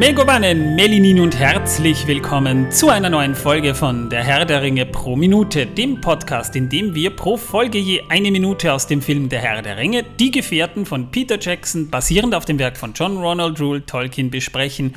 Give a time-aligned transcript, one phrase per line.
[0.00, 5.14] Megobanen, Melinin und herzlich willkommen zu einer neuen Folge von Der Herr der Ringe pro
[5.14, 9.40] Minute, dem Podcast, in dem wir pro Folge je eine Minute aus dem Film Der
[9.40, 13.60] Herr der Ringe, Die Gefährten von Peter Jackson, basierend auf dem Werk von John Ronald
[13.60, 14.94] Rule Tolkien, besprechen.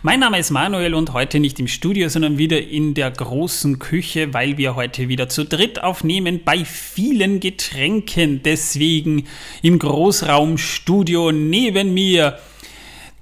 [0.00, 4.32] Mein Name ist Manuel und heute nicht im Studio, sondern wieder in der großen Küche,
[4.32, 8.40] weil wir heute wieder zu dritt aufnehmen bei vielen Getränken.
[8.42, 9.26] Deswegen
[9.60, 12.38] im Großraumstudio neben mir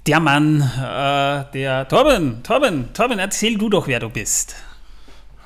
[0.07, 4.55] der Mann, äh, der Torben, Torben, Torben, erzähl du doch, wer du bist.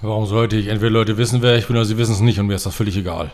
[0.02, 0.68] Warum sollte ich?
[0.68, 2.76] Entweder Leute wissen, wer ich bin, oder sie wissen es nicht und mir ist das
[2.76, 3.32] völlig egal.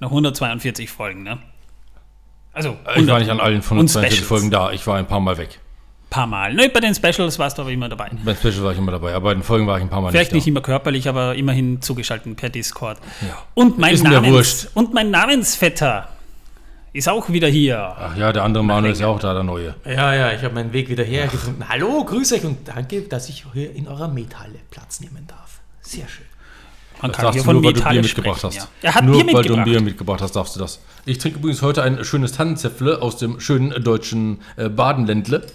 [0.00, 1.38] Nach 142 Folgen, ne?
[2.52, 5.60] Also, ich war nicht an allen 142 Folgen da, ich war ein paar Mal weg.
[6.08, 6.52] Paar Mal.
[6.54, 8.10] Ne, bei den Specials warst du aber immer dabei.
[8.24, 10.00] Bei den Specials war ich immer dabei, aber bei den Folgen war ich ein paar
[10.00, 12.98] Mal Vielleicht nicht, nicht immer körperlich, aber immerhin zugeschaltet per Discord.
[13.20, 13.38] Ja.
[13.54, 16.08] Und, mein Namens, und mein Namensvetter
[16.92, 17.78] ist auch wieder hier.
[17.78, 19.74] Ach ja, der andere Manuel ist ja auch da, der Neue.
[19.84, 21.68] Ja, ja, ich habe meinen Weg wieder hergefunden.
[21.68, 25.60] Hallo, grüß euch und danke, dass ich hier in eurer Methalle Platz nehmen darf.
[25.80, 26.24] Sehr schön.
[27.00, 28.56] Man Das darfst du nur, weil du Bier mitgebracht hast.
[28.56, 28.68] Ja.
[28.82, 29.64] Er hat nur Bier weil du ein mitgebracht.
[29.64, 30.80] Bier mitgebracht hast, darfst du das.
[31.06, 35.46] Ich trinke übrigens heute ein schönes Tannenzäpfle aus dem schönen deutschen äh, Badenländle.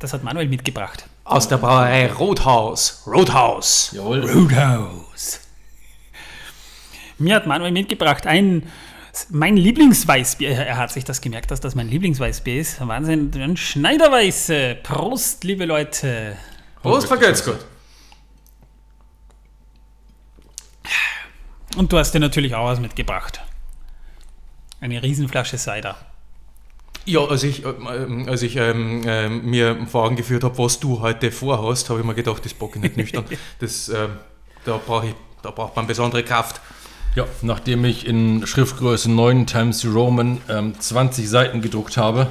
[0.00, 1.06] Das hat Manuel mitgebracht.
[1.22, 3.02] Aus der Brauerei Rothaus.
[3.06, 3.92] Roadhouse.
[3.94, 4.20] Jawohl.
[4.28, 5.40] Roadhouse.
[7.18, 8.64] Mir hat Manuel mitgebracht ein
[9.30, 10.50] mein Lieblingsweißbier.
[10.50, 12.86] Er hat sich das gemerkt, dass das mein Lieblingsweißbier ist.
[12.86, 14.78] Wahnsinn, ein Schneiderweiße.
[14.82, 16.36] Prost, liebe Leute.
[16.82, 17.58] Prost, vergelt's gut.
[21.76, 23.40] Und du hast dir natürlich auch was mitgebracht.
[24.80, 25.96] Eine Riesenflasche Cider.
[27.06, 31.00] Ja, als ich, ähm, als ich ähm, ähm, mir vor Augen geführt habe, was du
[31.00, 33.24] heute vorhast, habe ich mir gedacht, das packe ich nicht nüchtern.
[33.58, 34.16] Das, ähm,
[34.64, 36.60] da, brauch ich, da braucht man besondere Kraft.
[37.14, 42.26] Ja, nachdem ich in Schriftgröße 9 Times Roman ähm, 20 Seiten gedruckt habe,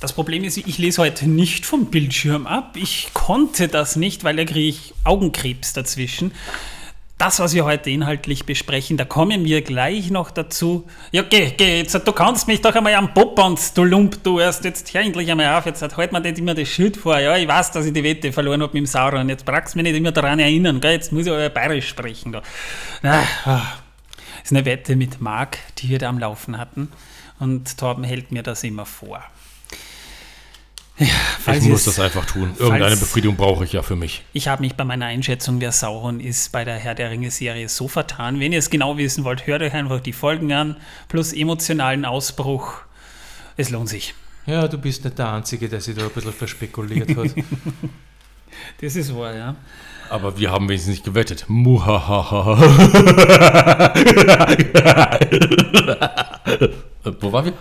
[0.00, 2.76] Das Problem ist, ich lese heute nicht vom Bildschirm ab.
[2.76, 6.32] Ich konnte das nicht, weil da kriege ich Augenkrebs dazwischen.
[7.22, 10.88] Das, was wir heute inhaltlich besprechen, da kommen wir gleich noch dazu.
[11.12, 14.64] Ja, geh, geh, jetzt, du kannst mich doch einmal am Poppans, du Lump, du erst
[14.64, 17.16] jetzt hör endlich einmal auf, jetzt halt mir nicht immer das Schild vor.
[17.20, 19.78] Ja, ich weiß, dass ich die Wette verloren habe mit dem Sauron, jetzt brauchst du
[19.78, 20.94] mich nicht immer daran erinnern, gell?
[20.94, 22.32] jetzt muss ich aber bayerisch sprechen.
[22.32, 22.42] Da.
[23.02, 23.62] Na, ah.
[24.16, 26.90] Das ist eine Wette mit Marc, die wir da am Laufen hatten
[27.38, 29.22] und Torben hält mir das immer vor.
[30.98, 32.52] Ja, ich muss das einfach tun.
[32.58, 34.22] Irgendeine Befriedigung brauche ich ja für mich.
[34.32, 37.88] Ich habe mich bei meiner Einschätzung, wer Sauron ist, bei der Herr der Ringe-Serie so
[37.88, 38.40] vertan.
[38.40, 40.76] Wenn ihr es genau wissen wollt, hört euch einfach die Folgen an,
[41.08, 42.74] plus emotionalen Ausbruch.
[43.56, 44.14] Es lohnt sich.
[44.46, 47.30] Ja, du bist nicht der Einzige, der sich da ein bisschen verspekuliert hat.
[48.80, 49.56] Das ist wahr, ja.
[50.10, 51.46] Aber wir haben wenigstens nicht gewettet.
[51.48, 52.60] Muhahaha.
[57.20, 57.52] Wo waren wir?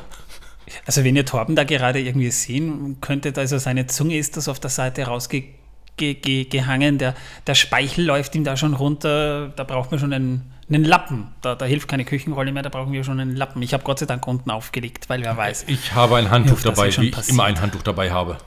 [0.92, 4.60] Also wenn ihr Torben da gerade irgendwie sehen könntet, also seine Zunge ist das auf
[4.60, 5.54] der Seite rausgehangen,
[5.96, 6.98] ge ge gehangen.
[6.98, 7.16] der,
[7.48, 11.30] der Speichel läuft ihm da schon runter, da braucht man schon einen, einen Lappen.
[11.40, 13.62] Da, da hilft keine Küchenrolle mehr, da brauchen wir schon einen Lappen.
[13.62, 15.64] Ich habe Gott sei Dank unten aufgelegt, weil wer weiß.
[15.68, 17.36] Ich habe ein Handtuch dabei, wie ich passiert.
[17.36, 18.38] immer ein Handtuch dabei habe.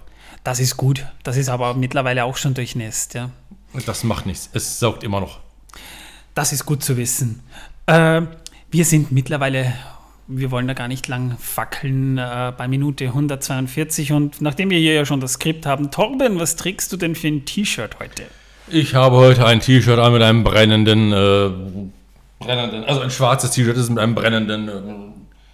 [0.43, 1.07] Das ist gut.
[1.23, 3.31] Das ist aber mittlerweile auch schon durchnässt, ja.
[3.87, 4.51] Das macht nichts.
[4.53, 5.41] Es saugt immer noch.
[6.35, 7.43] Das ist gut zu wissen.
[7.87, 8.21] Äh,
[8.71, 9.73] wir sind mittlerweile,
[10.27, 14.95] wir wollen da gar nicht lang fackeln, äh, bei Minute 142 und nachdem wir hier
[14.95, 18.25] ja schon das Skript haben, Torben, was trägst du denn für ein T-Shirt heute?
[18.69, 21.51] Ich habe heute ein T-Shirt an mit einem brennenden, äh,
[22.39, 24.73] brennenden, also ein schwarzes T-Shirt ist mit einem brennenden äh,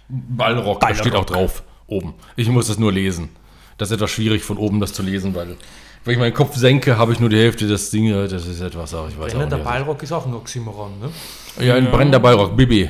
[0.07, 0.79] Ballrock.
[0.79, 1.27] Da steht auch Ballrock.
[1.27, 2.13] drauf oben.
[2.37, 3.29] Ich muss das nur lesen.
[3.77, 5.57] Das ist etwas schwierig von oben das zu lesen, weil
[6.03, 8.27] wenn ich meinen Kopf senke, habe ich nur die Hälfte des Dinge.
[8.27, 9.65] Das ist etwas, aber ich weiß auch Brennender nicht.
[9.65, 11.65] Ballrock ist auch ein Oxymoron, ne?
[11.65, 12.89] Ja, ein brennender Ballrock, Bibi.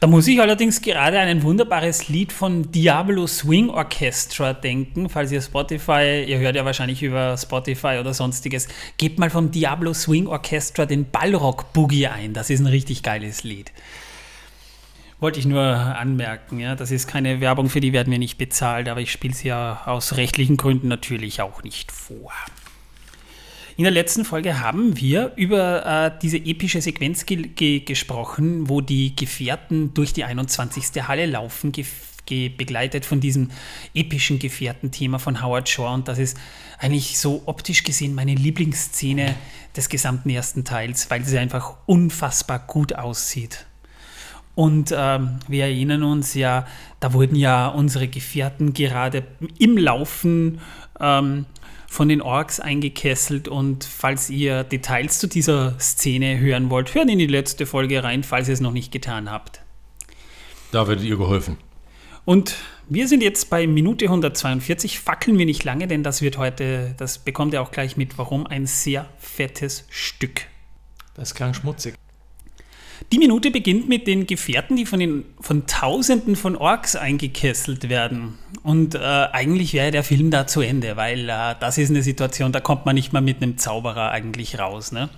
[0.00, 5.30] Da muss ich allerdings gerade an ein wunderbares Lied von Diablo Swing Orchestra denken, falls
[5.30, 10.26] ihr Spotify, ihr hört ja wahrscheinlich über Spotify oder sonstiges, gebt mal vom Diablo Swing
[10.26, 13.72] Orchestra den Ballrock Boogie ein, das ist ein richtig geiles Lied.
[15.20, 18.88] Wollte ich nur anmerken, ja, das ist keine Werbung, für die werden wir nicht bezahlt,
[18.88, 22.32] aber ich spiele es ja aus rechtlichen Gründen natürlich auch nicht vor.
[23.80, 28.82] In der letzten Folge haben wir über äh, diese epische Sequenz ge ge gesprochen, wo
[28.82, 31.08] die Gefährten durch die 21.
[31.08, 31.72] Halle laufen,
[32.28, 33.50] begleitet von diesem
[33.94, 35.94] epischen Gefährtenthema von Howard Shore.
[35.94, 36.36] Und das ist
[36.78, 39.34] eigentlich so optisch gesehen meine Lieblingsszene
[39.74, 43.64] des gesamten ersten Teils, weil sie einfach unfassbar gut aussieht.
[44.54, 46.66] Und ähm, wir erinnern uns ja,
[47.00, 49.24] da wurden ja unsere Gefährten gerade
[49.58, 50.60] im Laufen
[51.00, 51.46] ähm,
[51.90, 53.48] von den Orks eingekesselt.
[53.48, 58.22] Und falls ihr Details zu dieser Szene hören wollt, hört in die letzte Folge rein,
[58.22, 59.60] falls ihr es noch nicht getan habt.
[60.70, 61.58] Da werdet ihr geholfen.
[62.24, 62.54] Und
[62.88, 65.00] wir sind jetzt bei Minute 142.
[65.00, 68.46] Fackeln wir nicht lange, denn das wird heute, das bekommt ihr auch gleich mit, warum
[68.46, 70.42] ein sehr fettes Stück.
[71.14, 71.99] Das klang schmutzig.
[73.12, 78.38] Die Minute beginnt mit den Gefährten, die von, den, von Tausenden von Orks eingekesselt werden.
[78.62, 82.52] Und äh, eigentlich wäre der Film da zu Ende, weil äh, das ist eine Situation,
[82.52, 84.92] da kommt man nicht mal mit einem Zauberer eigentlich raus.
[84.92, 85.08] Ne?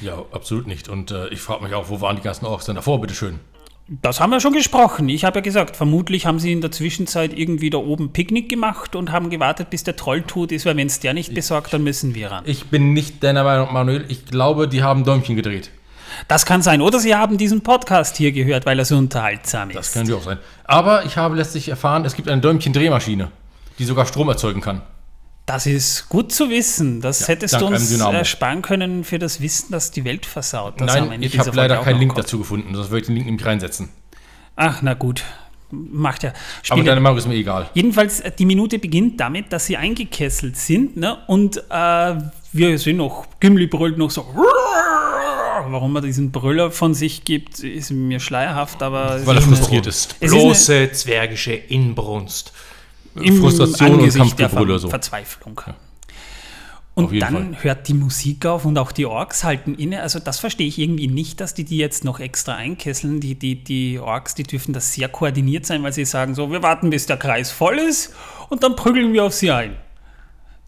[0.00, 0.88] Ja, absolut nicht.
[0.88, 3.40] Und äh, ich frage mich auch, wo waren die ganzen Orks denn davor, bitteschön?
[3.88, 5.08] Das haben wir schon gesprochen.
[5.08, 8.94] Ich habe ja gesagt, vermutlich haben sie in der Zwischenzeit irgendwie da oben Picknick gemacht
[8.94, 11.82] und haben gewartet, bis der Troll tot ist, weil wenn es der nicht besorgt, dann
[11.82, 12.44] müssen wir ran.
[12.46, 14.04] Ich bin nicht deiner Meinung, Manuel.
[14.08, 15.70] Ich glaube, die haben Däumchen gedreht.
[16.28, 16.80] Das kann sein.
[16.80, 19.76] Oder Sie haben diesen Podcast hier gehört, weil er so unterhaltsam ist.
[19.76, 20.38] Das natürlich auch sein.
[20.64, 23.30] Aber ich habe letztlich erfahren, es gibt eine Däumchen-Drehmaschine,
[23.78, 24.82] die sogar Strom erzeugen kann.
[25.46, 27.02] Das ist gut zu wissen.
[27.02, 30.80] Das Ja, hättest du uns ersparen können für das Wissen, dass die Welt versaut.
[30.80, 32.26] Das Nein, in ich habe leider keinen Link gehabt.
[32.26, 32.72] dazu gefunden.
[32.72, 33.90] Das würde ich den Link nämlich reinsetzen.
[34.56, 35.22] Ach, na gut.
[35.70, 36.30] Macht ja.
[36.30, 37.00] Aber Spielt deine.
[37.00, 37.68] Meinung ist mir egal.
[37.74, 41.18] Jedenfalls, äh, die Minute beginnt damit, dass sie eingekesselt sind ne?
[41.26, 42.14] und äh,
[42.52, 44.24] wir sehen noch, Gimli brüllt noch so.
[45.68, 49.86] Warum er diesen Brüller von sich gibt, ist mir schleierhaft, aber es Weil er frustriert
[49.86, 50.16] ist.
[50.20, 52.52] Ist eine- Bloße zwergische Inbrunst.
[53.16, 54.88] im Frustration und Angesicht der Kampfgebrülle Ver so.
[54.90, 55.60] Verzweiflung.
[56.96, 60.00] Auf Und dann hört die Musik auf und auch die Orks halten inne.
[60.02, 63.18] Also das verstehe ich irgendwie nicht, dass die die jetzt noch extra einkesseln.
[63.20, 66.62] Die, die, die Orks, die dürfen das sehr koordiniert sein, weil sie sagen so, wir
[66.62, 68.14] warten, bis der Kreis voll ist
[68.48, 69.74] und dann prügeln wir auf sie ein.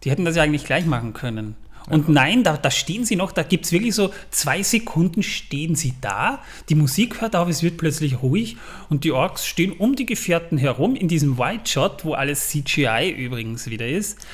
[0.03, 1.55] Die hätten das ja eigentlich gleich machen können.
[1.89, 5.75] Und nein, da, da stehen sie noch, da gibt es wirklich so zwei Sekunden stehen
[5.75, 8.57] sie da, die Musik hört auf, es wird plötzlich ruhig
[8.89, 13.09] und die Orks stehen um die Gefährten herum in diesem White Shot, wo alles CGI
[13.09, 14.27] übrigens wieder ist.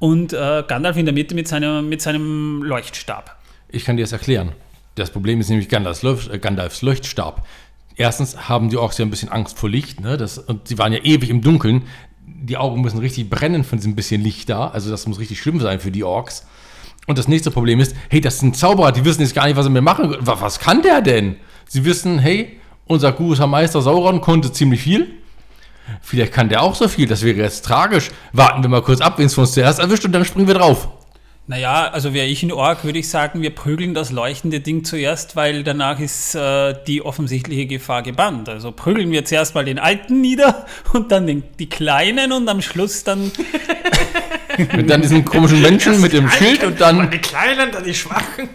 [0.00, 3.36] Und äh, Gandalf in der Mitte mit seinem, mit seinem Leuchtstab.
[3.68, 4.52] Ich kann dir das erklären.
[4.94, 7.46] Das Problem ist nämlich Gandalfs, Leuch- äh, Gandalfs Leuchtstab.
[7.96, 10.16] Erstens haben die Orks ja ein bisschen Angst vor Licht, ne?
[10.16, 11.82] das, und sie waren ja ewig im Dunkeln.
[12.26, 15.60] Die Augen müssen richtig brennen von diesem bisschen Licht da, also das muss richtig schlimm
[15.60, 16.46] sein für die Orks.
[17.08, 19.64] Und das nächste Problem ist, hey, das sind Zauberer, die wissen jetzt gar nicht, was
[19.64, 20.14] sie mehr machen.
[20.20, 21.36] Was kann der denn?
[21.66, 25.14] Sie wissen, hey, unser guter Meister Sauron konnte ziemlich viel.
[26.02, 28.10] Vielleicht kann der auch so viel, das wäre jetzt tragisch.
[28.34, 30.88] Warten wir mal kurz ab, wen es uns zuerst erwischt und dann springen wir drauf.
[31.48, 35.34] Naja, also wäre ich in Ork, würde ich sagen, wir prügeln das leuchtende Ding zuerst,
[35.34, 38.50] weil danach ist äh, die offensichtliche Gefahr gebannt.
[38.50, 42.60] Also prügeln wir zuerst mal den Alten nieder und dann den, die Kleinen und am
[42.60, 43.32] Schluss dann
[44.72, 48.48] Und dann diesen komischen Menschen mit dem Schild und dann Die Kleinen, dann die Schwachen.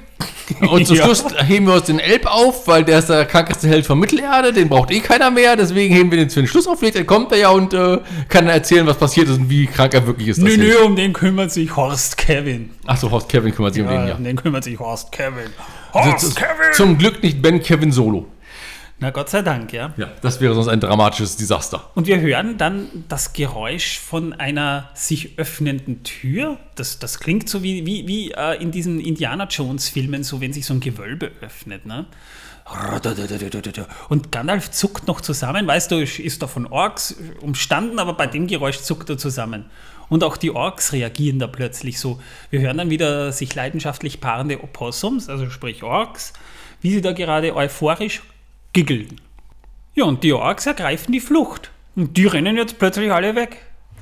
[0.69, 1.05] Und zum Ja.
[1.05, 4.51] Schluss heben wir uns den Elb auf, weil der ist der krankeste Held von Mittelerde,
[4.53, 6.79] den braucht eh keiner mehr, deswegen heben wir den für den Schluss auf.
[6.79, 7.99] Vielleicht kommt er ja und äh,
[8.29, 10.39] kann erzählen, was passiert ist und wie krank er wirklich ist.
[10.39, 12.71] Nö, nö, um den kümmert sich Horst Kevin.
[12.85, 14.15] Achso, Horst Kevin kümmert sich um den, ja.
[14.15, 15.49] Um den kümmert sich Horst Kevin.
[15.93, 16.73] Also Horst z- Kevin!
[16.73, 18.25] Zum Glück nicht Ben Kevin Solo.
[19.03, 19.93] Na Gott sei Dank, ja.
[19.97, 21.89] Ja, das wäre sonst ein dramatisches Desaster.
[21.93, 26.57] Und wir hören dann das Geräusch von einer sich öffnenden Tür.
[26.75, 30.65] Das, das klingt so wie, wie, wie äh, in diesen Indiana Jones-Filmen, so wenn sich
[30.65, 31.85] so ein Gewölbe öffnet.
[31.85, 32.05] Ne?
[34.07, 38.47] Und Gandalf zuckt noch zusammen, weißt du, ist da von Orks umstanden, aber bei dem
[38.47, 39.65] Geräusch zuckt er zusammen.
[40.07, 42.21] Und auch die Orks reagieren da plötzlich so.
[42.51, 46.31] Wir hören dann wieder sich leidenschaftlich paarende Opossums, also sprich Orks,
[46.79, 48.21] wie sie da gerade euphorisch
[48.73, 49.21] giggeln.
[49.95, 51.71] Ja, und die Orks ergreifen die Flucht.
[51.95, 53.57] Und die rennen jetzt plötzlich alle weg.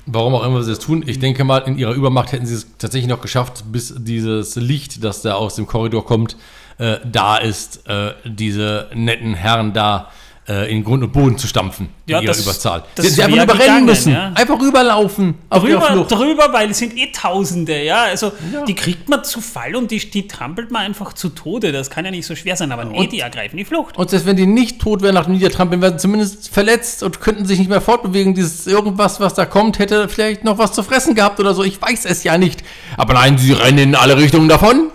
[0.06, 2.66] Warum auch immer sie das tun, ich denke mal, in ihrer Übermacht hätten sie es
[2.78, 6.36] tatsächlich noch geschafft, bis dieses Licht, das da aus dem Korridor kommt,
[6.78, 10.10] äh, da ist, äh, diese netten Herren da
[10.48, 11.88] äh, in Grund und Boden zu stampfen.
[12.06, 12.82] Ja, in ihrer das- Überzahl.
[12.96, 14.12] das Sie einfach überrennen gegangen, müssen.
[14.12, 14.32] ja.
[14.34, 18.02] Einfach rüberlaufen Drüber, drüber, weil es sind eh Tausende, ja.
[18.04, 18.64] Also Ja.
[18.64, 21.70] die kriegt man zu Fall und die, die trampelt man einfach zu Tode.
[21.70, 23.96] Das kann ja nicht so schwer sein, aber nee, Und- die ergreifen die Flucht.
[23.96, 27.20] Und selbst wenn die nicht tot wären nach dem Niedertrampeln, wären sie zumindest verletzt und
[27.20, 28.34] könnten sich nicht mehr fortbewegen.
[28.34, 31.62] Dieses irgendwas, was da kommt, hätte vielleicht noch was zu fressen gehabt oder so.
[31.62, 32.64] Ich weiß es ja nicht.
[32.96, 34.90] Aber nein, sie rennen in alle Richtungen davon.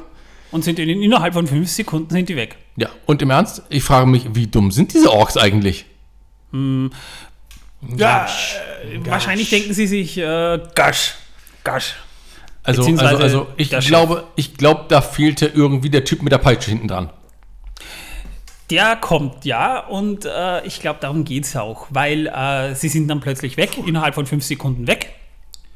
[0.52, 2.56] Und sind in, innerhalb von fünf Sekunden sind die weg.
[2.78, 5.86] Ja, und im Ernst, ich frage mich, wie dumm sind diese Orks eigentlich?
[6.52, 8.28] Ja,
[8.84, 11.16] äh, wahrscheinlich denken sie sich, äh, Gasch,
[11.64, 11.96] Gasch.
[12.64, 16.38] Also, also, Beziehungsweise also ich glaube, ich glaube, da fehlte irgendwie der Typ mit der
[16.38, 17.10] Peitsche hinten dran.
[18.70, 23.08] Der kommt, ja, und äh, ich glaube, darum geht es auch, weil äh, sie sind
[23.08, 25.14] dann plötzlich weg, innerhalb von fünf Sekunden weg.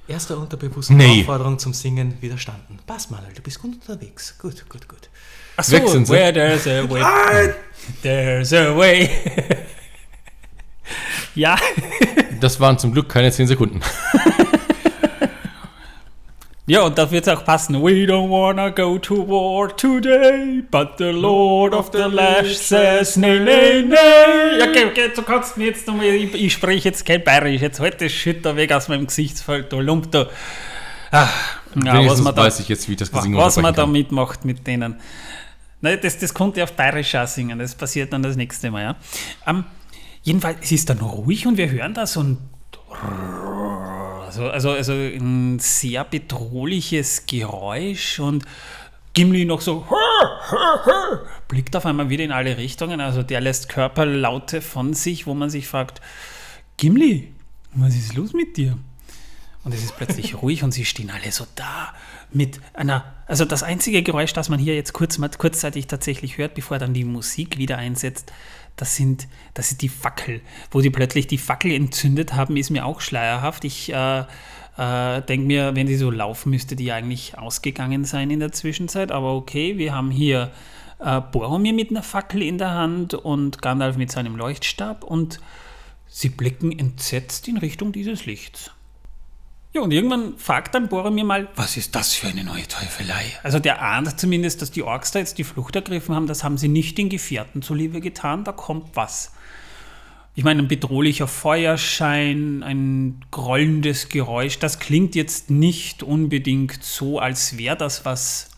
[0.07, 1.21] Erster unterbewussten Nee.
[1.21, 2.79] Aufforderung zum Singen widerstanden.
[2.85, 4.37] Pass mal, du bist gut unterwegs.
[4.39, 5.09] Gut, gut, gut.
[5.57, 6.13] Ach Weg sind sie.
[6.13, 7.53] where there's a way,
[8.01, 9.09] there's a way.
[11.35, 11.55] ja,
[12.41, 13.81] Das waren zum Glück keine 10 Sekunden.
[16.67, 17.75] Ja, und da wird es auch passen.
[17.83, 23.39] We don't wanna go to war today, but the Lord of the Lash says nee,
[23.39, 23.95] nee, nee.
[24.57, 27.79] Ja, okay, okay, du kannst mir jetzt nochmal, ich, ich spreche jetzt kein Bayerisch, jetzt
[27.79, 30.29] halt das Schütter weg aus meinem Gesichtsfeld, du Lump, du.
[31.11, 31.27] Ah,
[31.83, 34.45] ja, was man da, weiß ich jetzt, wie ich das Gesingen was man da mitmacht
[34.45, 34.95] mit denen.
[35.81, 38.83] Nein, das, das konnte ich auf Bayerisch auch singen, das passiert dann das nächste Mal,
[38.83, 38.95] ja.
[39.47, 39.65] Ähm,
[40.23, 42.37] jedenfalls, es ist dann ruhig und wir hören da so ein
[44.31, 48.45] also, also, also ein sehr bedrohliches Geräusch und
[49.13, 49.85] Gimli noch so
[51.49, 53.01] blickt auf einmal wieder in alle Richtungen.
[53.01, 56.01] Also der lässt Körperlaute von sich, wo man sich fragt,
[56.77, 57.33] Gimli,
[57.73, 58.77] was ist los mit dir?
[59.63, 61.93] Und es ist plötzlich ruhig und sie stehen alle so da
[62.33, 66.79] mit einer, also das einzige Geräusch, das man hier jetzt kurz, kurzzeitig tatsächlich hört, bevor
[66.79, 68.31] dann die Musik wieder einsetzt,
[68.75, 70.41] das sind, das ist die Fackel.
[70.71, 73.65] Wo die plötzlich die Fackel entzündet haben, ist mir auch schleierhaft.
[73.65, 74.23] Ich äh,
[74.77, 79.11] äh, denke mir, wenn die so laufen, müsste die eigentlich ausgegangen sein in der Zwischenzeit.
[79.11, 80.51] Aber okay, wir haben hier
[80.99, 85.39] äh, Boromir mit einer Fackel in der Hand und Gandalf mit seinem Leuchtstab und
[86.07, 88.71] sie blicken entsetzt in Richtung dieses Lichts.
[89.73, 93.23] Ja, und irgendwann fragt dann Boromir mal, was ist das für eine neue Teufelei?
[93.41, 96.27] Also der ahnt zumindest, dass die Orks da jetzt die Flucht ergriffen haben.
[96.27, 98.43] Das haben sie nicht den Gefährten zuliebe getan.
[98.43, 99.31] Da kommt was.
[100.35, 107.57] Ich meine, ein bedrohlicher Feuerschein, ein grollendes Geräusch, das klingt jetzt nicht unbedingt so, als
[107.57, 108.49] wäre das was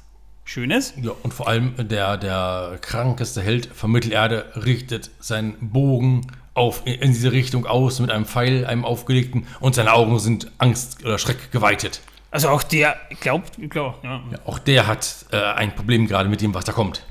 [0.45, 0.93] Schönes.
[1.01, 7.13] Ja, und vor allem der, der krankeste Held von Mittelerde richtet seinen Bogen auf, in,
[7.13, 11.51] diese Richtung aus mit einem Pfeil, einem aufgelegten, und seine Augen sind Angst oder Schreck
[11.51, 12.01] geweitet.
[12.31, 14.23] Also auch der, glaubt, klar, ja.
[14.31, 17.05] Ja, auch der hat äh, ein Problem gerade mit dem, was da kommt.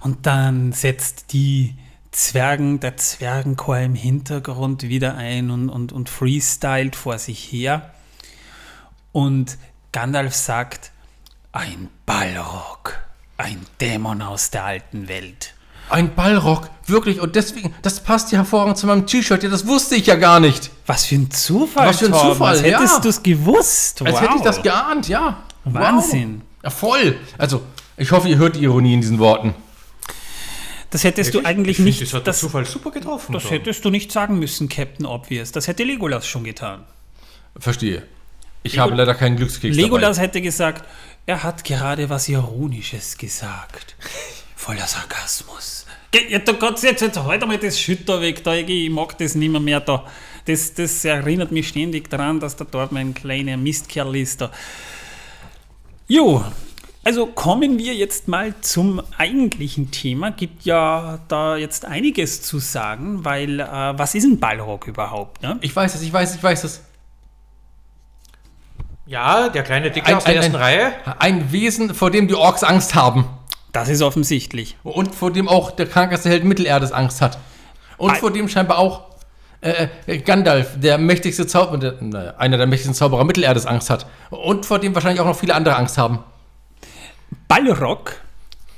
[0.00, 1.74] Und dann setzt die
[2.10, 7.90] Zwergen, der Zwergenchor im Hintergrund wieder ein und, und, und freestylt vor sich her.
[9.12, 9.56] Und
[9.92, 10.92] Gandalf sagt,
[11.52, 12.98] ein Balrog,
[13.38, 15.54] ein Dämon aus der alten Welt.
[15.92, 19.94] Ein Ballrock, wirklich, und deswegen, das passt ja hervorragend zu meinem T-Shirt, ja, das wusste
[19.94, 20.70] ich ja gar nicht.
[20.86, 23.00] Was für ein Zufall, Was für ein Torben, Zufall, als hättest ja.
[23.00, 24.02] du es gewusst.
[24.02, 24.20] Als wow.
[24.22, 25.42] hätte ich das geahnt, ja.
[25.64, 26.40] Wahnsinn.
[26.40, 26.64] Wow.
[26.64, 27.16] Ja, voll.
[27.36, 27.62] Also,
[27.98, 29.54] ich hoffe, ihr hört die Ironie in diesen Worten.
[30.88, 33.32] Das hättest du eigentlich ich nicht, Find, das hat der das, Zufall super getroffen.
[33.32, 33.50] das da.
[33.50, 35.52] hättest du nicht sagen müssen, Captain Obvious.
[35.52, 36.84] Das hätte Legolas schon getan.
[37.58, 38.02] Verstehe.
[38.62, 40.88] Ich habe leider keinen Glückskeks Legolas hätte gesagt,
[41.26, 43.96] er hat gerade was Ironisches gesagt.
[44.56, 45.81] Voller Sarkasmus.
[46.28, 48.54] Ja, du Gott, jetzt, jetzt halt einmal das Schütter weg da.
[48.54, 50.04] Ich, ich mag das nicht mehr, mehr da.
[50.44, 54.50] Das, das erinnert mich ständig daran, dass da dort mein kleiner Mistkerl ist da.
[56.08, 56.44] Jo,
[57.04, 60.30] also kommen wir jetzt mal zum eigentlichen Thema.
[60.32, 65.42] Gibt ja da jetzt einiges zu sagen, weil äh, was ist ein Ballrock überhaupt?
[65.42, 65.58] Ne?
[65.62, 66.82] Ich weiß es, ich weiß es, ich weiß es.
[69.06, 70.92] Ja, der kleine Dicke Ein- aus der ein- ersten ein- Reihe.
[71.18, 73.24] Ein Wesen, vor dem die Orks Angst haben.
[73.72, 74.76] Das ist offensichtlich.
[74.82, 77.38] Und vor dem auch der krankeste Held Mittelerdes Angst hat.
[77.96, 79.04] Und Ei- vor dem scheinbar auch
[79.62, 84.06] äh, äh, Gandalf, der mächtigste Zauberer, der, einer der mächtigsten Zauberer Mittelerdes Angst hat.
[84.30, 86.18] Und vor dem wahrscheinlich auch noch viele andere Angst haben.
[87.48, 88.20] Balrog,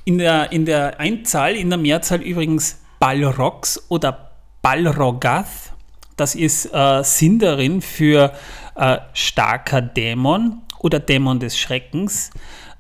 [0.05, 4.31] in der, in der Einzahl, in der Mehrzahl übrigens Balrogs oder
[4.63, 5.73] Balrogath.
[6.17, 8.33] Das ist äh, Sindarin für
[8.77, 12.31] äh, starker Dämon oder Dämon des Schreckens.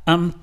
[0.06, 0.34] Ähm,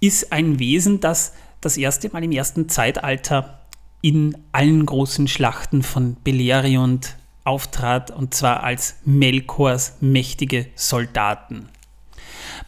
[0.00, 3.60] ist ein Wesen, das das erste Mal im ersten Zeitalter
[4.00, 11.68] in allen großen Schlachten von Beleriand auftrat, und zwar als Melkors mächtige Soldaten.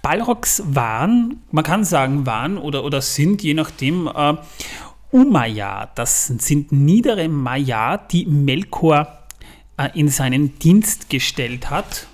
[0.02, 4.34] Balrogs waren, man kann sagen waren oder, oder sind, je nachdem, äh,
[5.12, 5.98] Umayyad.
[5.98, 9.26] Das sind niedere Maya, die Melkor
[9.76, 12.06] äh, in seinen Dienst gestellt hat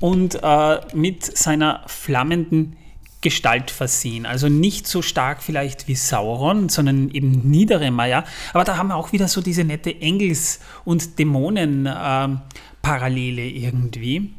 [0.00, 2.76] und äh, mit seiner flammenden
[3.20, 4.26] Gestalt versehen.
[4.26, 8.22] Also nicht so stark vielleicht wie Sauron, sondern eben niedere Maya.
[8.52, 14.34] Aber da haben wir auch wieder so diese nette Engels- und Dämonen-Parallele irgendwie.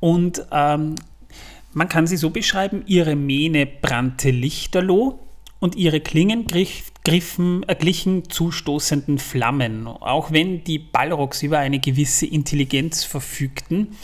[0.00, 0.96] Und ähm,
[1.72, 5.20] man kann sie so beschreiben, ihre Mähne brannte lichterloh
[5.60, 9.86] und ihre Klingen griff, griffen, äh, glichen zustoßenden Flammen.
[9.86, 13.96] Auch wenn die Balrogs über eine gewisse Intelligenz verfügten,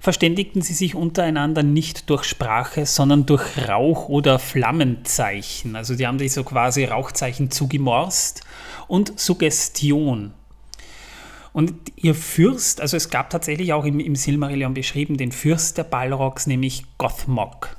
[0.00, 5.76] verständigten sie sich untereinander nicht durch Sprache, sondern durch Rauch- oder Flammenzeichen.
[5.76, 8.40] Also die haben sich so quasi Rauchzeichen zugemorst
[8.88, 10.32] und Suggestion.
[11.52, 15.84] Und ihr Fürst, also es gab tatsächlich auch im, im Silmarillion beschrieben, den Fürst der
[15.84, 17.76] Balrogs, nämlich Gothmog.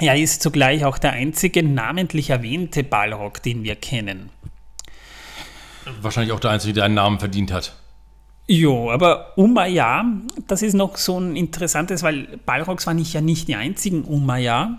[0.00, 4.30] Er ist zugleich auch der einzige namentlich erwähnte Balrog, den wir kennen.
[6.00, 7.74] Wahrscheinlich auch der Einzige, der einen Namen verdient hat.
[8.46, 10.04] Jo, aber Umayya,
[10.46, 14.78] das ist noch so ein interessantes, weil Balrogs waren nicht ja nicht die einzigen Umayya.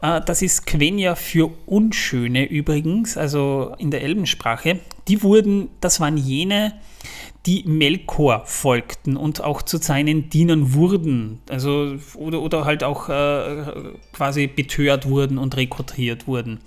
[0.00, 4.80] Äh, Das ist Quenya für Unschöne übrigens, also in der Elbensprache.
[5.08, 6.74] Die wurden, das waren jene,
[7.46, 13.94] die Melkor folgten und auch zu seinen Dienern wurden, also oder, oder halt auch äh,
[14.12, 16.60] quasi betört wurden und rekrutiert wurden.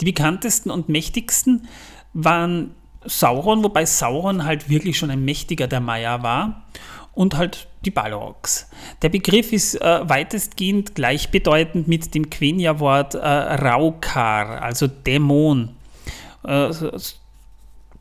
[0.00, 1.68] Die bekanntesten und mächtigsten
[2.14, 6.66] waren Sauron, wobei Sauron halt wirklich schon ein mächtiger der Maya war
[7.12, 8.68] und halt die Balrogs.
[9.02, 15.76] Der Begriff ist äh, weitestgehend gleichbedeutend mit dem Quenya-Wort äh, Raukar, also Dämon.
[16.42, 16.70] Äh,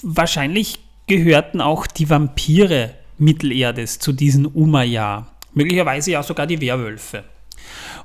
[0.01, 7.24] wahrscheinlich gehörten auch die Vampire Mittelerdes zu diesen Umayya, möglicherweise ja sogar die Werwölfe.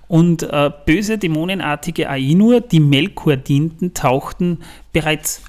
[0.09, 4.59] Und äh, böse dämonenartige Ainur, die Melkor dienten, tauchten
[4.93, 5.43] bereits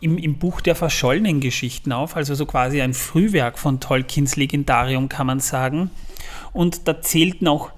[0.00, 5.08] im, im Buch der verschollenen Geschichten auf, also so quasi ein Frühwerk von Tolkiens Legendarium,
[5.08, 5.90] kann man sagen.
[6.52, 7.70] Und da zählten auch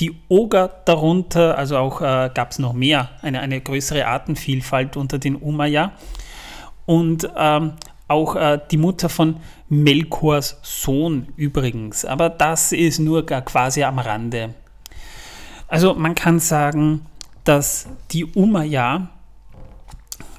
[0.00, 5.18] die Oger darunter, also auch äh, gab es noch mehr, eine, eine größere Artenvielfalt unter
[5.18, 5.92] den Umayya.
[6.86, 7.72] Und ähm,
[8.08, 9.36] auch äh, die Mutter von
[9.68, 12.04] Melkors Sohn übrigens.
[12.04, 14.54] Aber das ist nur quasi am Rande.
[15.68, 17.06] Also man kann sagen,
[17.44, 19.08] dass die Umayya,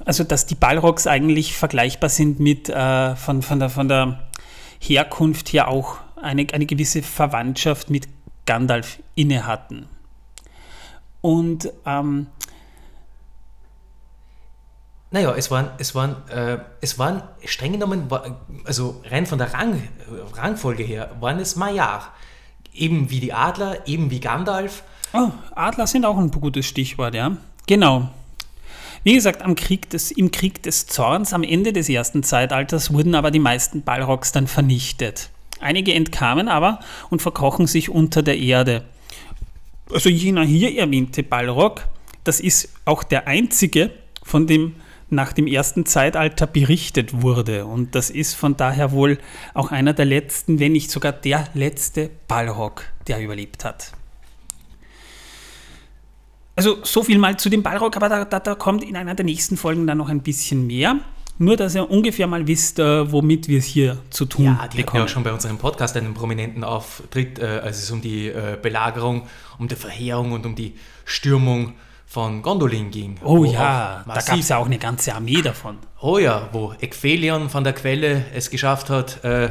[0.04, 4.20] also dass die Balrogs eigentlich vergleichbar sind mit äh, von, von, der, von der
[4.80, 8.08] Herkunft her auch eine, eine gewisse Verwandtschaft mit
[8.46, 9.86] Gandalf inne hatten.
[11.20, 12.28] Und ähm,
[15.10, 18.08] Naja, es waren, es waren, äh, es waren streng genommen,
[18.64, 19.88] also rein von der Rang,
[20.34, 22.12] Rangfolge her, waren es Maiar.
[22.74, 24.82] Eben wie die Adler, eben wie Gandalf.
[25.12, 27.36] Oh, Adler sind auch ein gutes Stichwort, ja.
[27.66, 28.10] Genau.
[29.04, 33.14] Wie gesagt, am Krieg des, im Krieg des Zorns am Ende des ersten Zeitalters wurden
[33.14, 35.30] aber die meisten Balrogs dann vernichtet.
[35.60, 38.84] Einige entkamen aber und verkrochen sich unter der Erde.
[39.92, 41.86] Also jener hier erwähnte Balrog,
[42.24, 43.92] das ist auch der einzige,
[44.24, 44.74] von dem
[45.08, 47.64] nach dem ersten Zeitalter berichtet wurde.
[47.66, 49.18] Und das ist von daher wohl
[49.54, 53.92] auch einer der letzten, wenn nicht sogar der letzte Balrog, der überlebt hat.
[56.56, 59.26] Also so viel mal zu dem Balrog, aber da, da, da kommt in einer der
[59.26, 60.98] nächsten Folgen dann noch ein bisschen mehr.
[61.38, 64.58] Nur, dass ihr ungefähr mal wisst, äh, womit wir es hier zu tun Ja, die
[64.60, 65.02] hatten ja bekommen.
[65.02, 69.26] auch schon bei unserem Podcast einen prominenten Auftritt, äh, als es um die äh, Belagerung,
[69.58, 70.72] um die Verheerung und um die
[71.04, 71.74] Stürmung
[72.06, 73.18] von Gondolin ging.
[73.24, 75.78] oh ja, da gab es ja auch eine ganze Armee davon.
[76.00, 79.50] Oh ja, wo Ekphelion von der Quelle es geschafft hat, äh,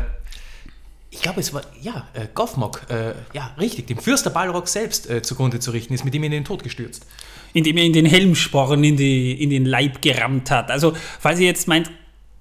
[1.09, 5.21] ich glaube, es war, ja, äh, Gothmog, äh, ja, richtig, dem Fürster Balrog selbst äh,
[5.21, 7.05] zugrunde zu richten, ist mit ihm in den Tod gestürzt.
[7.53, 10.69] indem er in den Helmsporen in, die, in den Leib gerammt hat.
[10.69, 11.89] Also, falls ihr jetzt meint,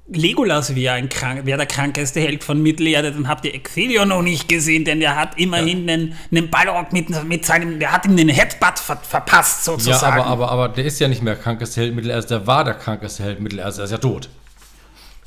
[0.06, 4.20] Legolas wäre ein krank, wär der krankeste Held von Mittelerde, dann habt ihr Excelsior noch
[4.20, 8.14] nicht gesehen, denn der hat immerhin einen, einen Balrog mit, mit seinem, der hat ihm
[8.16, 10.20] den Headbutt ver, verpasst, Ja, sozusagen.
[10.20, 13.22] aber, aber, aber der ist ja nicht mehr krankester Held Mittelerdes, der war der krankeste
[13.22, 14.28] Held Mittelerdes, er ist ja tot.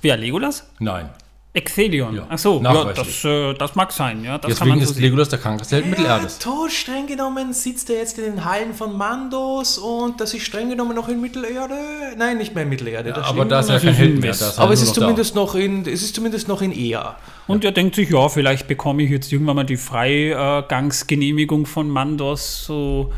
[0.02, 0.70] Wer, Legolas?
[0.78, 1.10] Nein.
[1.58, 2.16] Exelion.
[2.16, 4.84] Ja, Ach so, ja, das, äh, das mag sein, ja, das kann Deswegen man so
[4.86, 5.04] ist sehen.
[5.04, 6.40] Legolas der krankeste Held Mittelerdes.
[6.40, 10.70] tot streng genommen sitzt er jetzt in den Hallen von Mandos und das ist streng
[10.70, 11.76] genommen noch in Mittelerde.
[12.18, 13.12] Nein, nicht mehr in Mittelerde.
[13.12, 14.36] das Aber da ist er das kein ist Held ein mehr.
[14.40, 17.18] Er aber es ist, zumindest noch in, es ist zumindest noch in Ea.
[17.48, 22.66] Und er denkt sich, ja, vielleicht bekomme ich jetzt irgendwann mal die Freigangsgenehmigung von Mandos
[22.66, 23.12] so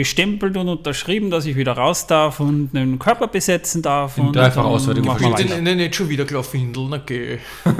[0.00, 4.16] gestempelt und unterschrieben, dass ich wieder raus darf und einen Körper besetzen darf.
[4.16, 5.60] Und dreifach Auswertung versteht weiter.
[5.60, 7.38] Nein, nicht schon wieder Glafindel, na geh.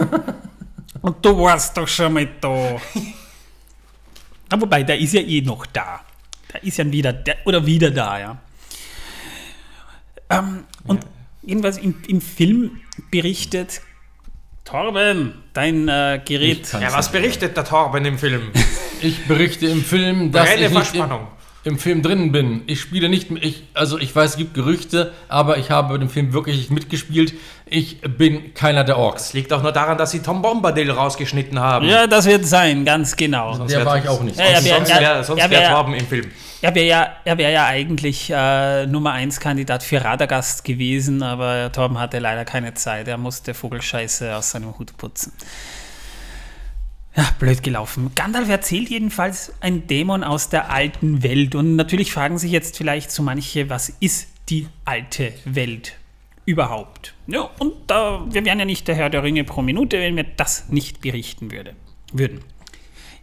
[1.03, 2.77] Und du warst doch schon mal da.
[4.51, 6.01] Na, wobei, der ist ja eh noch da.
[6.53, 8.39] Der ist ja wieder, der, oder wieder da, ja.
[10.29, 11.07] Ähm, und
[11.43, 12.81] jedenfalls im, im Film
[13.11, 13.81] berichtet
[14.65, 16.67] Torben, dein äh, Gerät.
[16.67, 18.51] Ich Ja, was berichtet der Torben im Film?
[19.03, 21.27] Ich berichte im Film, dass Reine ich nicht im, Verspannung.
[21.64, 22.62] Im Film drin bin.
[22.66, 26.09] Ich spiele nicht, ich, also ich weiß, es gibt Gerüchte, aber ich habe bei dem
[26.09, 27.35] Film wirklich nicht mitgespielt.
[27.66, 29.25] Ich bin keiner der Orks.
[29.25, 31.87] Das liegt auch nur daran, dass sie Tom Bombadil rausgeschnitten haben.
[31.87, 33.55] Ja, das wird sein, ganz genau.
[33.55, 34.38] Sonst Der war ich auch nicht.
[34.38, 36.31] Ja, ja, Sonst ja, wäre ja, wär Torben im Film.
[36.62, 41.70] Er wäre ja, er wär ja eigentlich äh, Nummer 1 Kandidat für Radagast gewesen, aber
[41.73, 43.09] Torben hatte leider keine Zeit.
[43.09, 45.33] Er musste Vogelscheiße aus seinem Hut putzen.
[47.16, 48.12] Ja, blöd gelaufen.
[48.14, 51.55] Gandalf erzählt jedenfalls ein Dämon aus der alten Welt.
[51.55, 55.96] Und natürlich fragen sich jetzt vielleicht so manche, was ist die alte Welt
[56.46, 57.14] überhaupt?
[57.27, 60.25] Ja, und da, wir wären ja nicht der Herr der Ringe pro Minute, wenn wir
[60.25, 61.75] das nicht berichten würde,
[62.12, 62.40] würden.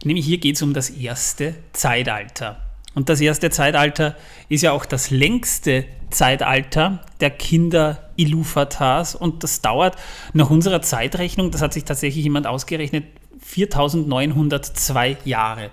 [0.04, 2.62] Nämlich hier geht es um das erste Zeitalter.
[2.94, 4.16] Und das erste Zeitalter
[4.48, 9.96] ist ja auch das längste Zeitalter der Kinder Iluvatars und das dauert
[10.32, 13.04] nach unserer Zeitrechnung, das hat sich tatsächlich jemand ausgerechnet,
[13.40, 15.70] 4902 Jahre.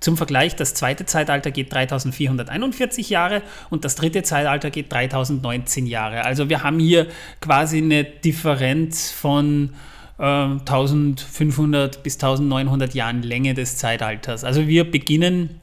[0.00, 6.24] Zum Vergleich, das zweite Zeitalter geht 3441 Jahre und das dritte Zeitalter geht 3019 Jahre.
[6.24, 7.06] Also wir haben hier
[7.40, 9.70] quasi eine Differenz von
[10.18, 14.42] äh, 1500 bis 1900 Jahren Länge des Zeitalters.
[14.42, 15.60] Also wir beginnen,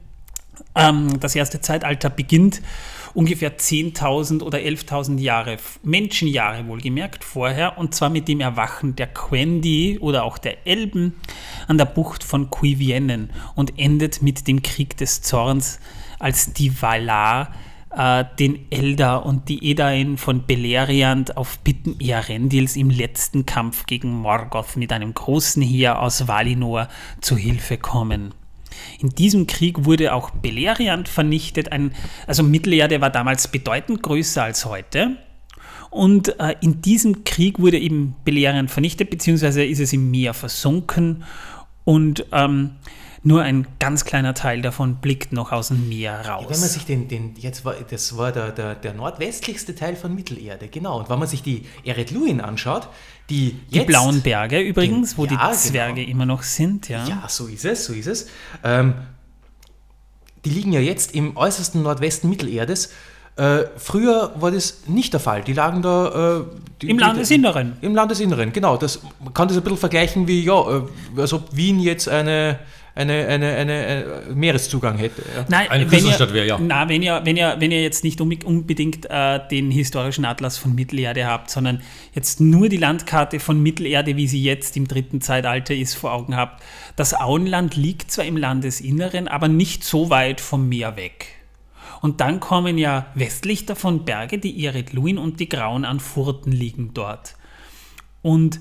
[0.74, 2.62] ähm, das erste Zeitalter beginnt
[3.14, 9.98] ungefähr 10.000 oder 11.000 Jahre, Menschenjahre wohlgemerkt, vorher, und zwar mit dem Erwachen der Quendi
[10.00, 11.14] oder auch der Elben
[11.66, 15.80] an der Bucht von Cuivienen und endet mit dem Krieg des Zorns,
[16.18, 17.52] als die Valar
[17.90, 24.12] äh, den Eldar und die Edain von Beleriand auf Bitten Earendils im letzten Kampf gegen
[24.12, 26.88] Morgoth mit einem großen Heer aus Valinor
[27.20, 28.32] zu Hilfe kommen.
[29.00, 31.72] In diesem Krieg wurde auch Beleriand vernichtet.
[31.72, 31.92] Ein,
[32.26, 35.16] also Mittelerde war damals bedeutend größer als heute.
[35.90, 41.24] Und äh, in diesem Krieg wurde eben Beleriand vernichtet, beziehungsweise ist es im Meer versunken.
[41.84, 42.72] Und ähm,
[43.22, 46.46] nur ein ganz kleiner Teil davon blickt noch aus dem Meer raus.
[46.48, 50.14] Wenn man sich den, den jetzt war, das war der, der, der nordwestlichste Teil von
[50.14, 51.00] Mittelerde, genau.
[51.00, 52.88] Und wenn man sich die Eret Luin anschaut,
[53.30, 55.52] die, die blauen Berge übrigens, wo ja, die genau.
[55.52, 57.06] Zwerge immer noch sind, ja.
[57.06, 58.26] Ja, so ist es, so ist es.
[58.64, 58.94] Ähm,
[60.44, 62.90] die liegen ja jetzt im äußersten Nordwesten Mittelerdes.
[63.36, 65.42] Äh, früher war das nicht der Fall.
[65.42, 66.40] Die lagen da.
[66.40, 66.44] Äh,
[66.82, 67.76] die, Im die- Landesinneren.
[67.80, 68.76] Im Landesinneren, genau.
[68.76, 70.82] Das, man kann das ein bisschen vergleichen wie, ja, äh,
[71.16, 72.58] als ob Wien jetzt eine,
[73.00, 75.22] eine, eine, eine, äh, Meereszugang hätte.
[75.22, 75.44] Ja.
[75.48, 76.58] Nein, Eine wenn ihr, Küstenstadt wäre, ja.
[76.58, 80.58] Na, wenn ihr, wenn ihr, wenn ihr jetzt nicht unbe- unbedingt äh, den historischen Atlas
[80.58, 81.82] von Mittelerde habt, sondern
[82.14, 86.36] jetzt nur die Landkarte von Mittelerde, wie sie jetzt im dritten Zeitalter ist, vor Augen
[86.36, 86.62] habt.
[86.96, 91.26] Das Auenland liegt zwar im Landesinneren, aber nicht so weit vom Meer weg.
[92.00, 96.52] Und dann kommen ja westlich davon Berge, die Eret Luin und die Grauen an Furten
[96.52, 97.34] liegen dort.
[98.22, 98.60] Und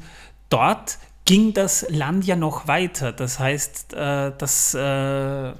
[0.49, 0.97] dort
[1.29, 3.11] ging das Land ja noch weiter.
[3.11, 5.53] Das heißt, äh, das, äh,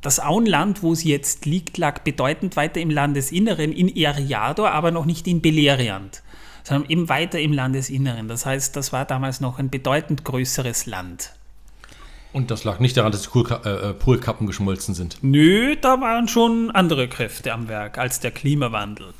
[0.00, 5.04] das Auenland, wo es jetzt liegt, lag bedeutend weiter im Landesinneren, in Eriador, aber noch
[5.04, 6.22] nicht in Beleriand,
[6.64, 8.28] sondern eben weiter im Landesinneren.
[8.28, 11.34] Das heißt, das war damals noch ein bedeutend größeres Land.
[12.32, 15.18] Und das lag nicht daran, dass die äh, Polkappen geschmolzen sind.
[15.20, 19.12] Nö, da waren schon andere Kräfte am Werk als der Klimawandel.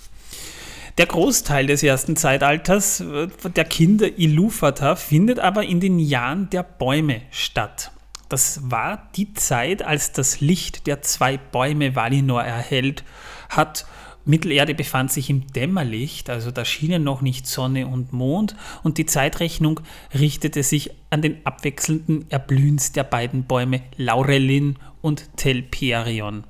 [0.98, 6.64] Der Großteil des ersten Zeitalters äh, der Kinder Ilúvatar findet aber in den Jahren der
[6.64, 7.92] Bäume statt.
[8.28, 13.04] Das war die Zeit, als das Licht der zwei Bäume Valinor erhellt
[13.48, 13.86] hat.
[14.24, 19.06] Mittelerde befand sich im Dämmerlicht, also da schienen noch nicht Sonne und Mond, und die
[19.06, 19.80] Zeitrechnung
[20.18, 26.42] richtete sich an den abwechselnden Erblühens der beiden Bäume Laurelin und Telperion.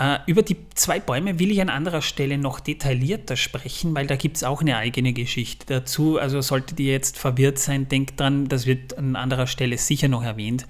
[0.00, 4.16] Äh, über die zwei Bäume will ich an anderer Stelle noch detaillierter sprechen, weil da
[4.16, 6.18] gibt es auch eine eigene Geschichte dazu.
[6.18, 10.24] Also solltet ihr jetzt verwirrt sein, denkt dran, das wird an anderer Stelle sicher noch
[10.24, 10.66] erwähnt.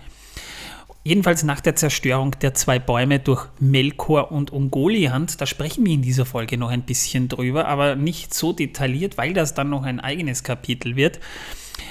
[1.05, 6.03] Jedenfalls nach der Zerstörung der zwei Bäume durch Melkor und Ungoliant, da sprechen wir in
[6.03, 10.01] dieser Folge noch ein bisschen drüber, aber nicht so detailliert, weil das dann noch ein
[10.01, 11.21] eigenes Kapitel wird,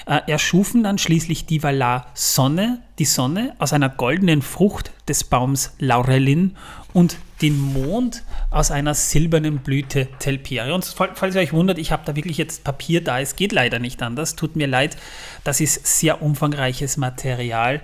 [0.05, 5.73] äh, erschufen dann schließlich die Valar Sonne, die Sonne, aus einer goldenen Frucht des Baums
[5.79, 6.55] Laurelin
[6.93, 10.93] und den Mond aus einer silbernen Blüte Telperions.
[10.93, 13.79] Fall- Falls ihr euch wundert, ich habe da wirklich jetzt Papier da, es geht leider
[13.79, 14.97] nicht anders, tut mir leid,
[15.43, 17.81] das ist sehr umfangreiches Material.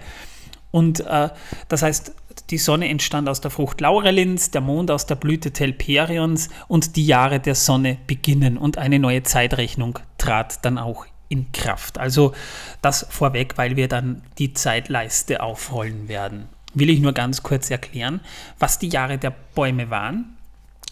[0.71, 1.29] Und äh,
[1.69, 2.13] das heißt,
[2.49, 7.05] die Sonne entstand aus der Frucht Laurelins, der Mond aus der Blüte Telperions und die
[7.05, 11.97] Jahre der Sonne beginnen und eine neue Zeitrechnung trat dann auch in Kraft.
[11.97, 12.33] Also
[12.81, 16.49] das vorweg, weil wir dann die Zeitleiste aufrollen werden.
[16.75, 18.19] Will ich nur ganz kurz erklären,
[18.59, 20.37] was die Jahre der Bäume waren.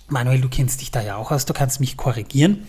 [0.08, 2.68] Manuel, du kennst dich da ja auch aus, du kannst mich korrigieren.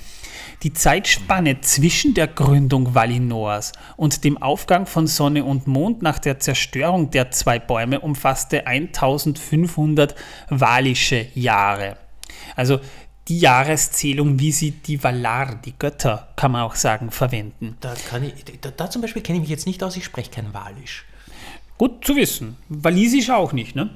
[0.62, 6.40] Die Zeitspanne zwischen der Gründung Valinors und dem Aufgang von Sonne und Mond nach der
[6.40, 10.14] Zerstörung der zwei Bäume umfasste 1500
[10.48, 11.96] valische Jahre.
[12.56, 12.80] Also
[13.28, 17.76] die Jahreszählung, wie sie die Valar, die Götter, kann man auch sagen, verwenden.
[17.80, 20.52] Da, ich, da, da zum Beispiel kenne ich mich jetzt nicht aus, ich spreche kein
[20.52, 21.06] Walisch.
[21.78, 22.56] Gut zu wissen.
[22.68, 23.90] Walisisch auch nicht, ne?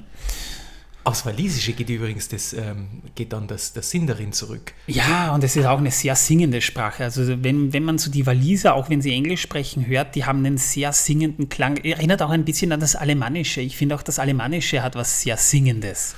[1.05, 4.73] Aufs Walisische geht übrigens das, ähm, geht dann das, das Sindarin zurück.
[4.85, 7.05] Ja, und es ist auch eine sehr singende Sprache.
[7.05, 10.45] Also wenn, wenn man so die Waliser, auch wenn sie Englisch sprechen, hört, die haben
[10.45, 11.77] einen sehr singenden Klang.
[11.77, 13.61] Erinnert auch ein bisschen an das Alemannische.
[13.61, 16.15] Ich finde auch, das Alemannische hat was sehr Singendes.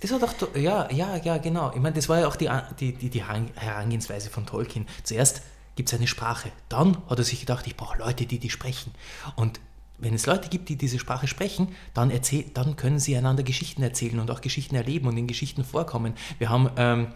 [0.00, 1.72] Das war doch, ja, ja, ja, genau.
[1.74, 4.86] Ich meine, das war ja auch die, die, die, die Herangehensweise von Tolkien.
[5.02, 5.42] Zuerst
[5.74, 6.50] gibt es eine Sprache.
[6.68, 8.92] Dann hat er sich gedacht, ich brauche Leute, die die sprechen.
[9.36, 9.60] Und
[10.00, 13.82] wenn es Leute gibt, die diese Sprache sprechen, dann, erzähl, dann können sie einander Geschichten
[13.82, 16.14] erzählen und auch Geschichten erleben und in Geschichten vorkommen.
[16.38, 17.08] Wir haben ähm,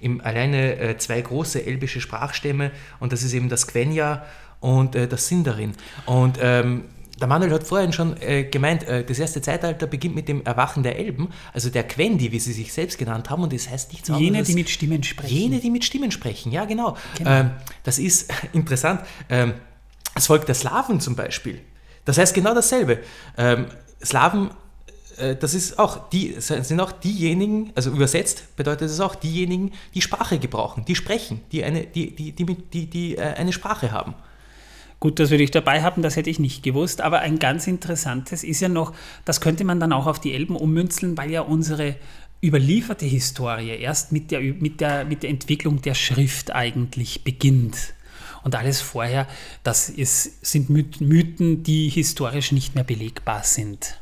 [0.00, 4.24] im, alleine äh, zwei große elbische Sprachstämme und das ist eben das Quenya
[4.60, 5.72] und äh, das Sindarin.
[6.06, 6.84] Und ähm,
[7.20, 10.82] der Manuel hat vorhin schon äh, gemeint, äh, das erste Zeitalter beginnt mit dem Erwachen
[10.82, 14.08] der Elben, also der Quendi, wie sie sich selbst genannt haben, und das heißt nichts
[14.08, 14.48] Jene, anderes.
[14.48, 15.34] die mit Stimmen sprechen.
[15.34, 16.96] Jene, die mit Stimmen sprechen, ja genau.
[17.18, 17.30] Genau.
[17.30, 17.50] Ähm,
[17.84, 19.02] das ist interessant.
[19.28, 19.54] Ähm,
[20.14, 21.60] das Volk der Slawen zum Beispiel.
[22.04, 23.00] Das heißt genau dasselbe.
[23.36, 23.66] Ähm,
[24.04, 24.50] Slawen,
[25.18, 30.02] äh, das ist auch die, sind auch diejenigen, also übersetzt bedeutet es auch diejenigen, die
[30.02, 34.14] Sprache gebrauchen, die sprechen, die eine, die, die, die, die, die, äh, eine Sprache haben.
[35.00, 37.00] Gut, dass wir dich dabei haben, das hätte ich nicht gewusst.
[37.00, 38.92] Aber ein ganz interessantes ist ja noch,
[39.24, 41.96] das könnte man dann auch auf die Elben ummünzeln, weil ja unsere
[42.40, 47.94] überlieferte Historie erst mit der, mit der, mit der Entwicklung der Schrift eigentlich beginnt.
[48.44, 49.26] Und alles vorher,
[49.62, 53.98] das ist, sind Myth- Mythen, die historisch nicht mehr belegbar sind.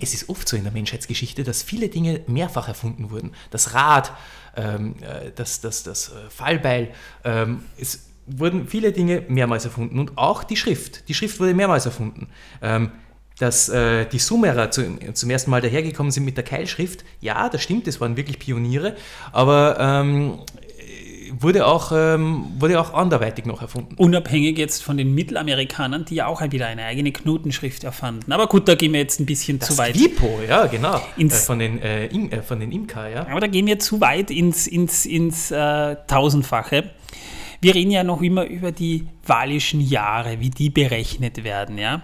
[0.00, 3.32] Es ist oft so in der Menschheitsgeschichte, dass viele Dinge mehrfach erfunden wurden.
[3.50, 4.12] Das Rad,
[4.56, 6.92] ähm, äh, das, das, das äh, Fallbeil,
[7.24, 11.08] ähm, es wurden viele Dinge mehrmals erfunden und auch die Schrift.
[11.08, 12.28] Die Schrift wurde mehrmals erfunden.
[12.62, 12.92] Ähm,
[13.38, 17.62] dass äh, die Sumerer zu, zum ersten Mal dahergekommen sind mit der Keilschrift, ja, das
[17.62, 18.96] stimmt, das waren wirklich Pioniere,
[19.32, 20.38] aber ähm,
[21.40, 23.94] wurde, auch, ähm, wurde auch anderweitig noch erfunden.
[23.96, 28.32] Unabhängig jetzt von den Mittelamerikanern, die ja auch wieder eine eigene Knotenschrift erfanden.
[28.32, 29.98] Aber gut, da gehen wir jetzt ein bisschen Das zu weit.
[29.98, 33.26] Wipo, ja, genau, äh, von, den, äh, Im, äh, von den Imker, ja.
[33.28, 36.90] Aber da gehen wir zu weit ins, ins, ins äh, Tausendfache.
[37.60, 41.78] Wir reden ja noch immer über die walischen Jahre, wie die berechnet werden.
[41.78, 42.02] Ja?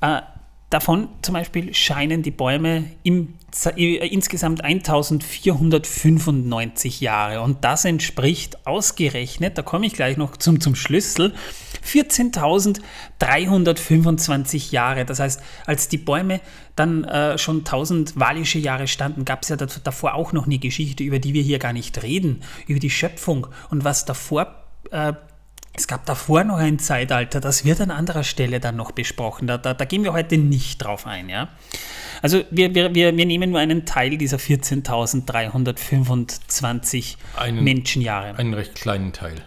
[0.00, 0.22] Äh,
[0.70, 3.34] davon zum Beispiel scheinen die Bäume im,
[3.76, 7.40] insgesamt 1495 Jahre.
[7.40, 11.32] Und das entspricht ausgerechnet, da komme ich gleich noch zum, zum Schlüssel,
[11.86, 15.04] 14.325 Jahre.
[15.04, 16.40] Das heißt, als die Bäume
[16.74, 21.04] dann äh, schon 1000 walische Jahre standen, gab es ja davor auch noch eine Geschichte,
[21.04, 25.12] über die wir hier gar nicht reden, über die Schöpfung und was davor äh,
[25.76, 29.48] es gab davor noch ein Zeitalter, das wird an anderer Stelle dann noch besprochen.
[29.48, 31.28] Da, da, da gehen wir heute nicht drauf ein.
[31.28, 31.48] Ja?
[32.22, 38.38] Also wir, wir, wir, wir nehmen nur einen Teil dieser 14.325 Einen- Menschenjahre.
[38.38, 39.42] Einen recht kleinen Teil.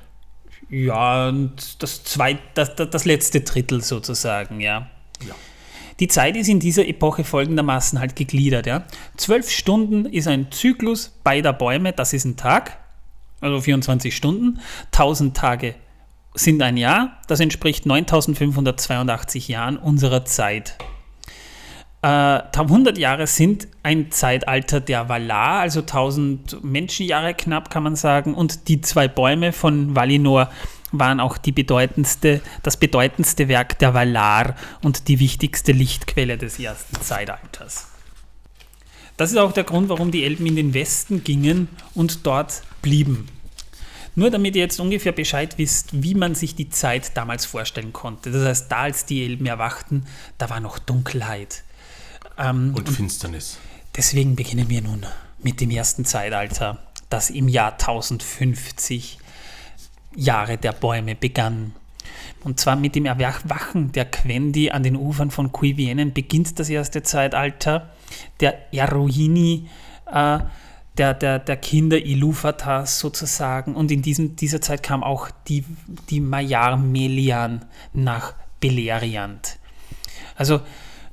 [0.69, 4.89] Ja, und das, zweit, das, das, das letzte Drittel sozusagen, ja.
[5.25, 5.33] Ja.
[6.01, 8.83] Die Zeit ist in dieser Epoche folgendermaßen halt gegliedert, ja.
[9.15, 12.79] Zwölf Stunden ist ein Zyklus beider Bäume, das ist ein Tag,
[13.39, 14.59] also 24 Stunden.
[14.91, 15.75] 1000 Tage
[16.37, 20.77] sind ein Jahr, das entspricht 9582 Jahren unserer Zeit.
[22.01, 28.35] Äh, 100 Jahre sind ein Zeitalter der Valar, also 1000 Menschenjahre knapp kann man sagen,
[28.35, 30.49] und die zwei Bäume von Valinor
[30.91, 37.01] waren auch die bedeutendste, das bedeutendste Werk der Valar und die wichtigste Lichtquelle des ersten
[37.01, 37.87] Zeitalters.
[39.17, 43.27] Das ist auch der Grund, warum die Elben in den Westen gingen und dort blieben.
[44.17, 48.31] Nur damit ihr jetzt ungefähr Bescheid wisst, wie man sich die Zeit damals vorstellen konnte.
[48.31, 50.07] Das heißt, da als die Elben erwachten,
[50.39, 51.63] da war noch Dunkelheit.
[52.35, 53.59] Ähm, Und Finsternis.
[53.95, 55.05] Deswegen beginnen wir nun
[55.43, 56.79] mit dem ersten Zeitalter,
[57.11, 59.19] das im Jahr 1050
[60.15, 61.75] Jahre der Bäume begann.
[62.43, 67.03] Und zwar mit dem Erwachen der Quendi an den Ufern von Cuivienen beginnt das erste
[67.03, 67.91] Zeitalter
[68.39, 69.69] der Erohini,
[70.11, 70.39] äh,
[70.97, 73.75] der, der, der Kinder Iluvatas sozusagen.
[73.75, 75.63] Und in diesem, dieser Zeit kam auch die,
[76.09, 79.59] die Maiar Melian nach Beleriand.
[80.35, 80.61] Also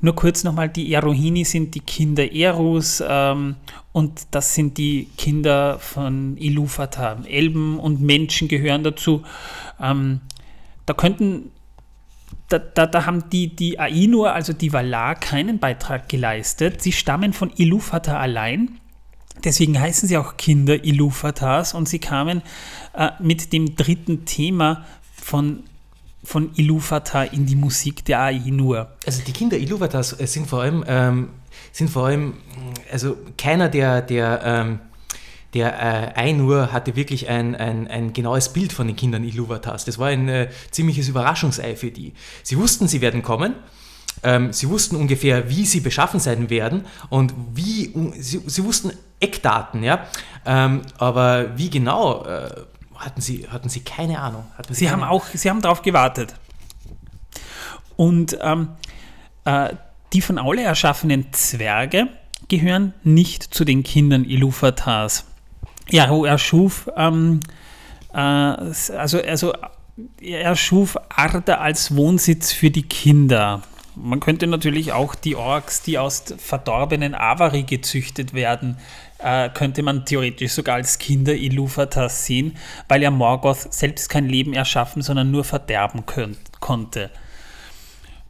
[0.00, 3.56] nur kurz nochmal, die Erohini sind die Kinder Erus ähm,
[3.92, 7.24] und das sind die Kinder von Ilúvatar.
[7.26, 9.22] Elben und Menschen gehören dazu.
[9.80, 10.20] Ähm,
[10.84, 11.52] da könnten,
[12.50, 16.82] da, da, da haben die, die Ainur, also die Valar, keinen Beitrag geleistet.
[16.82, 18.78] Sie stammen von Ilúvatar allein.
[19.44, 22.42] Deswegen heißen sie auch Kinder Ilúvatars und sie kamen
[22.94, 25.64] äh, mit dem dritten Thema von,
[26.24, 28.90] von Ilúvatar in die Musik der Ainur.
[29.06, 31.28] Also die Kinder Iluvatars äh, sind vor allem, ähm,
[31.72, 32.34] sind vor allem,
[32.90, 34.78] also keiner der, der, ähm,
[35.52, 39.84] der äh, Ainur hatte wirklich ein, ein, ein genaues Bild von den Kindern Iluvatars.
[39.84, 42.12] Das war ein äh, ziemliches Überraschungsei für die.
[42.42, 43.54] Sie wussten, sie werden kommen.
[44.22, 48.92] Ähm, sie wussten ungefähr, wie sie beschaffen sein werden und wie, sie, sie wussten
[49.24, 50.06] Eckdaten, ja.
[50.46, 52.50] Ähm, aber wie genau, äh,
[52.96, 54.44] hatten, sie, hatten sie keine Ahnung.
[54.56, 56.34] Hatten Sie haben keine- auch, sie haben darauf gewartet.
[57.96, 58.68] Und ähm,
[59.44, 59.70] äh,
[60.12, 62.08] die von Aule erschaffenen Zwerge
[62.48, 65.24] gehören nicht zu den Kindern Iluvatars.
[65.90, 67.40] Jaro erschuf, ähm,
[68.12, 69.52] äh, also, also
[70.20, 73.62] er erschuf Arda als Wohnsitz für die Kinder.
[73.96, 78.78] Man könnte natürlich auch die Orks, die aus verdorbenen Avari gezüchtet werden,
[79.24, 82.56] äh, könnte man theoretisch sogar als Kinder Iluvatars sehen,
[82.88, 87.10] weil ja Morgoth selbst kein Leben erschaffen, sondern nur verderben könnt, konnte.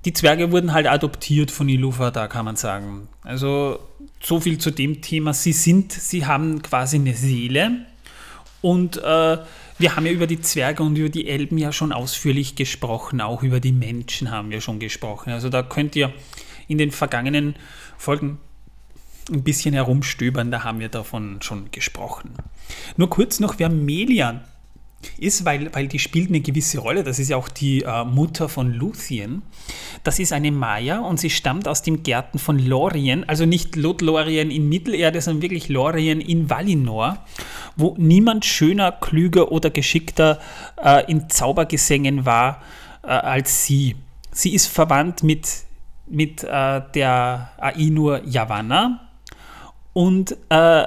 [0.05, 3.09] die Zwerge wurden halt adoptiert von Ilúvatar, kann man sagen.
[3.23, 3.81] Also
[4.21, 5.35] so viel zu dem Thema.
[5.35, 7.87] Sie sind, sie haben quasi eine Seele
[8.61, 9.39] und äh,
[9.79, 13.43] wir haben ja über die Zwerge und über die Elben ja schon ausführlich gesprochen, auch
[13.43, 15.33] über die Menschen haben wir schon gesprochen.
[15.33, 16.13] Also da könnt ihr
[16.69, 17.57] in den vergangenen
[17.99, 18.39] Folgen
[19.31, 22.35] ein bisschen herumstöbern, da haben wir davon schon gesprochen.
[22.97, 24.43] Nur kurz noch, wer Melian
[25.19, 27.05] ist, weil, weil die spielt eine gewisse Rolle.
[27.05, 29.43] Das ist ja auch die äh, Mutter von Luthien.
[30.03, 34.51] Das ist eine Maya und sie stammt aus dem Gärten von Lorien, also nicht Lothlorien
[34.51, 37.19] in Mittelerde, sondern wirklich Lorien in Valinor,
[37.77, 40.41] wo niemand schöner, klüger oder geschickter
[40.83, 42.63] äh, in Zaubergesängen war
[43.03, 43.97] äh, als sie.
[44.31, 45.49] Sie ist verwandt mit,
[46.07, 49.04] mit äh, der Ainur Yavanna
[49.95, 50.87] und äh,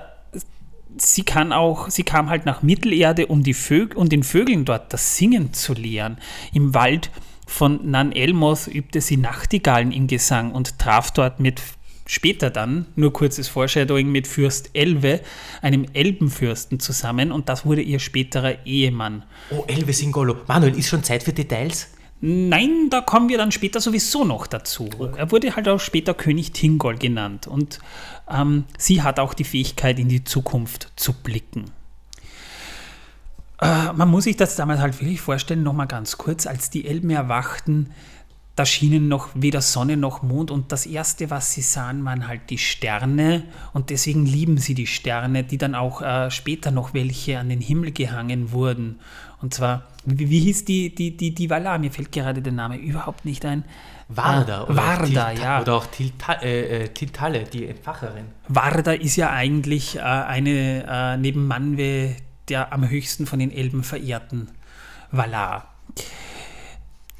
[0.97, 4.93] sie kann auch, sie kam halt nach Mittelerde, um die Vögel und den Vögeln dort
[4.93, 6.17] das Singen zu lehren.
[6.53, 7.09] Im Wald
[7.47, 11.61] von Nan Elmoth übte sie Nachtigallen im Gesang und traf dort mit
[12.05, 15.21] später dann, nur kurzes Foreshadowing, mit Fürst Elve,
[15.61, 19.23] einem Elbenfürsten, zusammen und das wurde ihr späterer Ehemann.
[19.51, 20.37] Oh, Elve Singolo.
[20.47, 21.89] Manuel, ist schon Zeit für Details?
[22.19, 24.89] Nein, da kommen wir dann später sowieso noch dazu.
[25.15, 27.79] Er wurde halt auch später König Tingol genannt und
[28.29, 31.65] ähm, sie hat auch die Fähigkeit, in die Zukunft zu blicken.
[33.61, 37.11] Äh, man muss sich das damals halt wirklich vorstellen, nochmal ganz kurz, als die Elben
[37.11, 37.91] erwachten,
[38.57, 42.49] da schienen noch weder Sonne noch Mond und das Erste, was sie sahen, waren halt
[42.49, 47.37] die Sterne und deswegen lieben sie die Sterne, die dann auch äh, später noch welche
[47.37, 48.99] an den Himmel gehangen wurden.
[49.41, 51.77] Und zwar, wie, wie hieß die, die, die, die Valar?
[51.77, 53.65] Mir fällt gerade der Name überhaupt nicht ein.
[54.09, 55.61] Warda, Ah, oder, Warda, Tilta ja.
[55.61, 58.25] oder auch Tilta äh, äh, Tiltalle, die Entfacherin.
[58.47, 62.15] Warda ist ja eigentlich äh, eine äh, neben Manwe
[62.47, 64.49] der am höchsten von den Elben verehrten
[65.11, 65.73] Valar.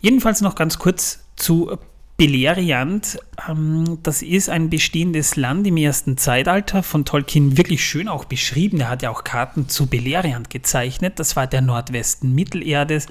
[0.02, 1.78] Jedenfalls noch ganz kurz zu
[2.18, 3.20] Beleriand.
[3.48, 8.80] Ähm, das ist ein bestehendes Land im ersten Zeitalter, von Tolkien wirklich schön auch beschrieben.
[8.80, 11.20] Er hat ja auch Karten zu Beleriand gezeichnet.
[11.20, 13.06] Das war der Nordwesten Mittelerdes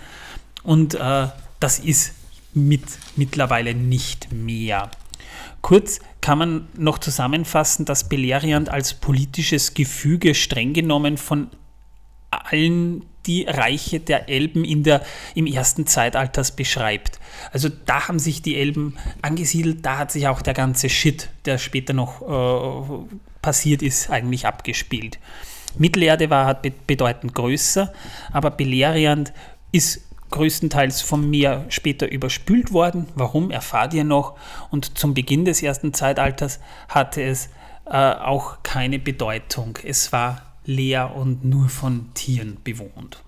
[0.65, 1.29] und äh,
[1.61, 2.15] das ist
[2.53, 2.83] mit
[3.15, 4.91] mittlerweile nicht mehr.
[5.61, 11.49] Kurz kann man noch zusammenfassen, dass Beleriand als politisches Gefüge streng genommen von
[12.31, 15.03] allen die Reiche der Elben in der,
[15.35, 17.19] im ersten Zeitalters beschreibt.
[17.53, 21.59] Also da haben sich die Elben angesiedelt, da hat sich auch der ganze Shit, der
[21.59, 25.19] später noch äh, passiert ist, eigentlich abgespielt.
[25.79, 27.93] Mittelerde war bedeutend größer,
[28.33, 29.33] aber Beleriand
[29.73, 33.07] ist größtenteils vom Meer später überspült worden.
[33.15, 34.37] Warum, erfahrt ihr noch.
[34.71, 37.49] Und zum Beginn des ersten Zeitalters hatte es
[37.87, 39.79] äh, auch keine Bedeutung.
[39.85, 43.23] Es war leer und nur von Tieren bewohnt.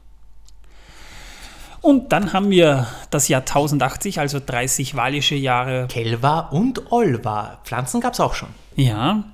[1.80, 5.86] Und dann haben wir das Jahr 1080, also 30 walische Jahre.
[5.88, 7.60] Kelva und Olva.
[7.64, 8.48] Pflanzen gab es auch schon.
[8.74, 9.24] Ja.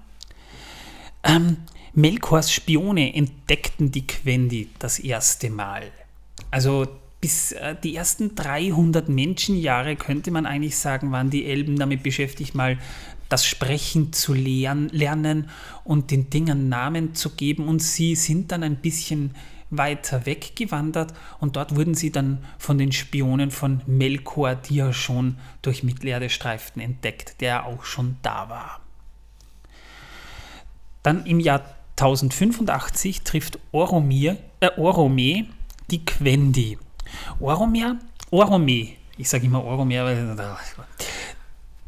[1.22, 1.56] Ähm,
[1.94, 5.84] Melkors Spione entdeckten die Quendi das erste Mal.
[6.50, 6.86] Also
[7.20, 12.54] bis äh, die ersten 300 Menschenjahre könnte man eigentlich sagen, waren die Elben damit beschäftigt,
[12.54, 12.78] mal
[13.28, 15.48] das Sprechen zu lern, lernen
[15.84, 17.68] und den Dingen Namen zu geben.
[17.68, 19.34] Und sie sind dann ein bisschen
[19.70, 25.36] weiter weggewandert und dort wurden sie dann von den Spionen von Melkor, die ja schon
[25.62, 28.80] durch Mittelerde streiften, entdeckt, der auch schon da war.
[31.02, 31.62] Dann im Jahr
[31.98, 35.46] 1085 trifft Oromir, äh, Orome
[35.90, 36.78] die Quendi.
[37.40, 37.98] Oromir,
[38.30, 40.36] Orome, ich sage immer Oromir, weil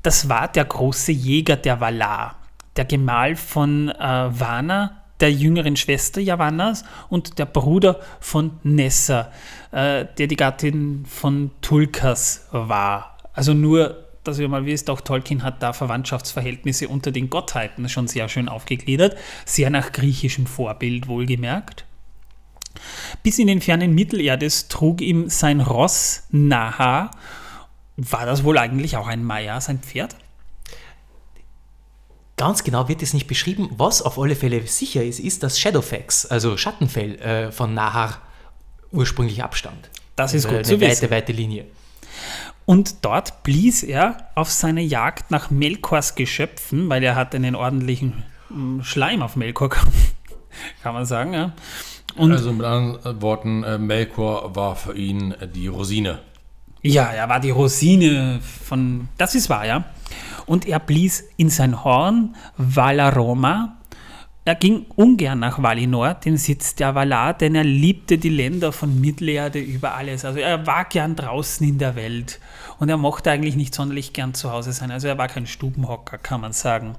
[0.06, 2.36] das war der große Jäger der Valar,
[2.76, 9.32] der Gemahl von äh, Vana, der jüngeren Schwester Yavannas und der Bruder von Nessa,
[9.72, 13.18] äh, der die Gattin von Tulkas war.
[13.32, 18.06] Also nur, dass ihr mal wisst, auch Tolkien hat da Verwandtschaftsverhältnisse unter den Gottheiten schon
[18.06, 21.84] sehr schön aufgegliedert, sehr nach griechischem Vorbild wohlgemerkt.
[23.24, 27.10] Bis in den fernen Mittelerdes trug ihm sein Ross Naha,
[27.96, 30.16] war das wohl eigentlich auch ein Maya, sein Pferd?
[32.36, 33.70] Ganz genau wird es nicht beschrieben.
[33.76, 38.20] Was auf alle Fälle sicher ist, ist, dass Shadowfax, also Schattenfell, äh, von Nahar
[38.92, 39.90] ursprünglich abstammt.
[40.16, 41.02] Das ist Also gut eine zu wissen.
[41.02, 41.64] weite, weite Linie.
[42.66, 48.24] Und dort blies er auf seine Jagd nach Melkors Geschöpfen, weil er hat einen ordentlichen
[48.50, 49.88] mm, Schleim auf Melkor, kann,
[50.82, 51.32] kann man sagen.
[51.32, 51.52] Ja.
[52.16, 56.18] Und Also mit anderen Worten, äh, Melkor war für ihn äh, die Rosine.
[56.86, 59.08] Ja, er war die Rosine von.
[59.18, 59.84] Das ist wahr, ja.
[60.46, 63.76] Und er blies in sein Horn Valaroma
[64.46, 69.00] er ging ungern nach Valinor, den Sitz der Valar, denn er liebte die Länder von
[69.00, 70.24] Mittelerde über alles.
[70.24, 72.38] Also er war gern draußen in der Welt
[72.78, 74.92] und er mochte eigentlich nicht sonderlich gern zu Hause sein.
[74.92, 76.94] Also er war kein Stubenhocker, kann man sagen.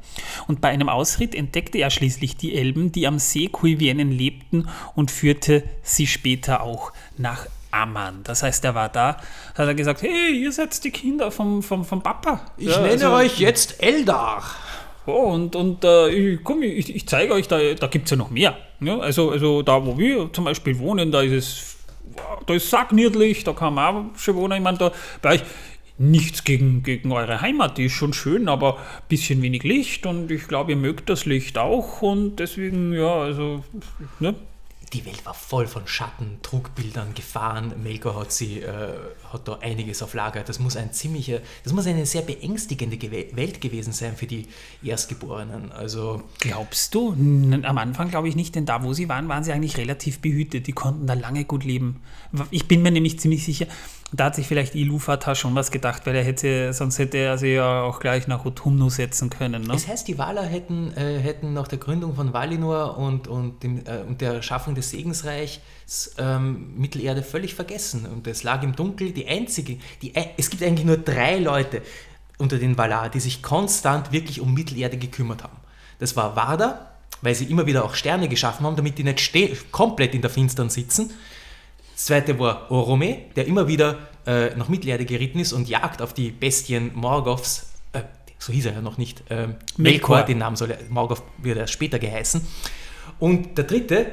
[0.49, 5.09] Und bei einem Ausritt entdeckte er schließlich die Elben, die am See Kuivienen lebten und
[5.09, 7.47] führte sie später auch nach
[7.83, 8.21] Amman.
[8.23, 9.17] Das heißt, er war da,
[9.57, 12.41] hat er gesagt, hey, ihr seid die Kinder vom, vom, vom Papa.
[12.57, 14.43] Ich ja, nenne also, euch jetzt Eldar.
[15.05, 18.17] Oh, und und äh, ich, komm, ich, ich zeige euch, da, da gibt es ja
[18.17, 18.57] noch mehr.
[18.81, 21.77] Ja, also, also da, wo wir zum Beispiel wohnen, da ist es
[22.45, 24.57] da ist sackniedlich, da kann man auch schon wohnen.
[24.57, 25.43] Ich meine, da bei euch
[25.97, 30.29] nichts gegen, gegen eure Heimat, die ist schon schön, aber ein bisschen wenig Licht und
[30.31, 33.63] ich glaube, ihr mögt das Licht auch und deswegen, ja, also,
[34.19, 34.35] ne,
[34.93, 37.73] die Welt war voll von Schatten, Trugbildern, Gefahren.
[37.83, 38.93] Melkor hat, sie, äh,
[39.31, 40.43] hat da einiges auf Lager.
[40.43, 44.47] Das muss, ein ziemliche, das muss eine sehr beängstigende Welt gewesen sein für die
[44.83, 45.71] Erstgeborenen.
[45.71, 47.11] Also Glaubst du?
[47.11, 50.67] Am Anfang glaube ich nicht, denn da, wo sie waren, waren sie eigentlich relativ behütet.
[50.67, 52.01] Die konnten da lange gut leben.
[52.51, 53.67] Ich bin mir nämlich ziemlich sicher,
[54.13, 57.53] da hat sich vielleicht Ilufata schon was gedacht, weil er hätte, sonst hätte er sie
[57.53, 59.63] ja auch gleich nach Utumnu setzen können.
[59.63, 59.73] Ne?
[59.73, 63.79] Das heißt, die Valar hätten, äh, hätten nach der Gründung von Valinor und, und, dem,
[63.85, 65.59] äh, und der Schaffung des Segensreichs
[66.17, 68.05] ähm, Mittelerde völlig vergessen.
[68.05, 69.11] Und es lag im Dunkel.
[69.11, 71.81] Die einzige, die, es gibt eigentlich nur drei Leute
[72.37, 75.57] unter den Valar, die sich konstant wirklich um Mittelerde gekümmert haben.
[75.99, 80.13] Das war Varda, weil sie immer wieder auch Sterne geschaffen haben, damit die nicht komplett
[80.13, 81.11] in der Finstern sitzen.
[81.95, 86.13] Das zweite war Orome, der immer wieder äh, nach Mittelerde geritten ist und Jagd auf
[86.13, 88.03] die Bestien Morgoths, äh,
[88.37, 91.73] so hieß er ja noch nicht, äh, Melkor, den Namen soll er, Morgoth wird erst
[91.73, 92.45] später geheißen.
[93.17, 94.11] Und der dritte,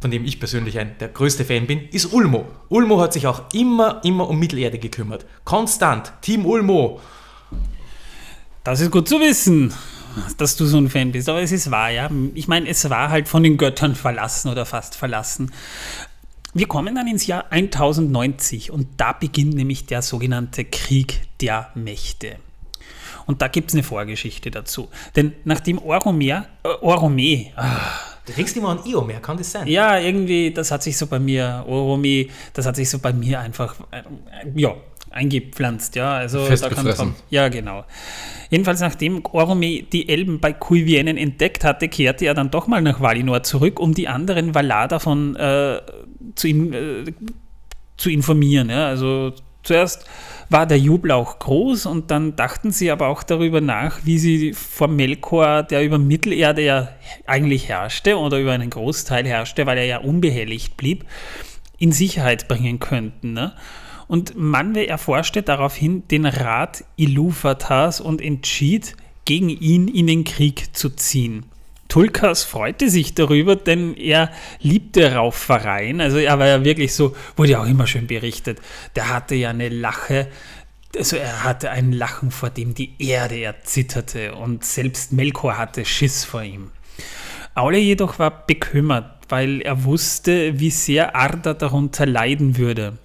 [0.00, 2.48] von dem ich persönlich ein, der größte Fan bin, ist Ulmo.
[2.68, 5.26] Ulmo hat sich auch immer, immer um Mittelerde gekümmert.
[5.44, 7.00] Konstant, Team Ulmo.
[8.64, 9.74] Das ist gut zu wissen,
[10.38, 11.28] dass du so ein Fan bist.
[11.28, 12.10] Aber es ist wahr, ja.
[12.34, 15.52] Ich meine, es war halt von den Göttern verlassen oder fast verlassen.
[16.54, 22.36] Wir kommen dann ins Jahr 1090 und da beginnt nämlich der sogenannte Krieg der Mächte.
[23.26, 24.88] Und da gibt es eine Vorgeschichte dazu.
[25.14, 29.66] Denn nachdem Oromer, äh, Orome, ach, Du denkst immer an Iomer, kann das sein?
[29.66, 33.40] Ja, irgendwie, das hat sich so bei mir, Orome, das hat sich so bei mir
[33.40, 34.02] einfach, äh,
[34.54, 34.74] ja,
[35.10, 36.12] eingepflanzt, ja.
[36.14, 37.16] Also da kann kommen.
[37.30, 37.84] Ja, genau.
[38.48, 43.00] Jedenfalls, nachdem Orome die Elben bei Kuivienen entdeckt hatte, kehrte er dann doch mal nach
[43.00, 45.80] Valinor zurück, um die anderen Valar davon äh,
[46.34, 47.04] zu, in, äh,
[47.96, 48.70] zu informieren.
[48.70, 48.86] Ja?
[48.86, 50.06] Also zuerst
[50.50, 54.52] war der Jubel auch groß und dann dachten sie aber auch darüber nach, wie sie
[54.52, 56.88] vor Melkor, der über Mittelerde ja
[57.24, 61.04] eigentlich herrschte oder über einen Großteil herrschte, weil er ja unbehelligt blieb,
[61.78, 63.32] in Sicherheit bringen könnten.
[63.32, 63.52] Ne?
[64.08, 70.90] Und Manwe erforschte daraufhin den Rat Iluvatars und entschied, gegen ihn in den Krieg zu
[70.90, 71.44] ziehen.
[71.90, 74.30] Tulkas freute sich darüber, denn er
[74.60, 76.00] liebte Raufereien.
[76.00, 78.60] Also er war ja wirklich so, wurde ja auch immer schön berichtet.
[78.96, 80.28] Der hatte ja eine Lache,
[80.96, 86.24] also er hatte ein Lachen, vor dem die Erde erzitterte und selbst Melkor hatte Schiss
[86.24, 86.70] vor ihm.
[87.56, 92.98] Aule jedoch war bekümmert, weil er wusste, wie sehr Arda darunter leiden würde.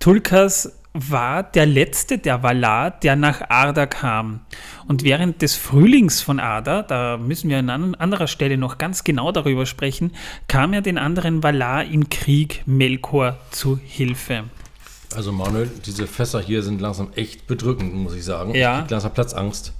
[0.00, 0.70] Tulkas
[1.10, 4.40] war der letzte der Valar, der nach Arda kam.
[4.88, 9.32] Und während des Frühlings von Arda, da müssen wir an anderer Stelle noch ganz genau
[9.32, 10.12] darüber sprechen,
[10.48, 14.44] kam er den anderen Valar im Krieg Melkor zu Hilfe.
[15.14, 18.54] Also Manuel, diese Fässer hier sind langsam echt bedrückend, muss ich sagen.
[18.54, 18.82] Ja.
[18.84, 19.72] Ich langsam Platzangst.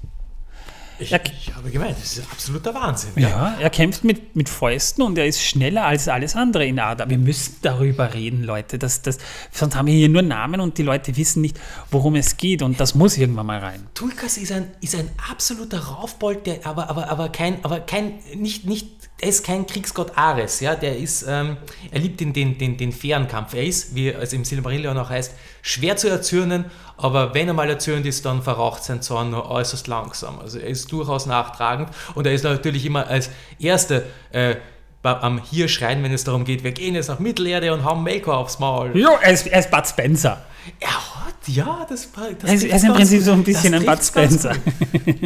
[0.99, 3.11] Ich, ich, habe gemeint, das ist absoluter Wahnsinn.
[3.17, 7.09] Ja, er kämpft mit, mit Fäusten und er ist schneller als alles andere in Ada.
[7.11, 8.79] Wir müssen darüber reden, Leute.
[8.79, 9.19] Das, das,
[9.53, 12.81] sonst haben wir hier nur Namen und die Leute wissen nicht, worum es geht und
[12.81, 13.87] das muss irgendwann mal rein.
[13.95, 18.65] Tulkas ist ein, ist ein absoluter Raufbold, der, aber, aber, aber kein, aber kein, nicht,
[18.65, 18.89] nicht
[19.19, 21.57] er ist kein Kriegsgott Ares, ja, der ist, ähm,
[21.91, 23.55] er liebt den, den, den, den fairen Kampf.
[23.55, 25.33] Er ist, wie es im Silmarillion auch heißt,
[25.67, 29.89] schwer zu erzürnen, aber wenn er mal erzürnt ist, dann verraucht sein Zorn nur äußerst
[29.89, 30.39] langsam.
[30.39, 34.55] Also er ist durchaus nachtragend und er ist natürlich immer als Erster äh,
[35.03, 38.39] am Hier schreien, wenn es darum geht, wir gehen jetzt nach Mittelerde und haben Melkor
[38.39, 38.97] aufs Maul.
[38.97, 40.45] Ja, er ist, er ist Bud Spencer.
[40.79, 43.85] Er hat, ja, das, das er ist, er ist im Prinzip so ein bisschen ein
[43.85, 44.55] Bud Spencer.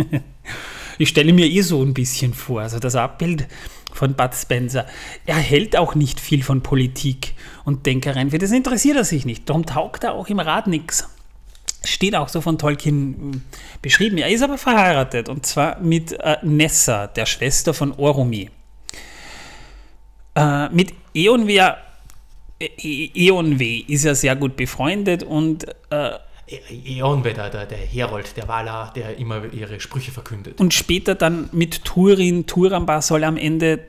[0.99, 3.47] ich stelle mir eh so ein bisschen vor, also das Abbild
[3.93, 4.87] von Bud Spencer.
[5.27, 7.35] Er hält auch nicht viel von Politik
[7.71, 8.31] und Denkereien.
[8.31, 9.49] Für das interessiert er sich nicht.
[9.49, 11.09] Darum taugt er auch im Rat nichts.
[11.85, 13.43] Steht auch so von Tolkien hm,
[13.81, 14.19] beschrieben.
[14.19, 18.51] Er ist aber verheiratet und zwar mit äh, Nessa, der Schwester von Orumi.
[20.35, 21.77] Äh, mit Eonwe,
[22.59, 26.11] äh, Eonwe ist er sehr gut befreundet und äh,
[26.85, 30.59] Eonwe, der, der, der Herold, der Valar, der immer ihre Sprüche verkündet.
[30.59, 33.87] Und später dann mit Turin, Turambar soll am Ende de,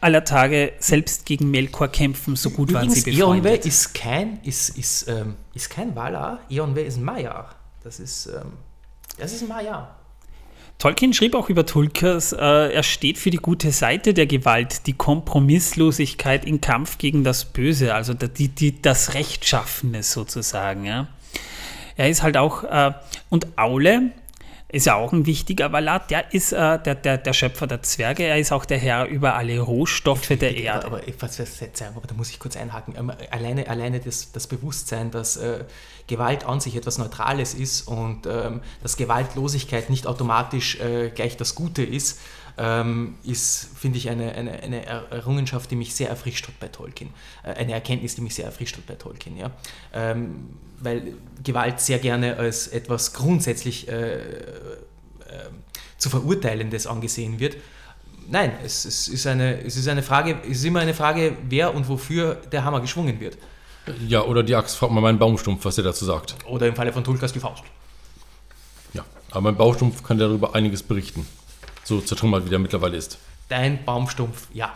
[0.00, 3.66] aller Tage selbst gegen Melkor kämpfen, so gut waren sie Übrigens, Eonwe befreundet.
[3.66, 7.54] ist kein, ist, ist, ähm, ist kein Valar, Eonwe ist ein Maiar.
[7.82, 8.52] Das ist, ähm,
[9.18, 9.96] das ist ein Maiar.
[10.78, 14.92] Tolkien schrieb auch über Tulkas, äh, er steht für die gute Seite der Gewalt, die
[14.92, 20.84] Kompromisslosigkeit im Kampf gegen das Böse, also die, die, das Rechtschaffene sozusagen.
[20.84, 21.08] Ja.
[21.96, 22.92] Er ist halt auch, äh,
[23.30, 24.12] und Aule
[24.68, 28.24] ist ja auch ein wichtiger Valar, der ist äh, der, der, der Schöpfer der Zwerge,
[28.24, 30.86] er ist auch der Herr über alle Rohstoffe der Aber, Erde.
[30.86, 32.94] aber, was- was- aber da muss ich kurz einhaken.
[32.98, 35.64] Ähm, Alleine, alleine das, das Bewusstsein, dass äh,
[36.08, 41.54] Gewalt an sich etwas Neutrales ist und ähm, dass Gewaltlosigkeit nicht automatisch äh, gleich das
[41.54, 42.18] Gute ist,
[42.58, 46.68] ähm, ist, finde ich, eine, eine, eine Er- Errungenschaft, die mich sehr erfrischt hat bei
[46.68, 47.10] Tolkien.
[47.42, 49.36] Äh, eine Erkenntnis, die mich sehr erfrischt hat bei Tolkien.
[49.36, 49.50] Ja?
[49.92, 54.18] Ähm, weil Gewalt sehr gerne als etwas grundsätzlich äh,
[55.98, 57.56] zu verurteilendes angesehen wird.
[58.28, 61.74] Nein, es, es, ist eine, es, ist eine Frage, es ist immer eine Frage, wer
[61.74, 63.38] und wofür der Hammer geschwungen wird.
[64.06, 66.34] Ja, oder die Axt, fragt mal meinen Baumstumpf, was der dazu sagt.
[66.46, 67.62] Oder im Falle von Tulkas die Faust.
[68.94, 71.26] Ja, aber mein Baumstumpf kann darüber einiges berichten.
[71.86, 73.16] So zertrümmert, wie der mittlerweile ist.
[73.48, 74.74] Dein Baumstumpf, ja.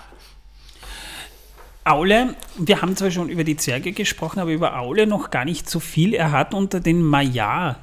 [1.83, 5.69] Aule, wir haben zwar schon über die Zwerge gesprochen, aber über Aule noch gar nicht
[5.69, 6.15] so viel.
[6.15, 7.81] Er hat unter den Maya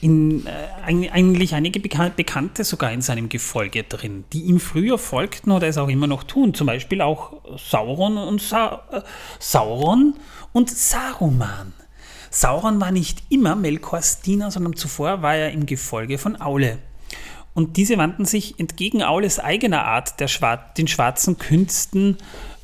[0.00, 0.50] in, äh,
[0.86, 5.68] eig- eigentlich einige Beka Bekannte sogar in seinem Gefolge drin, die ihm früher folgten oder
[5.68, 6.54] es auch immer noch tun.
[6.54, 9.02] Zum Beispiel auch Sauron und, Sa äh,
[9.40, 10.14] Sauron
[10.54, 11.74] und Saruman.
[12.30, 16.78] Sauron war nicht immer Melkors Diener, sondern zuvor war er im Gefolge von Aule.
[17.54, 22.16] Und diese wandten sich entgegen Aules eigener Art der Schwar den schwarzen Künsten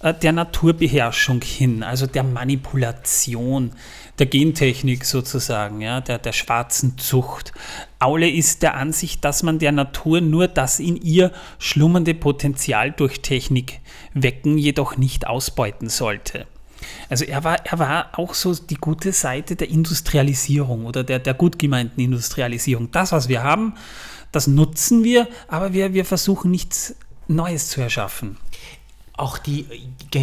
[0.03, 3.71] äh, der Naturbeherrschung hin, also der Manipulation,
[4.19, 7.53] der Gentechnik sozusagen, ja, der, der schwarzen Zucht.
[8.01, 11.31] Aule ist der Ansicht, dass man der Natur nur das in ihr
[11.61, 13.81] schlummernde Potenzial durch Technik
[14.13, 16.47] wecken, jedoch nicht ausbeuten sollte.
[17.09, 21.35] Also er war, er war auch so die gute Seite der Industrialisierung oder der, der
[21.35, 22.91] gut gemeinten Industrialisierung.
[22.91, 23.75] Das, was wir haben,
[24.33, 26.95] das nutzen wir, aber wir, wir versuchen nichts
[27.29, 28.37] Neues zu erschaffen.
[29.17, 29.67] Auch die,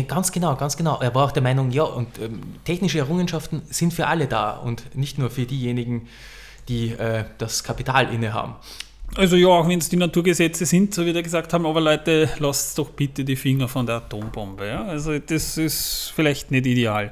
[0.07, 0.99] ganz genau, ganz genau.
[0.99, 4.95] Er war auch der Meinung, ja, und ähm, technische Errungenschaften sind für alle da und
[4.95, 6.07] nicht nur für diejenigen,
[6.67, 8.55] die äh, das Kapital innehaben.
[9.15, 12.29] Also ja, auch wenn es die Naturgesetze sind, so wie wir gesagt haben, aber Leute,
[12.39, 14.67] lasst doch bitte die Finger von der Atombombe.
[14.67, 14.85] Ja?
[14.85, 17.11] Also das ist vielleicht nicht ideal.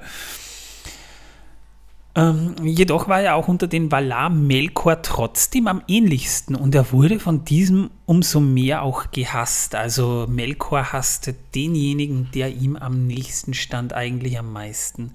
[2.18, 7.20] Ähm, jedoch war er auch unter den Valar Melkor trotzdem am ähnlichsten und er wurde
[7.20, 9.76] von diesem umso mehr auch gehasst.
[9.76, 15.11] Also Melkor hasste denjenigen, der ihm am nächsten stand, eigentlich am meisten.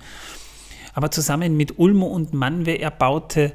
[0.92, 3.54] Aber zusammen mit Ulmo und Manwe erbaute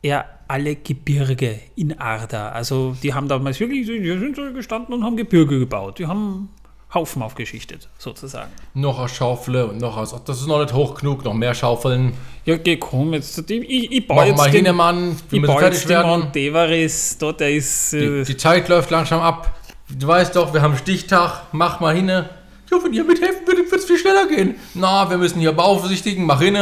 [0.00, 2.50] er alle Gebirge in Arda.
[2.50, 5.98] Also die haben damals wirklich, die sind so gestanden und haben Gebirge gebaut.
[5.98, 6.48] Die haben
[6.92, 8.50] Haufen aufgeschichtet, sozusagen.
[8.72, 10.14] Noch eine Schaufel und noch was.
[10.24, 12.14] Das ist noch nicht hoch genug, noch mehr Schaufeln.
[12.46, 15.16] Ja, geh, komm, jetzt, ich, ich, baue Mach jetzt mal den, hin, Mann.
[15.28, 16.00] Wir ich baue fertig jetzt den.
[16.00, 17.92] Mount Everest, da, der ist...
[17.92, 19.54] Äh, Die, die Zeit läuft langsam ab.
[19.90, 21.42] Du weißt doch, wir haben Stichtag.
[21.52, 22.08] Mach mal hin.
[22.08, 22.24] Ja,
[22.70, 24.54] wenn ihr mithelfen würdet, wird es viel schneller gehen.
[24.72, 26.24] Na, wir müssen hier beaufsichtigen.
[26.24, 26.56] Mach hin.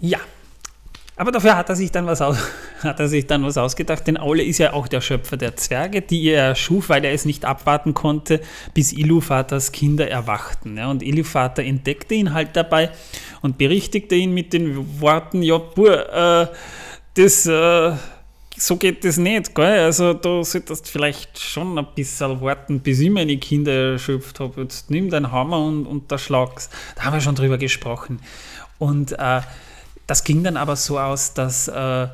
[0.00, 0.18] Ja.
[1.16, 2.36] Aber dafür hat er sich dann was aus,
[2.82, 6.02] hat er sich dann was ausgedacht, denn Aule ist ja auch der Schöpfer der Zwerge,
[6.02, 8.40] die er erschuf, weil er es nicht abwarten konnte,
[8.74, 10.78] bis Iluvaters Kinder erwachten.
[10.78, 12.90] Und Iluvater entdeckte ihn halt dabei
[13.42, 16.48] und berichtigte ihn mit den Worten, ja, Bur, äh,
[17.14, 17.92] das, äh,
[18.56, 19.80] so geht das nicht, gell?
[19.84, 24.62] Also da solltest du vielleicht schon ein bisschen warten, bis ich meine Kinder erschöpft habe.
[24.62, 26.70] Jetzt nimm deinen Hammer und, und da schlag's.
[26.96, 28.20] Da haben wir schon drüber gesprochen.
[28.78, 29.40] Und äh,
[30.06, 32.08] das ging dann aber so aus, dass äh,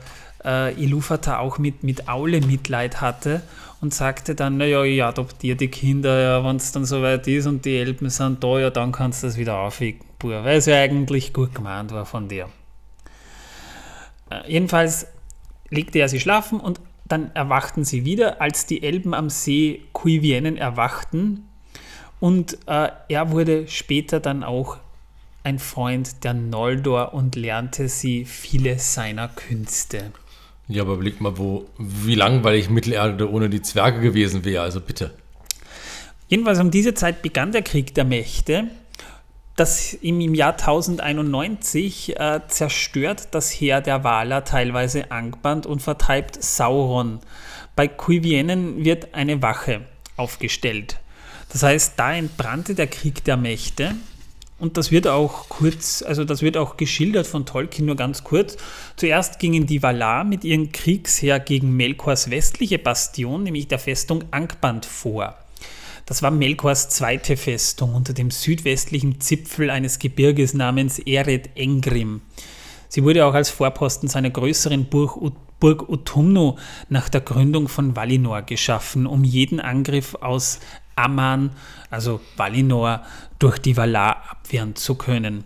[0.45, 3.43] äh, Ilúvatar auch mit, mit Aule Mitleid hatte
[3.81, 7.65] und sagte dann, naja, ich adoptiere die Kinder, ja, wenn es dann soweit ist und
[7.65, 10.77] die Elben sind da, ja, dann kannst du das wieder aufwecken, Bur, weil es ja
[10.77, 12.49] eigentlich gut gemeint war von dir.
[14.31, 15.07] Äh, jedenfalls
[15.71, 20.57] legte er sie schlafen und dann erwachten sie wieder, als die Elben am See Kuivienen
[20.57, 21.49] erwachten
[22.21, 24.77] und äh, er wurde später dann auch
[25.43, 30.13] ein Freund der Noldor und lernte sie viele seiner Künste.
[30.69, 34.63] Ja, aber überleg mal, wo, wie langweilig Mittelerde ohne die Zwerge gewesen wäre.
[34.63, 35.13] Also bitte.
[36.29, 38.69] Jedenfalls um diese Zeit begann der Krieg der Mächte.
[39.57, 46.43] Das im, im Jahr 1091 äh, zerstört das Heer der Valar teilweise Angband und vertreibt
[46.43, 47.19] Sauron.
[47.75, 49.83] Bei Kuivienen wird eine Wache
[50.17, 51.01] aufgestellt.
[51.53, 53.97] Das heißt, da entbrannte der Krieg der Mächte
[54.61, 58.59] Und das wird auch kurz, also das wird auch geschildert von Tolkien nur ganz kurz.
[58.97, 64.85] Zuerst gingen die Valar mit ihrem Kriegsheer gegen Melkors westliche Bastion, nämlich der Festung Angband,
[64.85, 65.35] vor.
[66.05, 72.21] Das war Melkors zweite Festung unter dem südwestlichen Zipfel eines Gebirges namens Eret Engrim.
[72.89, 75.17] Sie wurde auch als Vorposten seiner größeren Burg,
[75.59, 76.59] Burg Utumno
[76.91, 80.59] nach der Gründung von Valinor geschaffen, um jeden Angriff aus
[81.05, 81.51] Amman,
[81.91, 83.03] also Valinor,
[83.39, 85.45] durch die Valar abwehren zu können.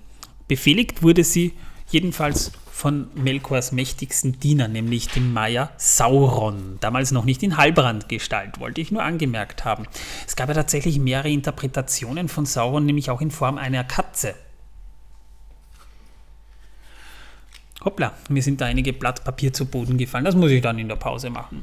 [0.49, 1.55] Befehligt wurde sie
[1.91, 6.79] jedenfalls von Melkors mächtigsten Diener, nämlich dem Maya Sauron.
[6.81, 9.87] Damals noch nicht in Halbrandgestalt, wollte ich nur angemerkt haben.
[10.27, 14.35] Es gab ja tatsächlich mehrere Interpretationen von Sauron, nämlich auch in Form einer Katze.
[17.85, 20.25] Hoppla, mir sind da einige Blatt Papier zu Boden gefallen.
[20.25, 21.63] Das muss ich dann in der Pause machen.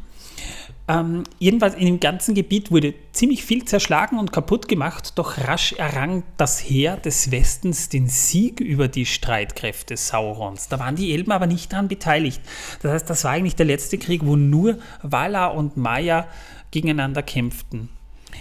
[0.88, 5.74] Ähm, jedenfalls in dem ganzen Gebiet wurde ziemlich viel zerschlagen und kaputt gemacht, doch rasch
[5.74, 10.68] errang das Heer des Westens den Sieg über die Streitkräfte Saurons.
[10.68, 12.42] Da waren die Elben aber nicht daran beteiligt.
[12.82, 16.28] Das heißt, das war eigentlich der letzte Krieg, wo nur Valar und Maya
[16.72, 17.90] gegeneinander kämpften.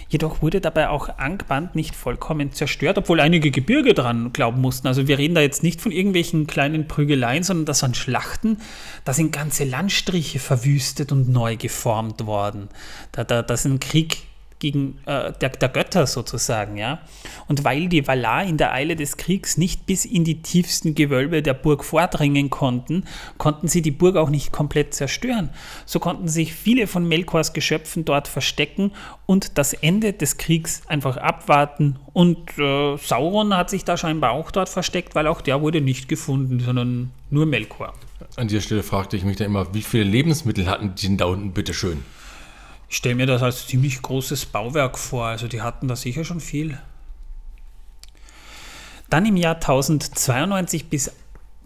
[0.09, 4.87] Jedoch wurde dabei auch Angband nicht vollkommen zerstört, obwohl einige Gebirge dran glauben mussten.
[4.87, 8.57] Also wir reden da jetzt nicht von irgendwelchen kleinen Prügeleien, sondern das waren Schlachten.
[9.05, 12.69] Da sind ganze Landstriche verwüstet und neu geformt worden.
[13.11, 14.23] Da, da, ist ein Krieg
[14.61, 16.99] gegen äh, der, der, Götter sozusagen, ja.
[17.47, 21.41] Und weil die Valar in der Eile des Kriegs nicht bis in die tiefsten Gewölbe
[21.41, 23.03] der Burg vordringen konnten,
[23.37, 25.49] konnten sie die Burg auch nicht komplett zerstören.
[25.85, 28.91] So konnten sich viele von Melkors Geschöpfen dort verstecken
[29.25, 31.97] und das Ende des Kriegs einfach abwarten.
[32.13, 36.07] Und äh, Sauron hat sich da scheinbar auch dort versteckt, weil auch der wurde nicht
[36.07, 37.93] gefunden, sondern nur Melkor.
[38.35, 41.25] An dieser Stelle fragte ich mich dann immer, wie viele Lebensmittel hatten die denn da
[41.25, 42.03] unten, bitteschön?
[42.91, 46.41] Ich stelle mir das als ziemlich großes Bauwerk vor, also die hatten da sicher schon
[46.41, 46.77] viel.
[49.09, 51.09] Dann im Jahr 1092 bis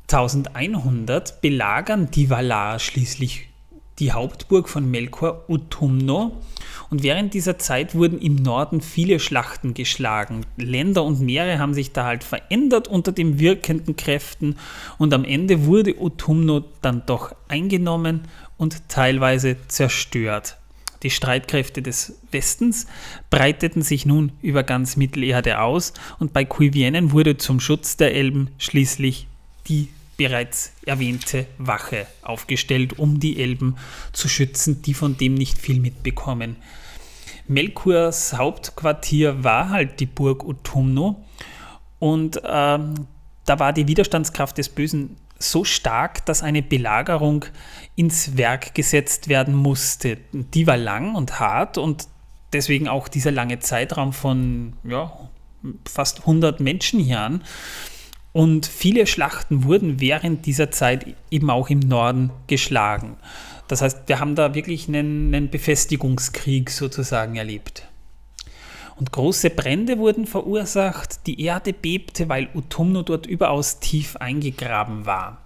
[0.03, 3.49] 1100 belagern die Valar schließlich
[3.97, 6.43] die Hauptburg von Melkor Utumno
[6.91, 10.45] und während dieser Zeit wurden im Norden viele Schlachten geschlagen.
[10.57, 14.57] Länder und Meere haben sich da halt verändert unter den wirkenden Kräften
[14.99, 20.57] und am Ende wurde Utumno dann doch eingenommen und teilweise zerstört.
[21.03, 22.87] Die Streitkräfte des Westens
[23.29, 28.49] breiteten sich nun über ganz Mittelerde aus und bei Cuivienen wurde zum Schutz der Elben
[28.57, 29.27] schließlich
[29.67, 33.75] die bereits erwähnte Wache aufgestellt, um die Elben
[34.13, 36.55] zu schützen, die von dem nicht viel mitbekommen.
[37.47, 41.23] Melkurs Hauptquartier war halt die Burg Utumno
[41.99, 43.07] und ähm,
[43.45, 47.45] da war die Widerstandskraft des Bösen so stark, dass eine Belagerung
[47.95, 50.17] ins Werk gesetzt werden musste.
[50.31, 52.07] Die war lang und hart und
[52.53, 55.11] deswegen auch dieser lange Zeitraum von ja,
[55.85, 57.43] fast 100 Menschenjahren.
[58.31, 63.15] Und viele Schlachten wurden während dieser Zeit eben auch im Norden geschlagen.
[63.67, 67.87] Das heißt, wir haben da wirklich einen, einen Befestigungskrieg sozusagen erlebt.
[68.97, 75.41] Und große Brände wurden verursacht, die Erde bebte, weil Utumno dort überaus tief eingegraben war.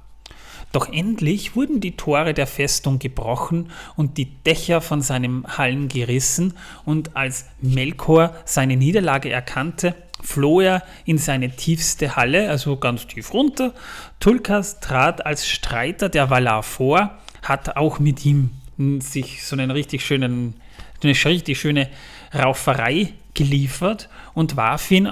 [0.72, 6.54] Doch endlich wurden die Tore der Festung gebrochen und die Dächer von seinen Hallen gerissen,
[6.86, 13.34] und als Melkor seine Niederlage erkannte, floh er in seine tiefste Halle, also ganz tief
[13.34, 13.74] runter.
[14.20, 18.52] Tulkas trat als Streiter der Valar vor, hat auch mit ihm
[19.00, 20.54] sich so einen richtig schönen,
[21.02, 21.90] eine richtig schöne
[22.32, 25.12] Rauferei geliefert und warf ihn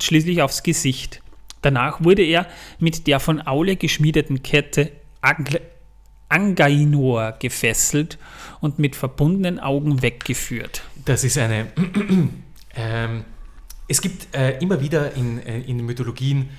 [0.00, 1.20] schließlich aufs Gesicht.
[1.62, 2.46] Danach wurde er
[2.78, 4.92] mit der von Aule geschmiedeten Kette
[6.28, 8.18] Angainor gefesselt
[8.60, 10.82] und mit verbundenen Augen weggeführt.
[11.04, 11.68] Das ist eine.
[12.74, 13.24] ähm,
[13.88, 16.50] es gibt äh, immer wieder in, äh, in Mythologien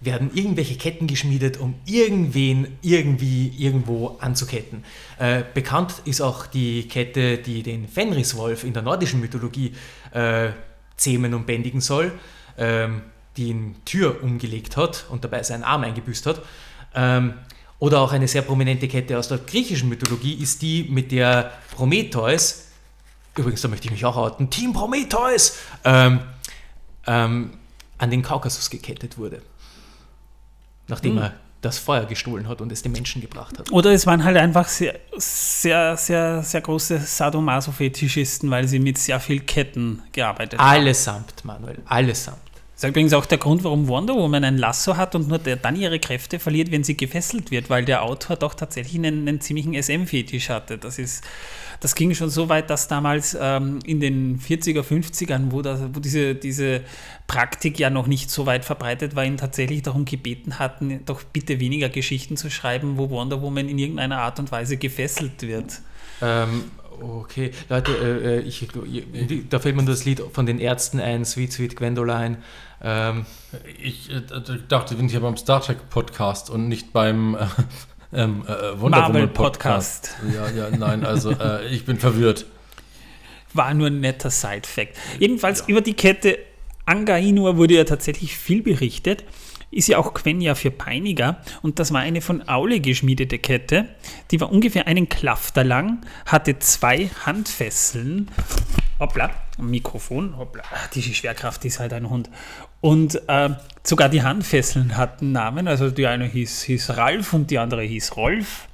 [0.00, 4.84] werden irgendwelche Ketten geschmiedet, um irgendwen irgendwie irgendwo anzuketten.
[5.18, 9.74] Äh, bekannt ist auch die Kette, die den Fenriswolf in der nordischen Mythologie
[10.12, 10.50] äh,
[10.96, 12.12] zähmen und bändigen soll,
[12.58, 13.02] ähm,
[13.36, 16.42] die ihn Tür umgelegt hat und dabei seinen Arm eingebüßt hat.
[16.94, 17.34] Ähm,
[17.78, 22.68] oder auch eine sehr prominente Kette aus der griechischen Mythologie ist die, mit der Prometheus,
[23.34, 26.20] übrigens da möchte ich mich auch outen, Team Prometheus, ähm,
[27.06, 27.52] ähm
[27.98, 29.40] an den Kaukasus gekettet wurde
[30.88, 31.22] nachdem mhm.
[31.22, 31.32] er
[31.62, 33.72] das Feuer gestohlen hat und es den Menschen gebracht hat.
[33.72, 39.18] Oder es waren halt einfach sehr, sehr, sehr, sehr große Sadomaso-Fetischisten, weil sie mit sehr
[39.18, 40.68] viel Ketten gearbeitet haben.
[40.68, 42.38] Allesamt, Manuel, allesamt.
[42.76, 45.76] Das ist übrigens auch der Grund, warum Wonder Woman ein Lasso hat und nur dann
[45.76, 49.72] ihre Kräfte verliert, wenn sie gefesselt wird, weil der Autor doch tatsächlich einen, einen ziemlichen
[49.72, 50.76] SM-Fetisch hatte.
[50.76, 51.24] Das, ist,
[51.80, 56.00] das ging schon so weit, dass damals ähm, in den 40er, 50ern, wo, das, wo
[56.00, 56.82] diese, diese
[57.26, 61.60] Praktik ja noch nicht so weit verbreitet war, ihn tatsächlich darum gebeten hatten, doch bitte
[61.60, 65.80] weniger Geschichten zu schreiben, wo Wonder Woman in irgendeiner Art und Weise gefesselt wird.
[66.20, 66.64] Ähm,
[67.00, 68.68] okay, Leute, äh, äh ich,
[69.48, 72.36] da fällt mir das Lied von den Ärzten ein, Sweet Sweet Gwendoline.
[72.82, 73.26] Ähm,
[73.82, 74.22] ich äh,
[74.68, 77.46] dachte, wir sind hier beim Star Trek Podcast und nicht beim äh,
[78.12, 80.16] ähm, äh, Wonder Marvel Podcast.
[80.22, 80.56] Podcast.
[80.56, 82.46] Ja, ja, nein, also äh, ich bin verwirrt.
[83.54, 84.96] War nur ein netter Side-Fact.
[85.18, 85.66] Jedenfalls ja.
[85.68, 86.38] über die Kette
[86.84, 89.24] Angainur wurde ja tatsächlich viel berichtet
[89.70, 93.88] ist ja auch Quenya für Peiniger und das war eine von Aule geschmiedete Kette.
[94.30, 98.30] Die war ungefähr einen Klafter lang, hatte zwei Handfesseln.
[98.98, 100.62] Hoppla, Mikrofon, hoppla,
[100.94, 102.30] die Schwerkraft ist halt ein Hund.
[102.80, 103.50] Und äh,
[103.82, 108.16] sogar die Handfesseln hatten Namen, also die eine hieß, hieß Ralf und die andere hieß
[108.16, 108.68] Rolf.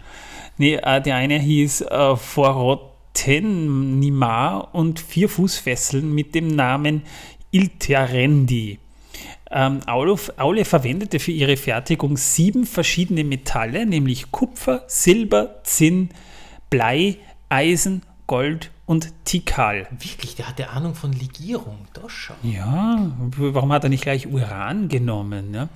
[0.59, 7.03] Nee, äh, die eine hieß äh, Forotenimar und vier Fußfesseln mit dem Namen
[7.51, 8.79] Ilterendi.
[9.51, 16.09] Ähm, Aule verwendete für ihre Fertigung sieben verschiedene Metalle, nämlich Kupfer, Silber, Zinn,
[16.71, 17.19] Blei,
[17.51, 19.89] Eisen, Gold und Tikal.
[19.91, 22.37] Wirklich, der hatte Ahnung von Legierung, das schon.
[22.43, 25.55] Ja, warum hat er nicht gleich Uran genommen?
[25.55, 25.71] Ja?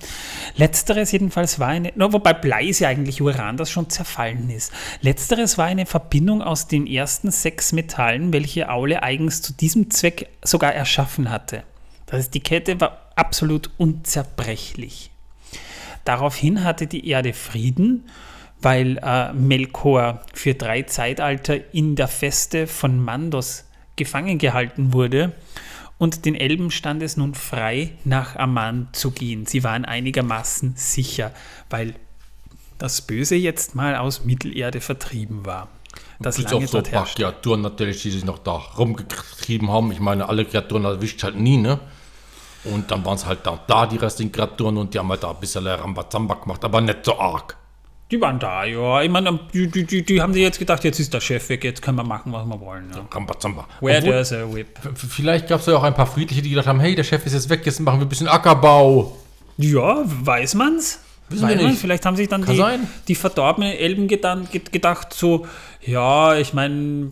[0.55, 4.71] Letzteres jedenfalls war eine, no, wobei Blei ist ja eigentlich Uran, das schon zerfallen ist.
[5.01, 10.29] Letzteres war eine Verbindung aus den ersten sechs Metallen, welche Aule eigens zu diesem Zweck
[10.43, 11.63] sogar erschaffen hatte.
[12.05, 15.09] Das heißt, die Kette war absolut unzerbrechlich.
[16.05, 18.03] Daraufhin hatte die Erde Frieden,
[18.67, 23.63] weil äh, Melkor für drei Zeitalter in der Feste von Mandos
[23.95, 25.31] gefangen gehalten wurde
[25.97, 29.45] und den Elben stand es nun frei, nach Aman zu gehen.
[29.45, 31.31] Sie waren einigermaßen sicher,
[31.69, 31.95] weil
[32.77, 35.69] das Böse jetzt mal aus Mittelerde vertrieben war.
[36.19, 39.93] Das lange auch so ein paar Kreaturen natürlich, die sich noch da rumgetrieben haben.
[39.93, 41.79] Ich meine, alle Kreaturen erwischt halt nie, ne?
[42.65, 45.29] Und dann waren es halt da, da die restlichen Kreaturen und die haben halt da
[45.29, 47.55] ein bisschen Rambazamba gemacht, aber nicht so arg.
[48.09, 49.01] Die waren da, ja.
[49.01, 51.63] Ich meine, die, die, die, die haben sich jetzt gedacht, jetzt ist der Chef weg,
[51.65, 52.89] jetzt können wir machen, was wir wollen.
[52.93, 53.05] Ja.
[53.81, 54.79] Where Obwohl, there's a whip.
[54.95, 57.33] Vielleicht gab es ja auch ein paar Friedliche, die gedacht haben, hey, der Chef ist
[57.33, 59.17] jetzt weg, jetzt machen wir ein bisschen Ackerbau.
[59.57, 60.99] Ja, weiß man's?
[61.29, 61.79] Wissen wir nicht.
[61.79, 62.63] Vielleicht haben sich dann die,
[63.09, 65.45] die verdorbenen Elben gedacht, so,
[65.81, 67.11] ja, ich meine,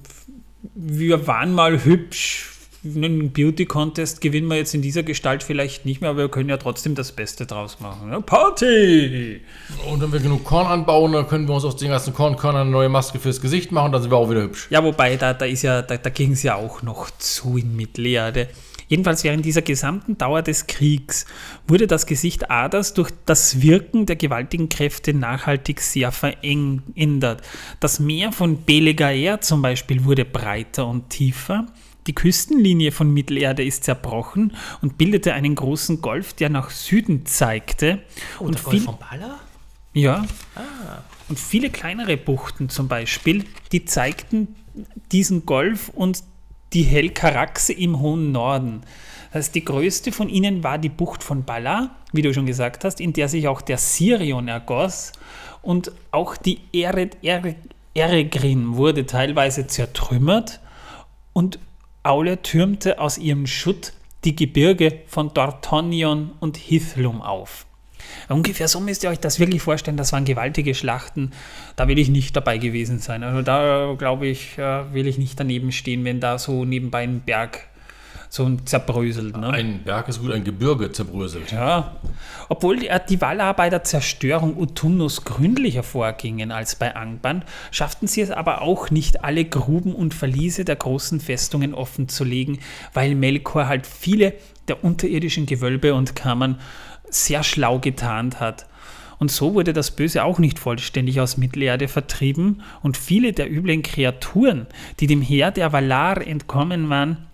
[0.75, 2.53] wir waren mal hübsch,
[2.85, 6.49] einen Beauty Contest gewinnen wir jetzt in dieser Gestalt vielleicht nicht mehr, aber wir können
[6.49, 8.11] ja trotzdem das Beste draus machen.
[8.11, 9.41] Ja, Party!
[9.89, 12.71] Und wenn wir genug Korn anbauen, dann können wir uns aus den ganzen Kornkörnern eine
[12.71, 14.67] neue Maske fürs Gesicht machen, dann sind wir auch wieder hübsch.
[14.69, 18.49] Ja, wobei, da, da, ja, da, da ging es ja auch noch zu in Mittelerde.
[18.87, 21.25] Jedenfalls während dieser gesamten Dauer des Kriegs
[21.67, 27.41] wurde das Gesicht Adas durch das Wirken der gewaltigen Kräfte nachhaltig sehr verändert.
[27.79, 31.65] Das Meer von Belegaer zum Beispiel wurde breiter und tiefer.
[32.07, 38.01] Die Küstenlinie von Mittelerde ist zerbrochen und bildete einen großen Golf, der nach Süden zeigte.
[38.39, 39.39] Oh, und der Golf von Bala?
[39.93, 40.25] Ja.
[40.55, 41.01] Ah.
[41.29, 44.55] Und viele kleinere Buchten zum Beispiel, die zeigten
[45.11, 46.23] diesen Golf und
[46.73, 48.81] die Helkaraxe im hohen Norden.
[49.31, 52.83] Das heißt, die größte von ihnen war die Bucht von Bala, wie du schon gesagt
[52.83, 55.13] hast, in der sich auch der Sirion ergoss
[55.61, 60.59] und auch die Eregrin wurde teilweise zertrümmert
[61.33, 61.59] und
[62.05, 63.93] Aule türmte aus ihrem Schutt
[64.25, 67.65] die Gebirge von Dortonion und Hithlum auf.
[68.29, 69.97] Ungefähr so müsst ihr euch das wirklich vorstellen.
[69.97, 71.31] Das waren gewaltige Schlachten.
[71.75, 73.23] Da will ich nicht dabei gewesen sein.
[73.23, 77.21] Also da glaube ich, äh, will ich nicht daneben stehen, wenn da so nebenbei ein
[77.21, 77.67] Berg
[78.35, 79.37] so zerbröselt.
[79.37, 79.49] Ne?
[79.49, 81.53] Ein Berg ist gut, ein Gebirge zerbröselt.
[81.53, 81.95] Ja.
[82.49, 88.19] Obwohl die, die Waller bei der Zerstörung Utumnus gründlicher vorgingen als bei Angban, schafften sie
[88.21, 92.59] es aber auch nicht, alle Gruben und Verliese der großen Festungen offen zu legen,
[92.93, 94.33] weil Melkor halt viele
[94.67, 96.59] der unterirdischen Gewölbe und Kammern
[97.09, 98.65] sehr schlau getarnt hat.
[99.17, 103.81] Und so wurde das Böse auch nicht vollständig aus Mittelerde vertrieben und viele der üblen
[103.81, 104.67] Kreaturen,
[104.99, 107.25] die dem Heer der Valar entkommen waren,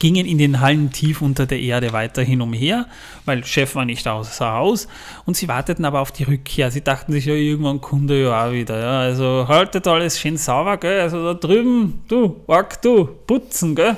[0.00, 2.86] gingen in den Hallen tief unter der Erde weiterhin umher,
[3.26, 4.88] weil Chef war nicht außer Haus
[5.26, 6.72] und sie warteten aber auf die Rückkehr.
[6.72, 8.80] Sie dachten sich, ja, irgendwann kommt er ja auch wieder.
[8.80, 9.00] Ja.
[9.00, 11.00] Also haltet alles schön sauber, gell?
[11.00, 13.96] Also da drüben, du, Ork, du, putzen, gell?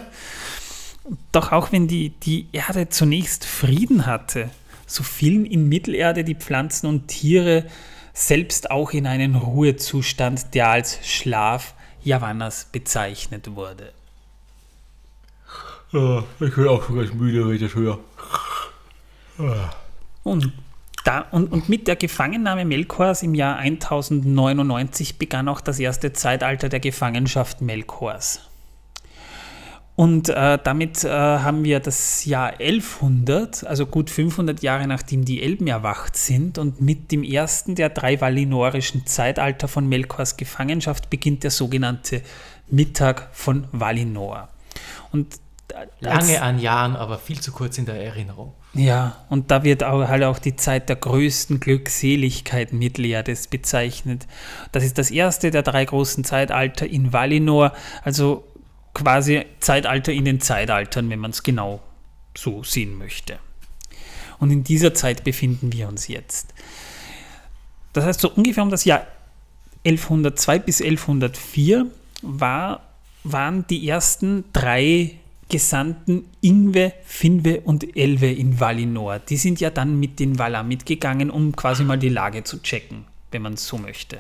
[1.30, 4.50] Doch auch wenn die, die Erde zunächst Frieden hatte,
[4.86, 7.64] so fielen in Mittelerde die Pflanzen und Tiere
[8.12, 13.92] selbst auch in einen Ruhezustand, der als Schlaf Javannas bezeichnet wurde.
[15.93, 17.99] Ja, ich bin auch schon ganz müde, wenn ich das höre.
[20.22, 20.53] Und,
[21.05, 26.68] da, und, und mit der Gefangennahme Melkors im Jahr 1099 begann auch das erste Zeitalter
[26.68, 28.40] der Gefangenschaft Melkors.
[29.95, 35.43] Und äh, damit äh, haben wir das Jahr 1100, also gut 500 Jahre nachdem die
[35.43, 36.57] Elben erwacht sind.
[36.57, 42.22] Und mit dem ersten der drei valinorischen Zeitalter von Melkors Gefangenschaft beginnt der sogenannte
[42.70, 44.49] Mittag von Valinor.
[45.12, 45.36] Und
[46.01, 48.53] Lange an Jahren, aber viel zu kurz in der Erinnerung.
[48.75, 54.27] Ja, und da wird auch, halt auch die Zeit der größten Glückseligkeit Mittelerdes bezeichnet.
[54.73, 58.45] Das ist das erste der drei großen Zeitalter in Valinor, also
[58.95, 61.81] quasi Zeitalter in den Zeitaltern, wenn man es genau
[62.37, 63.39] so sehen möchte.
[64.39, 66.55] Und in dieser Zeit befinden wir uns jetzt.
[67.93, 69.07] Das heißt, so ungefähr um das Jahr
[69.85, 71.87] 1102 bis 1104
[72.23, 72.81] war,
[73.25, 75.18] waren die ersten drei
[75.53, 79.18] Gesandten Ingwe, Finwe und Elwe in Valinor.
[79.18, 83.05] Die sind ja dann mit den Valar mitgegangen, um quasi mal die Lage zu checken,
[83.30, 84.18] wenn man es so möchte.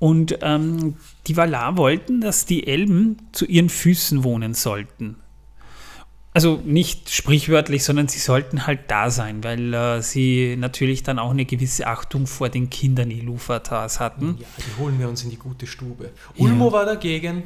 [0.00, 0.96] Und ähm,
[1.28, 5.16] die Valar wollten, dass die Elben zu ihren Füßen wohnen sollten.
[6.32, 11.30] Also nicht sprichwörtlich, sondern sie sollten halt da sein, weil äh, sie natürlich dann auch
[11.30, 14.38] eine gewisse Achtung vor den Kindern Iluvatars hatten.
[14.40, 16.10] Ja, die holen wir uns in die gute Stube.
[16.36, 17.44] Ulmo war dagegen.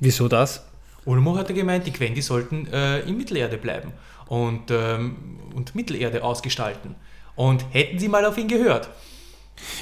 [0.00, 0.64] Wieso das?
[1.04, 3.92] Ulmo hatte gemeint, die Quendi sollten äh, in Mittelerde bleiben
[4.26, 5.16] und, ähm,
[5.54, 6.94] und Mittelerde ausgestalten.
[7.36, 8.88] Und hätten sie mal auf ihn gehört.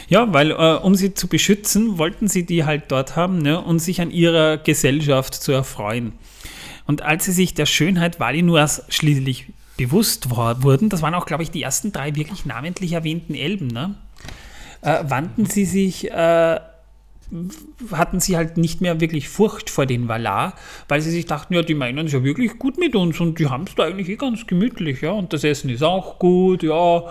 [0.09, 3.79] Ja, weil äh, um sie zu beschützen, wollten sie die halt dort haben ne, und
[3.79, 6.13] sich an ihrer Gesellschaft zu erfreuen.
[6.87, 9.47] Und als sie sich der Schönheit Valinors schließlich
[9.77, 13.69] bewusst war, wurden, das waren auch, glaube ich, die ersten drei wirklich namentlich erwähnten Elben,
[13.69, 13.95] ne,
[14.83, 16.61] äh, wandten sie sich äh,
[17.91, 20.55] hatten sie halt nicht mehr wirklich Furcht vor den Valar,
[20.89, 23.49] weil sie sich dachten, ja, die meinen es ja wirklich gut mit uns und die
[23.49, 27.05] haben es da eigentlich eh ganz gemütlich, ja, und das Essen ist auch gut, ja,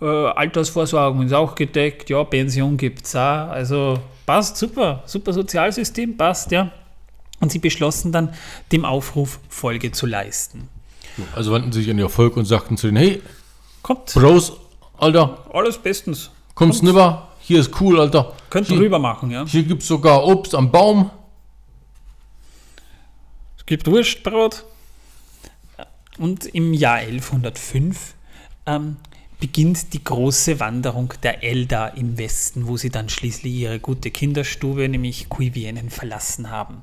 [0.00, 6.16] äh, Altersvorsorgung ist auch gedeckt, ja, Pension gibt es auch, also passt, super, super Sozialsystem,
[6.16, 6.70] passt, ja.
[7.40, 8.32] Und sie beschlossen dann,
[8.72, 10.68] dem Aufruf Folge zu leisten.
[11.34, 13.22] Also wandten sie sich an ihr Volk und sagten zu denen, hey,
[13.82, 14.54] Kommt, Bros,
[14.98, 16.30] Alter, alles bestens.
[16.54, 18.34] kommst rüber, hier ist cool, Alter.
[18.50, 19.46] Könnt ihr hier, rüber machen, ja.
[19.46, 21.12] Hier gibt es sogar Obst am Baum.
[23.56, 24.64] Es gibt Wurstbrot.
[26.18, 28.14] Und im Jahr 1105
[28.66, 28.96] ähm,
[29.38, 34.88] beginnt die große Wanderung der Eldar im Westen, wo sie dann schließlich ihre gute Kinderstube,
[34.88, 36.82] nämlich Kuivienen, verlassen haben.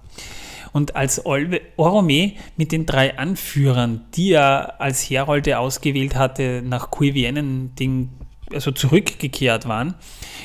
[0.72, 7.76] Und als Orome mit den drei Anführern, die er als Herolde ausgewählt hatte, nach Kuivienen
[7.76, 8.12] den,
[8.52, 9.94] also zurückgekehrt waren,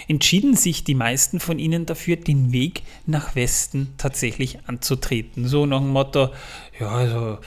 [0.09, 5.47] entschieden sich die meisten von ihnen dafür, den Weg nach Westen tatsächlich anzutreten.
[5.49, 6.31] So nach dem Motto,
[6.79, 7.39] ja, also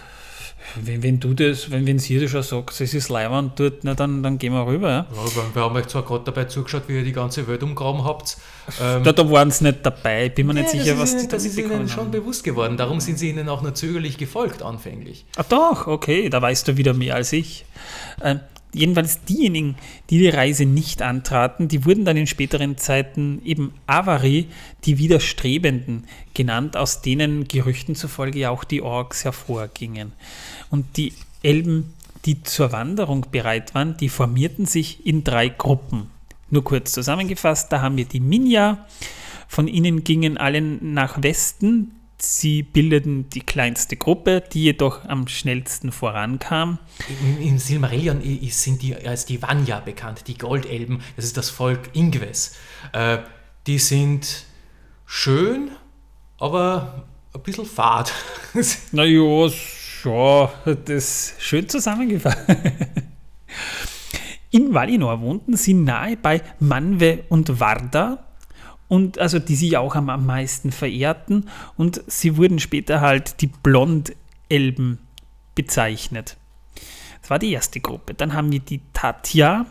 [0.76, 3.94] wenn, wenn du das, wenn, wenn sie das schon sagt, es ist Leihwand dort, na,
[3.96, 4.90] dann, dann gehen wir rüber.
[4.90, 5.08] Ja.
[5.16, 8.38] Ja, wir haben euch zwar gerade dabei zugeschaut, wie ihr die ganze Welt umgraben habt.
[8.80, 11.18] Ähm, Da, da waren sie nicht dabei, bin mir nicht ja, sicher, das was ist
[11.18, 12.12] die ihnen, da das ist ihnen schon haben.
[12.12, 12.78] bewusst geworden.
[12.78, 15.26] Darum sind sie ihnen auch nur zögerlich gefolgt anfänglich.
[15.36, 17.66] Ah doch, okay, da weißt du wieder mehr als ich.
[18.24, 18.40] Ähm,
[18.74, 19.76] jedenfalls diejenigen,
[20.10, 24.48] die die Reise nicht antraten, die wurden dann in späteren Zeiten eben Avari,
[24.86, 30.14] die Widerstrebenden, genannt, aus denen Gerüchten zufolge ja auch die Orks hervorgingen.
[30.70, 31.14] Und die
[31.44, 31.94] Elben,
[32.26, 36.10] die zur Wanderung bereit waren, die formierten sich in drei Gruppen.
[36.50, 38.86] Nur kurz zusammengefasst, da haben wir die Minja,
[39.48, 41.92] von ihnen gingen alle nach Westen,
[42.24, 46.78] Sie bildeten die kleinste Gruppe, die jedoch am schnellsten vorankam.
[47.22, 51.02] Im, Im Silmarillion sind die als die Vanya bekannt, die Goldelben.
[51.16, 52.56] Das ist das Volk Ingves.
[52.94, 53.20] Äh,
[53.66, 54.46] die sind
[55.06, 55.72] schön,
[56.38, 58.14] aber ein bisschen fad.
[58.92, 59.50] Na ja,
[60.66, 62.38] das ist schön zusammengefasst.
[64.50, 68.31] In Valinor wohnten sie nahe bei Manwe und Varda,
[68.92, 73.48] und also die sie auch am, am meisten verehrten, und sie wurden später halt die
[73.48, 75.00] Blondelben
[75.56, 76.36] bezeichnet.
[77.22, 78.16] Das war die erste Gruppe.
[78.16, 79.66] Dann haben wir die Tatja,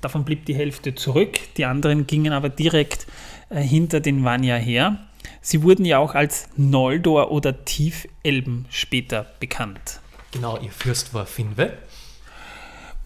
[0.00, 3.06] davon blieb die Hälfte zurück, die anderen gingen aber direkt
[3.50, 5.06] äh, hinter den Vanya her.
[5.42, 10.00] Sie wurden ja auch als Noldor oder Tiefelben später bekannt.
[10.32, 11.76] genau, ihr Fürst war Finwe.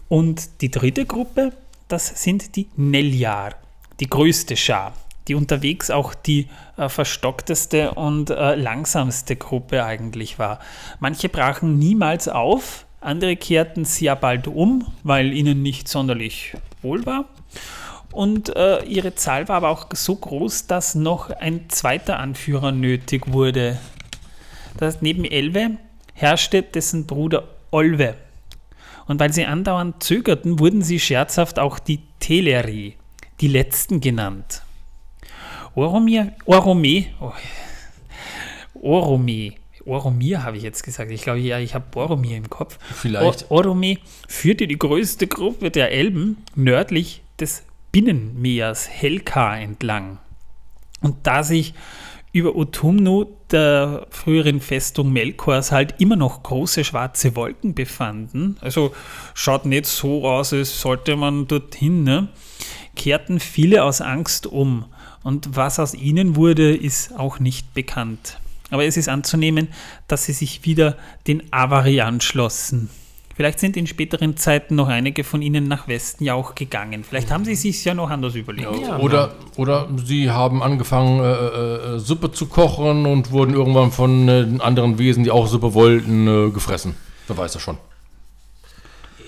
[0.07, 1.51] Und die dritte Gruppe,
[1.89, 3.55] das sind die Neljar,
[3.99, 4.93] die größte Schar,
[5.27, 10.59] die unterwegs auch die äh, verstockteste und äh, langsamste Gruppe eigentlich war.
[10.99, 17.25] Manche brachen niemals auf, andere kehrten sehr bald um, weil ihnen nicht sonderlich wohl war.
[18.11, 23.33] Und äh, ihre Zahl war aber auch so groß, dass noch ein zweiter Anführer nötig
[23.33, 23.79] wurde.
[24.77, 25.77] Das neben Elwe
[26.13, 28.15] herrschte dessen Bruder Olwe.
[29.07, 32.95] Und weil sie andauernd zögerten, wurden sie scherzhaft auch die Teleri,
[33.41, 34.61] die Letzten genannt.
[35.75, 37.31] Oromir, Orome, oh,
[38.75, 39.53] Orome,
[39.85, 41.11] Oromir habe ich jetzt gesagt.
[41.11, 42.77] Ich glaube, ja, ich habe Boromir im Kopf.
[42.93, 43.51] Vielleicht.
[43.51, 50.19] Or Orome führte die größte Gruppe der Elben nördlich des Binnenmeers Helka entlang.
[51.01, 51.73] Und da sich
[52.31, 58.95] über Utumnu, der früheren Festung Melkors, halt immer noch große schwarze Wolken befanden, also
[59.35, 62.29] schaut nicht so aus, als sollte man dorthin, ne?
[62.95, 64.85] Kehrten viele aus Angst um.
[65.23, 68.39] Und was aus ihnen wurde, ist auch nicht bekannt.
[68.69, 69.67] Aber es ist anzunehmen,
[70.07, 72.89] dass sie sich wieder den Avari anschlossen.
[73.35, 77.03] Vielleicht sind in späteren Zeiten noch einige von ihnen nach Westen ja auch gegangen.
[77.03, 78.67] Vielleicht haben sie sich ja noch anders überlegt.
[78.81, 84.27] Ja, oder, oder sie haben angefangen, äh, äh, Suppe zu kochen und wurden irgendwann von
[84.29, 86.95] äh, anderen Wesen, die auch Suppe wollten, äh, gefressen.
[87.27, 87.77] Wer weiß das schon.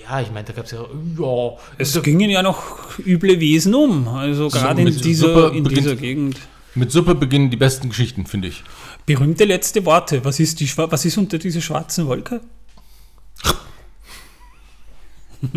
[0.08, 0.82] Ja, ich meine, da gab es ja,
[1.18, 5.96] ja, Es gingen ja noch üble Wesen um, also gerade in, dieser, in beginnt- dieser
[5.96, 6.38] Gegend.
[6.76, 8.62] Mit Suppe beginnen die besten Geschichten, finde ich.
[9.06, 10.24] Berühmte letzte Worte.
[10.24, 12.40] Was ist, die, was ist unter dieser schwarzen Wolke?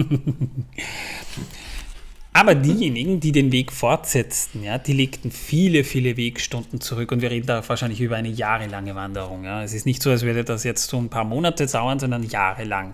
[2.32, 7.32] Aber diejenigen, die den Weg fortsetzten, ja, die legten viele, viele Wegstunden zurück und wir
[7.32, 9.43] reden da wahrscheinlich über eine jahrelange Wanderung.
[9.43, 9.63] Ja.
[9.63, 12.93] Es ist nicht so, als würde das jetzt so ein paar Monate dauern, sondern jahrelang.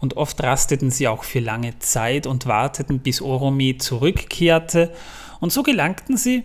[0.00, 4.92] Und oft rasteten sie auch für lange Zeit und warteten, bis Orome zurückkehrte.
[5.40, 6.42] Und so gelangten sie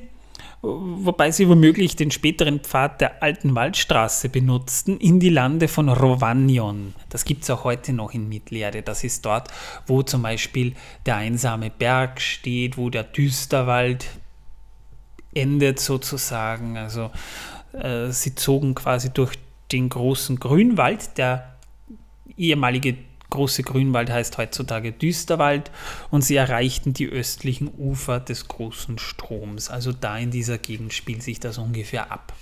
[0.65, 6.93] wobei sie womöglich den späteren Pfad der alten Waldstraße benutzten, in die Lande von Rovanion.
[7.09, 8.81] Das gibt es auch heute noch in Mittelerde.
[8.81, 9.49] Das ist dort,
[9.87, 10.73] wo zum Beispiel
[11.05, 14.07] der einsame Berg steht, wo der Düsterwald
[15.33, 16.77] endet sozusagen.
[16.77, 17.11] Also
[17.73, 19.37] äh, sie zogen quasi durch
[19.71, 21.55] den großen Grünwald, der
[22.37, 22.97] ehemalige
[23.29, 25.71] große Grünwald heißt heutzutage Düsterwald
[26.11, 29.69] und sie erreichten die östlichen Ufer des großen Stroms.
[29.69, 32.33] Also da in dieser Gegend spielt sich das ungefähr ab.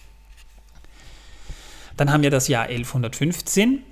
[1.98, 3.84] Dann haben wir das Jahr 1115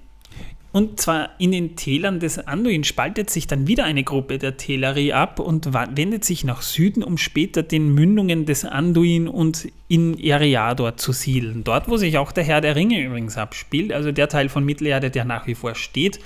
[0.74, 5.12] und zwar in den Tälern des Anduin spaltet sich dann wieder eine Gruppe der Teleri
[5.12, 10.96] ab und wendet sich nach Süden, um später den Mündungen des Anduin und in Eriador
[10.96, 11.66] zu siedeln.
[11.66, 15.12] Dort, wo sich auch der Herr der Ringe übrigens abspielt, also der Teil von Mittelerde,
[15.12, 16.20] der nach wie vor steht,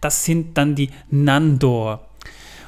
[0.00, 2.06] das sind dann die Nandor.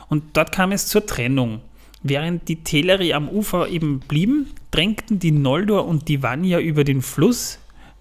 [0.08, 1.60] Und dort kam es zur Trennung.
[2.02, 7.00] Während die Teleri am Ufer eben blieben, drängten die Noldor und die Vanya über den
[7.00, 7.58] Fluss,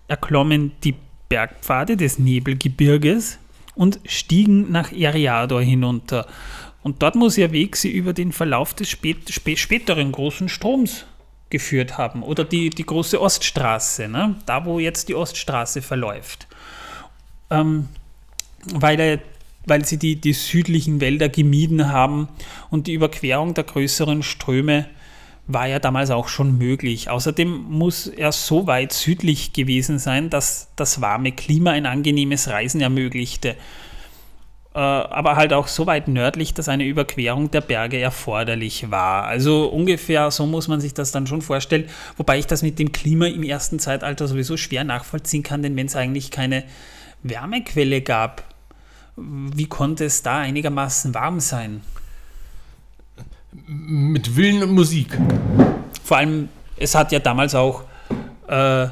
[0.08, 0.96] erklommen die
[1.30, 3.38] Bergpfade des Nebelgebirges
[3.76, 6.28] und stiegen nach Eriador hinunter.
[6.84, 11.06] Und dort muss ihr Weg sie über den Verlauf des spät, spä- späteren großen Stroms
[11.52, 12.24] geführt haben.
[12.24, 14.36] Oder die, die große Oststraße, ne?
[14.46, 16.48] da wo jetzt die Oststraße verläuft.
[17.52, 17.88] Ähm,
[18.74, 19.20] weil, er,
[19.66, 22.30] weil sie die, die südlichen Wälder gemieden haben
[22.70, 24.88] und die Überquerung der größeren Ströme
[25.48, 27.10] war ja damals auch schon möglich.
[27.10, 32.82] Außerdem muss er so weit südlich gewesen sein, dass das warme Klima ein angenehmes Reisen
[32.82, 33.56] ermöglichte.
[34.74, 39.26] Äh, aber halt auch so weit nördlich, dass eine Überquerung der Berge erforderlich war.
[39.26, 42.92] Also ungefähr so muss man sich das dann schon vorstellen, wobei ich das mit dem
[42.92, 46.64] Klima im ersten Zeitalter sowieso schwer nachvollziehen kann, denn wenn es eigentlich keine
[47.24, 48.51] Wärmequelle gab,
[49.22, 51.82] wie konnte es da einigermaßen warm sein?
[53.68, 55.18] Mit Willen und Musik.
[56.04, 57.84] Vor allem, es hat ja damals auch
[58.48, 58.88] äh,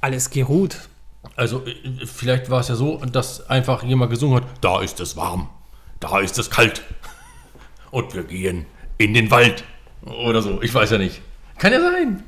[0.00, 0.88] alles geruht.
[1.34, 5.16] Also äh, vielleicht war es ja so, dass einfach jemand gesungen hat, da ist es
[5.16, 5.48] warm,
[6.00, 6.82] da ist es kalt
[7.90, 8.66] und wir gehen
[8.98, 9.64] in den Wald
[10.02, 10.62] oder so.
[10.62, 11.20] Ich weiß ja nicht.
[11.58, 12.22] Kann ja sein.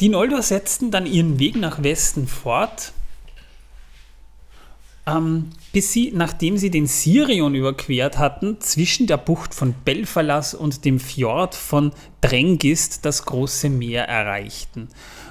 [0.00, 2.92] Die Noldor setzten dann ihren Weg nach Westen fort,
[5.16, 10.84] ähm, bis sie, nachdem sie den Sirion überquert hatten, zwischen der Bucht von Belfalas und
[10.84, 14.88] dem Fjord von Drengist das große Meer erreichten.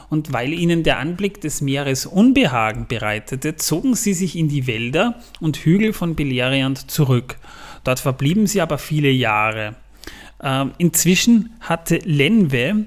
[0.10, 5.20] Und weil ihnen der Anblick des Meeres Unbehagen bereitete, zogen sie sich in die Wälder
[5.40, 7.38] und Hügel von Beleriand zurück.
[7.84, 9.76] Dort verblieben sie aber viele Jahre.
[10.42, 12.86] Ähm, inzwischen hatte Lenwe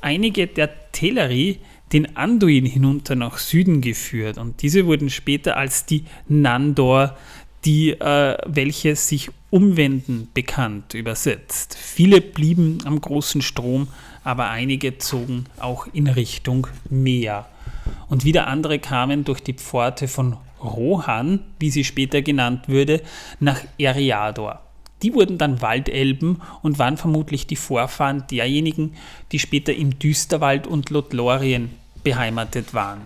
[0.00, 1.58] einige der Teleri
[1.94, 7.16] den Anduin hinunter nach Süden geführt und diese wurden später als die Nandor,
[7.64, 11.76] die äh, welche sich umwenden, bekannt übersetzt.
[11.80, 13.86] Viele blieben am großen Strom,
[14.24, 17.48] aber einige zogen auch in Richtung Meer.
[18.08, 23.02] Und wieder andere kamen durch die Pforte von Rohan, wie sie später genannt würde,
[23.38, 24.60] nach Eriador.
[25.02, 28.94] Die wurden dann Waldelben und waren vermutlich die Vorfahren derjenigen,
[29.30, 31.70] die später im Düsterwald und Lothlorien
[32.04, 33.00] beheimatet waren.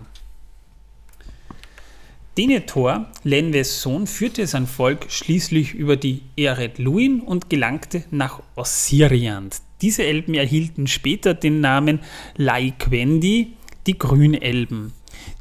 [2.37, 9.57] Denethor, Lenves Sohn, führte sein Volk schließlich über die Eret Luin und gelangte nach Ossiriant.
[9.81, 11.99] Diese Elben erhielten später den Namen
[12.37, 13.55] Laikwendi,
[13.89, 14.93] die Grünelben.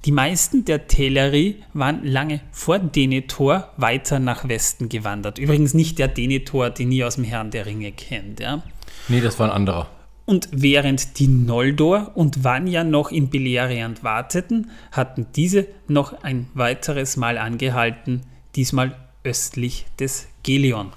[0.05, 5.37] Die meisten der Teleri waren lange vor Denethor weiter nach Westen gewandert.
[5.37, 8.39] Übrigens nicht der Denethor, den ihr aus dem Herrn der Ringe kennt.
[8.39, 8.63] Ja?
[9.07, 9.87] Nee, das war ein anderer.
[10.29, 17.15] Und während die Noldor und Vanya noch in Beleriand warteten, hatten diese noch ein weiteres
[17.15, 18.23] Mal angehalten,
[18.57, 20.91] diesmal östlich des Gelion.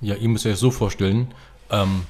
[0.00, 1.34] Ja, ihr müsst euch das so vorstellen.
[1.68, 2.02] Ähm,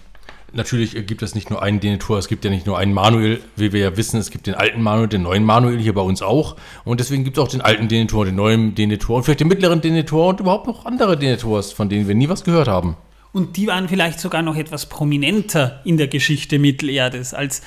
[0.52, 3.72] natürlich gibt es nicht nur einen Denethor, es gibt ja nicht nur einen Manuel, wie
[3.72, 6.56] wir ja wissen, es gibt den alten Manuel, den neuen Manuel hier bei uns auch.
[6.84, 9.80] Und deswegen gibt es auch den alten Denethor, den neuen Denethor und vielleicht den mittleren
[9.80, 12.98] Denethor und überhaupt noch andere Denethors, von denen wir nie was gehört haben.
[13.32, 17.62] Und die waren vielleicht sogar noch etwas prominenter in der Geschichte Mittelerdes als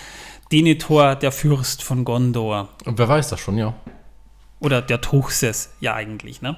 [0.52, 2.70] Denethor, der Fürst von Gondor.
[2.86, 3.74] Und wer weiß das schon, ja.
[4.60, 6.42] Oder der Truchses, ja eigentlich.
[6.42, 6.58] Ne?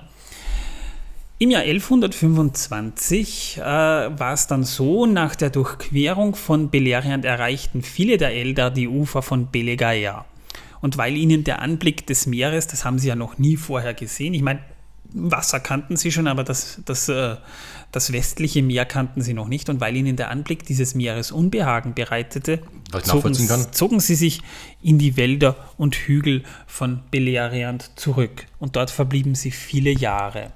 [1.37, 8.17] Im Jahr 1125 äh, war es dann so, nach der Durchquerung von Beleriand erreichten viele
[8.17, 10.25] der Eldar die Ufer von Belegaia.
[10.81, 14.33] Und weil ihnen der Anblick des Meeres, das haben sie ja noch nie vorher gesehen,
[14.33, 14.61] ich meine,
[15.15, 17.37] Wasser kannten sie schon, aber das, das, äh,
[17.91, 19.69] das westliche Meer kannten sie noch nicht.
[19.69, 22.59] Und weil ihnen der Anblick dieses Meeres Unbehagen bereitete,
[23.01, 24.41] zogen, zogen, sie sich
[24.81, 28.45] in die Wälder und Hügel von Beleriand zurück.
[28.59, 30.51] Und dort verblieben sie viele Jahre.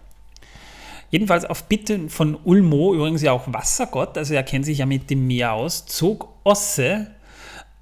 [1.09, 5.09] Jedenfalls auf Bitten von Ulmo, übrigens ja auch Wassergott, also er kennt sich ja mit
[5.09, 7.07] dem Meer aus, zog Osse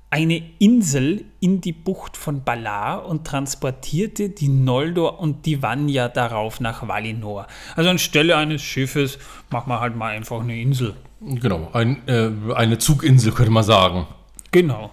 [0.10, 6.60] eine Insel in die Bucht von Balar und transportierte die Noldor und die Vanya darauf
[6.62, 7.48] nach Valinor.
[7.76, 10.96] Also anstelle eines Schiffes machen wir halt mal einfach eine Insel.
[11.20, 14.08] Genau, ein, äh, eine Zuginsel könnte man sagen.
[14.52, 14.92] Genau.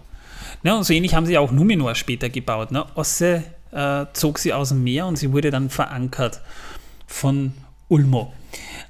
[0.65, 2.73] Ja, und so ähnlich haben sie auch Numenor später gebaut.
[2.73, 2.85] Ne?
[2.95, 6.41] Osse äh, zog sie aus dem Meer und sie wurde dann verankert
[7.07, 7.53] von
[7.89, 8.33] Ulmo.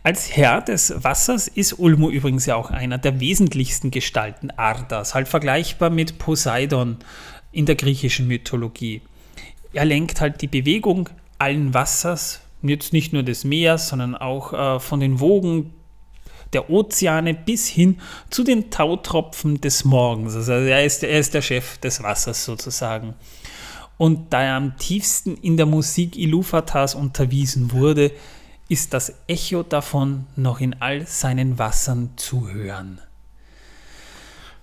[0.07, 5.29] Als Herr des Wassers ist Ulmo übrigens ja auch einer der wesentlichsten Gestalten Ardas, halt
[5.29, 6.99] vergleichbar mit Poseidon
[7.53, 9.01] in der griechischen Mythologie.
[9.73, 14.79] Er lenkt halt die Bewegung allen Wassers, jetzt nicht nur des Meeres, sondern auch äh,
[14.79, 15.73] von den Wogen
[16.53, 17.99] der Ozeane bis hin
[18.29, 20.37] zu den Tautropfen des Morgens.
[20.37, 23.15] Also er ist, er ist der Chef des Wassers sozusagen.
[23.97, 28.11] Und da er am tiefsten in der Musik Iluvatars unterwiesen wurde,
[28.69, 33.01] ist das Echo davon noch in all seinen Wassern zu hören.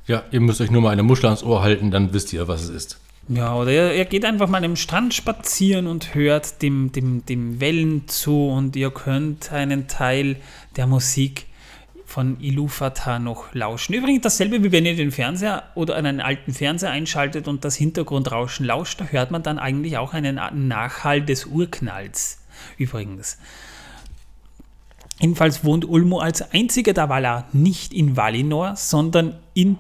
[0.08, 2.64] Ja, ihr müsst euch nur mal eine Muschel ans Ohr halten, dann wisst ihr, was
[2.64, 3.00] es ist.
[3.28, 7.62] Ja, oder er, er geht einfach mal am Strand spazieren und hört dem, dem, dem
[7.62, 10.38] Wellen zu und ihr könnt einen Teil
[10.76, 11.46] der Musik
[12.06, 13.94] von Ilufata noch lauschen.
[13.94, 18.66] Übrigens dasselbe, wie wenn ihr den Fernseher oder einen alten Fernseher einschaltet und das Hintergrundrauschen
[18.66, 22.40] lauscht, da hört man dann eigentlich auch einen Nachhall des Urknalls.
[22.78, 23.38] Übrigens.
[25.22, 29.78] Jedenfalls wohnt Ulmo als einziger der Valar nicht in Valinor, sondern in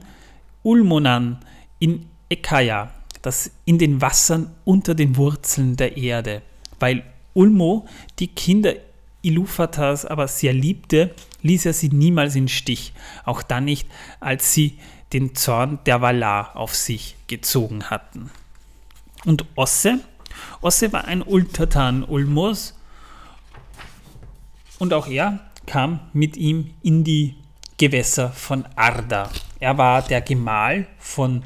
[0.61, 1.39] Ulmonan,
[1.79, 2.91] in Ekaya,
[3.23, 6.43] das in den Wassern unter den Wurzeln der Erde.
[6.79, 7.87] Weil Ulmo
[8.19, 8.75] die Kinder
[9.23, 12.93] Iluvatars aber sehr liebte, ließ er sie niemals in Stich,
[13.25, 13.87] auch dann nicht,
[14.19, 14.77] als sie
[15.11, 18.29] den Zorn der Valar auf sich gezogen hatten.
[19.25, 20.01] Und Osse?
[20.61, 22.75] Osse war ein Untertan Ulmos
[24.81, 27.35] und auch er kam mit ihm in die
[27.77, 29.29] Gewässer von Arda.
[29.59, 31.43] Er war der Gemahl von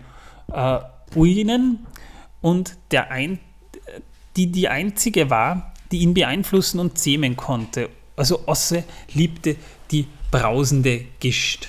[0.53, 0.79] äh,
[1.13, 1.85] Uinen
[2.39, 3.39] und der ein,
[4.37, 7.89] die die einzige war, die ihn beeinflussen und zähmen konnte.
[8.15, 9.57] Also Osse liebte
[9.91, 11.67] die brausende Gischt.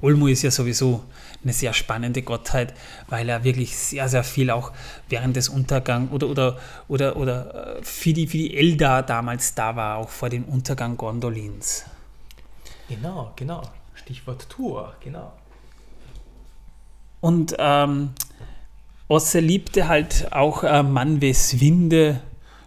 [0.00, 1.04] Ulmo ist ja sowieso
[1.44, 2.74] eine sehr spannende Gottheit,
[3.08, 4.72] weil er wirklich sehr, sehr viel auch
[5.08, 9.76] während des Untergangs oder, oder, oder, oder äh, für, die, für die Eldar damals da
[9.76, 11.84] war, auch vor dem Untergang Gondolins.
[12.88, 13.62] Genau, genau.
[13.94, 15.32] Stichwort Tour, genau.
[17.20, 18.10] Und ähm,
[19.08, 22.20] Osse liebte halt auch äh, Manwes Winde,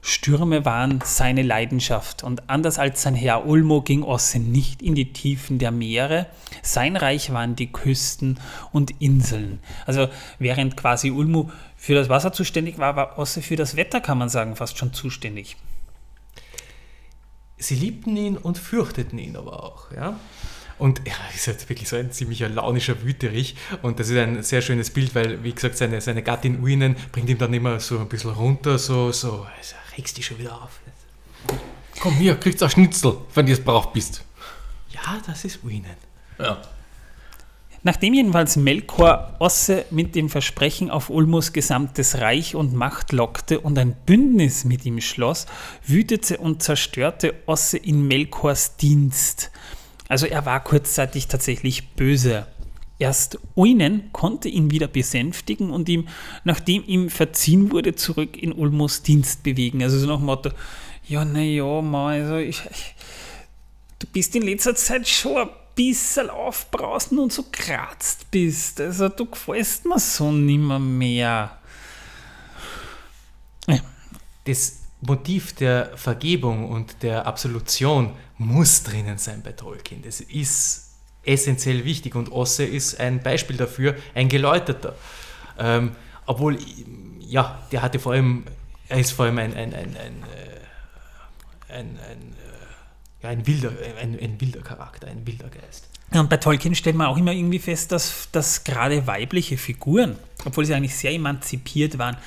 [0.07, 5.13] Stürme waren seine Leidenschaft und anders als sein Herr Ulmo ging Osse nicht in die
[5.13, 6.27] Tiefen der Meere.
[6.61, 8.39] Sein Reich waren die Küsten
[8.71, 9.57] und Inseln.
[9.87, 10.07] Also
[10.37, 14.29] während quasi Ulmo für das Wasser zuständig war, war Osse für das Wetter, kann man
[14.29, 15.57] sagen, fast schon zuständig.
[17.57, 19.91] Sie liebten ihn und fürchteten ihn aber auch.
[19.91, 20.19] Ja?
[20.77, 23.55] Und er ist halt wirklich so ein ziemlicher launischer Wüterich.
[23.81, 27.27] Und das ist ein sehr schönes Bild, weil, wie gesagt, seine, seine Gattin Uinen bringt
[27.27, 30.79] ihm dann immer so ein bisschen runter, so, so, also regst dich schon wieder auf.
[31.99, 34.23] Komm hier, kriegst du ein Schnitzel, wenn du es braucht bist.
[34.89, 35.95] Ja, das ist Uinen.
[36.39, 36.61] Ja.
[37.83, 43.77] Nachdem jedenfalls Melkor Osse mit dem Versprechen auf Ulmos gesamtes Reich und Macht lockte und
[43.77, 45.45] ein Bündnis mit ihm schloss,
[45.85, 49.51] wütete und zerstörte Osse in Melkors Dienst.
[50.07, 52.47] Also er war kurzzeitig tatsächlich böse.
[52.97, 56.07] Erst Uinen konnte ihn wieder besänftigen und ihm,
[56.45, 59.83] nachdem ihm verziehen wurde, zurück in Ulmos Dienst bewegen.
[59.83, 60.51] Also so nach dem Motto,
[61.07, 62.61] ja, naja, also ich,
[63.99, 68.79] du bist in letzter Zeit schon ein bisschen aufbrausen und so kratzt bist.
[68.79, 71.59] Also du gefällst mir so nimmer mehr.
[74.45, 80.03] Das Motiv der Vergebung und der Absolution muss drinnen sein bei Tolkien.
[80.03, 80.84] Das ist
[81.25, 84.95] essentiell wichtig und Osse ist ein Beispiel dafür, ein Geläuterter.
[85.57, 85.95] Ähm,
[86.25, 86.57] obwohl,
[87.19, 88.45] ja, der hatte vor allem,
[88.89, 90.23] er ist vor allem ein, ein, ein, ein,
[91.67, 92.35] äh, ein, ein
[93.25, 95.89] ja, ein, wilder, ein, ein wilder Charakter, ein wilder Geist.
[96.11, 100.65] Und bei Tolkien stellt man auch immer irgendwie fest, dass, dass gerade weibliche Figuren, obwohl
[100.65, 102.17] sie eigentlich sehr emanzipiert waren,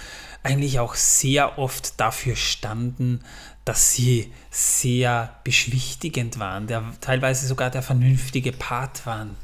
[0.42, 3.20] eigentlich auch sehr oft dafür standen,
[3.68, 9.36] dass sie sehr beschwichtigend waren, der, teilweise sogar der vernünftige Part waren.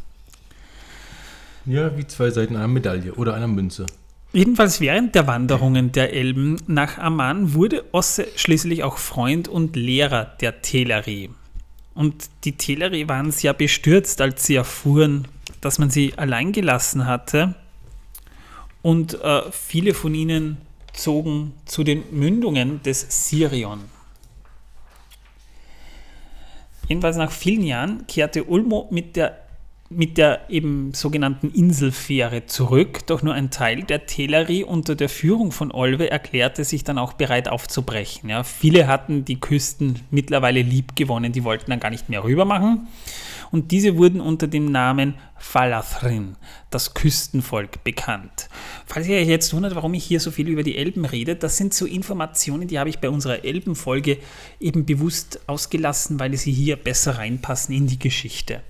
[1.67, 3.85] Ja, wie zwei Seiten einer Medaille oder einer Münze.
[4.33, 10.25] Jedenfalls während der Wanderungen der Elben nach Amman wurde Osse schließlich auch Freund und Lehrer
[10.41, 11.29] der Teleri.
[11.93, 15.29] Und die Teleri waren sehr bestürzt, als sie erfuhren,
[15.61, 17.55] dass man sie allein gelassen hatte.
[18.81, 20.57] Und äh, viele von ihnen
[20.95, 23.94] zogen zu den Mündungen des Sirion.
[26.89, 29.39] Jedenfalls nach vielen Jahren kehrte Ulmo mit der
[29.91, 35.53] mit der eben sogenannten Inselfähre zurück, doch nur ein Teil der Teleri unter der Führung
[35.53, 38.31] von Olwe erklärte sich dann auch bereit aufzubrechen.
[38.31, 42.45] Ja, viele hatten die Küsten mittlerweile lieb gewonnen, die wollten dann gar nicht mehr rüber
[42.45, 42.89] machen.
[43.55, 46.35] Und diese wurden unter dem Namen Falathrin,
[46.71, 48.49] das Küstenvolk, bekannt.
[48.85, 51.57] Falls ihr euch jetzt wundert, warum ich hier so viel über die Elben rede, das
[51.57, 54.19] sind so Informationen, die habe ich bei unserer Elbenfolge
[54.59, 58.61] eben bewusst ausgelassen, weil sie hier besser reinpassen in die Geschichte.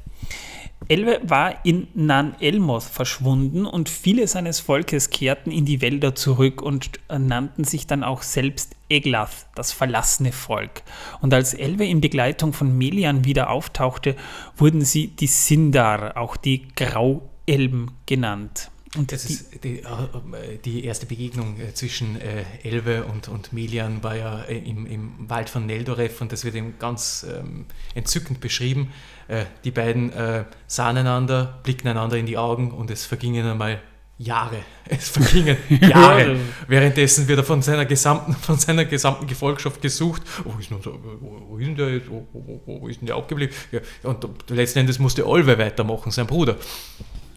[0.88, 6.60] Elbe war in Nan Elmoth verschwunden und viele seines Volkes kehrten in die Wälder zurück
[6.62, 10.82] und nannten sich dann auch selbst Eglath, das verlassene Volk.
[11.20, 14.14] Und als Elbe in Begleitung von Melian wieder auftauchte,
[14.56, 18.70] wurden sie die Sindar, auch die Grauelben genannt.
[18.96, 23.52] Und das die, ist die, äh, die, erste Begegnung äh, zwischen äh, Elbe und, und
[23.52, 28.40] Melian war ja im, im Wald von Neldoref und das wird eben ganz ähm, entzückend
[28.40, 28.92] beschrieben.
[29.28, 33.80] Äh, die beiden äh, sahen einander, blickten einander in die Augen und es vergingen einmal
[34.18, 34.58] Jahre.
[34.88, 36.36] Es vergingen Jahre.
[36.68, 40.22] Währenddessen wird er von seiner gesamten, von seiner gesamten Gefolgschaft gesucht.
[40.44, 42.10] Wo ist denn, wo ist denn der jetzt?
[42.10, 43.54] Wo, wo, wo, ist denn der abgeblieben?
[43.72, 46.56] Ja, und letzten Endes musste Olwe weitermachen, sein Bruder.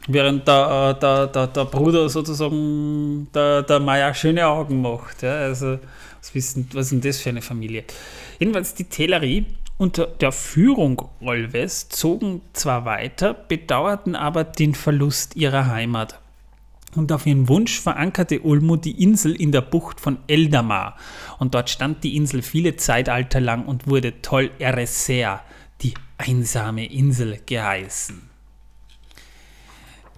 [0.09, 5.21] Während der, äh, der, der, der Bruder sozusagen der, der Maya schöne Augen macht.
[5.21, 5.35] Ja?
[5.35, 5.79] Also,
[6.19, 7.83] was, wissen, was ist denn das für eine Familie?
[8.39, 9.45] Jedenfalls die Tellerie
[9.77, 16.19] unter der Führung Olves zogen zwar weiter, bedauerten aber den Verlust ihrer Heimat.
[16.95, 20.97] Und auf ihren Wunsch verankerte Ulmo die Insel in der Bucht von Eldamar.
[21.37, 25.43] Und dort stand die Insel viele Zeitalter lang und wurde Tol Eresea,
[25.81, 28.27] die einsame Insel, geheißen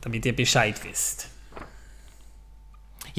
[0.02, 1.30] damit ihr Bescheid wisst.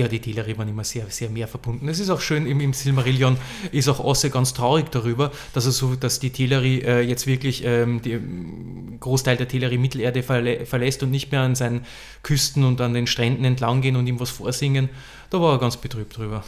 [0.01, 1.86] Ja, die Teleri waren immer sehr, sehr mehr verbunden.
[1.86, 3.36] Es ist auch schön, im, im Silmarillion
[3.70, 7.64] ist auch Osse ganz traurig darüber, dass er so, dass die Teleri äh, jetzt wirklich
[7.66, 11.85] ähm, den Großteil der Teleri Mittelerde verlä verlässt und nicht mehr an seinen
[12.22, 14.89] Küsten und an den Stränden entlang gehen und ihm was vorsingen.
[15.28, 16.44] Da war er ganz betrübt drüber.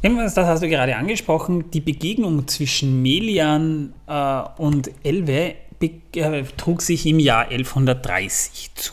[0.00, 1.68] das hast du gerade angesprochen.
[1.72, 8.92] Die Begegnung zwischen Melian äh, und Elve äh, trug sich im Jahr 1130 zu.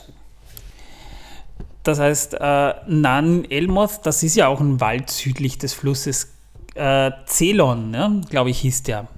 [1.88, 6.34] Das heißt, äh, Nan Elmoth, das ist ja auch ein Wald südlich des Flusses
[6.74, 8.20] äh, Celon, ne?
[8.28, 9.08] glaube ich, hieß der.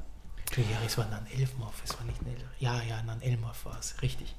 [0.57, 2.37] Ja, es war Nan Elmoth, es war nicht Nel.
[2.61, 4.37] Ja, ja, Nan Elmoth war es, richtig.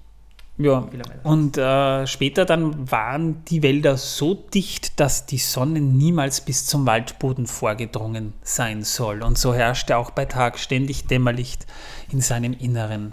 [0.58, 0.88] Ja,
[1.24, 6.86] und äh, später dann waren die Wälder so dicht, dass die Sonne niemals bis zum
[6.86, 9.24] Waldboden vorgedrungen sein soll.
[9.24, 11.68] Und so herrschte auch bei Tag ständig Dämmerlicht
[12.14, 13.12] in seinem Inneren.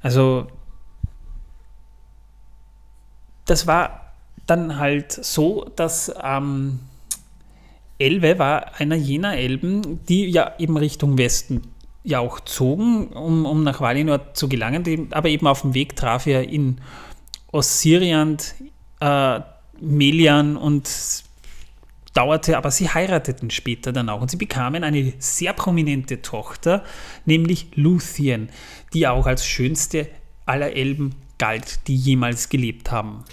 [0.00, 0.48] Also
[3.46, 4.12] das war
[4.46, 6.80] dann halt so, dass ähm,
[7.98, 11.62] Elbe war einer jener Elben, die ja eben Richtung Westen
[12.04, 16.26] ja auch zogen, um, um nach Valinor zu gelangen, aber eben auf dem Weg traf
[16.26, 16.80] er in
[17.52, 18.54] Ossiriant,
[19.00, 19.40] äh,
[19.80, 20.88] Melian und
[22.14, 24.20] dauerte, aber sie heirateten später dann auch.
[24.20, 26.84] Und sie bekamen eine sehr prominente Tochter,
[27.24, 28.50] nämlich Luthien,
[28.92, 30.08] die auch als schönste
[30.44, 33.24] aller Elben galt, die jemals gelebt haben.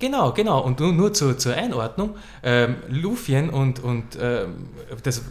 [0.00, 0.60] Genau, genau.
[0.60, 4.68] Und nur, nur zur, zur Einordnung, ähm, Lufien und, und ähm,
[5.02, 5.22] das,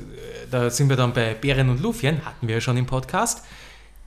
[0.52, 3.44] da sind wir dann bei Bären und Lufien, hatten wir ja schon im Podcast.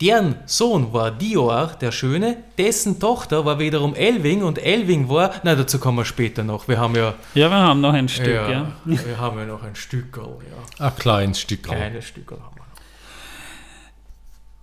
[0.01, 5.55] Deren Sohn war Dior, der Schöne, dessen Tochter war wiederum Elving und Elving war, na
[5.55, 7.15] dazu kommen wir später noch, wir haben ja...
[7.35, 8.51] Ja, wir haben noch ein Stück, ja.
[8.51, 8.73] ja.
[8.85, 10.39] Wir haben ja noch ein Stückerl,
[10.79, 10.87] ja.
[10.87, 11.77] Ein kleines Stückerl.
[11.77, 12.83] Kleines Stückerl haben wir noch.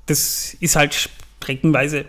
[0.07, 0.93] Das ist halt
[1.39, 2.05] streckenweise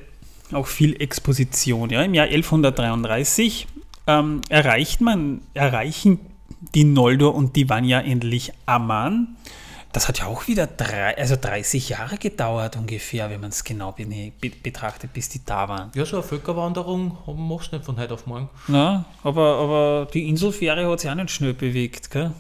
[0.55, 1.90] auch viel Exposition.
[1.90, 2.02] Ja.
[2.02, 3.66] Im Jahr 1133
[4.06, 6.20] ähm, erreicht man, erreichen
[6.74, 9.36] die Noldor und die Vanya endlich Amman.
[9.93, 13.90] Das hat ja auch wieder drei, also 30 Jahre gedauert ungefähr, wenn man es genau
[13.93, 14.32] be
[14.62, 15.90] betrachtet, bis die da waren.
[15.94, 18.48] Ja, so eine Völkerwanderung machst du nicht von heute auf morgen.
[18.68, 22.10] Na, aber, aber die Inselfähre hat sich auch nicht schnell bewegt.
[22.10, 22.31] Gell?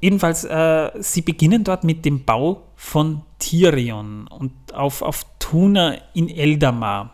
[0.00, 6.28] Jedenfalls, äh, sie beginnen dort mit dem Bau von Tirion und auf, auf Tuna in
[6.28, 7.10] Eldamar.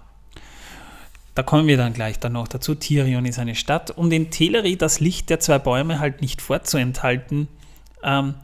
[1.34, 2.74] Da kommen wir dann gleich dann noch dazu.
[2.74, 3.96] Tirion ist eine Stadt.
[3.96, 7.48] Um den Teleri das Licht der zwei Bäume halt nicht vorzuenthalten,
[8.02, 8.34] ähm,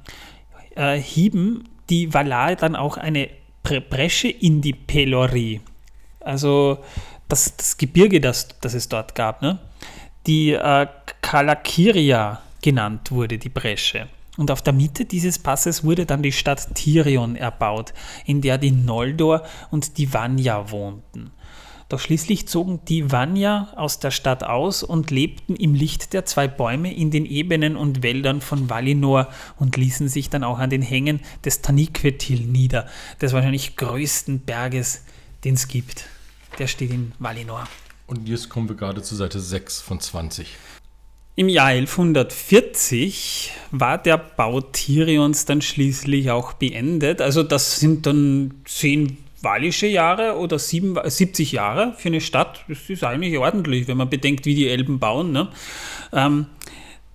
[0.76, 3.28] äh, hieben die Valar dann auch eine
[3.62, 5.60] Bresche in die Pelori.
[6.20, 6.78] Also
[7.28, 9.58] das, das Gebirge, das, das es dort gab, ne?
[10.26, 10.86] die äh,
[11.20, 14.08] Kalakiria genannt wurde, die Bresche.
[14.42, 17.94] Und auf der Mitte dieses Passes wurde dann die Stadt Tirion erbaut,
[18.26, 21.30] in der die Noldor und die Vanya wohnten.
[21.88, 26.48] Doch schließlich zogen die Vanya aus der Stadt aus und lebten im Licht der zwei
[26.48, 29.28] Bäume in den Ebenen und Wäldern von Valinor
[29.60, 32.88] und ließen sich dann auch an den Hängen des Taniquetil nieder,
[33.20, 35.04] des wahrscheinlich größten Berges,
[35.44, 36.06] den es gibt.
[36.58, 37.68] Der steht in Valinor.
[38.08, 40.48] Und jetzt kommen wir gerade zur Seite 6 von 20.
[41.34, 47.22] Im Jahr 1140 war der Bau Tirions dann schließlich auch beendet.
[47.22, 52.88] Also das sind dann zehn walische Jahre oder sieben, 70 Jahre für eine Stadt, das
[52.88, 55.32] ist eigentlich ordentlich, wenn man bedenkt, wie die Elben bauen.
[55.32, 55.48] Ne?
[56.12, 56.46] Ähm,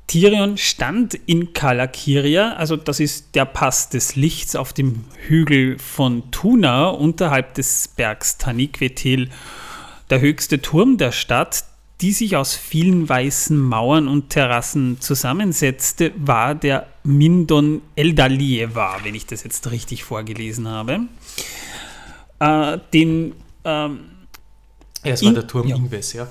[0.07, 6.31] Tirion stand in Kalakiria, also das ist der Pass des Lichts auf dem Hügel von
[6.31, 9.30] Tuna unterhalb des Bergs Taniquetil,
[10.10, 11.65] der höchste Turm der Stadt,
[12.02, 19.26] die sich aus vielen weißen Mauern und Terrassen zusammensetzte, war der Mindon Eldalieva, wenn ich
[19.26, 21.07] das jetzt richtig vorgelesen habe
[22.40, 23.34] äh, den.
[23.64, 23.99] Ähm,
[25.03, 25.76] ja, es war der Turm ja.
[25.76, 26.28] Ingves, ja.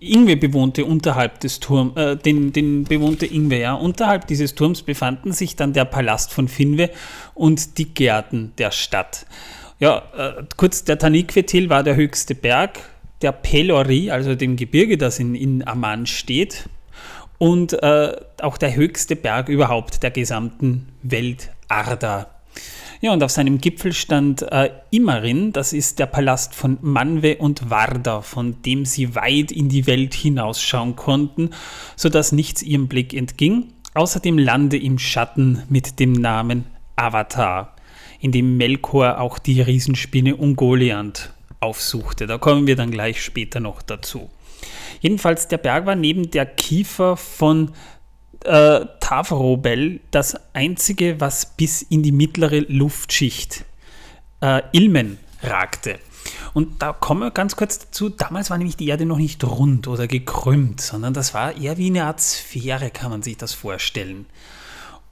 [0.00, 3.74] Ingwe bewohnte unterhalb des Turms, äh, den, den bewohnte Ingwe, ja.
[3.74, 6.90] Unterhalb dieses Turms befanden sich dann der Palast von Finwe
[7.34, 9.26] und die Gärten der Stadt.
[9.80, 12.80] Ja, äh, kurz, der Taniquetil war der höchste Berg,
[13.22, 16.68] der Pelori, also dem Gebirge, das in, in Amman steht,
[17.38, 22.26] und äh, auch der höchste Berg überhaupt der gesamten Welt, Arda.
[23.00, 27.70] Ja, und auf seinem Gipfel stand äh, Immerin, das ist der Palast von Manwe und
[27.70, 31.50] Warda, von dem sie weit in die Welt hinausschauen konnten,
[31.94, 36.64] sodass nichts ihrem Blick entging, außer dem Lande im Schatten mit dem Namen
[36.96, 37.76] Avatar,
[38.18, 42.26] in dem Melkor auch die Riesenspinne Ungoliant aufsuchte.
[42.26, 44.30] Da kommen wir dann gleich später noch dazu.
[45.00, 47.72] Jedenfalls, der Berg war neben der Kiefer von
[48.44, 53.64] äh, Tavrobel das einzige, was bis in die mittlere Luftschicht
[54.40, 55.98] äh, Ilmen ragte.
[56.52, 58.08] Und da kommen wir ganz kurz dazu.
[58.08, 61.86] Damals war nämlich die Erde noch nicht rund oder gekrümmt, sondern das war eher wie
[61.86, 64.26] eine Art Sphäre, kann man sich das vorstellen.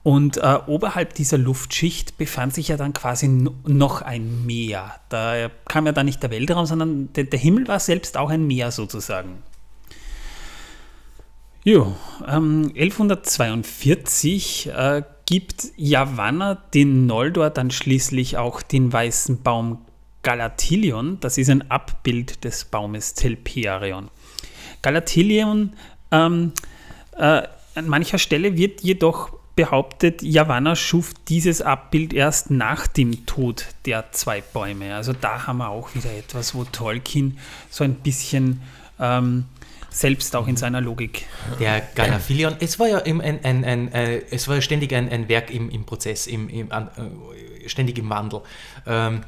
[0.07, 4.95] Und äh, oberhalb dieser Luftschicht befand sich ja dann quasi noch ein Meer.
[5.09, 8.47] Da kam ja dann nicht der Weltraum, sondern der, der Himmel war selbst auch ein
[8.47, 9.43] Meer sozusagen.
[11.65, 11.93] Jo,
[12.25, 19.79] ähm, 1142 äh, gibt Yavanna den Noldor dann schließlich auch den weißen Baum
[20.23, 21.19] Galatilion.
[21.19, 24.07] Das ist ein Abbild des Baumes Telperion.
[24.81, 25.73] Galatilion,
[26.11, 26.53] ähm,
[27.17, 27.41] äh,
[27.75, 34.13] an mancher Stelle wird jedoch behauptet, Yavanna schuf dieses Abbild erst nach dem Tod der
[34.13, 34.95] zwei Bäume.
[34.95, 37.37] Also da haben wir auch wieder etwas, wo Tolkien
[37.69, 38.61] so ein bisschen
[38.99, 39.45] ähm,
[39.89, 41.25] selbst auch in seiner Logik.
[41.59, 45.51] Der Galaphilion, es war ja ein, ein, ein, äh, es war ständig ein, ein Werk
[45.51, 48.41] im, im Prozess, im, im, äh, ständig im Wandel.
[48.85, 49.23] Ähm,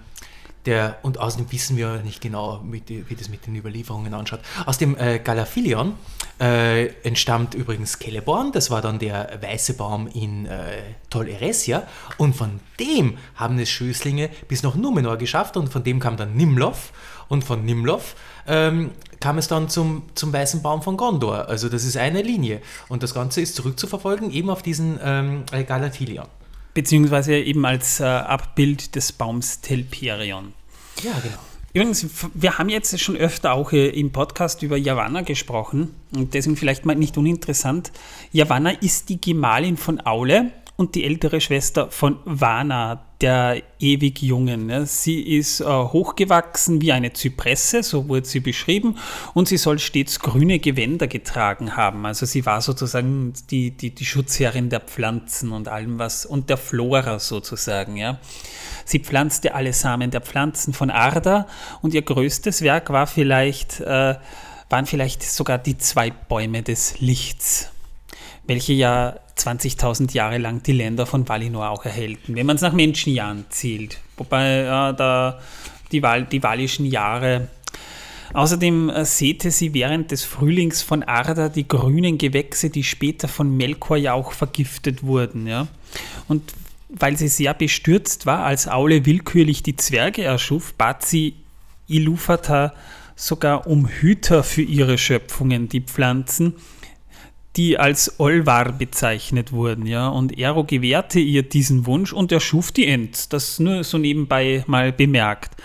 [0.70, 4.42] der, und außerdem wissen wir nicht genau, wie, wie das mit den Überlieferungen anschaut.
[4.68, 5.94] Aus dem äh, Galaphilion
[6.40, 11.88] äh, entstammt übrigens Celeborn, das war dann der weiße Baum in äh, Tol Eresia.
[12.18, 16.36] Und von dem haben es Schößlinge bis nach Numenor geschafft und von dem kam dann
[16.36, 16.94] Nimloth.
[17.30, 18.16] Und von Nimloth
[18.48, 21.50] ähm, kam es dann zum, zum weißen Baum von Gondor.
[21.50, 22.62] Also das ist eine Linie.
[22.90, 26.28] Und das Ganze ist zurückzuverfolgen eben auf diesen ähm, Galatilion.
[26.76, 30.54] Beziehungsweise eben als äh, Abbild des Baums Telperion.
[31.04, 31.38] Ja, genau.
[31.72, 36.58] Übrigens, wir haben jetzt schon öfter auch äh, im Podcast über Yavanna gesprochen und deswegen
[36.58, 37.92] vielleicht mal nicht uninteressant.
[38.32, 44.86] Yavanna ist die Gemahlin von Aule und die ältere Schwester von Vana, der ewig Jungen.
[44.86, 48.98] Sie ist äh, hochgewachsen wie eine Zypresse, so wurde sie beschrieben,
[49.34, 52.06] und sie soll stets grüne Gewänder getragen haben.
[52.06, 56.56] Also sie war sozusagen die, die, die Schutzherrin der Pflanzen und allem was und der
[56.56, 57.98] Flora sozusagen.
[57.98, 58.18] Ja.
[58.86, 61.48] Sie pflanzte alle Samen der Pflanzen von Arda
[61.82, 64.16] und ihr größtes Werk war vielleicht, äh,
[64.70, 67.70] waren vielleicht sogar die zwei Bäume des Lichts,
[68.50, 72.74] welche ja 20.000 Jahre lang die Länder von Valinor auch erhellten, wenn man es nach
[72.74, 74.00] Menschenjahren zählt.
[74.18, 75.40] Wobei ja, da
[75.92, 77.48] die, Wal die walischen Jahre
[78.34, 83.58] Außerdem äh, säte sie während des Frühlings von Arda die grünen Gewächse, die später von
[83.58, 85.48] Melkor ja auch vergiftet wurden.
[85.48, 85.68] Ja?
[86.28, 86.54] Und
[86.90, 91.36] weil sie sehr bestürzt war, als Aule willkürlich die Zwerge erschuf, bat sie
[91.88, 92.74] Ilúvatar
[93.16, 96.54] sogar um Hüter für ihre Schöpfungen, die Pflanzen,
[97.60, 99.86] die als Olvar bezeichnet wurden.
[99.86, 100.08] Ja?
[100.08, 103.34] Und Ero gewährte ihr diesen Wunsch und erschuf die Ent.
[103.34, 105.62] Das nur so nebenbei mal bemerkt.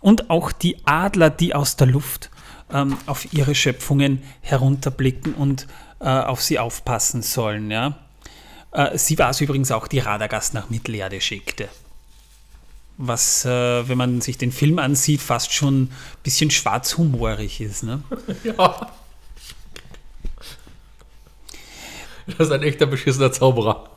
[0.00, 2.30] Und auch die Adler, die aus der Luft
[2.72, 5.68] ähm, auf ihre Schöpfungen herunterblicken und
[6.00, 7.70] äh, auf sie aufpassen sollen.
[7.70, 8.00] Ja?
[8.72, 11.68] Äh, sie war es übrigens auch, die Radagast nach Mittelerde schickte.
[12.96, 15.90] Was, äh, wenn man sich den Film ansieht, fast schon ein
[16.24, 17.84] bisschen schwarzhumorig ist.
[17.84, 18.02] Ne?
[18.42, 18.90] Ja.
[22.36, 23.88] Das ist ein echter beschissener Zauberer.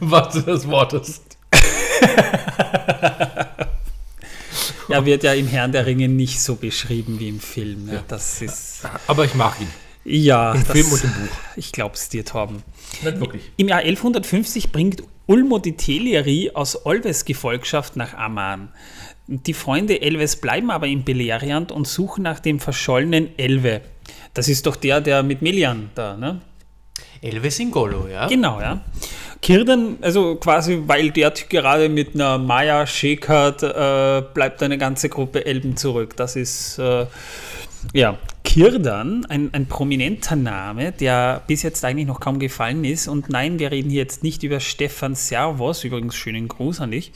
[0.00, 1.22] Was du das Wortes.
[4.88, 7.86] er wird ja im Herrn der Ringe nicht so beschrieben wie im Film.
[7.86, 8.04] Ne?
[8.06, 8.82] Das ist.
[9.06, 9.70] Aber ich mag ihn.
[10.04, 11.32] Ja, Im das, Film und im Buch.
[11.56, 12.62] Ich glaub's dir, Torben.
[13.02, 13.42] Nicht wirklich.
[13.56, 18.68] Im Jahr 1150 bringt Ulmo die Teleri aus Olves Gefolgschaft nach Amman.
[19.26, 23.80] Die Freunde Elves bleiben aber in Beleriand und suchen nach dem verschollenen Elve.
[24.34, 26.40] Das ist doch der, der mit Melian da, ne?
[27.22, 28.26] Elve Singolo, ja.
[28.28, 28.80] Genau, ja.
[29.42, 35.46] Kirdan, also quasi, weil der gerade mit einer Maya schäkert, äh, bleibt eine ganze Gruppe
[35.46, 36.16] Elben zurück.
[36.16, 37.06] Das ist, äh,
[37.94, 43.06] ja, Kirdan, ein, ein prominenter Name, der bis jetzt eigentlich noch kaum gefallen ist.
[43.06, 47.12] Und nein, wir reden hier jetzt nicht über Stefan Servos, übrigens schönen Gruß an dich.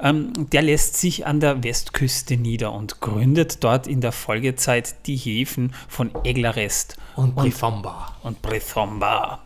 [0.00, 5.16] Ähm, der lässt sich an der Westküste nieder und gründet dort in der Folgezeit die
[5.16, 8.14] Häfen von Eglarest und Brithomba.
[8.22, 9.40] Und, und Brithomba.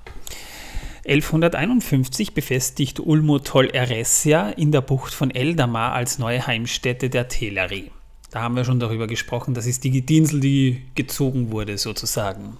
[1.06, 7.90] 1151 befestigt Ulmo Tol Eressia in der Bucht von Eldamar als neue Heimstätte der Teleri.
[8.30, 9.54] Da haben wir schon darüber gesprochen.
[9.54, 12.58] Das ist die Insel, die gezogen wurde, sozusagen.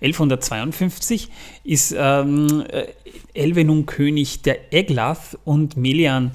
[0.00, 1.28] 1152
[1.64, 2.86] ist ähm, äh,
[3.34, 6.32] Elve nun König der Eglath und Melian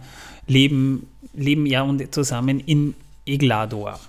[0.48, 2.96] leben, leben ja zusammen in
[3.26, 4.00] Eglador.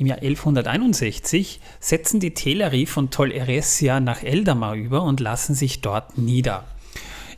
[0.00, 5.82] Im Jahr 1161 setzen die Teleri von Tol Eressëa nach Eldamar über und lassen sich
[5.82, 6.64] dort nieder.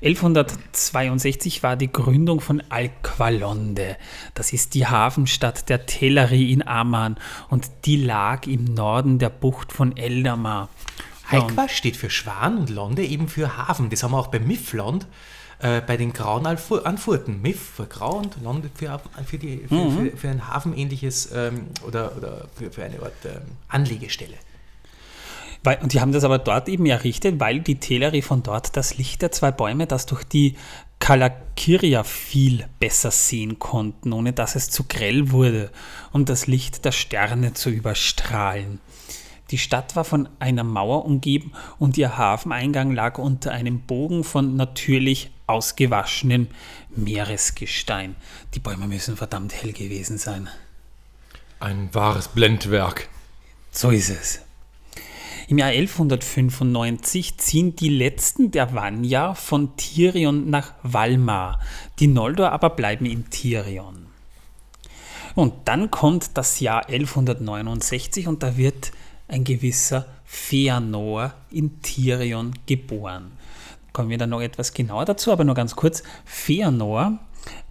[0.01, 3.97] 1162 war die Gründung von Alqualonde.
[4.35, 7.17] Das ist die Hafenstadt der Teleri in Amman
[7.51, 10.69] und die lag im Norden der Bucht von Eldamar.
[11.33, 13.91] Haikwa steht für Schwan und Londe eben für Hafen.
[13.91, 15.09] Das haben wir auch bei Mifflond
[15.63, 17.41] äh, bei den grauen Anfurten.
[17.41, 20.11] Miff für grau und Londe für, für, die, für, mhm.
[20.11, 24.35] für, für ein hafenähnliches ähm, oder, oder für, eine Art ähm, Anlegestelle.
[25.65, 28.99] Weil, und die haben das aber dort eben errichtet, weil die Teleri von dort das
[28.99, 30.57] Licht der zwei Bäume, das durch die
[30.99, 35.71] Kalakiria viel besser sehen konnten, ohne dass es zu grell wurde,
[36.13, 38.81] um das Licht der Sterne zu überstrahlen.
[39.53, 44.57] Die Stadt war von einer Mauer umgeben und ihr Hafeneingang lag unter einem Bogen von
[44.57, 46.49] natürlich ausgewaschenem
[46.91, 48.17] Meeresgestein.
[48.55, 50.49] Die Bäume müssen verdammt hell gewesen sein.
[51.61, 53.09] Ein wahres Blendwerk.
[53.71, 54.41] So ist es.
[55.49, 61.61] Im Jahr 1195 ziehen die letzten der Vanya von Tirion nach Valmar.
[61.99, 64.07] Die Noldor aber bleiben in Tirion.
[65.35, 68.93] Und dann kommt das Jahr 1169 und da wird
[69.29, 73.33] ein gewisser Feanor in Tirion geboren.
[73.93, 76.03] Kommen wir dann noch etwas genauer dazu, aber nur ganz kurz.
[76.25, 77.19] Feanor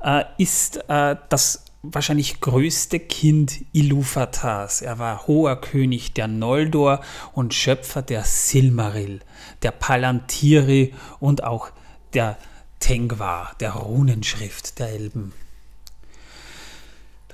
[0.04, 4.84] äh, ist äh, das wahrscheinlich größte Kind Ilúvatars.
[4.84, 7.02] Er war hoher König der Noldor
[7.34, 9.22] und Schöpfer der Silmaril,
[9.64, 11.72] der Palantiri und auch
[12.14, 12.38] der
[12.80, 15.34] Tengwar, der Runenschrift der Elben.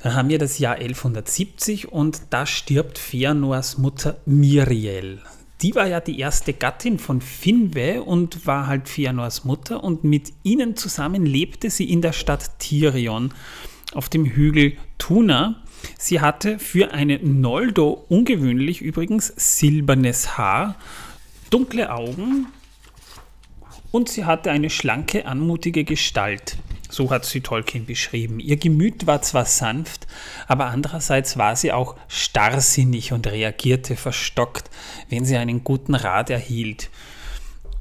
[0.04, 5.22] Dann haben wir das Jahr 1170 und da stirbt Fëanors Mutter Miriel.
[5.62, 10.32] Die war ja die erste Gattin von Finwe und war halt Fëanors Mutter und mit
[10.44, 13.34] ihnen zusammen lebte sie in der Stadt Tirion
[13.94, 15.64] auf dem Hügel Tuna.
[15.98, 20.76] Sie hatte für eine Noldo ungewöhnlich übrigens silbernes Haar,
[21.50, 22.48] dunkle Augen
[23.92, 26.58] und sie hatte eine schlanke, anmutige Gestalt.
[26.90, 28.40] So hat sie Tolkien beschrieben.
[28.40, 30.08] Ihr Gemüt war zwar sanft,
[30.48, 34.70] aber andererseits war sie auch starrsinnig und reagierte verstockt,
[35.10, 36.90] wenn sie einen guten Rat erhielt.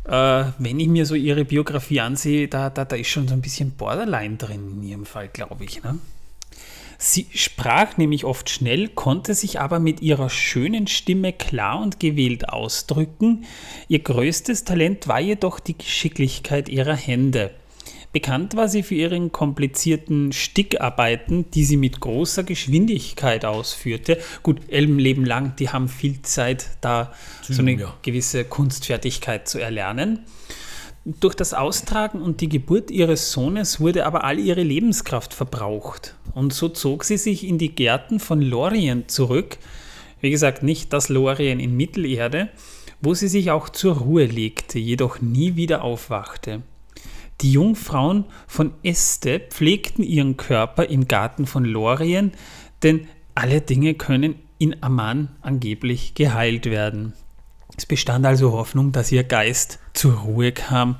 [0.05, 3.43] Äh, wenn ich mir so ihre Biografie ansehe, da, da, da ist schon so ein
[3.43, 5.83] bisschen Borderline drin in ihrem Fall, glaube ich.
[5.83, 5.99] Ne?
[6.99, 12.49] Sie sprach nämlich oft schnell, konnte sich aber mit ihrer schönen Stimme klar und gewählt
[12.49, 13.45] ausdrücken.
[13.89, 17.51] Ihr größtes Talent war jedoch die Geschicklichkeit ihrer Hände.
[18.17, 24.17] Bekannt war sie für ihren komplizierten Stickarbeiten, die sie mit großer Geschwindigkeit ausführte.
[24.43, 27.13] Gut, Elben leben lang, die haben viel Zeit, da
[27.43, 27.95] so eine ja.
[28.01, 30.21] gewisse Kunstfertigkeit zu erlernen.
[31.05, 36.15] Durch das Austragen und die Geburt ihres Sohnes wurde aber all ihre Lebenskraft verbraucht.
[36.33, 39.59] Und so zog sie sich in die Gärten von Lorien zurück.
[40.23, 42.49] Wie gesagt, nicht das Lorien in Mittelerde,
[43.03, 46.63] wo sie sich auch zur Ruhe legte, jedoch nie wieder aufwachte.
[47.43, 52.33] Die Jungfrauen von Este pflegten ihren Körper im Garten von Lorien,
[52.83, 57.13] denn alle Dinge können in Amman angeblich geheilt werden.
[57.77, 60.97] Es bestand also Hoffnung, dass ihr Geist zur Ruhe kam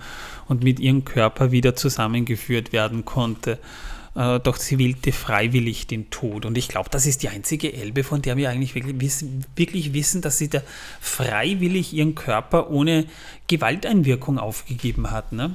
[0.47, 3.59] und mit ihrem Körper wieder zusammengeführt werden konnte.
[4.15, 6.45] Äh, Doch sie wählte freiwillig den Tod.
[6.45, 9.95] Und ich glaube, das ist die einzige Elbe, von der wir eigentlich wirklich wissen, wirklich
[9.95, 10.61] wissen dass sie da
[11.01, 13.07] freiwillig ihren Körper ohne
[13.47, 15.33] Gewalteinwirkung aufgegeben hat.
[15.33, 15.55] Ne?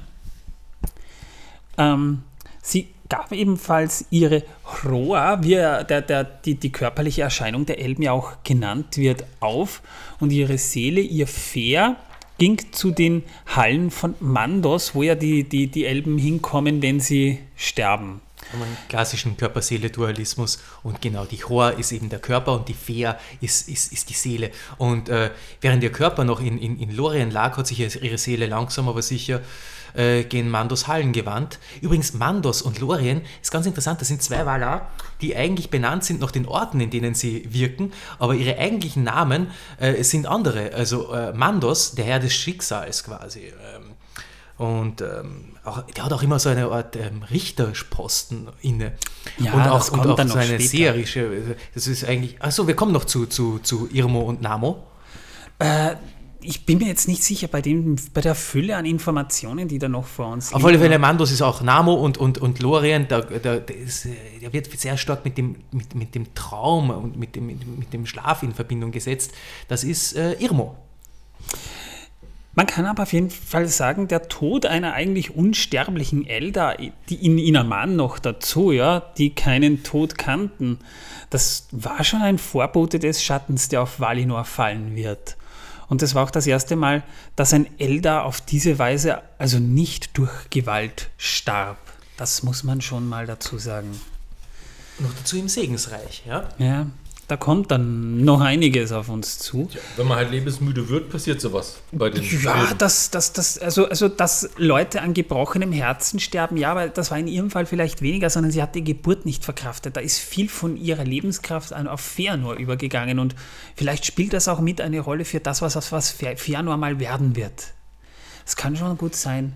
[1.82, 2.24] Ähm,
[2.62, 4.44] sie gab ebenfalls ihre
[4.86, 9.26] Roa, wie er- der, der, die, die körperliche Erscheinung der Elben ja auch genannt wird,
[9.40, 9.82] auf
[10.20, 11.98] und ihre Seele, ihr Fair,
[12.38, 17.40] ging zu den Hallen von Mandos, wo ja die, die, die Elben hinkommen, wenn sie
[17.56, 18.22] sterben.
[18.54, 23.70] einen klassischen Körper-Seele-Dualismus und genau, die Hor ist eben der Körper und die Fea ist,
[23.70, 24.52] ist, ist die Seele.
[24.78, 25.30] Und äh,
[25.62, 29.02] während ihr Körper noch in, in, in Lorien lag, hat sich ihre Seele langsam aber
[29.02, 29.42] sicher äh,
[29.94, 31.60] gen Mandos Hallen gewandt.
[31.82, 34.90] Übrigens, Mandos und Lorien ist ganz interessant, das sind zwei Valar,
[35.22, 39.48] die eigentlich benannt sind nach den Orten, in denen sie wirken, aber ihre eigentlichen Namen
[39.80, 40.74] äh, sind andere.
[40.74, 43.48] Also äh, Mandos, der Herr des Schicksals quasi.
[43.48, 43.96] Ähm,
[44.58, 48.94] und ähm, auch, der hat auch immer so eine Art ähm, Richterposten inne.
[49.40, 50.64] Ja, und auch, und auch dann so eine später.
[50.64, 54.84] seherische, das ist eigentlich, achso, wir kommen noch zu, zu, zu Irmo und Namo.
[56.44, 59.88] Ich bin mir jetzt nicht sicher bei, dem, bei der Fülle an Informationen, die da
[59.88, 63.22] noch vor uns Auf alle Fälle, Mandos ist auch Namo und, und, und Lorien, da,
[63.22, 64.10] da, der, ist, äh,
[64.42, 67.80] der wird sehr stark mit dem, mit, mit dem Traum und mit dem, mit, dem-
[67.80, 69.32] mit dem Schlaf in Verbindung gesetzt.
[69.68, 70.76] Das ist äh, Irmo.
[72.54, 76.76] Man kann aber auf jeden Fall sagen, der Tod einer eigentlich unsterblichen Elder,
[77.08, 80.80] die in Inaman noch dazu, ja, die keinen Tod kannten,
[81.30, 85.38] das war schon ein Vorbote des Schattens, der auf Valinor fallen wird.
[85.92, 87.04] Und das war auch das erste Mal,
[87.36, 91.76] dass ein Elder auf diese Weise, also nicht durch Gewalt, starb.
[92.16, 94.00] Das muss man schon mal dazu sagen.
[95.00, 96.48] Noch dazu im Segensreich, ja.
[96.60, 96.86] Ja,
[97.32, 99.70] da kommt dann noch einiges auf uns zu.
[99.96, 102.78] Wenn man halt lebensmüde wird, passiert sowas bei den Ja, Elben.
[102.78, 107.18] dass, dass, dass, also, also, dass Leute an gebrochenem Herzen sterben, ja, aber das war
[107.18, 109.96] in ihrem Fall vielleicht weniger, sondern sie hat die Geburt nicht verkraftet.
[109.96, 113.34] Da ist viel von ihrer Lebenskraft an- auf Fëanor übergegangen und
[113.78, 117.38] vielleicht spielt das auch mit eine Rolle für das, was, was Fe- Fëanor mal werden
[117.38, 117.68] wird.
[118.44, 119.54] Das kann schon gut sein.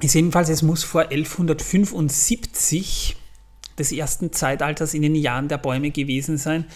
[0.00, 3.16] Ist jedenfalls, es muss vor 1175
[3.80, 6.66] des ersten Zeitalters in den Jahren der Bäume gewesen sein,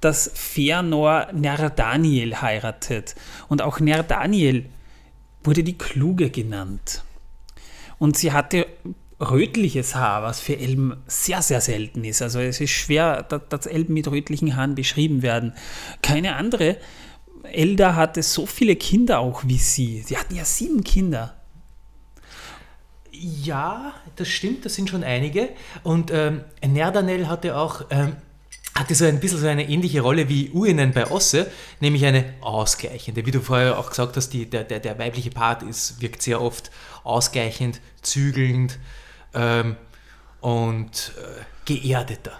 [0.00, 3.14] dass Fëanor Nerdaniel heiratet.
[3.48, 4.66] Und auch Nerdaniel
[5.44, 7.04] wurde die Kluge genannt.
[7.98, 8.66] Und sie hatte
[9.20, 12.20] rötliches Haar, was für Elben sehr, sehr selten ist.
[12.22, 15.52] Also es ist schwer, da- dass Elben mit rötlichen Haaren beschrieben werden.
[16.02, 16.78] Keine andere
[17.44, 20.02] Elder hatte so viele Kinder auch wie sie.
[20.04, 21.36] Sie hatten ja sieben Kinder.
[23.26, 25.48] Ja, das stimmt, das sind schon einige.
[25.82, 28.16] Und ähm, Nerdanel hatte auch ähm,
[28.74, 33.24] hatte so ein bisschen so eine ähnliche Rolle wie Uinen bei Osse, nämlich eine ausgleichende.
[33.24, 36.42] Wie du vorher auch gesagt hast, die, der, der, der weibliche Part ist, wirkt sehr
[36.42, 36.70] oft
[37.02, 38.78] ausgleichend, zügelnd
[39.32, 39.76] ähm,
[40.40, 42.38] und äh, geerdeter.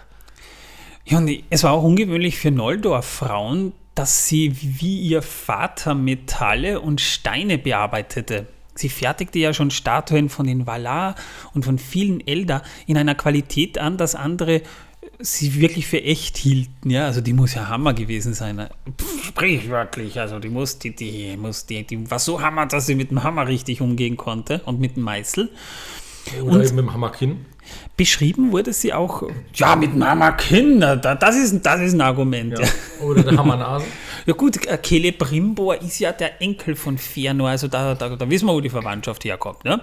[1.06, 7.01] Ja, und es war auch ungewöhnlich für Noldor-Frauen, dass sie wie ihr Vater Metalle und
[7.01, 8.48] Steine bearbeitete.
[8.74, 11.14] Sie fertigte ja schon Statuen von den Valar
[11.55, 14.62] und von vielen Elder in einer Qualität an, dass andere
[15.18, 16.90] sie wirklich für echt hielten.
[16.90, 18.68] Ja, also die muss ja Hammer gewesen sein.
[19.01, 20.18] Pff, Sprichwörtlich.
[20.20, 23.22] Also die muss, die, die muss, die, die war so Hammer, dass sie mit dem
[23.22, 25.51] Hammer richtig umgehen konnte und mit dem Meißel.
[26.42, 27.46] Oder eben mit dem Hammerkinn.
[27.96, 29.22] Beschrieben wurde sie auch,
[29.54, 32.58] ja, mit Mama Kinder, das ist, das ist ein Argument.
[32.58, 32.66] Ja.
[33.04, 33.86] Oder der Hammernase.
[34.26, 38.54] ja gut, Celebrimbor ist ja der Enkel von Fëanor, also da, da, da wissen wir,
[38.54, 39.64] wo die Verwandtschaft herkommt.
[39.64, 39.80] Ne?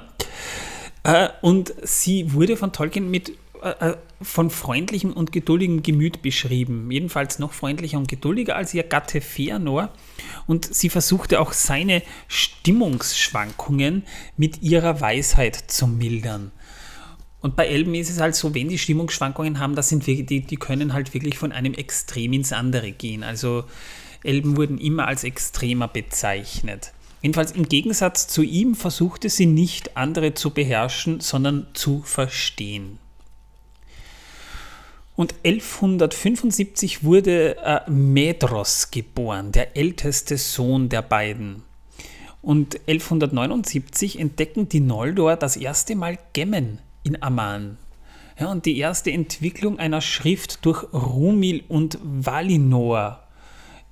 [1.03, 3.93] Äh, und sie wurde von Tolkien mit äh,
[4.23, 6.89] von freundlichem und geduldigem Gemüt beschrieben.
[6.91, 9.89] Jedenfalls noch freundlicher und geduldiger als ihr Gatte Fëanor.
[10.47, 14.03] Und sie versuchte auch seine Stimmungsschwankungen
[14.37, 16.51] mit ihrer Weisheit zu mildern.
[17.41, 20.57] Und bei Elben ist es halt so, wenn die Stimmungsschwankungen haben, das sind die, die
[20.57, 23.23] können halt wirklich von einem Extrem ins andere gehen.
[23.23, 23.63] Also
[24.23, 26.93] Elben wurden immer als extremer bezeichnet.
[27.23, 32.99] Jedenfalls im Gegensatz zu ihm versuchte sie nicht andere zu beherrschen, sondern zu verstehen.
[35.15, 41.63] Und 1175 wurde äh, Medros geboren, der älteste Sohn der beiden.
[42.41, 47.77] Und 1179 entdecken die Noldor das erste Mal Gemmen in Amman.
[48.39, 53.19] Ja, und die erste Entwicklung einer Schrift durch Rumil und Valinor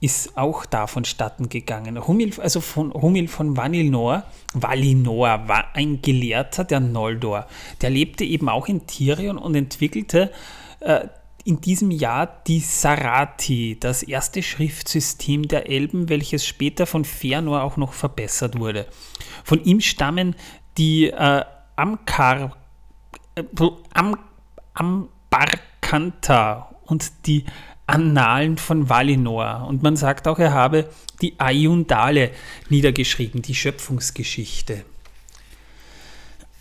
[0.02, 1.98] ist auch da vonstatten gegangen.
[1.98, 4.24] Rumil, also von Rumil von Valinor,
[4.54, 7.48] Valinor war ein Gelehrter der Noldor.
[7.82, 10.32] Der lebte eben auch in Tirion und entwickelte
[10.80, 11.08] äh,
[11.44, 17.76] in diesem Jahr die Sarati, das erste Schriftsystem der Elben, welches später von Fëanor auch
[17.76, 18.86] noch verbessert wurde.
[19.44, 20.36] Von ihm stammen
[20.78, 21.44] die äh,
[21.76, 22.56] Amkar
[23.94, 24.18] am,
[24.74, 27.46] am Barkanta und die
[27.90, 29.66] Annalen von Valinor.
[29.68, 30.90] Und man sagt auch, er habe
[31.22, 32.32] die Ayundale
[32.70, 34.86] niedergeschrieben, die Schöpfungsgeschichte.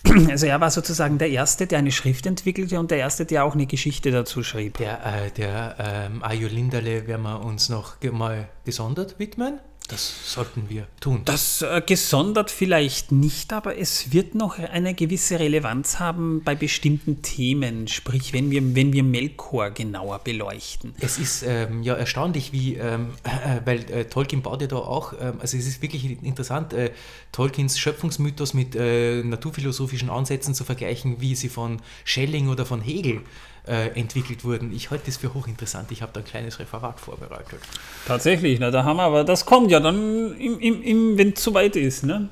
[0.30, 3.54] Also er war sozusagen der Erste, der eine Schrift entwickelte und der Erste, der auch
[3.54, 4.78] eine Geschichte dazu schrieb.
[4.78, 9.60] Der, äh, der ähm, Ayolindale werden wir uns noch mal gesondert widmen.
[9.88, 11.22] Das sollten wir tun.
[11.24, 17.22] Das äh, gesondert vielleicht nicht, aber es wird noch eine gewisse Relevanz haben bei bestimmten
[17.22, 20.94] Themen, sprich wenn wir, wenn wir Melkor genauer beleuchten.
[21.00, 25.14] Es ist ähm, ja erstaunlich, wie, ähm, äh, weil äh, Tolkien baut ja da auch,
[25.14, 26.90] ähm, also es ist wirklich interessant, äh,
[27.32, 33.22] Tolkiens Schöpfungsmythos mit äh, naturphilosophischen Ansätzen zu vergleichen, wie sie von Schelling oder von Hegel
[33.68, 34.72] äh, entwickelt wurden.
[34.72, 35.92] Ich halte das für hochinteressant.
[35.92, 37.60] Ich habe da ein kleines Referat vorbereitet.
[38.06, 42.04] Tatsächlich, na, da haben wir aber, das kommt ja dann, wenn es soweit ist.
[42.04, 42.30] Ne?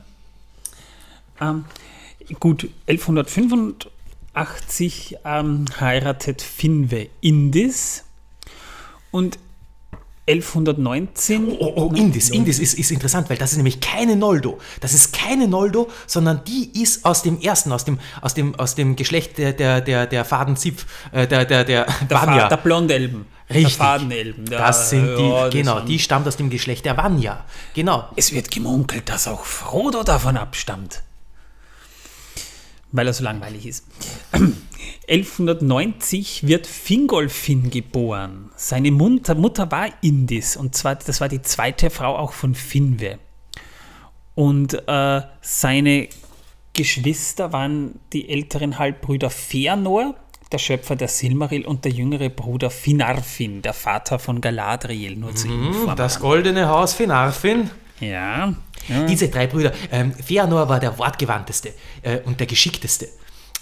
[1.41, 1.65] Ähm,
[2.41, 8.05] gut, 1185 ähm, heiratet Finwe Indis
[9.11, 9.39] und
[10.27, 11.57] 1119.
[11.59, 14.59] Oh, oh, Indis, Indis ist, ist interessant, weil das ist nämlich keine Noldo.
[14.81, 18.75] Das ist keine Noldo, sondern die ist aus dem ersten, aus dem, aus dem, aus
[18.75, 22.49] dem Geschlecht der, der, der, der Fadenzipf, äh, der, der, der, der, Vanya.
[22.49, 23.27] der Blondelben.
[23.49, 23.77] Richtig.
[23.77, 24.45] Der Fadenelben.
[24.47, 27.45] Der, das sind die, ja, genau, die stammt aus dem Geschlecht der Vanya.
[27.75, 28.09] Genau.
[28.17, 31.03] Es wird gemunkelt, dass auch Frodo davon abstammt.
[32.97, 33.87] Weil er so langweilig ist.
[35.09, 38.51] 1190 wird Fingolfin geboren.
[38.57, 43.19] Seine Mutter, Mutter war Indis und zwar, das war die zweite Frau auch von Finwe.
[44.35, 46.09] Und äh, seine
[46.73, 50.15] Geschwister waren die älteren Halbbrüder Fëanor,
[50.53, 55.17] der Schöpfer der Silmaril, und der jüngere Bruder Finarfin, der Vater von Galadriel.
[55.17, 57.71] Nur zu mhm, das goldene Haus Finarfin.
[58.01, 58.55] Ja.
[58.89, 59.07] ja.
[59.07, 59.73] Diese drei Brüder.
[59.91, 63.09] Ähm, Fëanor war der wortgewandteste äh, und der geschickteste.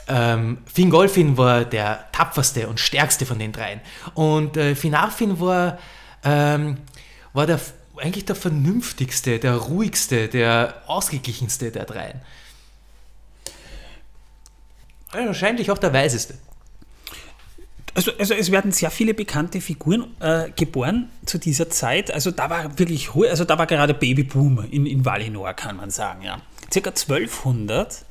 [0.07, 3.81] Ähm, Fingolfin war der tapferste und stärkste von den dreien.
[4.15, 5.79] Und äh, Finarfin war,
[6.25, 6.79] ähm,
[7.33, 7.61] war der,
[7.97, 12.21] eigentlich der vernünftigste, der ruhigste, der ausgeglichenste der dreien.
[15.13, 16.35] Wahrscheinlich auch der weiseste.
[17.95, 22.11] Also, also es werden sehr viele bekannte Figuren äh, geboren zu dieser Zeit.
[22.11, 25.91] Also da war wirklich Ruhe, also da war gerade Babyboom in, in Valinor, kann man
[25.91, 26.41] sagen, ja.
[26.73, 28.05] Circa 1200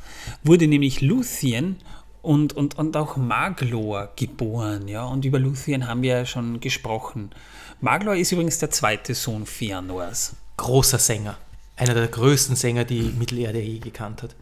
[0.44, 1.78] wurde nämlich Luthien
[2.22, 4.88] und, und, und auch Maglor geboren.
[4.88, 5.04] Ja?
[5.04, 7.32] Und über Luthien haben wir ja schon gesprochen.
[7.82, 10.32] Maglor ist übrigens der zweite Sohn Fëanors.
[10.56, 11.38] Großer Sänger.
[11.76, 14.36] Einer der größten Sänger, die Mittelerde je gekannt hat.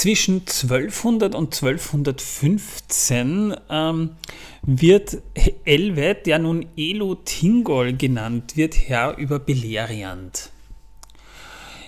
[0.00, 4.16] Zwischen 1200 und 1215 ähm,
[4.62, 5.18] wird
[5.66, 10.52] Elwed, der nun Elo Tingol genannt wird, Herr über Beleriand.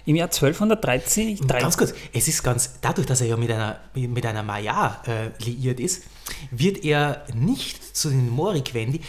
[0.04, 1.38] Im Jahr 1213.
[1.46, 5.30] Ganz kurz, es ist ganz, dadurch, dass er ja mit einer, mit einer Maya äh,
[5.42, 6.02] liiert ist,
[6.50, 9.00] wird er nicht zu den Morikwendi.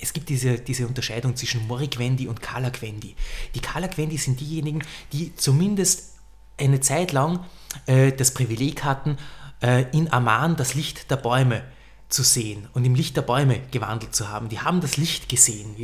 [0.00, 3.16] Es gibt diese, diese Unterscheidung zwischen Morikwendi und Kalakwendi.
[3.56, 6.11] Die Kalakwendi sind diejenigen, die zumindest
[6.70, 7.40] eine Zeit lang
[7.86, 9.18] äh, das Privileg hatten,
[9.62, 11.62] äh, in Amman das Licht der Bäume
[12.08, 14.48] zu sehen und im Licht der Bäume gewandelt zu haben.
[14.48, 15.74] Die haben das Licht gesehen.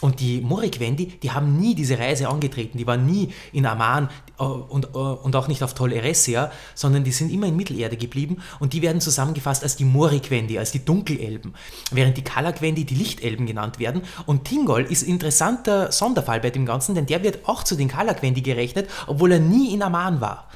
[0.00, 4.08] Und die Morikwendi, die haben nie diese Reise angetreten, die waren nie in Amman
[4.38, 7.96] äh, und, äh, und auch nicht auf Tol Eressëa, sondern die sind immer in Mittelerde
[7.96, 11.54] geblieben und die werden zusammengefasst als die Morikwendi, als die Dunkelelben,
[11.90, 14.02] während die Kalakwendi die Lichtelben genannt werden.
[14.26, 17.88] Und Tingol ist ein interessanter Sonderfall bei dem Ganzen, denn der wird auch zu den
[17.88, 20.48] Kalakwendi gerechnet, obwohl er nie in Amman war.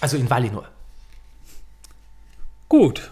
[0.00, 0.68] Also in Valinor.
[2.68, 3.10] Gut.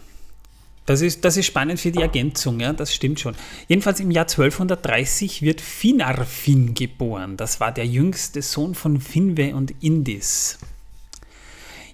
[0.86, 3.34] Das ist, das ist spannend für die Ergänzung, ja, das stimmt schon.
[3.66, 7.36] Jedenfalls im Jahr 1230 wird Finarfin geboren.
[7.36, 10.58] Das war der jüngste Sohn von Finwe und Indis.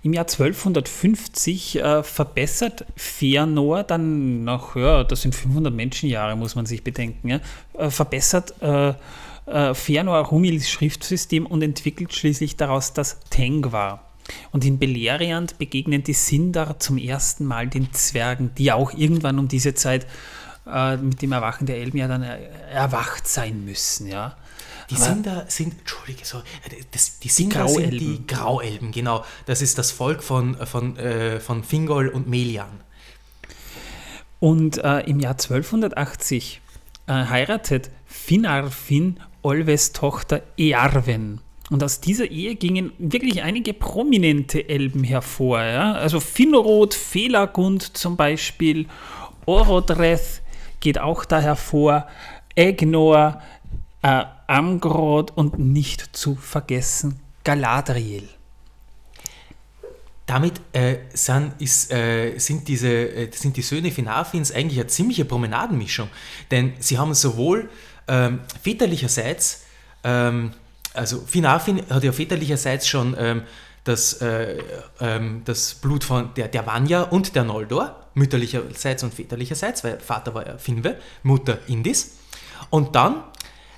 [0.03, 6.67] Im Jahr 1250 äh, verbessert Fëanor dann nach, ja, das sind 500 Menschenjahre, muss man
[6.67, 7.41] sich bedenken, ja,
[7.79, 8.95] äh, verbessert äh, äh,
[9.47, 14.03] Fëanor Humils Schriftsystem und entwickelt schließlich daraus das Tengwa.
[14.51, 19.49] Und in Beleriand begegnen die Sindar zum ersten Mal den Zwergen, die auch irgendwann um
[19.49, 20.07] diese Zeit
[20.67, 22.39] äh, mit dem Erwachen der Elben ja dann er
[22.69, 24.37] erwacht sein müssen, ja.
[24.91, 26.45] Die Aber- Sindar sind, Entschuldige, sorry,
[26.91, 27.99] das, die Sindar sind Grauelben.
[27.99, 29.25] die Grauelben, genau.
[29.47, 32.81] Das ist das Volk von, von, äh, von Fingol und Melian.
[34.41, 36.61] Und äh, im Jahr 1280
[37.07, 41.41] äh, heiratet Finarfin Olves Tochter Earwen.
[41.73, 45.63] Und aus dieser Ehe gingen wirklich einige prominente Elben hervor.
[45.63, 45.95] Ja?
[45.95, 48.87] Also Finrod, Felagund zum Beispiel,
[49.47, 50.43] Orodreth
[50.81, 52.07] geht auch da hervor,
[52.55, 53.41] Egnor,
[54.03, 58.29] äh, Amgrod und nicht zu vergessen Galadriel.
[60.27, 65.25] Damit äh, sind, ist, äh, sind, diese, äh, sind die Söhne Finarfins eigentlich eine ziemliche
[65.25, 66.11] Promenadenmischung.
[66.51, 67.71] Denn sie haben sowohl
[68.09, 69.65] ähm, väterlicherseits,
[70.05, 70.53] ähm,
[70.95, 73.43] also Finarfin hat ja väterlicherseits schon ähm,
[73.85, 74.59] das, äh,
[75.01, 80.35] ähm, das Blut von der, der Vanya und der Noldor, mütterlicherseits und väterlicherseits, weil Vater
[80.35, 82.19] war ja Finwe, Mutter Indis.
[82.71, 83.25] Und dann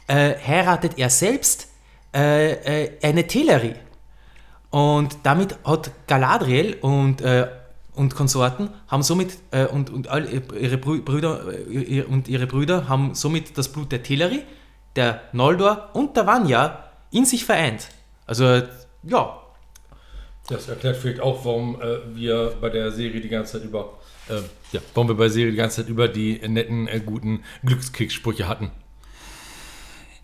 [0.06, 1.68] äh, heiratet er selbst
[2.14, 3.74] äh, äh, eine Teleri.
[4.70, 7.48] Und damit hat Galadriel und, äh,
[7.94, 11.44] und Konsorten haben somit äh, und, und all ihre Brü Brüder
[12.08, 14.42] und ihre Brüder haben somit das Blut der Teleri,
[14.96, 16.84] der Noldor und der Vanya
[17.14, 17.88] in sich vereint.
[18.26, 18.62] Also
[19.04, 19.40] ja,
[20.48, 24.40] Das erklärt vielleicht auch, warum äh, wir bei der Serie die ganze Zeit über, äh,
[24.72, 28.48] ja, warum wir bei der Serie die ganze Zeit über die netten, äh, guten Glückskeks-Sprüche
[28.48, 28.70] hatten.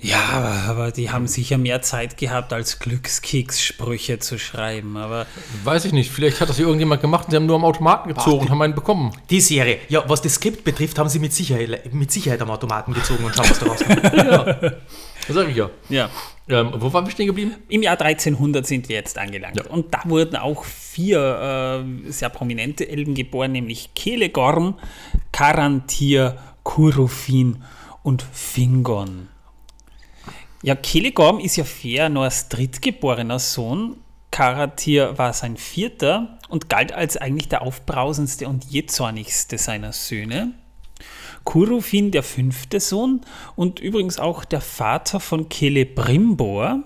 [0.03, 4.97] Ja, aber, aber die haben sicher mehr Zeit gehabt, als Glückskeks-Sprüche zu schreiben.
[4.97, 5.27] Aber
[5.65, 8.09] Weiß ich nicht, vielleicht hat das hier irgendjemand gemacht und sie haben nur am Automaten
[8.09, 9.12] gezogen und haben einen bekommen.
[9.29, 9.79] die Serie.
[9.91, 13.35] Ja, was das Skript betrifft, haben sie mit Sicherheit, mit Sicherheit am Automaten gezogen und
[13.37, 14.03] schauen, was da rauskommt.
[15.31, 15.70] Das sag ich ja.
[15.89, 16.11] ja,
[16.48, 17.55] Ähm, wo waren wir stehen geblieben?
[17.69, 19.57] im Jahr 1300 sind wir jetzt angelangt.
[19.57, 19.66] Ja.
[19.70, 24.78] Und da wurden auch vier äh, sehr prominente Elben geboren, nämlich Kelegorm,
[25.31, 27.62] Karantir, Kurufin
[28.02, 29.28] und Fingon.
[30.62, 33.97] Ja, Kelegorm ist ja Fëanors drittgeborener Sohn.
[34.31, 40.52] Karatir war sein vierter und galt als eigentlich der aufbrausendste und jähzornigste seiner Söhne.
[41.45, 43.23] Kurufin der fünfte Sohn
[43.57, 46.83] und übrigens auch der Vater von Celebrimbor.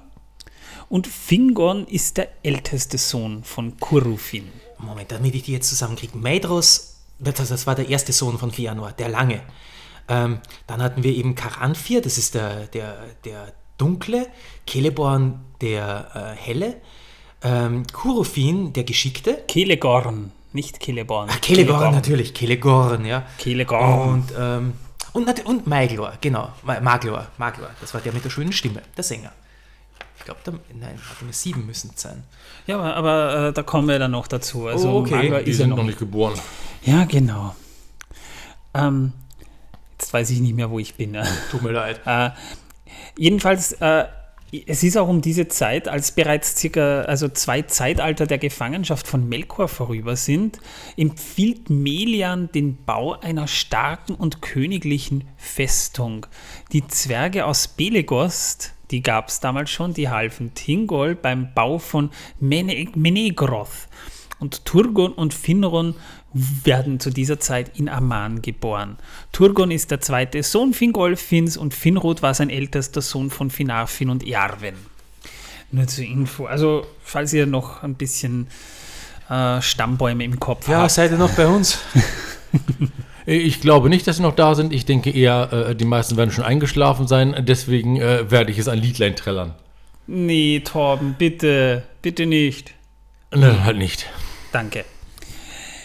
[0.88, 4.48] Und Fingon ist der älteste Sohn von Kurufin.
[4.78, 6.16] Moment, damit ich die jetzt zusammenkriege.
[6.16, 9.40] Maedros, das, das war der erste Sohn von Fëanor, der Lange.
[10.08, 14.28] Ähm, dann hatten wir eben Karanfir, das ist der, der, der Dunkle,
[14.68, 16.76] Celeborn, der äh, Helle,
[17.42, 21.28] ähm, Kurufin, der Geschickte, Kelegorn, nicht Celeborn.
[21.30, 23.24] Ach, Celegorn natürlich, Celegorn, ja.
[23.38, 24.08] Celegorn.
[24.08, 24.72] Und, ähm,
[25.12, 29.04] und, und Maiglor, genau, Ma- Maglor, Maglor, das war der mit der schönen Stimme, der
[29.04, 29.32] Sänger.
[30.18, 30.40] Ich glaube,
[30.72, 32.24] nein, hatte mir sieben müssen es sein.
[32.66, 34.66] Ja, aber, aber äh, da kommen wir dann noch dazu.
[34.68, 35.24] Also Oh, okay.
[35.28, 36.34] Magor Die ist ja sind noch noch nicht geboren.
[36.82, 37.54] Ja, genau.
[38.72, 39.12] Ähm,
[39.98, 41.10] jetzt weiß ich nicht mehr, wo ich bin.
[41.10, 41.26] ne?
[41.50, 42.00] Tut mir leid.
[42.06, 42.30] Äh,
[43.18, 44.06] jedenfalls, äh,
[44.66, 49.28] es ist auch um diese Zeit, als bereits circa also zwei Zeitalter der Gefangenschaft von
[49.28, 50.60] Melkor vorüber sind,
[50.96, 56.26] empfiehlt Melian den Bau einer starken und königlichen Festung.
[56.72, 62.10] Die Zwerge aus Belegost, die gab es damals schon, die halfen Tingol beim Bau von
[62.38, 63.88] Mene Menegroth.
[64.40, 65.94] Und Turgon und Finron
[66.34, 68.96] werden zu dieser Zeit in Amman geboren.
[69.32, 74.26] Turgon ist der zweite Sohn Fingolfins und Finrod war sein ältester Sohn von Finarfin und
[74.26, 74.74] Earwen.
[75.70, 76.46] Nur zur Info.
[76.46, 78.48] Also, falls ihr noch ein bisschen
[79.30, 80.90] äh, Stammbäume im Kopf Ja, habt.
[80.90, 81.78] seid ihr noch bei uns?
[83.26, 84.70] Ich glaube nicht, dass sie noch da sind.
[84.72, 87.34] Ich denke eher, äh, die meisten werden schon eingeschlafen sein.
[87.48, 89.54] Deswegen äh, werde ich es ein Liedlein trällern.
[90.06, 92.74] Nee, Torben, bitte, bitte nicht.
[93.34, 94.06] Nein, halt nicht.
[94.52, 94.84] Danke.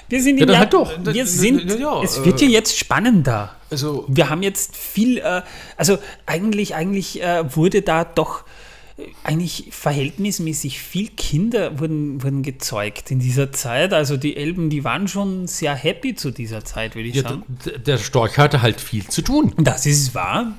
[0.10, 0.92] Wir sind Ja, dann Jahr, halt doch.
[1.14, 3.56] wir sind, Ja, ja, es wird ja jetzt spannender.
[3.72, 5.42] Also, Wir haben jetzt viel, äh,
[5.78, 8.44] also eigentlich, eigentlich äh, wurde da doch
[8.98, 13.94] äh, eigentlich verhältnismäßig viel Kinder wurden, wurden gezeugt in dieser Zeit.
[13.94, 17.44] Also die Elben, die waren schon sehr happy zu dieser Zeit, würde ich Ja, sagen.
[17.86, 19.54] der Storch hatte halt viel zu tun.
[19.58, 20.54] Das ist wahr.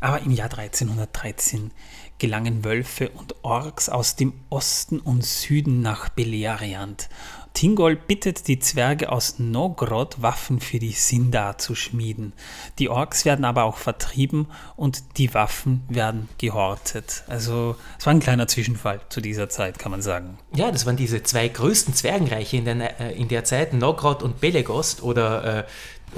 [0.00, 1.70] Aber im Jahr 1313
[2.18, 7.08] gelangen Wölfe und Orks aus dem Osten und Süden nach Beleriand.
[7.54, 12.32] Tingol bittet die Zwerge aus Nogrod, Waffen für die Sindar zu schmieden.
[12.80, 17.22] Die Orks werden aber auch vertrieben und die Waffen werden gehortet.
[17.28, 20.36] Also es war ein kleiner Zwischenfall zu dieser Zeit, kann man sagen.
[20.54, 24.40] Ja, das waren diese zwei größten Zwergenreiche in der, äh, in der Zeit, Nogrod und
[24.40, 25.64] Belegost oder äh,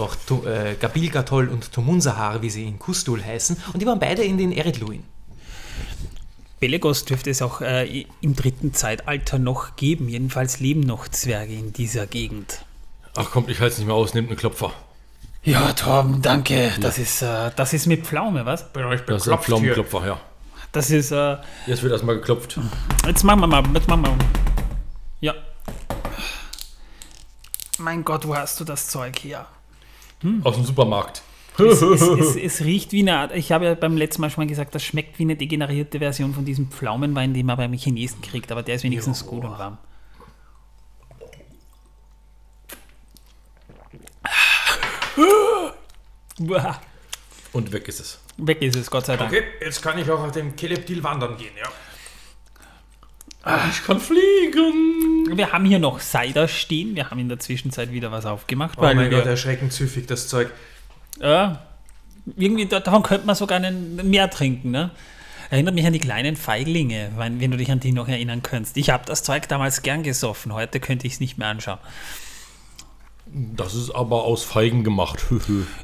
[0.01, 3.59] auch äh, Gabilgatol und Tumunsahar, wie sie in Kustul heißen.
[3.75, 5.05] Und die waren beide in den Eredluin.
[6.61, 10.09] Belegos dürfte es auch äh, im dritten Zeitalter noch geben.
[10.09, 12.65] Jedenfalls leben noch Zwerge in dieser Gegend.
[13.15, 14.73] Ach komm, ich halte es nicht mehr aus, nehmt einen Klopfer.
[15.43, 16.73] Ja, Torben, danke.
[16.81, 18.73] Das ist, äh, das ist mit Pflaume, was?
[18.73, 20.21] bin euch Das ist ein Pflaumenklopfer, ja.
[20.73, 22.59] Das ist, äh, Jetzt wird erstmal geklopft.
[23.07, 24.17] jetzt machen wir mal, jetzt machen wir.
[25.21, 25.35] Ja.
[27.79, 29.47] Mein Gott, wo hast du das Zeug her?
[30.43, 31.23] Aus dem Supermarkt.
[31.59, 34.45] Es, es, es, es riecht wie eine Art, ich habe ja beim letzten Mal schon
[34.45, 38.21] mal gesagt, das schmeckt wie eine degenerierte Version von diesem Pflaumenwein, den man beim Chinesen
[38.21, 39.79] kriegt, aber der ist wenigstens gut und warm.
[47.53, 48.21] Und weg ist es.
[48.37, 49.33] Weg ist es, Gott sei Dank.
[49.33, 51.69] Okay, jetzt kann ich auch auf dem Keleptil wandern gehen, ja.
[53.71, 55.37] Ich kann fliegen.
[55.37, 56.97] Wir haben hier noch Cider stehen.
[56.97, 58.77] Wir haben in der Zwischenzeit wieder was aufgemacht.
[58.77, 60.51] Oh mein Gott, erschreckend süffig, das Zeug.
[61.21, 61.61] Ja,
[62.37, 64.71] irgendwie, da- davon könnte man sogar einen, mehr trinken.
[64.71, 64.91] Ne?
[65.51, 68.77] Erinnert mich an die kleinen Feiglinge, wenn, wenn du dich an die noch erinnern kannst.
[68.77, 70.53] Ich habe das Zeug damals gern gesoffen.
[70.53, 71.79] Heute könnte ich es nicht mehr anschauen.
[73.27, 75.25] Das ist aber aus Feigen gemacht.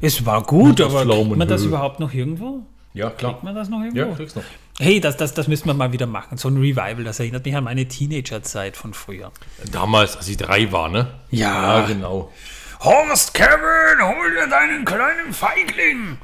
[0.01, 2.65] Es war gut, aber kriegt man das überhaupt noch irgendwo?
[2.93, 3.39] ja, Kriegt klar.
[3.41, 3.99] man das noch irgendwo?
[3.99, 4.43] Ja, kriegst noch.
[4.79, 6.37] Hey, das, das, das müssen wir mal wieder machen.
[6.37, 9.31] So ein Revival, das erinnert mich an meine Teenagerzeit von früher.
[9.71, 11.07] Damals, als ich drei war, ne?
[11.31, 11.79] Ja.
[11.79, 12.31] Ja, genau.
[12.83, 16.17] Horst Kevin, hol dir deinen kleinen Feigling.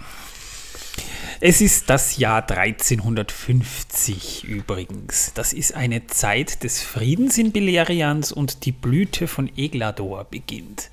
[1.39, 5.31] Es ist das Jahr 1350 übrigens.
[5.35, 10.89] Das ist eine Zeit des Friedens in Beleriand und die Blüte von Eglador beginnt.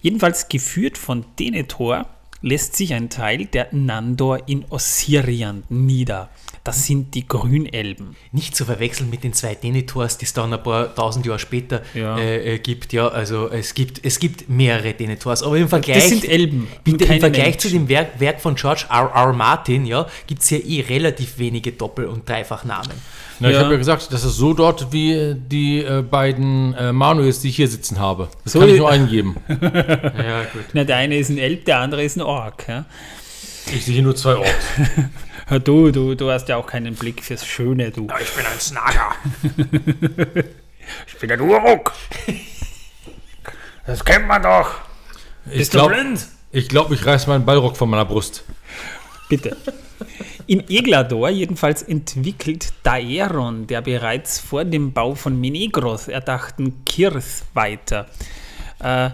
[0.00, 2.06] Jedenfalls geführt von Denethor
[2.42, 6.30] lässt sich ein Teil der Nandor in Ossirian nieder.
[6.64, 8.16] Das sind die Grünelben.
[8.32, 11.82] Nicht zu verwechseln mit den zwei Denethors, die es dann ein paar tausend Jahre später
[11.92, 12.16] Ja.
[12.16, 12.94] äh, äh, gibt.
[12.94, 16.96] Ja, also es gibt, es gibt mehrere Denethors, aber im Vergleich, Das sind Elben, Im,
[16.96, 19.10] keine im Vergleich zu dem Werk, Werk von George R.
[19.14, 19.32] R.
[19.34, 22.92] Martin ja, gibt es ja eh relativ wenige Doppel- und Dreifachnamen.
[23.40, 23.60] Na, ich Ja.
[23.62, 27.56] habe ja gesagt, das ist so dort wie die äh, beiden äh, Manuels, die ich
[27.56, 28.28] hier sitzen habe.
[28.42, 29.36] Das So kann ich nur eingeben.
[29.48, 30.64] Ja, gut.
[30.72, 32.64] Na, der eine ist ein Elb, der andere ist ein Ork.
[32.68, 32.86] Ja?
[33.74, 34.50] Ich sehe hier nur zwei Orte.
[35.64, 38.08] Du, du, du hast ja auch keinen Blick fürs Schöne, du.
[38.20, 39.12] Ich bin ein Snager.
[41.06, 41.92] Ich bin ein Uruk.
[43.86, 44.70] Das kennt man doch.
[45.46, 46.26] Ich Bist du glaube, blind?
[46.52, 48.44] ich, glaub, ich reiß meinen Ballrock von meiner Brust.
[49.28, 49.56] Bitte.
[50.46, 58.06] In Eglador jedenfalls entwickelt Daeron, der bereits vor dem Bau von Menegroth erdachten Kirth weiter.
[58.80, 59.10] Äh,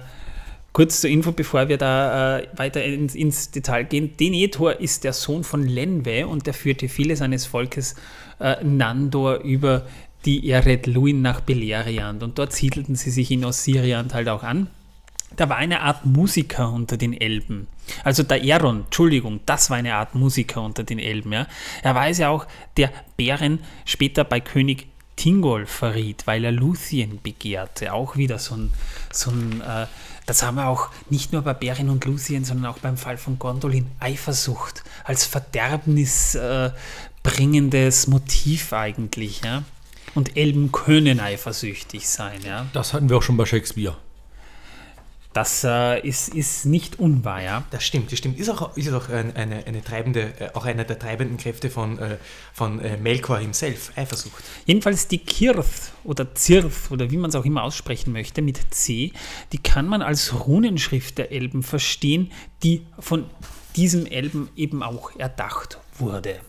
[0.72, 4.16] kurz zur Info, bevor wir da äh, weiter ins, ins Detail gehen.
[4.18, 7.96] Denethor ist der Sohn von Lenwe und der führte viele seines Volkes
[8.38, 9.86] äh, Nandor über
[10.24, 14.68] die Eredluin nach Beleriand und dort siedelten sie sich in Ossiriand halt auch an.
[15.36, 17.68] Da war eine Art Musiker unter den Elben.
[18.04, 21.32] Also der Eron, Entschuldigung, das war eine Art Musiker unter den Elben.
[21.32, 21.46] Ja.
[21.82, 27.20] Er war es ja auch, der Bären später bei König Tingol verriet, weil er Luthien
[27.22, 27.92] begehrte.
[27.92, 28.72] Auch wieder so ein,
[29.12, 29.86] so ein äh,
[30.30, 33.40] das haben wir auch nicht nur bei Bären und Luthien, sondern auch beim Fall von
[33.40, 39.40] Gondolin, Eifersucht als verderbnisbringendes äh, Motiv eigentlich.
[39.44, 39.64] Ja.
[40.14, 42.38] Und Elben können eifersüchtig sein.
[42.46, 42.66] Ja.
[42.72, 43.96] Das hatten wir auch schon bei Shakespeare.
[45.32, 47.62] Das äh, ist, ist nicht unwahr, ja.
[47.70, 48.38] Das stimmt, das stimmt.
[48.40, 52.00] Ist auch, ist auch ein, eine, eine treibende, äh, auch einer der treibenden Kräfte von,
[52.00, 52.16] äh,
[52.52, 54.42] von äh, Melkor himself, Eifersucht.
[54.66, 59.12] Jedenfalls die Kirth oder Zirth oder wie man es auch immer aussprechen möchte mit C,
[59.52, 62.32] die kann man als Runenschrift der Elben verstehen,
[62.64, 63.26] die von
[63.76, 66.40] diesem Elben eben auch erdacht wurde.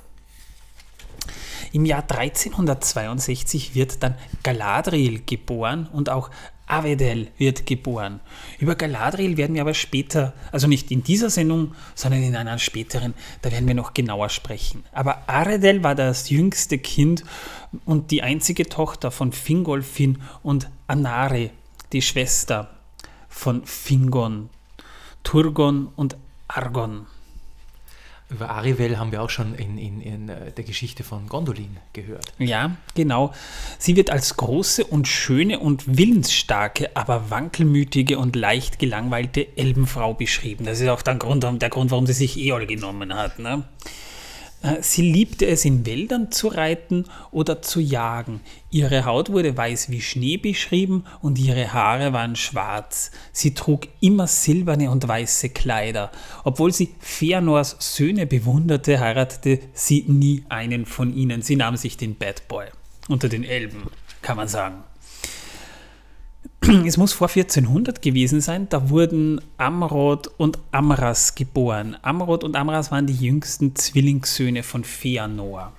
[1.71, 6.31] Im Jahr 1362 wird dann Galadriel geboren und auch
[6.71, 8.21] Avedel wird geboren.
[8.59, 13.13] Über Galadriel werden wir aber später, also nicht in dieser Sendung, sondern in einer späteren,
[13.41, 14.83] da werden wir noch genauer sprechen.
[14.91, 17.23] Aber Aredel war das jüngste Kind
[17.85, 21.51] und die einzige Tochter von Fingolfin und Anare.
[21.91, 22.69] die Schwester
[23.27, 24.49] von Fingon,
[25.23, 26.15] Turgon und
[26.47, 27.05] Argon.
[28.31, 32.31] Über Arivel haben wir auch schon in, in, in äh, der Geschichte von Gondolin gehört.
[32.39, 33.33] Ja, genau.
[33.77, 40.65] Sie wird als große und schöne und willensstarke, aber wankelmütige und leicht gelangweilte Elbenfrau beschrieben.
[40.65, 43.37] Das ist auch der Grund, der Grund warum sie sich Eol genommen hat.
[43.37, 43.63] Ne?
[44.61, 48.41] Äh, sie liebte es, in Wäldern zu reiten oder zu jagen.
[48.69, 53.11] Ihre Haut wurde weiß wie Schnee beschrieben und ihre Haare waren schwarz.
[53.31, 56.11] Sie trug immer silberne und weiße Kleider.
[56.43, 61.41] Obwohl sie Fëanors Söhne bewunderte, heiratete sie nie einen von ihnen.
[61.41, 62.67] Sie nahm sich den Bad Boy
[63.07, 63.89] unter den Elben,
[64.21, 64.83] kann man sagen.
[66.85, 71.97] es muss vor 1400 gewesen sein, da wurden Amrod und Amras geboren.
[72.01, 75.73] Amrod und Amras waren die jüngsten Zwillingssöhne von Feanor.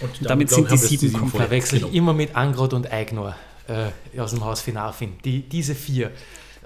[0.00, 1.42] Und damit, damit sind die sieben komplett.
[1.42, 3.36] Verwechsel ich immer mit Angrod und Eignor
[3.68, 5.12] äh, aus dem Haus Finarfin.
[5.24, 6.10] Die, diese vier,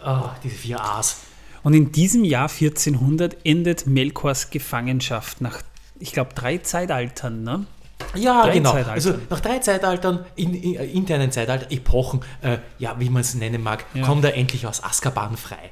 [0.04, 1.18] oh, diese vier A's.
[1.62, 5.62] Und in diesem Jahr 1400 endet Melkors Gefangenschaft nach,
[5.98, 7.42] ich glaube, drei Zeitaltern.
[7.42, 7.66] Ne?
[8.14, 8.72] Ja, drei genau.
[8.72, 13.34] Also nach drei Zeitaltern, in, in, äh, internen Zeitalter, Epochen, äh, ja, wie man es
[13.34, 14.04] nennen mag, ja.
[14.04, 15.70] kommt er endlich aus Azkaban frei.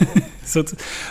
[0.44, 0.64] so,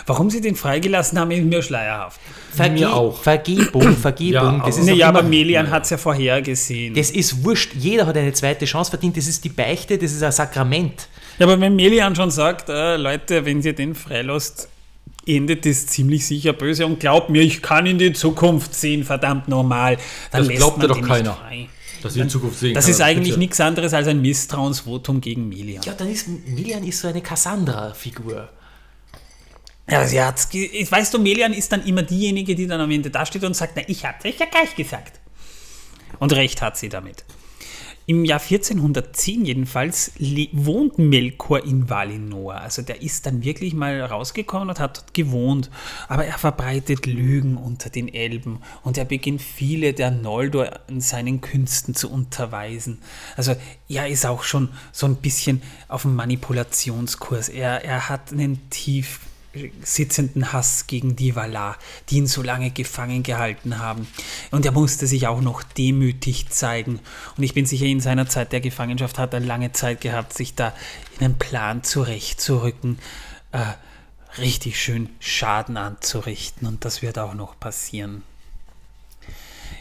[0.06, 2.20] warum sie den freigelassen haben, ist mir schleierhaft.
[2.52, 3.22] Verge mir auch.
[3.22, 4.58] Vergebung, Vergebung.
[4.58, 6.94] ja, das ist nee, ja, aber Melian hat es ja vorhergesehen.
[6.94, 7.74] Das ist wurscht.
[7.74, 9.16] Jeder hat eine zweite Chance verdient.
[9.16, 11.08] Das ist die Beichte, das ist ein Sakrament.
[11.38, 14.68] Ja, aber wenn Melian schon sagt, äh, Leute, wenn ihr den freilässt,
[15.28, 19.48] endet es ziemlich sicher böse und glaubt mir, ich kann in die Zukunft sehen, verdammt
[19.48, 19.98] normal.
[20.30, 21.38] Dann das glaubt mir doch keiner.
[22.02, 25.82] Dass in Zukunft sehen Das kann, ist eigentlich nichts anderes als ein Misstrauensvotum gegen Milian.
[25.82, 28.48] Ja, dann ist Milian ist so eine Cassandra-Figur.
[29.90, 33.42] Ja, sie hat's, weißt du, Melian ist dann immer diejenige, die dann am Ende dasteht
[33.44, 35.18] und sagt, na, ich hab's euch ja gleich gesagt.
[36.18, 37.24] Und recht hat sie damit.
[38.10, 40.12] Im Jahr 1410 jedenfalls
[40.52, 42.54] wohnt Melkor in Valinor.
[42.54, 45.68] Also der ist dann wirklich mal rausgekommen und hat dort gewohnt.
[46.08, 51.42] Aber er verbreitet Lügen unter den Elben und er beginnt viele der Noldor in seinen
[51.42, 53.02] Künsten zu unterweisen.
[53.36, 53.54] Also
[53.90, 57.50] er ist auch schon so ein bisschen auf dem Manipulationskurs.
[57.50, 59.20] Er, er hat einen tief
[59.82, 61.76] sitzenden Hass gegen die Valar,
[62.08, 64.06] die ihn so lange gefangen gehalten haben.
[64.50, 67.00] Und er musste sich auch noch demütig zeigen.
[67.36, 70.54] Und ich bin sicher, in seiner Zeit der Gefangenschaft hat er lange Zeit gehabt, sich
[70.54, 70.74] da
[71.18, 72.98] in einen Plan zurechtzurücken,
[73.52, 76.68] äh, richtig schön Schaden anzurichten.
[76.68, 78.22] Und das wird auch noch passieren.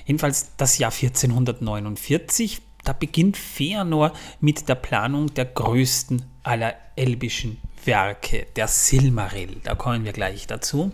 [0.06, 7.58] Jedenfalls das Jahr 1449, da beginnt Feanor mit der Planung der größten aller elbischen
[7.88, 10.92] Werke, der Silmaril, da kommen wir gleich dazu.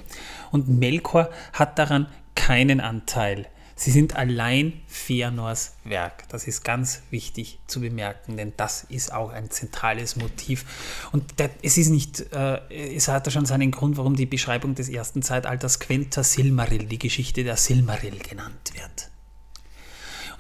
[0.52, 3.48] Und Melkor hat daran keinen Anteil.
[3.76, 6.30] Sie sind allein Feanors Werk.
[6.30, 11.10] Das ist ganz wichtig zu bemerken, denn das ist auch ein zentrales Motiv.
[11.11, 11.34] Und
[11.64, 15.80] es ist nicht, äh, es hat schon seinen Grund, warum die Beschreibung des ersten Zeitalters
[15.80, 19.10] Quenta Silmaril, die Geschichte der Silmaril genannt wird.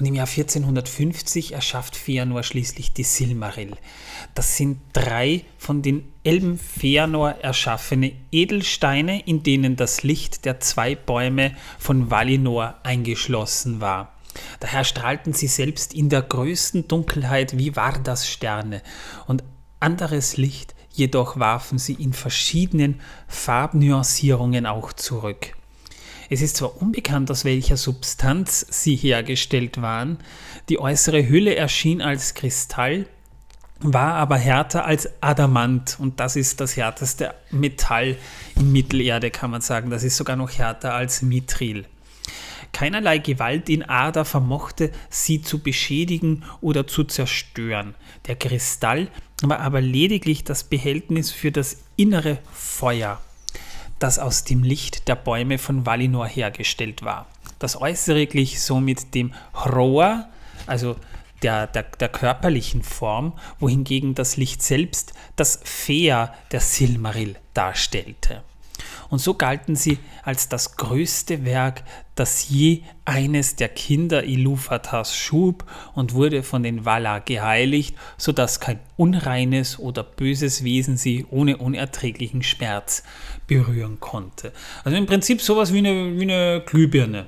[0.03, 3.77] Und im Jahr 1450 erschafft Feanor schließlich die Silmaril.
[4.35, 10.95] Das sind drei von den Elben Feanor erschaffene Edelsteine, in denen das Licht der zwei
[10.95, 14.11] Bäume von Valinor eingeschlossen war.
[14.59, 18.81] Daher strahlten sie selbst in der größten Dunkelheit wie Vardas Sterne
[19.25, 19.45] und
[19.79, 22.99] anderes Licht jedoch warfen sie in verschiedenen
[23.29, 25.53] Farbnuancierungen auch zurück.
[26.33, 30.17] Es ist zwar unbekannt, aus welcher Substanz sie hergestellt waren,
[30.67, 33.05] die äußere Hülle erschien als Kristall,
[33.81, 38.17] war aber härter als Adamant und das ist das härteste Metall
[38.55, 39.91] in Mittelerde, kann man sagen.
[39.91, 41.85] Das ist sogar noch härter als Mithril.
[42.71, 47.93] Keinerlei Gewalt in Ader vermochte sie zu beschädigen oder zu zerstören.
[48.25, 49.09] Der Kristall
[49.43, 53.21] war aber lediglich das Behältnis für das innere Feuer
[54.03, 57.25] das aus dem Licht der Bäume von Valinor hergestellt war.
[57.57, 60.27] Das Äußere glich somit dem Hroa,
[60.67, 60.97] also
[61.41, 68.43] der, der, der, körperlichen Form, wohingegen das Licht selbst das Fea der Silmaril darstellte
[69.13, 71.83] und so galten sie als das größte Werk,
[72.15, 78.59] das je eines der Kinder Iluvatars schub und wurde von den Valar geheiligt, so dass
[78.59, 83.03] kein unreines oder böses Wesen sie ohne unerträglichen Schmerz
[83.47, 84.53] berühren konnte.
[84.83, 87.27] Also im Prinzip sowas wie eine, wie eine Glühbirne.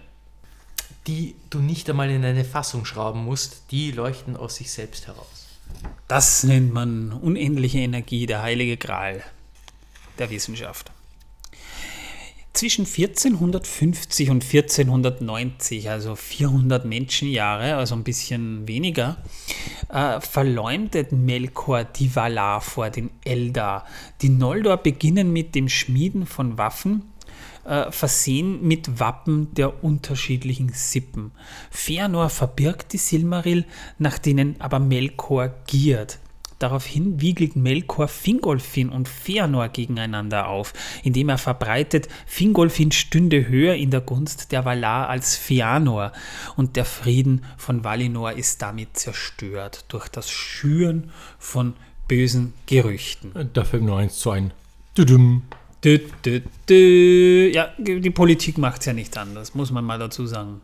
[1.08, 5.48] Die du nicht einmal in eine Fassung schrauben musst, die leuchten aus sich selbst heraus.
[6.08, 9.24] Das nennt man unendliche Energie, der heilige Gral
[10.18, 10.92] der Wissenschaft.
[12.56, 19.18] Zwischen 1450 und 1490, also 400 Menschenjahre, also ein bisschen weniger,
[19.90, 23.86] äh, verleumdet Melkor die Valar vor den Eldar.
[24.22, 27.04] Die Noldor beginnen mit dem Schmieden von Waffen,
[27.66, 31.32] äh, versehen mit Wappen der unterschiedlichen Sippen.
[31.74, 33.66] Fëanor verbirgt die Silmaril,
[33.98, 36.20] nach denen aber Melkor giert.
[36.60, 40.74] Daraufhin wiegelt Melkor Fingolfin und Fëanor gegeneinander auf,
[41.04, 46.12] indem er verbreitet, Fingolfin stünde höher in der Gunst der Valar als Fëanor
[46.56, 51.74] und der Frieden von Valinor ist damit zerstört durch das Schüren von
[52.08, 53.32] bösen Gerüchten.
[53.54, 54.52] Da fällt mir nur eins zu ein.
[54.98, 55.44] Düdüm.
[55.84, 57.52] Dü, dü, dü.
[57.54, 60.62] Ja, die Politik macht es ja nicht anders, muss man mal dazu sagen.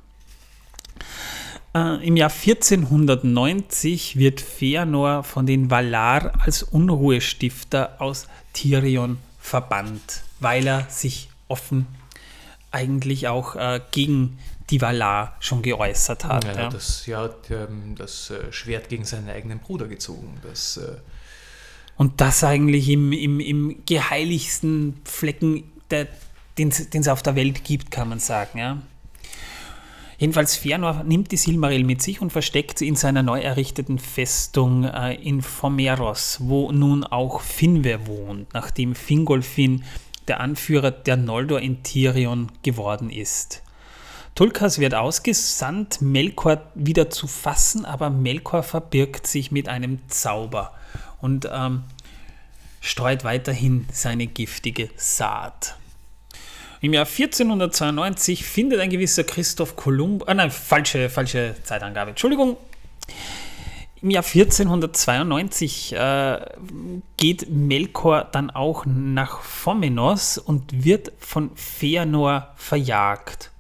[1.74, 10.68] Äh, Im Jahr 1490 wird Fëanor von den Valar als Unruhestifter aus Tirion verbannt, weil
[10.68, 11.88] er sich offen
[12.72, 14.40] eigentlich auch äh, gegen
[14.70, 16.46] die Valar schon geäußert hat.
[16.46, 16.70] Ja, ja.
[16.70, 20.40] das, ja, der, das äh, Schwert gegen seinen eigenen Bruder gezogen.
[20.44, 20.96] Das, äh,
[21.98, 28.10] Und das eigentlich im, im, im geheiligsten Flecken, den es auf der Welt gibt, kann
[28.10, 28.60] man sagen.
[28.60, 28.78] Ja.
[30.22, 34.84] Jedenfalls Fëanor nimmt die Silmaril mit sich und versteckt sie in seiner neu errichteten Festung
[34.84, 39.84] äh, in Fomeros, wo nun auch Finwe wohnt, nachdem Fingolfin
[40.28, 43.64] der Anführer der Noldor in Tirion geworden ist.
[44.36, 50.72] Tulkas wird ausgesandt, Melkor wieder zu fassen, aber Melkor verbirgt sich mit einem Zauber
[51.20, 51.82] und ähm,
[52.80, 55.78] streut weiterhin seine giftige Saat.
[56.84, 62.58] Im Jahr 1492 findet ein gewisser Christoph Kolumb, ah nein, falsche, falsche Zeitangabe, Entschuldigung.
[64.02, 66.40] Im Jahr 1492 äh,
[67.18, 73.52] geht Melkor dann auch nach Fomenos und wird von Fëanor verjagt.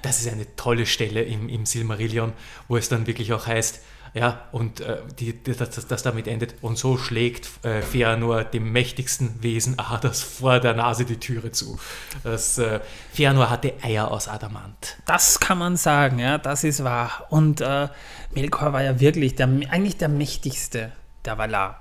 [0.00, 2.32] das ist eine tolle Stelle im, im Silmarillion,
[2.66, 3.82] wo es dann wirklich auch heißt,
[4.14, 8.70] ja, und äh, die, das, das, das damit endet, und so schlägt äh, Fëanor dem
[8.70, 11.78] mächtigsten Wesen Adas vor der Nase die Türe zu.
[12.22, 12.80] Das, äh,
[13.16, 14.98] Fëanor hatte Eier aus Adamant.
[15.06, 17.26] Das kann man sagen, ja, das ist wahr.
[17.30, 17.88] Und äh,
[18.34, 20.92] Melkor war ja wirklich der, eigentlich der mächtigste
[21.24, 21.80] der Valar.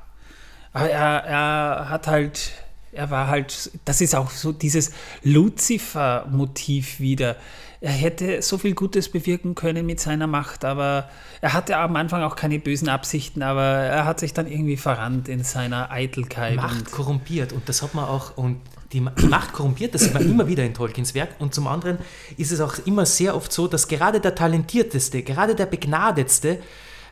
[0.72, 2.52] Aber er, er hat halt,
[2.94, 4.92] er war halt, das ist auch so dieses
[5.24, 7.36] Lucifer-Motiv wieder.
[7.84, 11.10] Er hätte so viel Gutes bewirken können mit seiner Macht, aber
[11.42, 15.28] er hatte am Anfang auch keine bösen Absichten, aber er hat sich dann irgendwie verrannt
[15.28, 16.56] in seiner Eitelkeit.
[16.58, 18.62] Macht und korrumpiert und das hat man auch und
[18.94, 21.66] die Ma- die Macht korrumpiert, das sieht man immer wieder in Tolkiens Werk und zum
[21.66, 21.98] anderen
[22.38, 26.60] ist es auch immer sehr oft so, dass gerade der talentierteste, gerade der begnadetste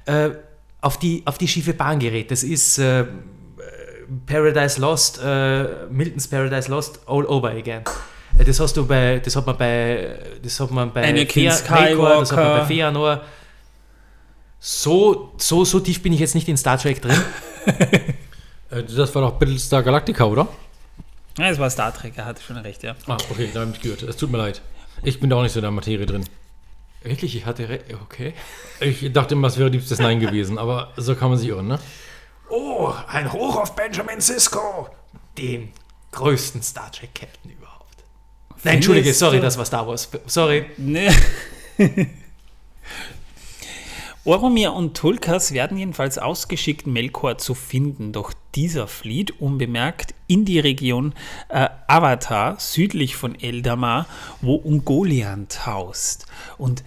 [0.06, 0.30] äh,
[0.82, 2.30] auf, die, auf die schiefe Bahn gerät.
[2.30, 3.06] Das ist äh,
[4.28, 7.82] Paradise Lost, äh, Milton's Paradise Lost all over again.
[8.40, 12.20] Äh, Das hast du bei, das hat man bei, das hat man bei Anakin Melkor,
[12.20, 12.66] das hat man Skywalker.
[12.68, 13.20] bei Fëanor.
[14.60, 17.20] So, so, so tief bin ich jetzt nicht in Star Trek drin.
[18.72, 20.48] Äh, Das war doch Battlestar Galactica, oder?
[21.40, 22.96] ja, es war Star Trek, er hatte schon recht, ja.
[23.08, 24.04] Ah, okay, da habe ich gehört.
[24.04, 24.62] Es tut mir leid.
[25.02, 26.24] Ich bin da auch nicht so in der Materie drin.
[27.02, 28.34] Wirklich, ich hatte okay.
[28.80, 31.80] Ich dachte immer, es wäre liebstes Nein gewesen, aber so kann man sich irren, ne?
[32.52, 34.88] Oh, ein Hoch auf Benjamin Sisko,
[35.38, 35.72] den
[36.12, 37.59] größten Star Trek Captain überhaupt.
[38.64, 40.10] Nein, Entschuldige, sorry, das war Star Wars.
[40.26, 40.66] Sorry.
[40.78, 41.10] Ne.
[44.26, 50.60] Oromir und Tulkas werden jedenfalls ausgeschickt, Melkor zu finden, doch dieser flieht unbemerkt in die
[50.60, 51.14] Region
[51.48, 54.08] äh, Avatar, südlich von Eldamar,
[54.42, 56.26] wo Ungoliant haust.
[56.58, 56.84] Und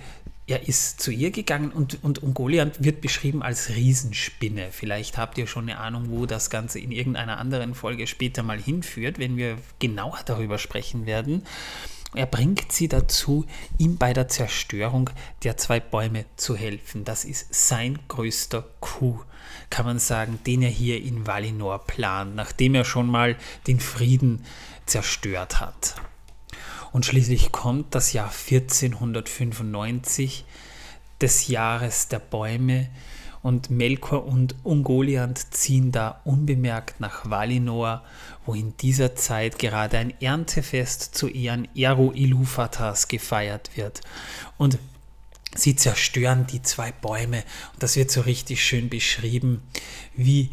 [0.53, 4.69] er ist zu ihr gegangen und, und Ungoliant wird beschrieben als Riesenspinne.
[4.71, 8.61] Vielleicht habt ihr schon eine Ahnung, wo das Ganze in irgendeiner anderen Folge später mal
[8.61, 11.47] hinführt, wenn wir genauer darüber sprechen werden.
[12.15, 13.47] Er bringt sie dazu,
[13.79, 15.09] ihm bei der Zerstörung
[15.43, 17.07] der zwei Bäume zu helfen.
[17.07, 19.25] Das ist sein größter Coup,
[19.71, 24.45] kann man sagen, den er hier in Valinor plant, nachdem er schon mal den Frieden
[24.85, 25.95] zerstört hat.
[26.93, 30.45] Und schließlich kommt das Jahr 1495,
[31.21, 32.89] des Jahres der Bäume,
[33.43, 38.05] und Melkor und Ungoliant ziehen da unbemerkt nach Valinor,
[38.47, 44.01] wo in dieser Zeit gerade ein Erntefest zu Ehren Eru Iluvatars gefeiert wird.
[44.59, 44.79] Und
[45.57, 47.43] sie zerstören die zwei Bäume.
[47.73, 49.63] Und das wird so richtig schön beschrieben,
[50.15, 50.51] wie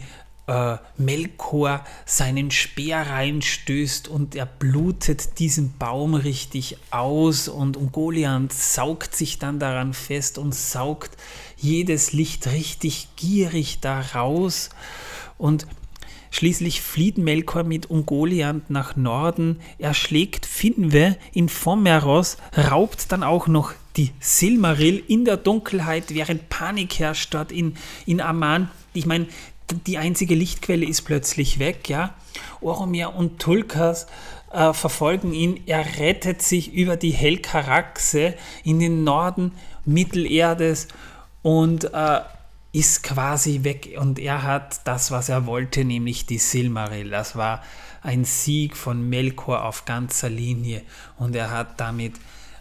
[0.50, 9.16] äh, Melkor seinen Speer reinstößt und er blutet diesen Baum richtig aus und Ungoliant saugt
[9.16, 11.18] sich dann daran fest und saugt
[11.56, 14.70] jedes Licht richtig gierig da raus
[15.38, 15.68] und
[16.32, 23.48] Schließlich flieht Melkor mit Ungoliant nach Norden, er schlägt Finwe in Fomeros, raubt dann auch
[23.48, 28.70] noch die Silmaril in der Dunkelheit, während Panik herrscht dort in, in Amman.
[28.94, 29.26] Ich meine,
[29.74, 32.14] die einzige Lichtquelle ist plötzlich weg, ja.
[32.62, 34.08] Oromir und Tulkas
[34.52, 35.62] äh, verfolgen ihn.
[35.66, 39.52] Er rettet sich über die Helkaraxe in den Norden
[39.86, 40.88] Mittelerdes
[41.42, 42.22] und äh,
[42.72, 47.10] ist quasi weg und er hat das, was er wollte, nämlich die Silmaril.
[47.10, 47.64] Das war
[48.04, 50.84] ein Sieg von Melkor auf ganzer Linie
[51.18, 52.14] und er hat damit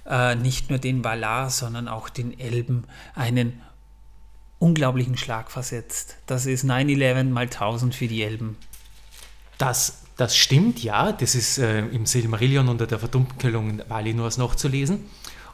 [0.08, 3.60] äh, nicht nur den Valar, sondern auch den Elben einen
[4.58, 6.16] unglaublichen Schlag versetzt.
[6.26, 8.56] Das ist 9-11 mal 1000 für die Elben.
[9.56, 11.12] Das, das stimmt, ja.
[11.12, 15.04] Das ist äh, im Silmarillion unter der Verdunkelung Valinors nachzulesen.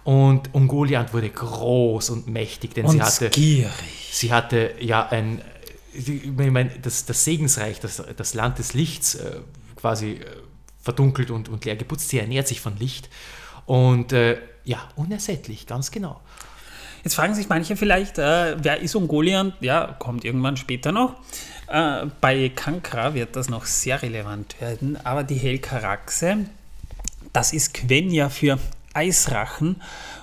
[0.05, 3.72] Und Ungoliant wurde groß und mächtig, denn und sie hatte, gierig.
[4.12, 5.40] sie hatte ja ein,
[5.94, 9.40] ich meine, das, das Segensreich, das, das Land des Lichts äh,
[9.76, 10.26] quasi äh,
[10.82, 12.10] verdunkelt und, und leer geputzt.
[12.10, 13.09] Sie ernährt sich von Licht
[13.64, 16.20] und äh, ja, unersättlich, ganz genau.
[17.05, 19.55] Jetzt fragen sich manche vielleicht, äh, wer ist Ungoliant?
[19.60, 21.16] Ja, kommt irgendwann später noch.
[21.68, 26.47] Äh, bei Kankra wird das noch sehr relevant werden, aber die Helkaraxe,
[27.35, 28.59] das ist Quenya für
[28.94, 29.82] Eisrachen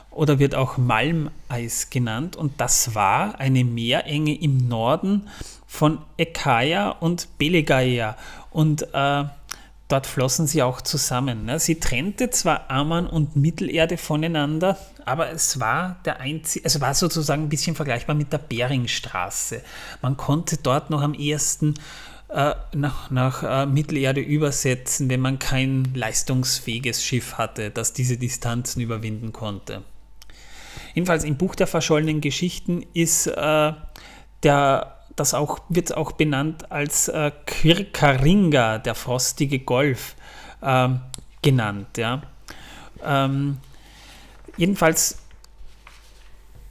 [0.10, 5.30] oder wird auch Malmeis genannt und das war eine Meerenge im Norden
[5.68, 8.18] von Ekaia und Belegaia
[8.50, 9.24] und äh,
[9.92, 11.46] dort flossen sie auch zusammen.
[11.46, 11.60] Ne?
[11.60, 17.44] Sie trennte zwar Amman und Mittelerde voneinander, aber es war der einzige, es war sozusagen
[17.44, 19.62] ein bisschen vergleichbar mit der Beringstraße.
[20.02, 21.76] Man konnte dort noch am ehesten
[22.30, 28.82] äh, nach, nach äh, Mittelerde übersetzen, wenn man kein leistungsfähiges Schiff hatte, das diese Distanzen
[28.82, 29.84] überwinden konnte.
[30.94, 33.74] Jedenfalls im Buch der verschollenen Geschichten ist äh,
[34.44, 40.16] der, das auch, wird auch benannt als äh, Quirkaringa, der frostige Golf,
[40.62, 41.02] ähm,
[41.42, 41.98] genannt.
[41.98, 42.22] Ja.
[43.04, 43.58] Ähm,
[44.58, 45.18] jedenfalls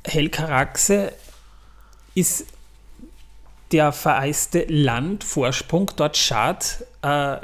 [0.06, 1.12] Helkaraxe
[2.14, 2.46] ist
[3.72, 5.92] der vereiste Landvorsprung.
[5.96, 7.36] Dort schart äh,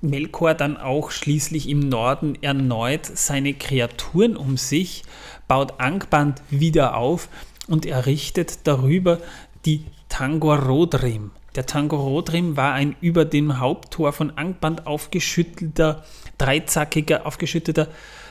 [0.00, 5.04] Melkor dann auch schließlich im Norden erneut seine Kreaturen um sich,
[5.46, 7.28] baut Angband wieder auf
[7.68, 9.18] und errichtet darüber
[9.64, 11.30] die Tangorodrim.
[11.54, 16.04] Der Tangorodrim war ein über dem Haupttor von Angband aufgeschüttelter,
[16.38, 17.88] dreizackiger, aufgeschütteter,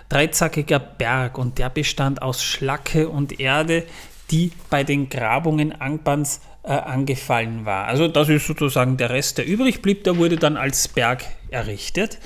[0.10, 3.84] dreizackiger Berg und der bestand aus Schlacke und Erde,
[4.32, 7.86] die bei den Grabungen Angbands äh, angefallen war.
[7.86, 10.04] Also das ist sozusagen der Rest, der übrig blieb.
[10.04, 12.20] Der wurde dann als Berg errichtet.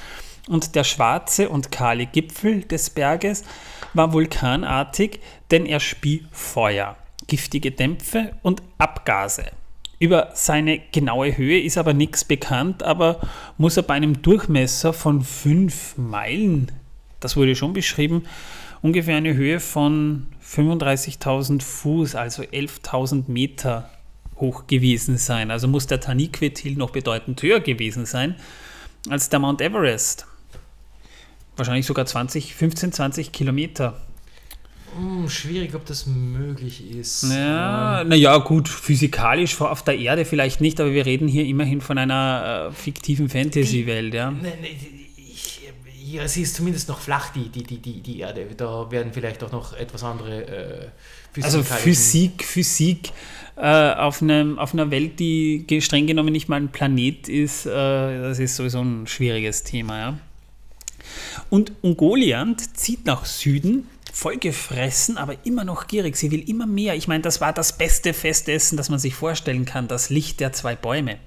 [0.48, 3.44] Und der schwarze und kahle Gipfel des Berges
[3.94, 5.20] war vulkanartig,
[5.52, 6.98] denn er spie Feuer,
[7.32, 9.46] giftige Dämpfe und Abgase.
[10.00, 13.22] Über seine genaue Höhe ist aber nichts bekannt, aber
[13.58, 16.74] muss er bei einem Durchmesser von 5 Meilen,
[17.22, 18.24] das wurde schon beschrieben,
[18.82, 23.90] ungefähr eine Höhe von 35.000 Fuß, also 11.000 Meter
[24.36, 25.52] hoch gewesen sein.
[25.52, 28.36] Also muss der Taniquet-Hill noch bedeutend höher gewesen sein
[29.10, 30.28] als der Mount Everest.
[31.56, 34.02] Wahrscheinlich sogar 20, 15, 20 Kilometer.
[34.98, 37.24] Hm, schwierig, ob das möglich ist.
[37.24, 41.98] Ja, naja, gut, physikalisch auf der Erde vielleicht nicht, aber wir reden hier immerhin von
[41.98, 44.14] einer äh, fiktiven Fantasy-Welt.
[44.14, 44.32] Ja.
[44.32, 44.78] Nee, nee,
[45.18, 45.62] ich,
[46.12, 48.46] ja, sie ist zumindest noch flach, die, die, die, die, die Erde.
[48.58, 50.92] Da werden vielleicht auch noch etwas andere
[51.36, 53.12] äh, Also Physik, Physik
[53.56, 57.70] äh, auf, einem, auf einer Welt, die streng genommen nicht mal ein Planet ist, äh,
[57.70, 60.00] das ist sowieso ein schwieriges Thema.
[60.00, 60.18] Ja.
[61.50, 66.16] Und Ungoliant zieht nach Süden, vollgefressen, aber immer noch gierig.
[66.16, 66.96] Sie will immer mehr.
[66.96, 70.54] Ich meine, das war das beste Festessen, das man sich vorstellen kann, das Licht der
[70.54, 71.18] zwei Bäume.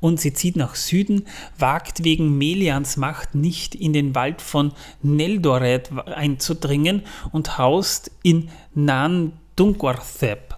[0.00, 1.26] Und sie zieht nach Süden,
[1.58, 9.32] wagt wegen Melians Macht nicht in den Wald von Neldoret einzudringen und haust in Nan
[9.54, 10.56] Dungorthep.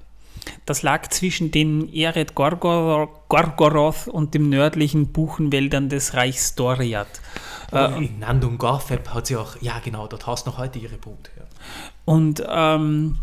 [0.66, 7.20] Das lag zwischen den Eret Gorgoroth und den nördlichen Buchenwäldern des Reichs Doriath.
[7.72, 10.96] Äh, in Nandung Garfeb hat sie auch, ja genau, dort hast du noch heute ihre
[10.96, 11.30] Brut.
[12.04, 13.18] Und ähm,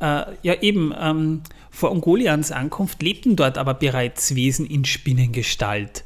[0.00, 6.04] äh, ja eben, ähm, vor Ungolians Ankunft lebten dort aber bereits Wesen in Spinnengestalt,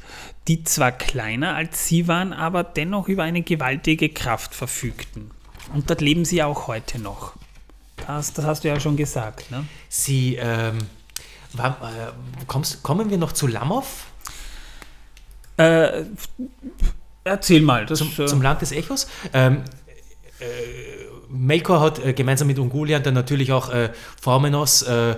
[0.49, 5.31] die zwar kleiner als sie waren, aber dennoch über eine gewaltige Kraft verfügten.
[5.73, 7.35] Und dort leben sie auch heute noch.
[8.07, 9.51] Das, das hast du ja schon gesagt.
[9.51, 9.65] Ne?
[9.89, 10.79] Sie, ähm,
[11.53, 12.13] war, äh,
[12.47, 14.07] kommst, kommen wir noch zu Lamov?
[15.57, 16.05] Äh,
[17.25, 17.87] erzähl mal.
[17.87, 19.07] Das, zum, äh, zum Land des Echos.
[19.33, 19.63] Ähm,
[20.41, 23.91] äh, Melkor hat äh, gemeinsam mit Ungoliant dann natürlich auch äh,
[24.21, 25.17] Formenos äh,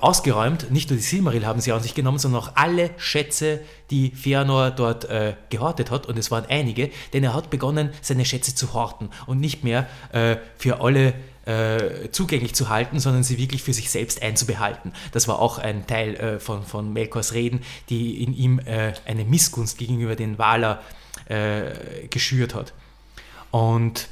[0.00, 0.72] ausgeräumt.
[0.72, 3.60] Nicht nur die Silmaril haben sie an sich genommen, sondern auch alle Schätze,
[3.90, 6.06] die Fëanor dort äh, gehortet hat.
[6.06, 9.86] Und es waren einige, denn er hat begonnen, seine Schätze zu horten und nicht mehr
[10.10, 11.14] äh, für alle
[11.44, 14.92] äh, zugänglich zu halten, sondern sie wirklich für sich selbst einzubehalten.
[15.12, 19.24] Das war auch ein Teil äh, von, von Melkors Reden, die in ihm äh, eine
[19.24, 20.82] Missgunst gegenüber den Waler
[21.26, 22.72] äh, geschürt hat.
[23.50, 24.08] Und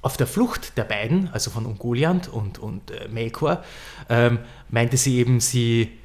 [0.00, 3.64] auf der Flucht der beiden, also von Ungoliant und, und äh, Melkor,
[4.08, 4.38] ähm,
[4.68, 5.97] meinte sie eben, sie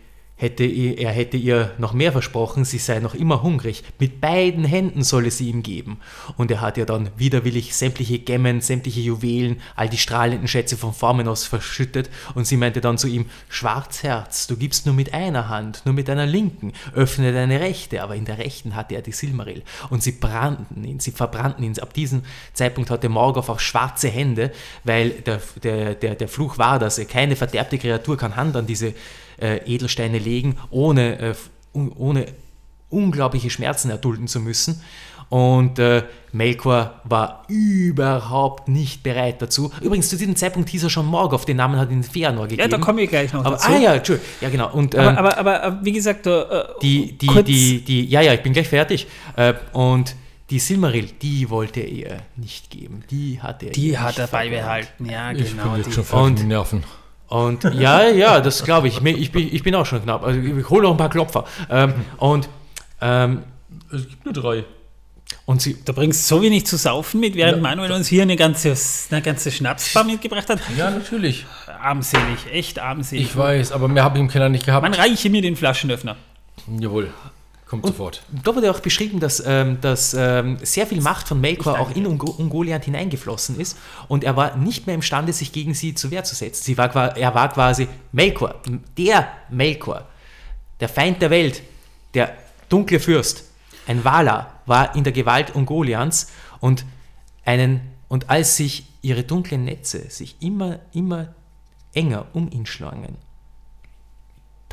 [0.43, 3.83] hätte, er hätte ihr noch mehr versprochen, sie sei noch immer hungrig.
[3.97, 5.99] Mit beiden Händen solle sie ihm geben.
[6.35, 10.93] Und er hat ihr dann widerwillig sämtliche Gemmen, sämtliche Juwelen, all die strahlenden Schätze von
[10.93, 12.09] Formenos verschüttet.
[12.35, 16.09] Und sie meinte dann zu ihm, Schwarzherz, du gibst nur mit einer Hand, nur mit
[16.09, 18.03] deiner linken, öffne deine rechte.
[18.03, 19.63] Aber in der rechten hatte er die Silmaril.
[19.89, 21.79] Und sie brannten ihn, sie verbrannten ihn.
[21.79, 24.51] Ab diesem Zeitpunkt hatte Morgoth auch schwarze Hände,
[24.83, 28.67] weil der, der, der, der Fluch war, dass er keine verderbte Kreatur kann Hand an
[28.67, 28.93] diese
[29.43, 31.33] äh, Edelsteine legen, ohne, äh,
[31.73, 32.25] ohne
[32.89, 34.81] unglaubliche Schmerzen erdulden zu müssen.
[35.29, 39.71] Und äh, Melkor war überhaupt nicht bereit dazu.
[39.81, 42.61] Übrigens, zu diesem Zeitpunkt hieß er schon Morgoth, den Namen hat ihn Feanor gegeben.
[42.61, 43.71] Ja, da komme ich gleich noch aber, dazu.
[43.71, 44.29] Ah ja, Entschuldigung.
[44.41, 44.71] Ja, genau.
[44.71, 46.43] Und, ähm, aber, aber, aber, aber, wie gesagt, äh,
[46.83, 49.07] die, die, kurz- die, die, ja, ja, ich bin gleich fertig.
[49.35, 50.15] Äh, und
[50.51, 53.03] die Silmaril, die wollte er nicht geben.
[53.09, 55.09] Die hat er die hat er beibehalten.
[55.09, 55.63] Ja, Ich genau.
[55.69, 56.03] bin jetzt die.
[56.03, 56.83] schon Und- Nerven.
[57.33, 59.03] Und ja, ja, das glaube ich.
[59.03, 60.23] Ich bin, ich bin auch schon knapp.
[60.23, 61.45] Also ich hole noch ein paar Klopfer.
[61.67, 62.47] Ähm, und,
[63.01, 63.41] ähm,
[63.91, 64.65] Es gibt nur drei.
[65.47, 67.61] und sie, Du bringst so wenig zu saufen mit, während Ja.
[67.63, 68.75] Manuel uns hier eine ganze,
[69.09, 70.59] eine ganze Schnapsbar mitgebracht hat.
[70.77, 71.47] Ja, natürlich.
[71.81, 73.23] Armselig, echt armselig.
[73.25, 74.83] Ich weiß, aber mehr habe ich im Keller nicht gehabt.
[74.83, 76.15] Man reiche mir den Flaschenöffner.
[76.79, 77.09] Jawohl.
[77.65, 78.23] Kommt sofort.
[78.29, 82.05] da wurde auch beschrieben, dass, ähm, dass ähm, sehr viel Macht von Melkor auch in
[82.05, 83.77] Ungo Ungoliant hineingeflossen ist
[84.07, 86.63] und er war nicht mehr imstande, sich gegen sie zur Wehr zu setzen.
[86.63, 88.55] Sie war, er war quasi Melkor,
[88.97, 90.07] der Melkor,
[90.79, 91.63] der Feind der Welt,
[92.13, 92.35] der
[92.69, 93.45] dunkle Fürst,
[93.87, 96.85] ein Valar, war in der Gewalt Ungoliants und,
[97.45, 101.33] einen, und als sich ihre dunklen Netze sich immer, immer
[101.93, 103.17] enger um ihn schlangen,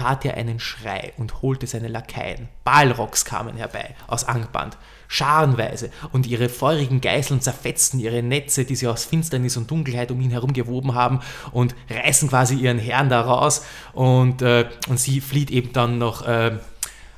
[0.00, 2.48] tat er einen Schrei und holte seine Lakaien.
[2.64, 4.78] Balrogs kamen herbei aus Angband,
[5.08, 10.18] scharenweise, und ihre feurigen Geißeln zerfetzten ihre Netze, die sie aus Finsternis und Dunkelheit um
[10.22, 11.20] ihn herum gewoben haben,
[11.52, 13.62] und reißen quasi ihren Herrn da raus.
[13.92, 16.52] Und, äh, und sie flieht eben dann noch, äh,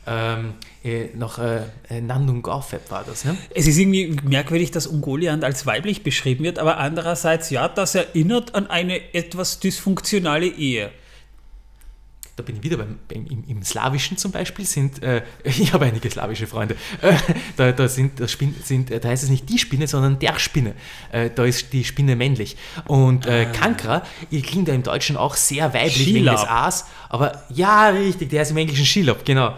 [0.05, 3.37] ähm, äh, noch äh, äh, Nandun Gorfeb war das, ne?
[3.55, 8.57] Es ist irgendwie merkwürdig, dass Ungoliant als weiblich beschrieben wird, aber andererseits, ja, das erinnert
[8.57, 10.91] an eine etwas dysfunktionale Ehe.
[12.43, 15.85] Da bin ich wieder beim, beim im, im Slawischen zum Beispiel sind, äh, ich habe
[15.85, 17.15] einige slawische Freunde, äh,
[17.57, 20.39] da, da, sind, da, Spin, sind, äh, da heißt es nicht die Spinne, sondern der
[20.39, 20.75] Spinne.
[21.13, 22.57] Äh, da ist die Spinne männlich.
[22.87, 26.41] Und äh, Kankra, ihr klingt ja im Deutschen auch sehr weiblich wegen Shelob.
[26.41, 29.57] des A's, aber ja, richtig, der ist im Englischen Shelob, genau.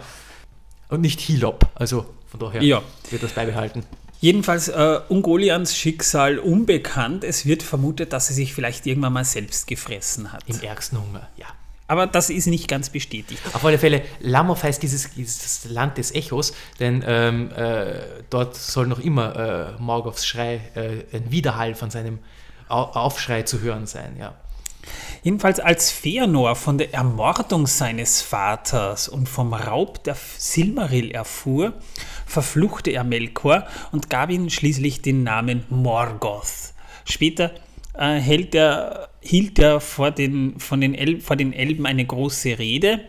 [0.89, 2.81] Und nicht Hilop, also von daher Ja.
[3.09, 3.83] wird das beibehalten.
[4.21, 7.23] Jedenfalls äh, Ungoliants Schicksal unbekannt.
[7.23, 10.43] Es wird vermutet, dass sie sich vielleicht irgendwann mal selbst gefressen hat.
[10.47, 11.45] Im ärgsten Hunger, ja.
[11.87, 13.41] Aber das ist nicht ganz bestätigt.
[13.53, 18.87] Auf alle Fälle, Lamov heißt dieses, dieses Land des Echos, denn ähm, äh, dort soll
[18.87, 22.19] noch immer äh, Morgoths Schrei, äh, ein Widerhall von seinem
[22.67, 24.33] Au Aufschrei zu hören sein, ja.
[25.23, 31.73] Jedenfalls als Feanor von der Ermordung seines Vaters und vom Raub der Silmaril erfuhr,
[32.25, 36.73] verfluchte er Melkor und gab ihm schließlich den Namen Morgoth.
[37.05, 37.51] Später
[37.97, 43.01] äh, hält er, hielt er vor den, von den vor den Elben eine große Rede,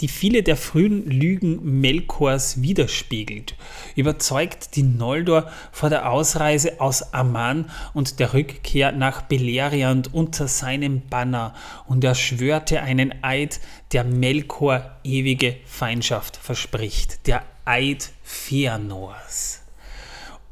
[0.00, 3.54] die viele der frühen Lügen Melkors widerspiegelt,
[3.96, 11.02] überzeugt die Noldor vor der Ausreise aus Amman und der Rückkehr nach Beleriand unter seinem
[11.08, 11.54] Banner
[11.86, 13.60] und er schwörte einen Eid,
[13.92, 19.62] der Melkor ewige Feindschaft verspricht, der Eid Feanors.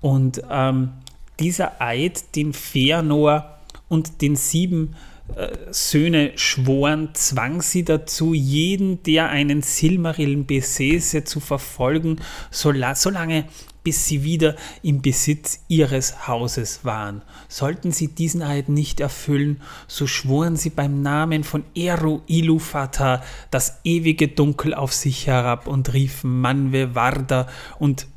[0.01, 0.93] Und ähm,
[1.41, 3.58] dieser Eid, den Feanor
[3.89, 4.95] und den sieben
[5.35, 12.17] äh, Söhne schworen, zwang sie dazu, jeden, der einen Silmarillen besäße, zu verfolgen,
[12.51, 13.45] sola- solange
[13.85, 17.23] bis sie wieder im Besitz ihres Hauses waren.
[17.49, 23.81] Sollten sie diesen Eid nicht erfüllen, so schworen sie beim Namen von Eru Ilúvatar das
[23.85, 27.49] ewige Dunkel auf sich herab und riefen Manwe Varda
[27.79, 28.09] und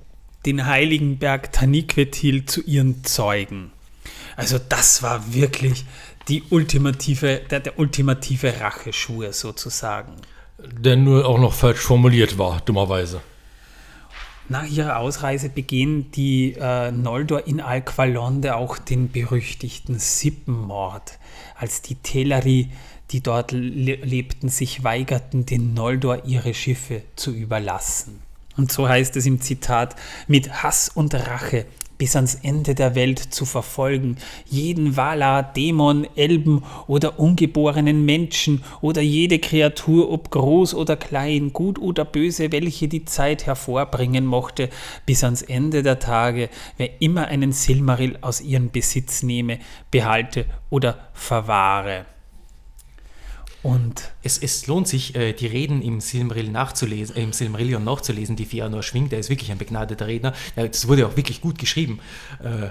[0.45, 3.71] den heiligen Berg Taniquetil zu ihren Zeugen.
[4.35, 5.85] Also das war wirklich
[6.27, 10.13] die ultimative, der, der ultimative Racheschwur sozusagen.
[10.57, 13.21] Der nur auch noch falsch formuliert war, dummerweise.
[14.49, 21.19] Nach ihrer Ausreise begehen die äh, Noldor in Alqualonde auch den berüchtigten Sippenmord,
[21.55, 22.69] als die Teleri
[23.11, 28.21] die dort le lebten, sich weigerten, den Noldor ihre Schiffe zu überlassen.
[28.57, 29.95] Und so heißt es im Zitat,
[30.27, 31.65] mit Hass und Rache
[32.01, 34.17] bis ans Ende der Welt zu verfolgen,
[34.47, 41.77] jeden Valar, Dämon, Elben oder ungeborenen Menschen oder jede Kreatur, ob groß oder klein, gut
[41.77, 44.71] oder böse, welche die Zeit hervorbringen mochte,
[45.05, 49.59] bis ans Ende der Tage, wer immer einen Silmaril aus ihrem Besitz nehme,
[49.91, 52.07] behalte oder verwahre.
[53.63, 58.35] Und es, es lohnt sich, äh, die Reden im, Silmaril nachzulesen, äh, im Silmarillion nachzulesen,
[58.35, 59.13] die Fëanor schwingt.
[59.13, 60.33] Er ist wirklich ein begnadeter Redner.
[60.55, 61.99] Das wurde auch wirklich gut geschrieben.
[62.43, 62.69] Äh,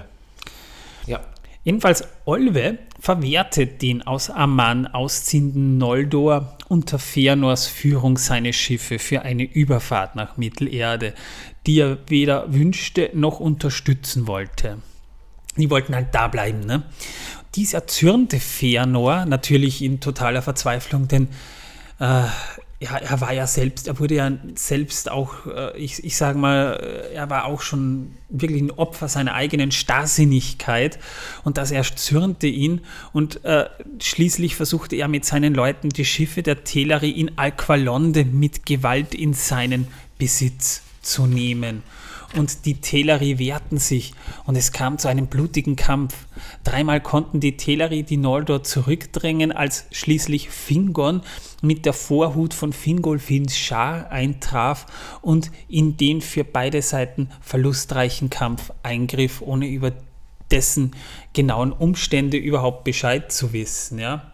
[1.09, 1.21] ja.
[1.63, 9.43] Jedenfalls Olwe verwehrte den aus Amman ausziehenden Noldor unter Fëanors Führung seine Schiffe für eine
[9.43, 11.13] Überfahrt nach Mittelerde,
[11.67, 14.79] die er weder wünschte noch unterstützen wollte.
[15.55, 16.61] Die wollten halt da bleiben.
[16.61, 16.83] Ne?
[17.55, 21.27] Dies erzürnte Fëanor natürlich in totaler Verzweiflung, denn
[21.99, 22.23] äh,
[22.81, 26.79] ja, er war ja selbst, er wurde ja selbst auch, äh, ich, ich sage mal,
[26.81, 30.97] äh, er war auch schon wirklich ein Opfer seiner eigenen Starrsinnigkeit
[31.43, 32.81] und das erzürnte ihn
[33.13, 33.69] und äh,
[33.99, 39.33] schließlich versuchte er mit seinen Leuten die Schiffe der Teleri in Alqualonde mit Gewalt in
[39.33, 39.87] seinen
[40.17, 41.83] Besitz zu nehmen
[42.35, 44.13] und die Teleri wehrten sich
[44.45, 46.15] und es kam zu einem blutigen Kampf.
[46.63, 51.21] Dreimal konnten die Teleri die Noldor zurückdrängen, als schließlich Fingon
[51.61, 54.85] mit der Vorhut von Fingolfins Schar eintraf
[55.21, 59.91] und in den für beide Seiten verlustreichen Kampf eingriff, ohne über
[60.49, 60.91] dessen
[61.33, 63.99] genauen Umstände überhaupt Bescheid zu wissen.
[63.99, 64.31] Ja?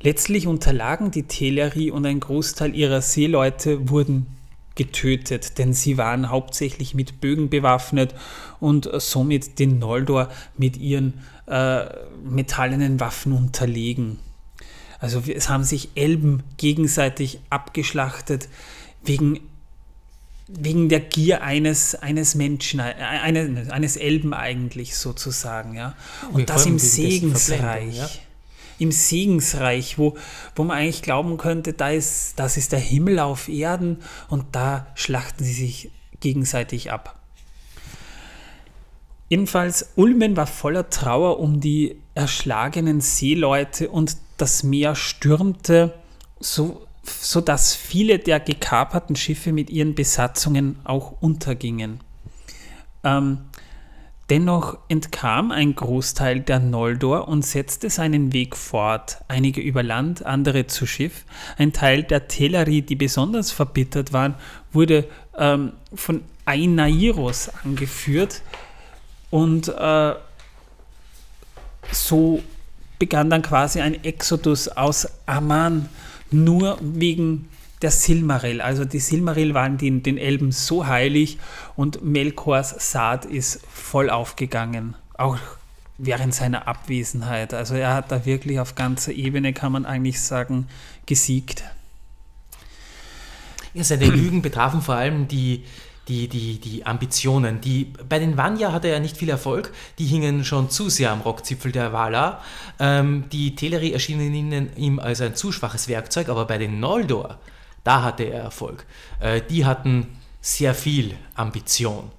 [0.00, 4.26] Letztlich unterlagen die Teleri und ein Großteil ihrer Seeleute wurden
[4.74, 8.14] getötet, denn sie waren hauptsächlich mit Bögen bewaffnet
[8.60, 11.84] und somit den Noldor mit ihren äh,
[12.24, 14.18] metallenen Waffen unterlegen.
[15.02, 18.48] Also es haben sich Elben gegenseitig abgeschlachtet
[19.02, 19.40] wegen,
[20.46, 25.74] wegen der Gier eines, eines Menschen, äh, eines, eines Elben eigentlich sozusagen.
[25.74, 25.96] Ja?
[26.32, 27.96] Und das im Segensreich.
[27.96, 28.10] Ja?
[28.82, 30.16] Im Segensreich, wo,
[30.56, 33.98] wo man eigentlich glauben könnte, da ist, das ist der Himmel auf Erden
[34.28, 35.90] und da schlachten sie sich
[36.20, 37.18] gegenseitig ab.
[39.28, 45.94] Jedenfalls, Ulmen war voller Trauer um die erschlagenen Seeleute und das Meer stürmte,
[46.40, 52.00] so, sodass viele der gekaperten Schiffe mit ihren Besatzungen auch untergingen.
[53.04, 53.38] Ähm,
[54.32, 60.66] Dennoch entkam ein Großteil der Noldor und setzte seinen Weg fort, einige über Land, andere
[60.66, 61.26] zu Schiff.
[61.58, 64.34] Ein Teil der Teleri, die besonders verbittert waren,
[64.72, 65.06] wurde
[65.36, 68.40] ähm, von Ainairos angeführt.
[69.28, 70.14] Und äh,
[71.90, 72.42] so
[72.98, 75.90] begann dann quasi ein Exodus aus Aman,
[76.30, 77.50] nur wegen
[77.82, 78.60] der Silmaril.
[78.60, 81.38] Also die Silmaril waren den, den Elben so heilig
[81.76, 84.94] und Melkors Saat ist voll aufgegangen.
[85.14, 85.38] Auch
[85.98, 87.54] während seiner Abwesenheit.
[87.54, 90.66] Also er hat da wirklich auf ganzer Ebene, kann man eigentlich sagen,
[91.06, 91.64] gesiegt.
[93.74, 95.64] Ja, seine Lügen betrafen vor allem die,
[96.08, 97.60] die, die, die Ambitionen.
[97.60, 101.20] Die, bei den Vanya hatte er nicht viel Erfolg, die hingen schon zu sehr am
[101.20, 102.42] Rockzipfel der Valar.
[102.78, 107.38] Ähm, die Teleri erschienen ihnen, ihm als ein zu schwaches Werkzeug, aber bei den Noldor,
[107.84, 108.86] da hatte er Erfolg.
[109.20, 112.10] Äh, die hatten sehr viel Ambition.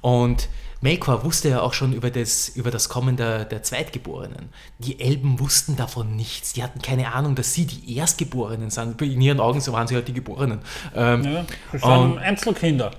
[0.00, 0.48] Und
[0.84, 4.50] Melkor wusste ja auch schon über das, über das Kommen der, der Zweitgeborenen.
[4.78, 6.52] Die Elben wussten davon nichts.
[6.52, 9.00] Die hatten keine Ahnung, dass sie die Erstgeborenen sind.
[9.00, 10.60] In ihren Augen so waren sie halt die Geborenen.
[10.94, 12.90] Ähm, ja, das sind Einzelkinder.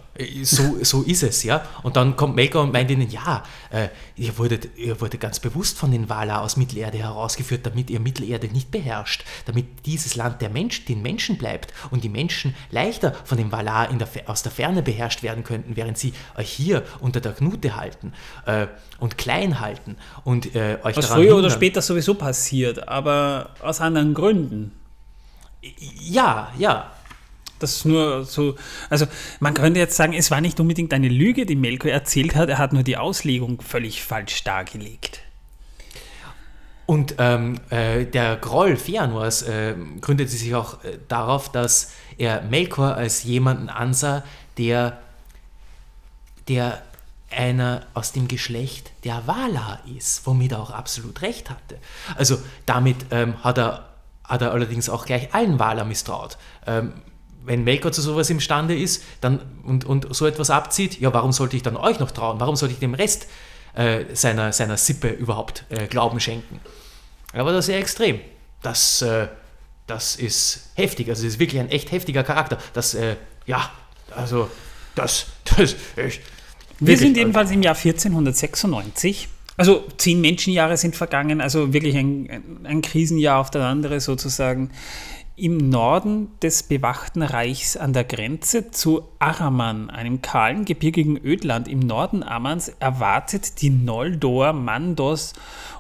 [0.44, 1.66] So, so ist es, ja.
[1.84, 5.78] Und dann kommt Melkor und meint ihnen, ja, äh, ihr, wurdet, ihr wurdet ganz bewusst
[5.78, 10.50] von den Valar aus Mittelerde herausgeführt, damit ihr Mittelerde nicht beherrscht, damit dieses Land der
[10.50, 14.82] Mensch, den Menschen bleibt und die Menschen leichter von den Valar der, aus der Ferne
[14.82, 18.14] beherrscht werden könnten, während sie euch hier unter der Knute halten
[18.46, 18.68] äh,
[19.00, 21.46] und klein halten und äh, euch Was daran früher hindern.
[21.46, 24.72] oder später sowieso passiert, aber aus anderen Gründen.
[26.00, 26.92] Ja, ja,
[27.60, 28.56] das nur so,
[28.90, 29.06] also
[29.40, 32.58] man könnte jetzt sagen, es war nicht unbedingt eine Lüge, die Melko erzählt hat, er
[32.58, 35.22] hat nur die Auslegung völlig falsch dargelegt.
[36.86, 42.94] Und ähm, äh, der Groll Feanors äh, gründete sich auch äh, darauf, dass er Melkor
[42.96, 44.24] als jemanden ansah,
[44.58, 45.00] der,
[46.48, 46.84] der
[47.32, 51.80] einer aus dem Geschlecht der Valar ist, womit er auch absolut recht hatte.
[52.16, 52.38] Also
[52.68, 53.90] damit ähm, hat, er,
[54.24, 56.38] hat er allerdings auch gleich allen Valar misstraut.
[56.68, 56.94] Ähm,
[57.46, 61.56] wenn Melkor zu sowas imstande ist dann, und, und so etwas abzieht, ja, warum sollte
[61.56, 62.40] ich dann euch noch trauen?
[62.40, 63.28] Warum sollte ich dem Rest
[63.76, 66.60] äh, seiner, seiner Sippe überhaupt äh, Glauben schenken?
[67.34, 68.20] Er war da sehr extrem.
[68.62, 69.28] Das äh,
[69.88, 71.10] das ist heftig.
[71.10, 72.58] Also, das ist wirklich ein echt heftiger Charakter.
[72.74, 73.16] Das, äh,
[73.46, 73.70] ja,
[74.16, 74.50] also,
[74.96, 75.28] das,
[75.58, 76.22] das, echt.
[76.80, 79.30] Wir sind jedenfalls im Jahr 1496.
[79.58, 84.72] Also zehn Menschenjahre sind vergangen, also wirklich ein, ein Krisenjahr auf das andere sozusagen.
[85.38, 91.80] Im Norden des bewachten Reichs an der Grenze zu Araman, einem kahlen, gebirgigen Ödland im
[91.80, 95.34] Norden Ammans, erwartet die Noldor Mandos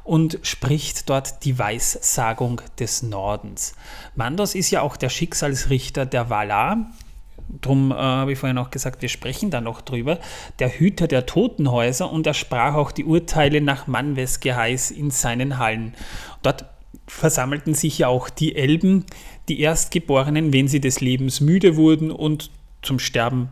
[0.03, 3.76] und spricht dort die Weissagung des Nordens.
[4.14, 6.91] Mandos ist ja auch der Schicksalsrichter der Valar,
[7.61, 10.19] Drum äh, habe ich vorhin auch gesagt, wir sprechen da noch drüber.
[10.57, 15.60] Der Hüter der Totenhäuser und er sprach auch die Urteile nach Manwes Geheiß in seinen
[15.60, 15.94] Hallen.
[16.41, 16.65] Dort
[17.07, 19.06] versammelten sich ja auch die Elben,
[19.48, 22.50] die Erstgeborenen, wenn sie des Lebens müde wurden und
[22.82, 23.50] zum Sterben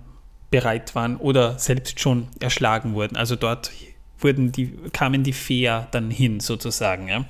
[0.51, 3.15] bereit waren oder selbst schon erschlagen wurden.
[3.15, 3.71] Also dort
[4.19, 7.07] wurden die, kamen die Feer dann hin sozusagen.
[7.07, 7.25] Ja.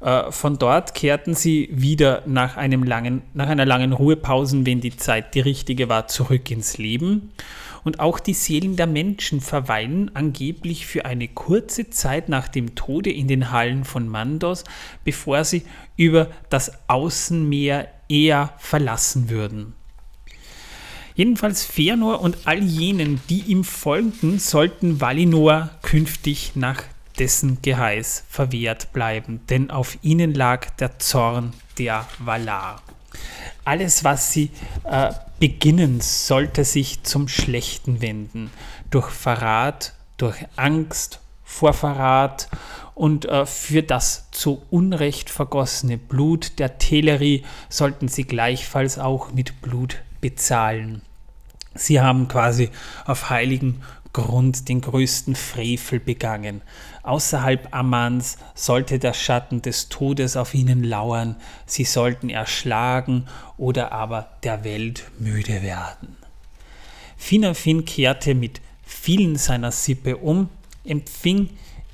[0.00, 4.96] Äh, von dort kehrten sie wieder nach, einem langen, nach einer langen Ruhepause, wenn die
[4.96, 7.32] Zeit die richtige war, zurück ins Leben.
[7.84, 13.10] Und auch die Seelen der Menschen verweilen angeblich für eine kurze Zeit nach dem Tode
[13.10, 14.64] in den Hallen von Mandos,
[15.04, 15.62] bevor sie
[15.96, 19.74] über das Außenmeer eher verlassen würden.
[21.14, 26.82] Jedenfalls Fëanor und all jenen, die ihm folgten, sollten Valinor künftig nach
[27.18, 32.82] dessen Geheiß verwehrt bleiben, denn auf ihnen lag der Zorn der Valar.
[33.64, 34.50] Alles, was sie
[34.84, 38.50] äh, beginnen, sollte sich zum Schlechten wenden,
[38.90, 42.48] durch Verrat, durch Angst vor Verrat
[42.94, 49.60] und äh, für das zu Unrecht vergossene Blut der Teleri sollten sie gleichfalls auch mit
[49.62, 51.02] Blut bezahlen.
[51.74, 52.70] Sie haben quasi
[53.06, 56.62] auf heiligen Grund den größten Frevel begangen.
[57.02, 63.26] Außerhalb Ammans sollte der Schatten des Todes auf ihnen lauern, sie sollten erschlagen
[63.56, 66.16] oder aber der Welt müde werden.
[67.16, 70.48] Finafin kehrte mit vielen seiner Sippe um,
[70.84, 71.50] empfing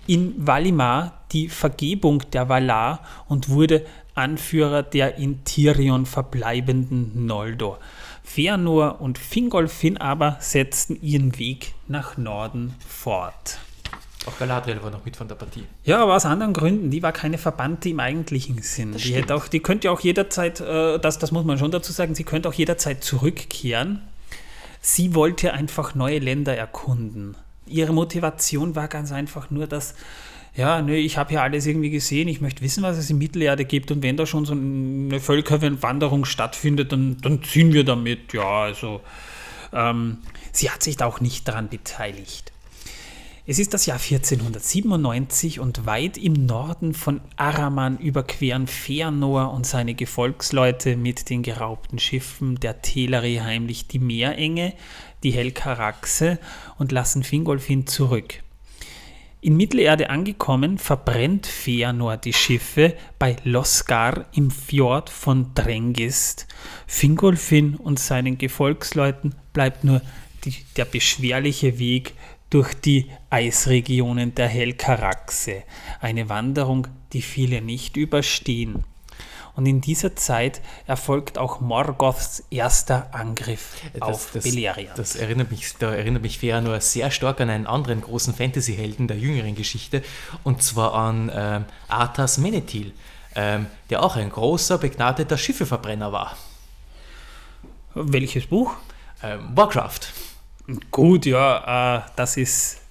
[0.06, 3.84] in Valimar die Vergebung der Valar und wurde
[4.14, 7.78] Anführer der in Tirion verbleibenden Noldor.
[8.26, 13.58] Fëanor und Fingolfin aber setzten ihren Weg nach Norden fort.
[14.26, 15.62] Auch Galadriel war noch mit von der Partie.
[15.84, 16.90] Ja, aber aus anderen Gründen.
[16.90, 18.92] Die war keine Verbannte im eigentlichen Sinn.
[18.92, 19.22] Das Die, stimmt.
[19.22, 22.16] hätte auch, die könnte ja auch jederzeit, äh, das, das muss man schon dazu sagen,
[22.16, 24.02] sie könnte auch jederzeit zurückkehren.
[24.80, 27.36] Sie wollte einfach neue Länder erkunden.
[27.66, 29.94] Ihre Motivation war ganz einfach nur, dass,
[30.56, 33.66] ja, nö, ich habe ja alles irgendwie gesehen, ich möchte wissen, was es in Mittelerde
[33.66, 38.32] gibt und wenn da schon so eine Völkerwanderung stattfindet, dann, dann ziehen wir damit.
[38.32, 39.02] Ja, also
[39.72, 40.18] ähm,
[40.52, 42.52] sie hat sich da auch nicht daran beteiligt.
[43.48, 49.94] Es ist das Jahr 1497 und weit im Norden von Araman überqueren Fëanor und seine
[49.94, 54.72] Gefolgsleute mit den geraubten Schiffen der Teleri heimlich die Meerenge,
[55.22, 56.40] die Helkaraxe
[56.78, 58.42] und lassen Fingolfin zurück.
[59.42, 66.46] In Mittelerde angekommen, verbrennt Fëanor die Schiffe bei Losgar im Fjord von Drengist.
[66.86, 70.00] Fingolfin und seinen Gefolgsleuten bleibt nur
[70.44, 72.14] die, der beschwerliche Weg
[72.50, 75.64] durch die Eisregionen der Helkaraxe.
[76.00, 78.84] Eine Wanderung, die viele nicht überstehen.
[79.56, 84.98] Und in dieser Zeit erfolgt auch Morgoths erster Angriff auf Beleriand.
[84.98, 89.16] das erinnert mich, da erinnert mich Fëanor sehr stark an einen anderen großen Fantasy-Helden der
[89.16, 90.02] jüngeren Geschichte,
[90.44, 92.92] und zwar an ähm, Arthas Menethil,
[93.34, 96.36] ähm, der auch ein großer, begnadeter Schiffeverbrenner war.
[97.94, 98.74] Welches Buch?
[99.22, 100.00] Ähm, Warcraft.
[100.90, 102.82] Gut, ja, äh, das ist.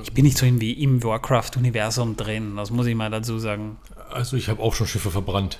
[0.00, 3.78] Ich bin nicht so im, im Warcraft-Universum drin, das muss ich mal dazu sagen.
[4.10, 5.58] Also ich habe auch schon Schiffe verbrannt.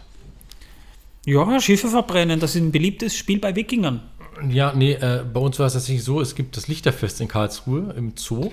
[1.27, 4.03] Ja, Schiffe verbrennen, das ist ein beliebtes Spiel bei Wikingern.
[4.49, 7.95] Ja, nee, äh, bei uns war es tatsächlich so, es gibt das Lichterfest in Karlsruhe
[7.97, 8.51] im Zoo.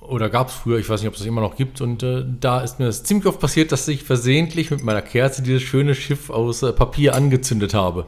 [0.00, 1.80] Oder gab es früher, ich weiß nicht, ob es das immer noch gibt.
[1.80, 5.42] Und äh, da ist mir das ziemlich oft passiert, dass ich versehentlich mit meiner Kerze
[5.42, 8.06] dieses schöne Schiff aus äh, Papier angezündet habe.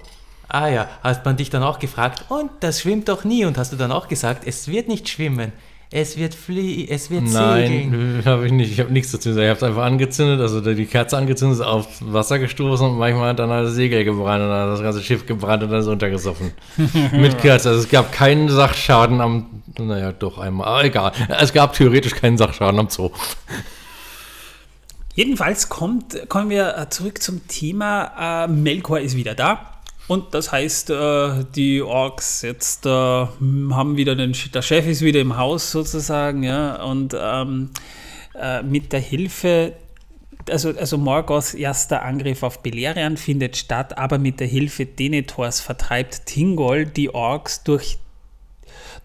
[0.49, 3.73] Ah ja, hat man dich dann auch gefragt, und das schwimmt doch nie, und hast
[3.73, 5.53] du dann auch gesagt, es wird nicht schwimmen,
[5.95, 8.17] es wird flie es wird segeln.
[8.17, 8.73] Nein, habe ich nicht.
[8.73, 9.45] Ich habe nichts dazu gesagt.
[9.45, 13.29] Ich habe es einfach angezündet, also die Kerze angezündet, ist aufs Wasser gestoßen und manchmal
[13.31, 15.79] hat dann halt das Segel gebrannt und dann hat das ganze Schiff gebrannt und dann
[15.79, 16.51] ist es untergesoffen.
[17.13, 17.69] Mit Kerze.
[17.69, 21.13] Also es gab keinen Sachschaden am, naja, doch einmal, aber egal.
[21.41, 23.11] Es gab theoretisch keinen Sachschaden am Zoo.
[25.15, 29.74] Jedenfalls kommt, kommen wir äh, zurück zum Thema, äh, Melkor ist wieder da.
[30.07, 35.21] Und das heißt, äh, die Orks jetzt äh, haben wieder den, der Chef ist wieder
[35.21, 37.71] im Haus sozusagen, ja, und ähm,
[38.35, 39.73] äh, mit der Hilfe
[40.51, 46.27] also, also Morgoths erster Angriff auf Beleriand findet statt, aber mit der Hilfe Denethors vertreibt
[46.27, 47.99] Thingol die Orks durch,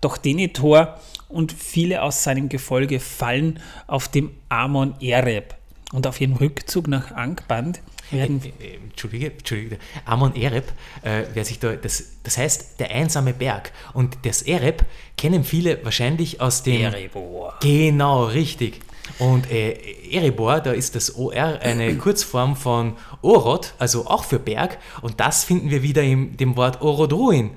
[0.01, 5.55] doch Denethor und viele aus seinem Gefolge fallen auf dem Amon Ereb.
[5.91, 7.81] Und auf ihrem Rückzug nach Angband
[8.11, 9.77] werden Äh, äh, Entschuldige, Entschuldige.
[10.05, 10.71] Amon Ereb,
[11.01, 13.71] äh, wer sich da, das, das heißt der einsame Berg.
[13.93, 14.85] Und das Ereb
[15.17, 16.81] kennen viele wahrscheinlich aus dem.
[16.81, 17.55] Erebor.
[17.61, 18.81] Genau, richtig.
[19.17, 19.73] Und äh,
[20.11, 24.77] Erebor, da ist das OR eine Kurzform von Orod, also auch für Berg.
[25.01, 27.51] Und das finden wir wieder in dem Wort Orodruin,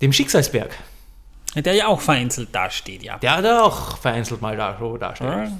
[0.00, 0.76] dem Schicksalsberg.
[1.54, 3.18] Der ja auch vereinzelt dasteht, ja.
[3.18, 5.52] Der da auch vereinzelt mal da so dasteht.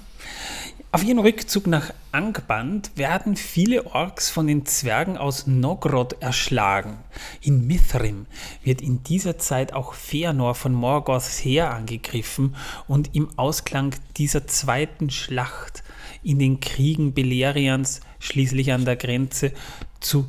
[0.94, 6.98] Auf ihren Rückzug nach Angband werden viele Orks von den Zwergen aus Nogrod erschlagen.
[7.40, 8.26] In Mithrim
[8.62, 12.56] wird in dieser Zeit auch Feanor von Morgoths Heer angegriffen
[12.88, 15.82] und im Ausklang dieser zweiten Schlacht
[16.22, 19.52] in den Kriegen Beleriands schließlich an der Grenze
[20.00, 20.28] zu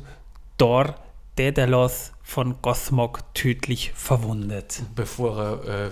[0.56, 0.94] Dor
[1.36, 4.82] Daedaloth von Gothmog tödlich verwundet.
[4.94, 5.90] Bevor er äh,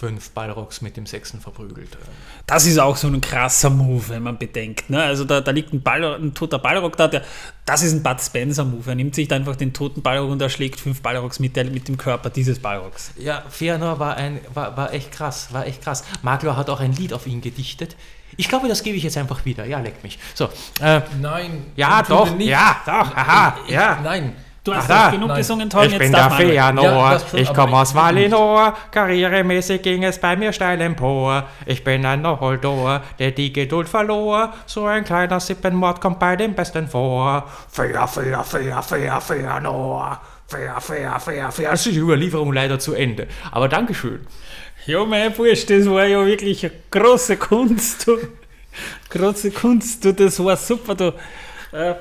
[0.00, 1.98] fünf Balrogs mit dem Sechsten verprügelt.
[2.46, 4.88] Das ist auch so ein krasser Move, wenn man bedenkt.
[4.88, 5.02] Ne?
[5.02, 7.22] Also da, da liegt ein, Ball, ein toter Balrog da, der,
[7.66, 8.88] das ist ein Bud Spencer-Move.
[8.88, 11.86] Er nimmt sich da einfach den toten Balrog und erschlägt fünf Balrogs mit, der, mit
[11.86, 13.12] dem Körper dieses Balrogs.
[13.18, 16.02] Ja, Feanor war, ein, war, war echt krass, war echt krass.
[16.22, 17.94] Maglor hat auch ein Lied auf ihn gedichtet.
[18.38, 19.66] Ich glaube, das gebe ich jetzt einfach wieder.
[19.66, 20.18] Ja, leck mich.
[20.32, 20.48] So,
[20.80, 21.64] äh, Nein.
[21.76, 22.48] ja, doch, nicht.
[22.48, 24.00] ja, doch, aha, ja.
[24.02, 24.34] Nein.
[24.62, 25.38] Du hast Ach genug nein.
[25.38, 26.54] gesungen, Tom, Ich jetzt bin darf der man.
[26.54, 31.44] Feanor, Ja, das schon, ich komme aus Valinor, karrieremäßig ging es bei mir steil empor.
[31.64, 36.54] Ich bin ein Noldor, der die Geduld verlor, so ein kleiner Sippenmord kommt bei dem
[36.54, 37.48] Besten vor.
[37.70, 41.72] Fea, fea, fea, fea, Feanor, fea, fea, fea, fea.
[41.72, 44.26] Es ist die Überlieferung leider zu Ende, aber Dankeschön.
[44.84, 48.06] Ja, mein Bursch, das war ja wirklich eine große Kunst.
[48.06, 48.18] Du.
[49.08, 50.94] Große Kunst, du, das war super.
[50.94, 51.14] Du.
[51.72, 51.94] Äh,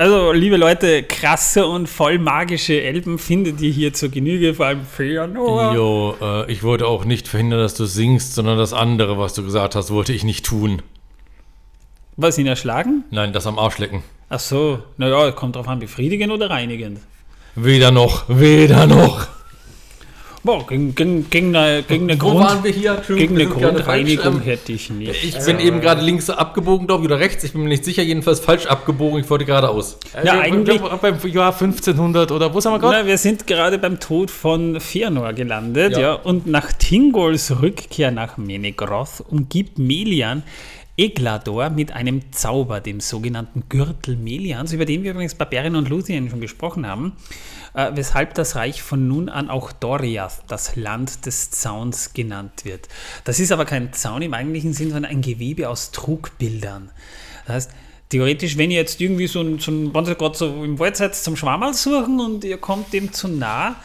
[0.00, 4.86] Also, liebe Leute, krasse und voll magische Elben findet ihr hier zur Genüge, vor allem
[4.86, 5.74] Feanor.
[5.74, 9.44] Jo, äh, ich wollte auch nicht verhindern, dass du singst, sondern das andere, was du
[9.44, 10.80] gesagt hast, wollte ich nicht tun.
[12.16, 13.04] Was, ihn erschlagen?
[13.10, 14.02] Nein, das am Arsch lecken.
[14.30, 17.00] Ach so, naja, kommt drauf an, befriedigend oder reinigend.
[17.54, 19.26] Weder noch, weder noch.
[20.42, 22.92] Boah, gegen, gegen, gegen eine, gegen eine, Wo Grund, waren wir hier?
[22.92, 25.24] gegen Entschuldigung, eine wir gerade Grundreinigung falsch, ähm, hätte ich nicht.
[25.24, 27.44] Ich bin eben gerade links abgebogen, glaube ich, oder rechts.
[27.44, 29.20] Ich bin mir nicht sicher, jedenfalls falsch abgebogen.
[29.20, 29.98] Ich wollte geradeaus.
[30.14, 33.06] Ja, wir- eigentlich- wir- Beim Jahr 1500 oder wo sind wir gerade?
[33.06, 36.00] Wir sind gerade beim Tod von Fëanor gelandet, ja.
[36.00, 36.12] Ja.
[36.14, 40.42] und nach Tingols Rückkehr nach Menegroth umgibt Melian
[41.00, 45.88] Eglador mit einem Zauber, dem sogenannten Gürtel Melians, über den wir übrigens bei Beren und
[45.88, 47.16] Luthien schon gesprochen haben,
[47.72, 52.88] äh, weshalb das Reich von nun an auch Doriath, das Land des Zauns, genannt wird.
[53.24, 56.90] Das ist aber kein Zaun im eigentlichen Sinn, sondern ein Gewebe aus Trugbildern.
[57.46, 57.70] Das heißt,
[58.10, 60.96] theoretisch, wenn ihr jetzt irgendwie so ein, so ein wenn ihr gerade so im Wald
[60.96, 63.76] seid zum Schwammerl suchen und ihr kommt dem zu nah,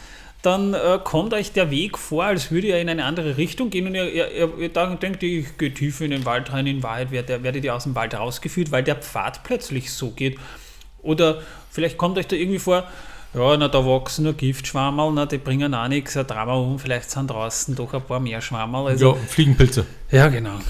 [0.46, 3.86] dann äh, kommt euch der Weg vor, als würde er in eine andere Richtung gehen
[3.88, 7.10] und ihr, ihr, ihr, ihr denkt, ich gehe tief in den Wald rein, in Wahrheit
[7.10, 10.38] werdet, werdet ihr aus dem Wald rausgeführt, weil der Pfad plötzlich so geht.
[11.02, 12.84] Oder vielleicht kommt euch da irgendwie vor,
[13.34, 16.78] ja, na, da wachsen nur Giftschwammerl, na, die bringen auch nichts, ja, drehen wir um,
[16.78, 18.86] vielleicht sind draußen doch ein paar mehr Schwammerl.
[18.86, 19.84] Also, Ja, Fliegenpilze.
[20.12, 20.60] ja, genau.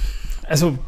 [0.49, 0.79] Also,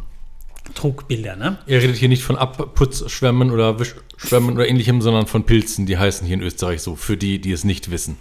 [0.75, 1.59] Trugbilder, ne?
[1.67, 5.87] Ihr redet hier nicht von Abputzschwämmen oder Wischschwämmen oder ähnlichem, sondern von Pilzen.
[5.87, 8.17] Die heißen hier in Österreich so, für die, die es nicht wissen.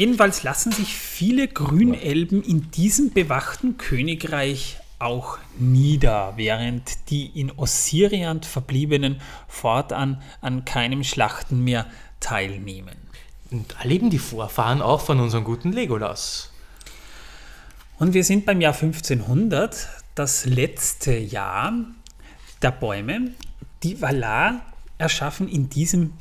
[0.00, 8.46] Jedenfalls lassen sich viele Grünelben in diesem bewachten Königreich auch nieder, während die in Ossiriant
[8.46, 11.84] verbliebenen fortan an keinem Schlachten mehr
[12.18, 12.96] teilnehmen.
[13.50, 16.50] Und erleben die Vorfahren auch von unserem guten Legolas.
[17.98, 21.74] Und wir sind beim Jahr 1500, das letzte Jahr
[22.62, 23.32] der Bäume.
[23.82, 24.62] Die Valar
[24.96, 26.14] erschaffen in diesem,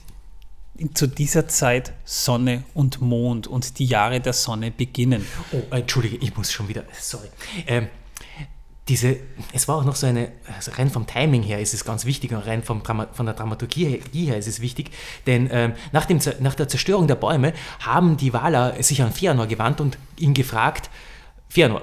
[0.93, 5.25] zu dieser Zeit Sonne und Mond und die Jahre der Sonne beginnen.
[5.51, 7.27] Oh, Entschuldige, ich muss schon wieder, sorry.
[7.67, 7.87] Ähm,
[8.89, 9.17] diese,
[9.53, 12.31] es war auch noch so eine, also rein vom Timing her ist es ganz wichtig
[12.31, 14.89] und rein vom von der Dramaturgie her ist es wichtig,
[15.27, 19.45] denn ähm, nach, dem, nach der Zerstörung der Bäume haben die Valar sich an Fëanor
[19.45, 20.89] gewandt und ihn gefragt,
[21.53, 21.81] Fëanor,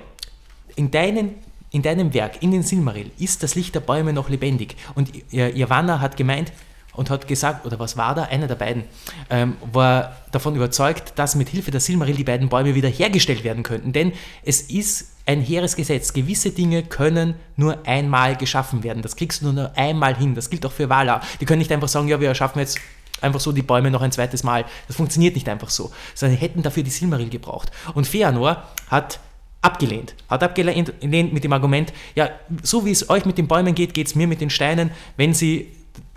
[0.75, 1.37] in, deinen,
[1.71, 4.77] in deinem Werk, in den Silmaril, ist das Licht der Bäume noch lebendig?
[4.97, 6.53] Und Wanner hat gemeint
[6.97, 8.85] und hat gesagt, oder was war da, einer der beiden,
[9.31, 13.63] ähm, war davon überzeugt, dass mit Hilfe der Silmaril die beiden Bäume wieder hergestellt werden
[13.63, 13.93] könnten.
[13.93, 16.13] Denn es ist ein hehres Gesetz.
[16.13, 19.03] Gewisse Dinge können nur einmal geschaffen werden.
[19.03, 20.35] Das kriegst du nur einmal hin.
[20.35, 21.21] Das gilt auch für Valar.
[21.41, 22.79] Die können nicht einfach sagen, ja, wir erschaffen jetzt
[23.21, 24.65] einfach so die Bäume noch ein zweites Mal.
[24.87, 25.91] Das funktioniert nicht einfach so.
[26.15, 27.71] Sondern hätten dafür die Silmaril gebraucht.
[27.95, 29.21] Und Feanor hat
[29.63, 30.15] abgelehnt.
[30.29, 32.31] Hat abgelehnt mit dem Argument, ja,
[32.63, 34.91] so wie es euch mit den Bäumen geht, geht es mir mit den Steinen.
[35.17, 35.73] Wenn sie,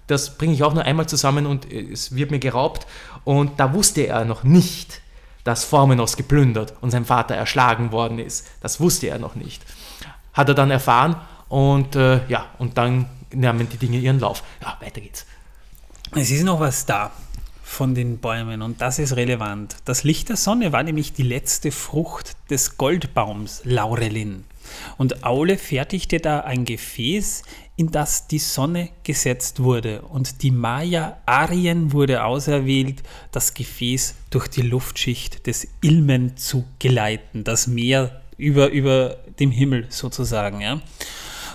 [0.09, 2.87] das bringe ich auch nur einmal zusammen und es wird mir geraubt.
[3.23, 5.01] Und da wusste er noch nicht,
[5.43, 8.47] dass Formenos geplündert und sein Vater erschlagen worden ist.
[8.61, 9.63] Das wusste er noch nicht.
[10.33, 11.15] Hat er dann erfahren
[11.47, 14.43] und äh, ja, und dann nahmen die Dinge ihren Lauf.
[14.61, 15.25] Ja, weiter geht's.
[16.15, 17.11] Es ist noch was da
[17.63, 19.75] von den Bäumen und das ist relevant.
[19.85, 24.43] Das Licht der Sonne war nämlich die letzte Frucht des Goldbaums Laurelin.
[24.97, 27.43] Und Aule fertigte da ein Gefäß,
[27.79, 30.01] in das die Sonne gesetzt wurde.
[30.01, 37.45] Und die Maya Arien wurde auserwählt, das Gefäß durch die Luftschicht des Ilmen zu geleiten,
[37.45, 40.59] das Meer über, über dem Himmel sozusagen.
[40.59, 40.81] Ja.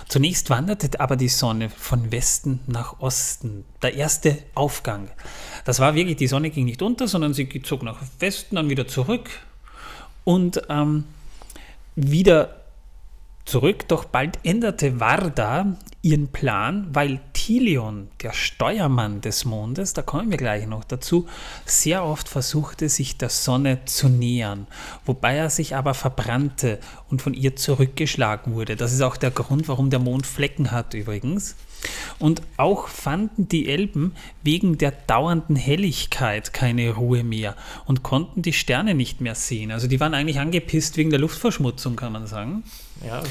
[0.07, 3.63] Zunächst wanderte aber die Sonne von Westen nach Osten.
[3.83, 5.11] Der erste Aufgang.
[5.63, 8.87] Das war wirklich, die Sonne ging nicht unter, sondern sie zog nach Westen, dann wieder
[8.87, 9.29] zurück
[10.23, 11.03] und ähm,
[11.95, 12.64] wieder
[13.45, 13.87] zurück.
[13.87, 20.37] Doch bald änderte Varda ihren Plan, weil Tilion, der Steuermann des Mondes, da kommen wir
[20.37, 21.27] gleich noch dazu,
[21.65, 24.67] sehr oft versuchte, sich der Sonne zu nähern,
[25.05, 28.75] wobei er sich aber verbrannte und von ihr zurückgeschlagen wurde.
[28.75, 31.55] Das ist auch der Grund, warum der Mond Flecken hat übrigens.
[32.19, 38.53] Und auch fanden die Elben wegen der dauernden Helligkeit keine Ruhe mehr und konnten die
[38.53, 39.71] Sterne nicht mehr sehen.
[39.71, 42.63] Also die waren eigentlich angepisst wegen der Luftverschmutzung, kann man sagen.
[43.03, 43.23] Ja,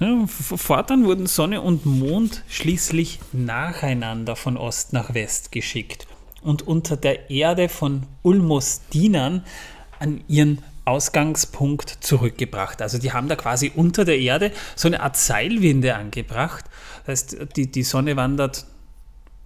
[0.00, 6.06] also fortan wurden Sonne und Mond schließlich nacheinander von Ost nach West geschickt
[6.42, 9.44] und unter der Erde von Ulmos Dienern
[9.98, 12.82] an ihren Ausgangspunkt zurückgebracht.
[12.82, 16.66] Also die haben da quasi unter der Erde so eine Art Seilwinde angebracht.
[17.06, 18.66] Das heißt, die, die Sonne wandert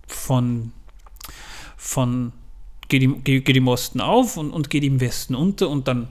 [0.08, 0.72] von,
[1.76, 2.32] von
[2.88, 6.08] geht, im, geht im Osten auf und, und geht im Westen unter und dann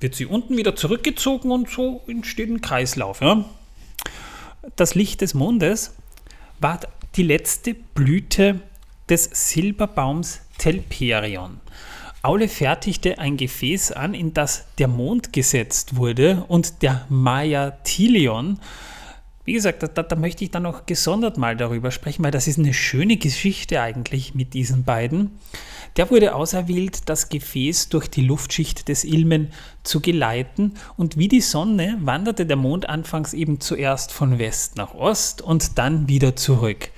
[0.00, 3.20] wird sie unten wieder zurückgezogen und so entsteht ein Kreislauf.
[3.20, 3.44] Ja?
[4.76, 5.94] Das Licht des Mondes
[6.60, 6.80] war
[7.16, 8.60] die letzte Blüte
[9.08, 11.60] des Silberbaums Telperion.
[12.22, 18.58] Aule fertigte ein Gefäß an, in das der Mond gesetzt wurde und der Maya Tilion.
[19.48, 22.58] Wie gesagt, da, da, möchte ich dann noch gesondert mal darüber sprechen, weil das ist
[22.58, 25.38] eine schöne Geschichte eigentlich mit diesen beiden.
[25.96, 29.48] Der wurde auserwählt, das Gefäß durch die Luftschicht des Ilmen
[29.84, 34.92] zu geleiten und wie die Sonne wanderte der Mond anfangs eben zuerst von West nach
[34.92, 36.90] Ost und dann wieder zurück.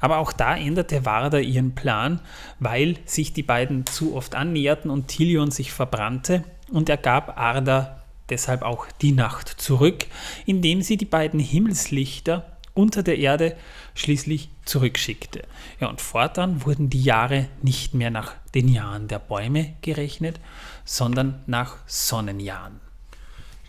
[0.00, 2.20] Aber auch da änderte Warda ihren Plan,
[2.60, 7.95] weil sich die beiden zu oft annäherten und Tilion sich verbrannte und er gab Arda
[8.28, 10.06] deshalb auch die Nacht zurück,
[10.44, 13.56] indem sie die beiden Himmelslichter unter der Erde
[13.94, 15.42] schließlich zurückschickte.
[15.80, 20.38] Ja, und fortan wurden die Jahre nicht mehr nach den Jahren der Bäume gerechnet,
[20.84, 22.80] sondern nach Sonnenjahren.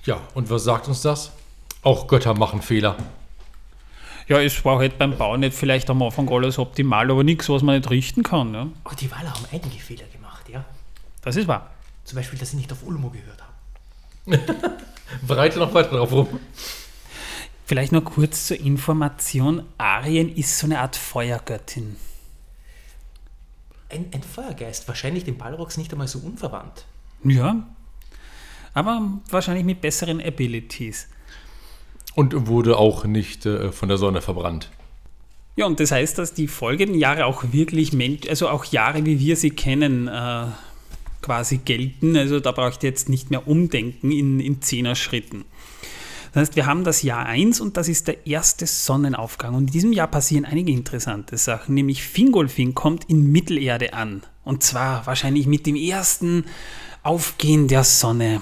[0.03, 1.31] Ja, und was sagt uns das?
[1.81, 2.97] Auch Götter machen Fehler.
[4.27, 7.61] Ja, es war halt beim Bau nicht vielleicht am Anfang alles optimal, aber nichts, was
[7.61, 8.53] man nicht richten kann.
[8.53, 8.67] Ja.
[8.83, 10.65] Aber die Waller haben einige Fehler gemacht, ja.
[11.21, 11.69] Das ist wahr.
[12.03, 13.46] Zum Beispiel, dass sie nicht auf Ulmo gehört haben.
[15.27, 16.27] Breite noch weiter drauf rum.
[17.65, 21.95] Vielleicht noch kurz zur Information: Arien ist so eine Art Feuergöttin.
[23.89, 26.85] Ein, ein Feuergeist, wahrscheinlich den Balrogs nicht einmal so unverwandt.
[27.23, 27.65] Ja,
[28.73, 31.07] aber wahrscheinlich mit besseren Abilities.
[32.15, 34.69] Und wurde auch nicht äh, von der Sonne verbrannt.
[35.55, 39.19] Ja, und das heißt, dass die folgenden Jahre auch wirklich, Mensch, also auch Jahre, wie
[39.19, 40.45] wir sie kennen, äh,
[41.27, 42.15] quasi gelten.
[42.15, 45.43] Also da braucht ihr jetzt nicht mehr umdenken in, in Zehner-Schritten.
[46.31, 49.53] Das heißt, wir haben das Jahr 1 und das ist der erste Sonnenaufgang.
[49.53, 54.23] Und in diesem Jahr passieren einige interessante Sachen, nämlich Fingolfin kommt in Mittelerde an.
[54.45, 56.45] Und zwar wahrscheinlich mit dem ersten
[57.03, 58.41] Aufgehen der Sonne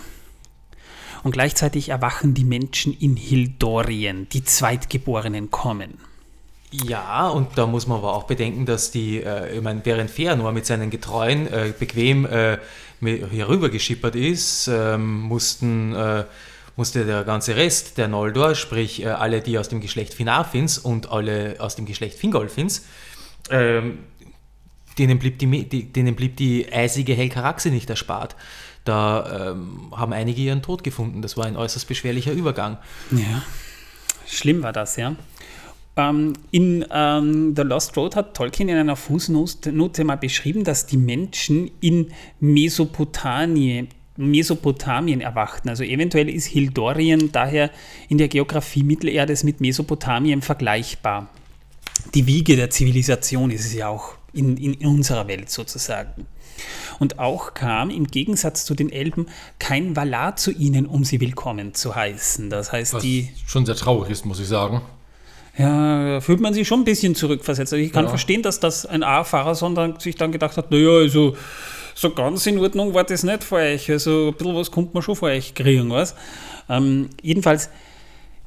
[1.23, 5.97] und gleichzeitig erwachen die Menschen in Hildorien, die Zweitgeborenen kommen.
[6.71, 10.51] Ja, und da muss man aber auch bedenken, dass die, äh, ich meine, während Fëanor
[10.51, 12.57] mit seinen Getreuen äh, bequem äh,
[13.01, 16.25] hier rüber geschippert ist, ähm, mussten, äh,
[16.75, 21.11] musste der ganze Rest der Noldor, sprich äh, alle, die aus dem Geschlecht Finarfins und
[21.11, 22.85] alle aus dem Geschlecht Fingolfins,
[23.49, 23.99] ähm,
[24.97, 28.35] denen, blieb die, die, denen blieb die eisige Helkaraxe nicht erspart.
[28.85, 31.21] Da ähm, haben einige ihren Tod gefunden.
[31.21, 32.77] Das war ein äußerst beschwerlicher Übergang.
[33.11, 33.41] Ja,
[34.27, 35.15] schlimm war das, ja.
[35.97, 40.97] Ähm, in ähm, The Lost Road hat Tolkien in einer Fußnote mal beschrieben, dass die
[40.97, 45.69] Menschen in Mesopotamien, Mesopotamien erwachten.
[45.69, 47.71] Also eventuell ist Hildorien daher
[48.09, 51.29] in der Geografie Mittelerdes mit Mesopotamien vergleichbar.
[52.13, 56.27] Die Wiege der Zivilisation ist es ja auch in, in unserer Welt sozusagen.
[56.99, 59.27] Und auch kam im Gegensatz zu den Elben
[59.59, 62.49] kein Valar zu ihnen, um sie willkommen zu heißen.
[62.49, 64.81] Das heißt, Was die schon sehr traurig ist, muss ich sagen.
[65.57, 67.73] Ja, fühlt man sich schon ein bisschen zurückversetzt.
[67.73, 68.09] Also ich kann Ja.
[68.09, 71.35] verstehen, dass das ein A-Fahrer sondern sich dann gedacht hat, naja, also
[71.93, 73.89] so ganz in Ordnung war das nicht für euch.
[73.89, 76.13] Also ein bisschen was kommt man schon für euch kriegen, was?
[76.67, 77.69] Ähm, jedenfalls,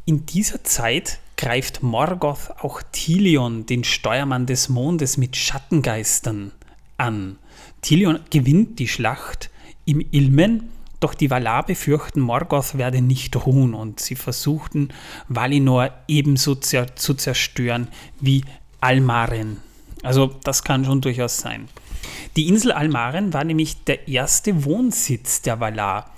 [0.04, 6.52] in dieser Zeit greift Morgoth auch Tilion, den Steuermann des Mondes, mit Schattengeistern
[6.96, 7.38] an.
[7.80, 9.50] Tilion gewinnt die Schlacht
[9.84, 10.68] im Ilmen,
[11.00, 14.88] doch die Valar befürchten, Morgoth werde nicht ruhen und sie versuchten,
[15.28, 17.88] Valinor ebenso zer zu zerstören
[18.20, 18.44] wie
[18.80, 19.58] Almaren.
[20.02, 21.68] Also das kann schon durchaus sein.
[22.36, 26.14] Die Insel Almaren war nämlich der erste Wohnsitz der Valar.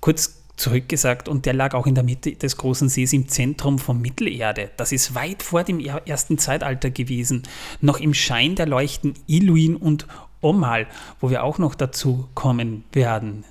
[0.00, 4.00] Kurz zurückgesagt, und der lag auch in der Mitte des großen Sees im Zentrum von
[4.00, 4.70] Mittelerde.
[4.76, 7.44] Das ist weit vor dem er- ersten Zeitalter gewesen,
[7.80, 10.06] noch im Schein der Leuchten Iluin und
[10.42, 10.86] Omal,
[11.20, 13.44] wo wir auch noch dazu kommen werden,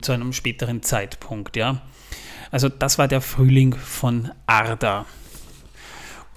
[0.00, 1.56] zu einem späteren Zeitpunkt.
[1.56, 1.82] Ja.
[2.50, 5.06] Also das war der Frühling von Arda.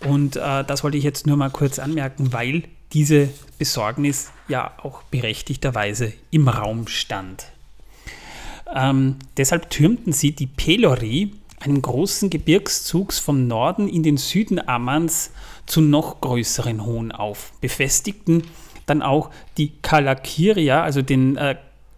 [0.05, 5.03] Und äh, das wollte ich jetzt nur mal kurz anmerken, weil diese Besorgnis ja auch
[5.03, 7.45] berechtigterweise im Raum stand.
[8.73, 15.31] Ähm, deshalb türmten sie die Pelori, einen großen Gebirgszugs vom Norden in den Süden Ammans
[15.65, 18.43] zu noch größeren Hohen auf, befestigten
[18.85, 21.55] dann auch die Kalakiria, also den, äh,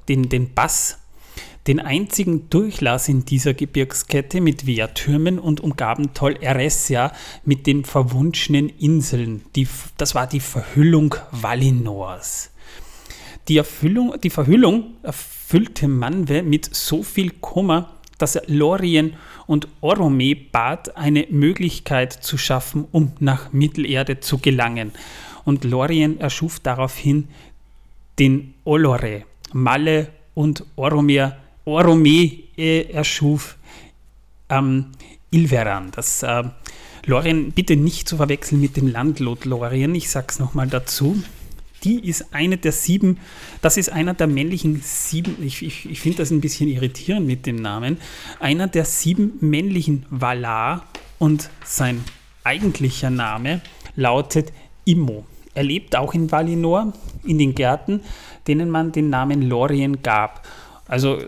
[0.10, 0.98] den, den Bass,
[1.68, 7.14] den einzigen Durchlass in dieser Gebirgskette mit Wehrtürmen und umgaben Tol Eressia
[7.46, 9.44] mit den verwunschenen Inseln.
[9.56, 9.68] Die,
[9.98, 12.52] das war die Verhüllung Valinors.
[13.48, 19.16] Die, Erfüllung, die Verhüllung erfüllte Manwe mit so viel Kummer, dass er Lorien
[19.48, 24.92] und Orome bat, eine Möglichkeit zu schaffen, um nach Mittelerde zu gelangen.
[25.44, 27.28] Und Lorien erschuf daraufhin
[28.20, 29.26] den Olore.
[29.54, 33.58] Malle und Oromir, Orome äh, erschuf
[34.50, 34.88] ähm,
[35.30, 35.92] Ilveran.
[35.92, 36.44] Das äh,
[37.06, 39.96] Lorien bitte nicht zu verwechseln mit dem Landlot Lorien.
[39.96, 41.22] Ich sag's nochmal dazu.
[41.84, 43.18] Die ist eine der sieben,
[43.62, 47.48] das ist einer der männlichen sieben, ich, ich, ich finde das ein bisschen irritierend mit
[47.48, 47.98] dem Namen,
[48.40, 50.86] einer der sieben männlichen Valar
[51.18, 52.04] und sein
[52.44, 53.62] eigentlicher Name
[53.96, 54.54] lautet
[54.86, 55.26] Immo.
[55.56, 58.02] Er lebt auch in Valinor, in den Gärten,
[58.48, 60.48] denen man den Namen Lorien gab.
[60.92, 61.20] Also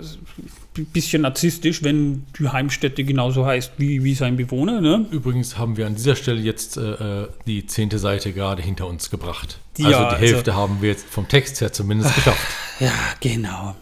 [0.77, 4.81] ein bisschen narzisstisch, wenn die Heimstätte genauso heißt wie, wie sein Bewohner.
[4.81, 5.05] Ne?
[5.09, 9.59] Übrigens haben wir an dieser Stelle jetzt äh, die zehnte Seite gerade hinter uns gebracht.
[9.77, 12.45] Ja, also die also- Hälfte haben wir jetzt vom Text her zumindest geschafft.
[12.81, 13.75] Ja, genau.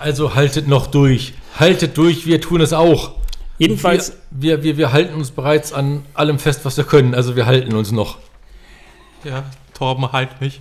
[0.00, 1.32] Also haltet noch durch.
[1.58, 3.12] Haltet durch, wir tun es auch.
[3.56, 7.14] Jedenfalls, Wir, wir, wir, wir halten uns bereits an allem fest, was wir können.
[7.14, 8.18] Also wir halten uns noch.
[9.24, 9.44] Ja,
[9.74, 10.60] Torben, halt mich.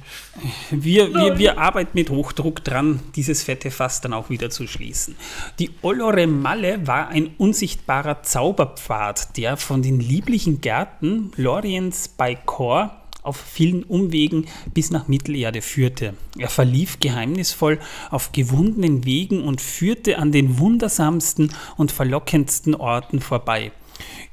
[0.72, 5.16] Wir, wir, wir arbeiten mit Hochdruck dran, dieses fette Fass dann auch wieder zu schließen.
[5.60, 13.00] Die Olore Malle war ein unsichtbarer Zauberpfad, der von den lieblichen Gärten Loriens bei Kor
[13.24, 16.14] auf vielen Umwegen bis nach Mittelerde führte.
[16.38, 17.80] Er verlief geheimnisvoll
[18.12, 23.72] auf gewundenen Wegen und führte an den wundersamsten und verlockendsten Orten vorbei.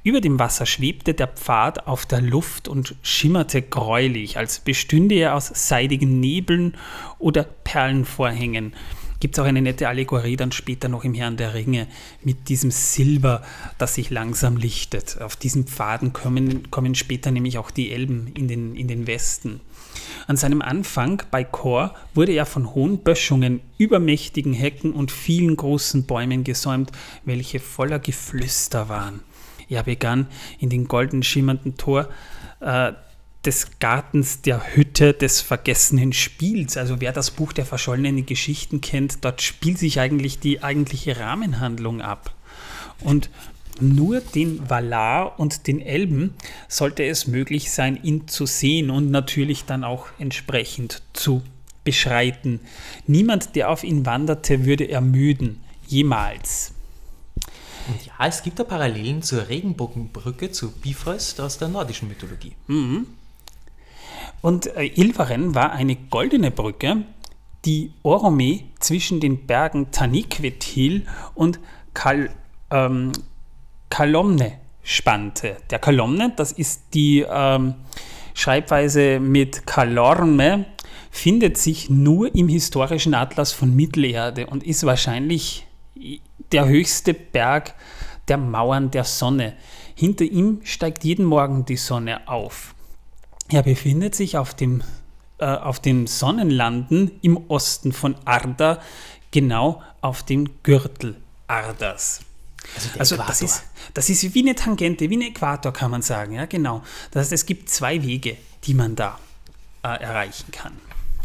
[0.02, 5.34] Über dem Wasser schwebte der Pfad auf der Luft und schimmerte gräulich, als bestünde er
[5.34, 6.74] aus seidigen Nebeln
[7.18, 8.72] oder Perlenvorhängen.
[9.20, 11.86] Gibt es auch eine nette Allegorie dann später noch im Herrn der Ringe
[12.24, 13.42] mit diesem Silber,
[13.76, 15.20] das sich langsam lichtet.
[15.20, 19.60] Auf diesen Pfaden kommen, kommen später nämlich auch die Elben in den, in den Westen.
[20.26, 26.06] An seinem Anfang bei Chor wurde er von hohen Böschungen, übermächtigen Hecken und vielen großen
[26.06, 26.90] Bäumen gesäumt,
[27.26, 29.20] welche voller Geflüster waren.
[29.70, 30.26] Er begann
[30.58, 32.08] in den golden schimmernden Tor
[32.60, 32.92] äh,
[33.44, 36.76] des Gartens der Hütte des vergessenen Spiels.
[36.76, 42.02] Also wer das Buch der verschollenen Geschichten kennt, dort spielt sich eigentlich die eigentliche Rahmenhandlung
[42.02, 42.34] ab.
[43.02, 43.30] Und
[43.80, 46.34] nur den Valar und den Elben
[46.68, 51.42] sollte es möglich sein, ihn zu sehen und natürlich dann auch entsprechend zu
[51.82, 52.60] beschreiten.
[53.06, 55.60] Niemand, der auf ihn wanderte, würde ermüden.
[55.86, 56.74] Jemals.
[57.88, 62.54] Und ja, es gibt da Parallelen zur Regenbogenbrücke zu Bifrost aus der nordischen Mythologie.
[64.42, 67.04] Und äh, Ilvaren war eine goldene Brücke,
[67.64, 71.60] die Orome zwischen den Bergen Taniquetil und
[71.92, 72.30] Kal,
[72.70, 73.12] ähm,
[73.90, 74.52] Kalomne
[74.82, 75.56] spannte.
[75.70, 77.74] Der Kalomne, das ist die ähm,
[78.34, 80.64] Schreibweise mit Kalorme,
[81.10, 85.66] findet sich nur im historischen Atlas von Mittelerde und ist wahrscheinlich
[86.52, 87.74] der höchste Berg
[88.28, 89.54] der Mauern der Sonne.
[89.94, 92.74] Hinter ihm steigt jeden Morgen die Sonne auf.
[93.48, 94.82] Er befindet sich auf dem
[95.38, 98.80] äh, auf den Sonnenlanden im Osten von Arda,
[99.30, 102.20] genau auf dem Gürtel Ardas.
[102.74, 103.64] Also Also das ist,
[103.94, 106.82] das ist wie eine Tangente, wie ein Äquator kann man sagen, ja genau.
[107.10, 109.18] Das heißt, es gibt zwei Wege, die man da
[109.82, 110.72] äh, erreichen kann.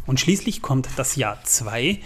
[0.05, 1.99] Und schließlich kommt das Jahr 2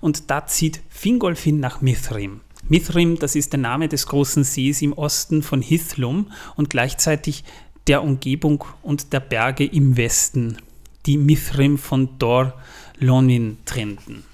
[0.00, 2.40] und da zieht Fingolfin nach Mithrim.
[2.68, 7.44] Mithrim, das ist der Name des großen Sees im Osten von Hithlum und gleichzeitig
[7.86, 10.58] der Umgebung und der Berge im Westen,
[11.06, 12.54] die Mithrim von Dor
[12.98, 14.24] Lonin trennten.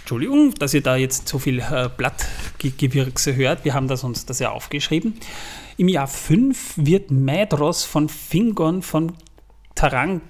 [0.00, 3.64] Entschuldigung, dass ihr da jetzt so viel äh, Blattgewirkse hört.
[3.64, 5.14] Wir haben das uns das ja aufgeschrieben.
[5.78, 9.14] Im Jahr 5 wird Mädros von Fingon von
[9.74, 10.20] Tarang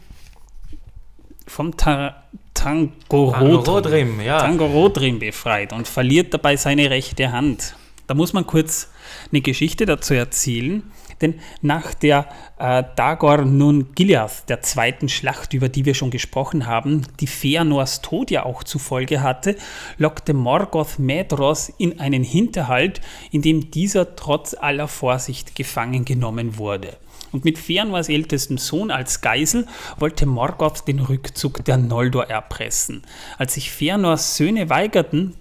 [1.47, 2.25] vom Tar
[2.57, 4.41] Tangorodrim, ja.
[4.41, 7.77] Tangorodrim befreit und verliert dabei seine rechte Hand.
[8.07, 8.91] Da muss man kurz
[9.33, 10.83] eine Geschichte dazu erzählen,
[11.21, 12.29] denn nach der
[12.59, 18.03] äh, Dagor nun Gileath, der zweiten Schlacht, über die wir schon gesprochen haben, die Feanors
[18.03, 19.57] Tod ja auch zufolge hatte,
[19.99, 26.97] lockte Morgoth Medros in einen Hinterhalt, in dem dieser trotz aller Vorsicht gefangen genommen wurde.
[27.37, 29.67] Und mit Feanors ältestem Sohn als Geisel
[29.99, 33.03] wollte Morgoth den Rückzug der Noldor erpressen.
[33.37, 35.35] Als sich Feanors Söhne weigerten,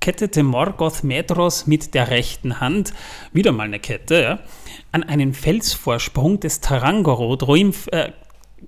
[0.00, 2.94] kettete Morgoth Medros mit der rechten Hand,
[3.34, 4.38] wieder mal eine Kette, ja,
[4.92, 8.12] an einen Felsvorsprung des Tarangorodrim, äh,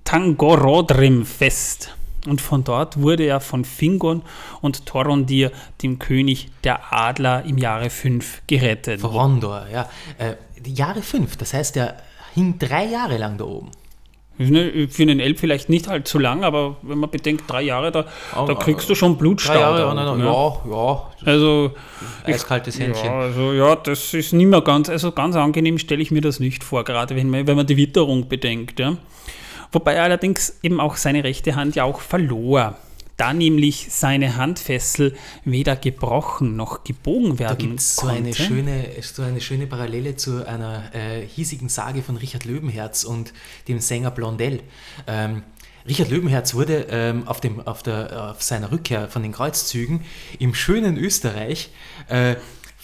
[0.04, 1.96] Tangorodrim fest.
[2.26, 4.20] Und von dort wurde er von Fingon
[4.60, 9.02] und Thorondir, dem König der Adler, im Jahre 5 gerettet.
[9.02, 9.88] Rondor, ja.
[10.18, 10.34] Äh,
[10.66, 11.96] Jahre 5, das heißt, er
[12.34, 13.70] hing drei Jahre lang da oben.
[14.36, 18.04] Ne- Für einen Elb vielleicht nicht allzu lang, aber wenn man bedenkt, drei Jahre, da,
[18.34, 19.52] da kriegst du schon Blutstau.
[19.52, 20.24] Drei Jahre, da, nein, nein, ne?
[20.24, 21.70] ja, ja, Also,
[22.24, 23.04] eiskaltes Händchen.
[23.06, 26.40] Ja, also ja, das ist nicht mehr ganz, also ganz angenehm stelle ich mir das
[26.40, 28.80] nicht vor, gerade wenn man, wenn man die Witterung bedenkt.
[28.80, 28.96] Ja.
[29.70, 32.76] Wobei er allerdings eben auch seine rechte Hand ja auch verlor,
[33.16, 38.16] da nämlich seine Handfessel weder gebrochen noch gebogen werden Da gibt es so konnte.
[38.16, 43.32] eine, schöne, so eine schöne Parallele zu einer äh, hiesigen Sage von Richard Löwenherz und
[43.68, 44.60] dem Sänger Blondel.
[45.06, 45.42] Ähm,
[45.86, 50.00] Richard Löwenherz wurde ähm, auf, dem, auf, der, auf seiner Rückkehr von den Kreuzzügen
[50.38, 51.70] im schönen Österreich
[52.08, 52.36] äh,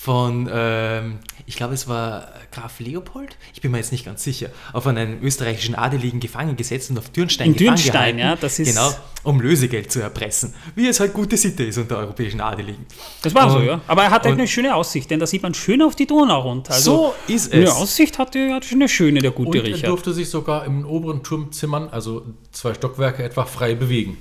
[0.02, 4.48] von, ähm, ich glaube es war Graf Leopold, ich bin mir jetzt nicht ganz sicher,
[4.72, 8.58] auf einen österreichischen Adeligen gefangen gesetzt und auf Dürnstein In gefangen Dürnstein, gehalten, ja, das
[8.60, 8.90] ist- Genau,
[9.24, 10.54] um Lösegeld zu erpressen.
[10.74, 12.86] Wie es halt gute Sitte ist unter europäischen Adeligen.
[13.20, 13.80] Das war so, Und- ja.
[13.86, 16.40] Aber er hatte und- eine schöne Aussicht, denn da sieht man schön auf die Donau
[16.40, 16.72] runter.
[16.72, 17.70] Also, So ist Eine es.
[17.72, 19.90] Aussicht hatte, hatte schon eine schöne, der gute Und er Richard.
[19.90, 24.16] durfte sich sogar im oberen Turmzimmern, also zwei Stockwerke etwa, frei bewegen.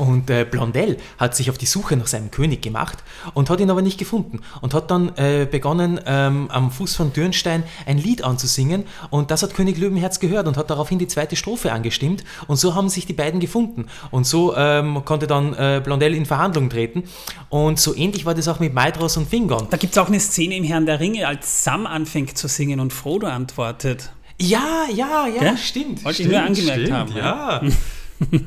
[0.00, 3.04] Und äh, Blondel hat sich auf die Suche nach seinem König gemacht
[3.34, 7.12] und hat ihn aber nicht gefunden und hat dann äh, begonnen, ähm, am Fuß von
[7.12, 11.36] Dürnstein ein Lied anzusingen und das hat König Löwenherz gehört und hat daraufhin die zweite
[11.36, 15.82] Strophe angestimmt und so haben sich die beiden gefunden und so ähm, konnte dann äh,
[15.84, 17.04] Blondel in Verhandlung treten
[17.50, 19.66] und so ähnlich war das auch mit Maedros und Fingon.
[19.68, 22.80] Da gibt es auch eine Szene im Herrn der Ringe, als Sam anfängt zu singen
[22.80, 24.12] und Frodo antwortet.
[24.40, 25.58] Ja, ja, ja, Gell?
[25.58, 26.02] stimmt.
[26.06, 27.60] Wollte ich stimmt, nur angemerkt stimmt, haben, Ja.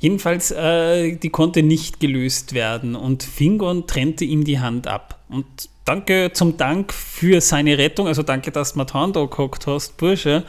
[0.00, 5.20] Jedenfalls, äh, die konnte nicht gelöst werden und Fingon trennte ihm die Hand ab.
[5.28, 5.46] Und
[5.84, 9.96] danke zum Dank für seine Rettung, also danke, dass du mir die Hand angehockt hast,
[9.96, 10.44] Bursche,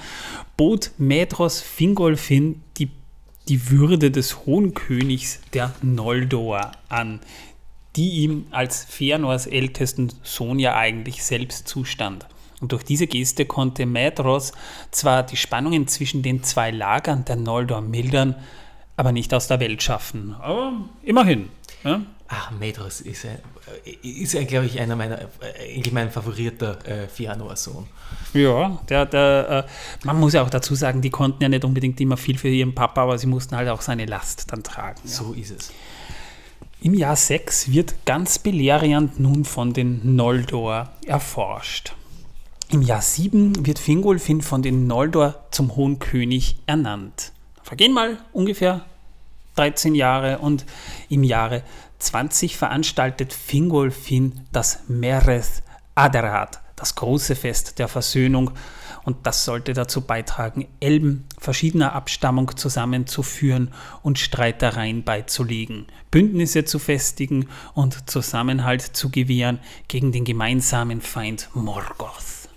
[0.58, 2.90] bot Medros Fingolfin die,
[3.48, 7.20] die Würde des Hohenkönigs der Noldor an,
[7.96, 12.28] die ihm als Feanors ältesten Sohn ja eigentlich selbst zustand.
[12.60, 14.52] Und durch diese Geste konnte Medros
[14.92, 18.36] zwar die Spannungen zwischen den zwei Lagern der Noldor mildern,
[18.98, 20.36] aber nicht aus der Welt schaffen.
[20.40, 21.50] Aber immerhin.
[21.84, 22.02] Ja?
[22.28, 23.38] Ach, Medros ist, äh,
[24.02, 27.88] ist ja, glaube ich, einer meiner, äh, eigentlich mein favorierter äh, Fianor-Sohn.
[28.34, 32.02] Ja, der, der, äh, man muss ja auch dazu sagen, die konnten ja nicht unbedingt
[32.02, 35.00] immer viel für ihren Papa, aber sie mussten halt auch seine Last dann tragen.
[35.06, 35.10] Ja.
[35.10, 35.72] So ist es.
[36.82, 41.94] Im Jahr 6 wird ganz Beleriand nun von den Noldor erforscht.
[42.70, 47.32] Im Jahr 7 wird Fingolfin von den Noldor zum Hohen König ernannt.
[47.68, 48.86] Vergehen mal ungefähr
[49.58, 50.66] 13 Jahre und
[51.10, 51.64] im Jahre
[52.00, 55.64] 20 veranstaltet Fingolfin das Mereth
[55.94, 58.52] Aderat, das große Fest der Versöhnung.
[59.04, 67.50] Und das sollte dazu beitragen, Elben verschiedener Abstammung zusammenzuführen und Streitereien beizulegen, Bündnisse zu festigen
[67.74, 72.48] und Zusammenhalt zu gewähren gegen den gemeinsamen Feind Morgoth.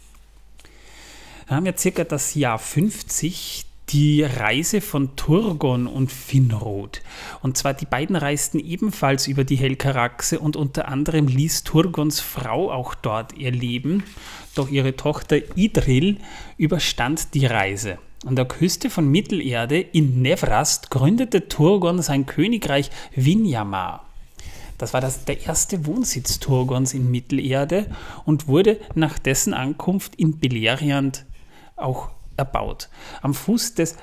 [1.48, 7.02] Da haben wir circa das Jahr 50, die Reise von Turgon und Finrod.
[7.42, 12.70] Und zwar die beiden reisten ebenfalls über die Helkaraxe und unter anderem ließ Turgons Frau
[12.70, 14.04] auch dort ihr Leben.
[14.54, 16.18] Doch ihre Tochter Idril
[16.56, 17.98] überstand die Reise.
[18.26, 24.06] an der Küste von Mittelerde in Nevrast gründete Turgon sein Königreich Vinyamar.
[24.76, 27.86] Das war das, der erste Wohnsitz Turgons in Mittelerde
[28.24, 31.24] und wurde nach dessen Ankunft in Beleriand
[31.76, 32.10] auch
[32.40, 32.88] erbaut.
[33.22, 33.96] Am Fuß des,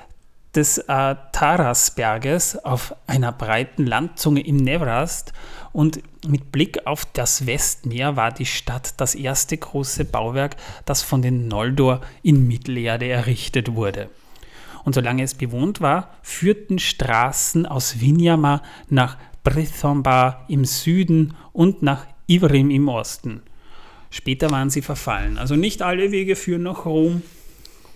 [0.54, 5.32] des äh, Tarasberges auf einer breiten Landzunge im Nevrast
[5.72, 11.20] und mit Blick auf das Westmeer war die Stadt das erste große Bauwerk, das von
[11.20, 14.08] den Noldor in Mittelerde errichtet wurde.
[14.84, 22.06] Und solange es bewohnt war, führten Straßen aus Vinyama nach Brithomba im Süden und nach
[22.26, 23.42] Ivrim im Osten.
[24.10, 25.38] Später waren sie verfallen.
[25.38, 27.22] Also nicht alle Wege führen nach Rom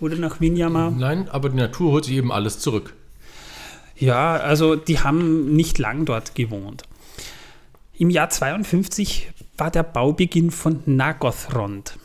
[0.03, 0.91] oder nach Vinyama.
[0.91, 2.93] Nein, aber die Natur holt sich eben alles zurück.
[3.95, 6.83] Ja, also die haben nicht lang dort gewohnt.
[7.97, 11.97] Im Jahr 52 war der Baubeginn von Nagothrond.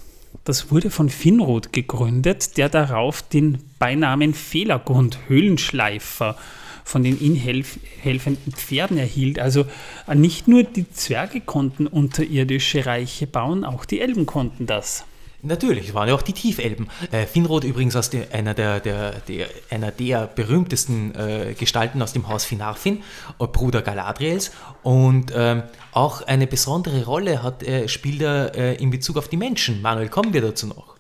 [0.45, 6.37] Das wurde von Finrod gegründet, der darauf den Beinamen Fehlergrund, Höhlenschleifer
[6.85, 9.39] von den helf helfenden Pferden erhielt.
[9.39, 9.67] Also
[10.15, 15.05] nicht nur die Zwerge konnten unterirdische Reiche bauen, auch die Elben konnten das.
[15.41, 16.89] Natürlich, es waren ja auch die Tiefelben.
[17.13, 22.13] Äh, Finrod übrigens aus der, einer, der, der, der, einer der berühmtesten äh, Gestalten aus
[22.13, 23.03] dem Haus Finarfin,
[23.39, 24.51] äh, Bruder Galadriels.
[24.83, 29.37] Und ähm, auch eine besondere Rolle hat, äh, spielt er äh, in Bezug auf die
[29.37, 29.81] Menschen.
[29.81, 30.97] Manuel, kommen wir dazu noch?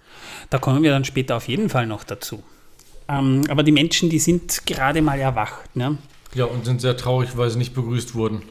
[0.50, 2.42] Da kommen wir dann später auf jeden Fall noch dazu.
[3.08, 5.75] Ähm, aber die Menschen, die sind gerade mal erwacht.
[5.75, 5.99] Ne?
[6.34, 8.42] Ja, und sind sehr traurig, weil sie nicht begrüßt wurden.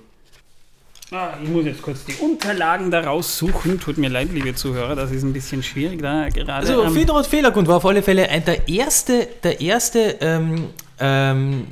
[1.10, 3.80] Ah, ich muss jetzt kurz die Unterlagen da raussuchen.
[3.80, 6.54] Tut mir leid, liebe Zuhörer, das ist ein bisschen schwierig da gerade.
[6.54, 10.70] Also ähm, Finrod Fehlergrund war auf alle Fälle ein, der erste, der erste ähm,
[11.00, 11.68] ähm,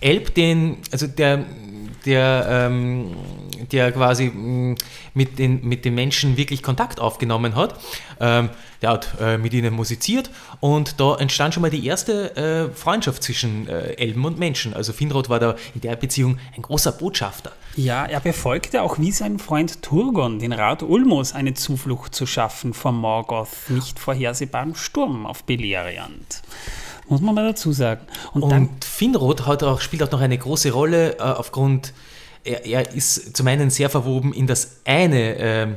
[0.00, 1.44] Elb, den, also der,
[2.06, 3.16] der, ähm,
[3.72, 4.76] der quasi mh,
[5.14, 7.74] mit den, mit den Menschen wirklich Kontakt aufgenommen hat.
[8.20, 8.50] Ähm,
[8.82, 13.22] der hat äh, mit ihnen musiziert und da entstand schon mal die erste äh, Freundschaft
[13.22, 14.72] zwischen äh, Elben und Menschen.
[14.72, 17.52] Also Finrod war da in der Beziehung ein großer Botschafter.
[17.76, 22.72] Ja, er befolgte auch wie sein Freund Turgon den Rat Ulmos, eine Zuflucht zu schaffen
[22.72, 26.42] vor Morgoth, nicht vorhersehbarem Sturm auf Beleriand.
[27.08, 28.02] Muss man mal dazu sagen.
[28.32, 31.92] Und, Und Finrod hat auch, spielt auch noch eine große Rolle äh, aufgrund,
[32.44, 35.76] er, er ist zum einen sehr verwoben in das eine, ähm,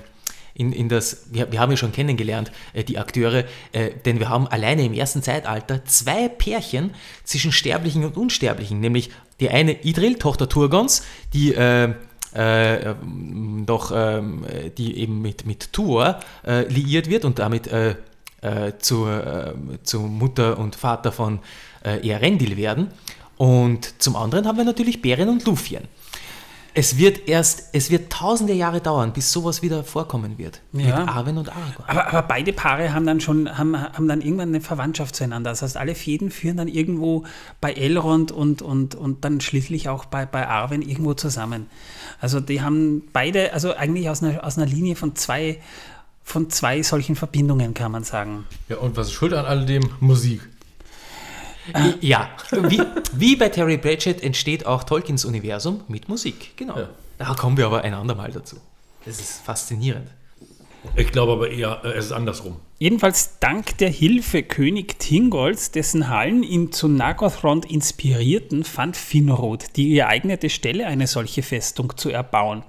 [0.55, 4.29] in, in das, wir, wir haben ja schon kennengelernt, äh, die Akteure, äh, denn wir
[4.29, 6.91] haben alleine im ersten Zeitalter zwei Pärchen
[7.23, 9.09] zwischen Sterblichen und Unsterblichen, nämlich
[9.39, 11.93] die eine Idril, Tochter Turgons, die äh,
[12.33, 12.95] äh,
[13.65, 14.43] doch ähm,
[14.77, 17.95] die eben mit, mit Tuor äh, liiert wird und damit äh,
[18.43, 21.39] äh, äh, zur Mutter und Vater von
[21.85, 22.89] äh, Earendil werden.
[23.37, 25.83] Und zum anderen haben wir natürlich Beren und Lúthien.
[26.75, 30.61] Es wird erst, es wird tausende Jahre dauern, bis sowas wieder vorkommen wird.
[30.71, 30.99] Ja.
[30.99, 31.87] Mit Arwen und Aragorn.
[31.87, 35.51] aber, aber beide Paare haben dann schon, haben, haben dann irgendwann eine Verwandtschaft zueinander.
[35.51, 37.25] Das heißt, alle Fäden führen dann irgendwo
[37.61, 41.67] bei Elrond und, und, und dann schließlich auch bei, bei Arwen irgendwo zusammen.
[42.19, 45.59] Also die haben beide, also eigentlich aus einer, aus einer Linie von zwei,
[46.23, 48.45] von zwei solchen Verbindungen, kann man sagen.
[48.69, 49.83] Ja, und was ist schuld an alledem?
[49.99, 50.41] Musik.
[52.01, 52.81] Ja, wie,
[53.13, 56.57] wie bei Terry Pratchett entsteht auch Tolkiens Universum mit Musik.
[56.57, 56.77] Genau.
[56.77, 56.89] Ja.
[57.17, 58.57] Da kommen wir aber ein andermal dazu.
[59.05, 60.09] Das ist faszinierend.
[60.95, 62.57] Ich glaube aber eher, äh, es ist andersrum.
[62.77, 69.93] Jedenfalls dank der Hilfe König Thingolls, dessen Hallen ihn zu Nagothrond inspirierten, fand Finrod die
[69.93, 72.63] geeignete Stelle, eine solche Festung zu erbauen.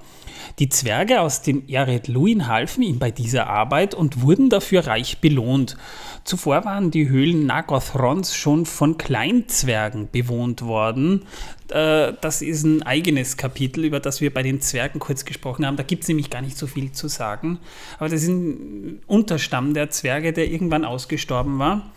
[0.59, 5.19] Die Zwerge aus dem Ered Luin halfen ihm bei dieser Arbeit und wurden dafür reich
[5.19, 5.77] belohnt.
[6.25, 11.27] Zuvor waren die Höhlen Nagothrons schon von Kleinzwergen bewohnt worden.
[11.69, 15.77] Äh, Das ist ein eigenes Kapitel, über das wir bei den Zwergen kurz gesprochen haben.
[15.77, 17.59] Da gibt es nämlich gar nicht so viel zu sagen.
[17.99, 21.91] Aber das ist ein Unterstamm der Zwerge, der irgendwann ausgestorben war.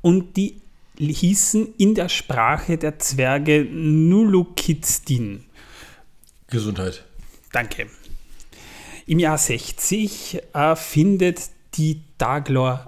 [0.00, 0.60] Und die
[0.98, 5.44] hießen in der Sprache der Zwerge Nulukizdin.
[6.48, 7.04] Gesundheit.
[7.56, 7.86] Danke.
[9.06, 11.40] Im Jahr 60 äh, findet
[11.72, 12.84] die Daglor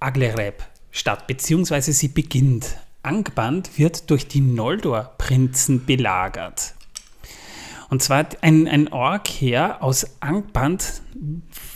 [0.00, 2.78] Aglereb statt, beziehungsweise sie beginnt.
[3.04, 6.74] Angband wird durch die Noldor-Prinzen belagert.
[7.90, 11.00] Und zwar ein, ein Ork-Heer aus Angband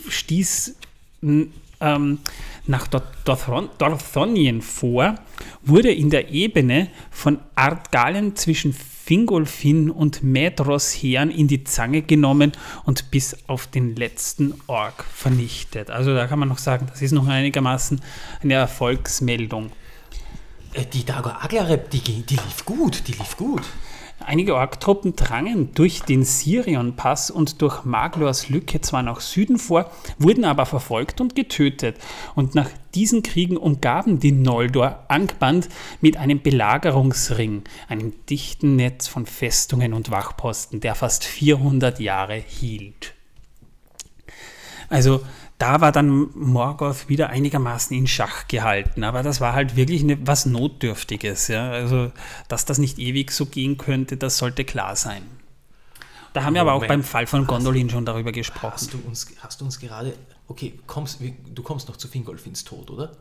[0.09, 0.75] stieß
[1.23, 2.19] ähm,
[2.67, 5.15] nach Dorthonien vor,
[5.63, 8.75] wurde in der Ebene von Ardgalen zwischen
[9.13, 12.53] Fingolfin und Medros Heeren in die Zange genommen
[12.85, 15.91] und bis auf den letzten Ork vernichtet.
[15.91, 18.01] Also da kann man noch sagen, das ist noch einigermaßen
[18.43, 19.71] eine Erfolgsmeldung.
[20.73, 23.65] Äh, Die Dago Aglareb, die, die lief gut, die lief gut.
[24.27, 30.45] Einige Ork-Truppen drangen durch den Sirion-Pass und durch Maglors Lücke zwar nach Süden vor, wurden
[30.45, 31.97] aber verfolgt und getötet.
[32.35, 35.69] Und nach diesen Kriegen umgaben die Noldor Angband
[36.01, 43.15] mit einem Belagerungsring, einem dichten Netz von Festungen und Wachposten, der fast 400 Jahre hielt.
[44.89, 45.23] Also
[45.63, 50.27] da war dann Morgoth wieder einigermaßen in Schach gehalten, aber das war halt wirklich eine,
[50.27, 51.47] was Notdürftiges.
[51.47, 51.71] Ja?
[51.71, 52.11] Also,
[52.49, 55.23] dass das nicht ewig so gehen könnte, das sollte klar sein.
[56.33, 58.73] Da haben wir aber auch beim Fall von Gondolin schon darüber gesprochen.
[58.73, 60.15] Hast du uns, hast du uns gerade.
[60.49, 63.13] Okay, kommst, du kommst noch zu Fingolfins Tod, oder?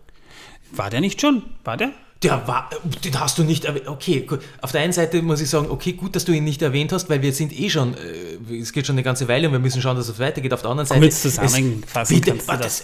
[0.73, 1.43] War der nicht schon?
[1.63, 1.91] War der?
[2.23, 2.69] Der war,
[3.03, 3.87] den hast du nicht erwähnt.
[3.87, 4.41] Okay, gut.
[4.61, 7.09] Auf der einen Seite muss ich sagen, okay, gut, dass du ihn nicht erwähnt hast,
[7.09, 9.81] weil wir sind eh schon, äh, es geht schon eine ganze Weile und wir müssen
[9.81, 10.53] schauen, dass es weitergeht.
[10.53, 11.09] Auf der anderen Seite.
[11.09, 12.21] Zusammenfassen.
[12.21, 12.83] bitte, das, das,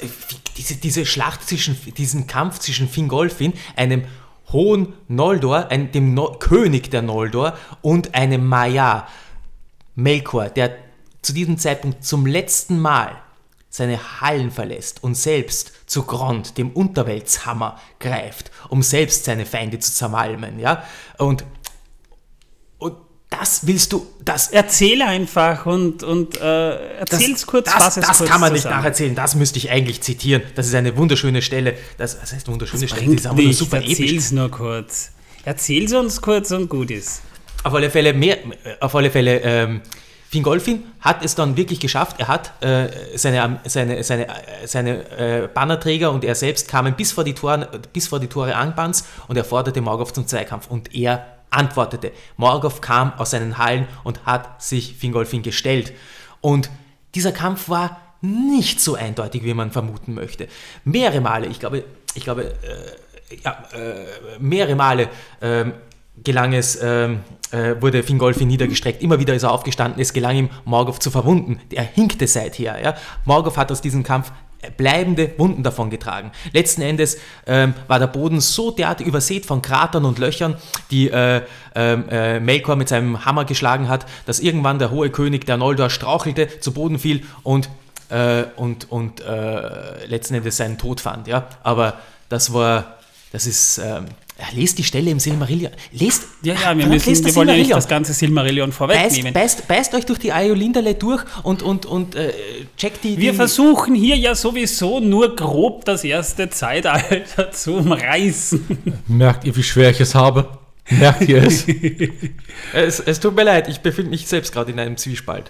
[0.57, 4.05] diese, diese Schlacht zwischen, diesen Kampf zwischen Fingolfin, einem
[4.51, 9.07] hohen Noldor, ein, dem no König der Noldor und einem Maya,
[9.93, 10.75] Melkor, der
[11.21, 13.11] zu diesem Zeitpunkt zum letzten Mal
[13.77, 19.91] seine Hallen verlässt und selbst zu Grond, dem Unterweltshammer, greift, um selbst seine Feinde zu
[19.91, 20.83] zermalmen, ja?
[21.17, 21.45] Und,
[22.79, 22.95] und
[23.29, 24.49] das willst du, das...
[24.49, 29.15] Erzähl einfach und, und äh, erzähl's das, kurz, das, Das kurz kann man nicht nacherzählen,
[29.15, 30.41] das müsste ich eigentlich zitieren.
[30.55, 31.75] Das ist eine wunderschöne Stelle.
[31.97, 33.99] Das, das heißt wunderschöne Stelle, die ist aber nur nicht, super episch.
[33.99, 35.11] erzähl's nur kurz.
[35.45, 37.21] Erzähl's uns kurz und gut ist.
[37.63, 38.37] Auf alle Fälle, mehr,
[38.79, 39.81] auf alle Fälle ähm,
[40.37, 42.19] Fingolfin hat es dann wirklich geschafft.
[42.19, 47.11] Er hat äh, seine, seine, seine, äh, seine äh, Bannerträger und er selbst kamen bis
[47.11, 50.67] vor die Tore, bis vor die Tore Angbans und er forderte Morgoth zum Zweikampf.
[50.67, 52.11] Und er antwortete.
[52.35, 55.91] Morgoth kam aus seinen Hallen und hat sich Fingolfin gestellt.
[56.39, 56.69] Und
[57.15, 60.47] dieser Kampf war nicht so eindeutig, wie man vermuten möchte.
[60.83, 61.83] Mehrere Male, ich glaube,
[62.13, 65.09] ich glaube, äh, ja, äh, mehrere Male
[65.41, 65.73] ähm,
[66.23, 67.19] gelang es, ähm,
[67.51, 69.01] äh, wurde Fingolfin niedergestreckt.
[69.01, 70.01] Immer wieder ist er aufgestanden.
[70.01, 71.59] Es gelang ihm, Morgoth zu verwunden.
[71.71, 72.81] Er hinkte seither.
[72.81, 72.95] Ja?
[73.25, 74.31] Morgoth hat aus diesem Kampf
[74.75, 76.31] bleibende Wunden davongetragen.
[76.51, 80.55] Letzten Endes ähm, war der Boden so derart übersät von Kratern und Löchern,
[80.91, 81.41] die äh,
[81.75, 86.59] äh, Melkor mit seinem Hammer geschlagen hat, dass irgendwann der hohe König der Noldor strauchelte,
[86.59, 87.69] zu Boden fiel und,
[88.09, 91.27] äh, und, und äh, letzten Endes seinen Tod fand.
[91.27, 91.47] Ja?
[91.63, 92.97] Aber das war,
[93.31, 94.05] das ist, ähm,
[94.39, 95.71] ja, lest die Stelle im Silmarillion.
[95.93, 97.77] Lest, Ja, ja, wir, müssen, lest wir das wollen ja nicht Silmarillion.
[97.77, 99.33] das ganze Silmarillion vorwegnehmen.
[99.33, 102.33] Beißt, beißt, beißt euch durch die Aeolinderle durch und, und, und äh,
[102.77, 103.17] checkt die.
[103.17, 109.03] Wir die, versuchen hier ja sowieso nur grob das erste Zeitalter zu umreißen.
[109.07, 110.47] Merkt ihr, wie schwer ich es habe?
[110.89, 111.65] Merkt ihr es?
[112.73, 115.49] es, es tut mir leid, ich befinde mich selbst gerade in einem Zwiespalt.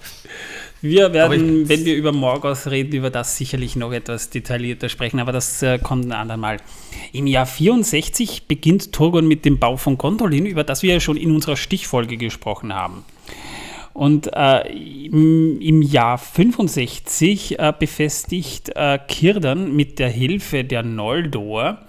[0.81, 5.19] Wir werden, ich- wenn wir über Morgoth reden, über das sicherlich noch etwas detaillierter sprechen,
[5.19, 6.57] aber das äh, kommt ein andermal.
[7.13, 11.17] Im Jahr 64 beginnt Turgon mit dem Bau von Gondolin, über das wir ja schon
[11.17, 13.03] in unserer Stichfolge gesprochen haben.
[13.93, 21.79] Und äh, im, im Jahr 65 äh, befestigt äh, Kirdan mit der Hilfe der Noldor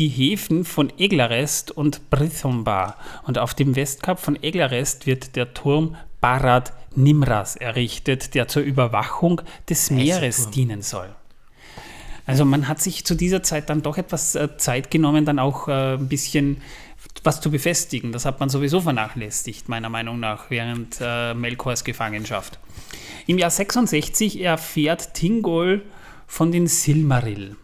[0.00, 2.96] die Häfen von Eglarest und Brithombar.
[3.28, 9.40] Und auf dem Westkap von Eglarest wird der Turm Barad Nimras errichtet, der zur Überwachung
[9.68, 11.14] des Meeres dienen soll.
[12.26, 15.68] Also man hat sich zu dieser Zeit dann doch etwas äh, Zeit genommen, dann auch
[15.68, 16.62] äh, ein bisschen
[17.22, 18.12] was zu befestigen.
[18.12, 22.58] Das hat man sowieso vernachlässigt, meiner Meinung nach, während äh, Melkors Gefangenschaft.
[23.26, 25.82] Im Jahr 66 erfährt Tingol
[26.26, 27.56] von den Silmaril.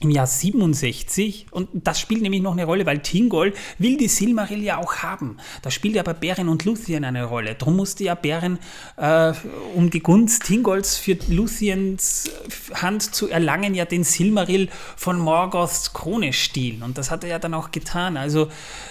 [0.00, 4.62] Im Jahr 67, und das spielt nämlich noch eine Rolle, weil Tingol will die Silmaril
[4.62, 5.38] ja auch haben.
[5.62, 7.54] Da spielt aber Beren und Luthien eine Rolle.
[7.54, 8.58] Darum musste ja Beren,
[8.96, 9.32] äh,
[9.74, 12.30] um die Gunst Tingols für Luthiens
[12.74, 16.82] Hand zu erlangen, ja den Silmaril von Morgoths Krone stehlen.
[16.82, 18.16] Und das hat er ja dann auch getan.
[18.16, 18.48] Also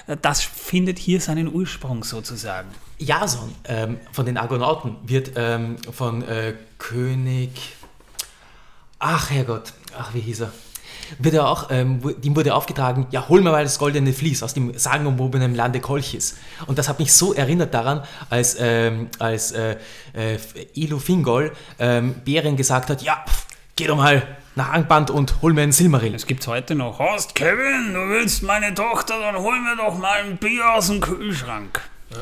[0.08, 2.70] äh, das findet hier seinen Ursprung sozusagen.
[2.98, 7.52] Jason ähm, von den Argonauten wird ähm, von äh, König.
[9.00, 10.52] Ach Herrgott, ach wie hieß er?
[11.20, 14.54] Wird er auch, ähm, ihm wurde aufgetragen, ja, hol mir mal das goldene Vlies aus
[14.54, 16.38] dem sagenumwobenen Lande Kolchis.
[16.68, 19.78] Und das hat mich so erinnert daran, als, ähm, als äh,
[20.14, 20.38] äh,
[20.74, 24.24] Ilu Fingol ähm, Beren gesagt hat, ja, pf, geh doch mal
[24.56, 26.14] nach Angband und hol mir einen Silmaril.
[26.14, 27.00] Das gibt's heute noch.
[27.00, 31.02] Horst, Kevin, du willst meine Tochter, dann hol mir doch mal ein Bier aus dem
[31.02, 31.82] Kühlschrank.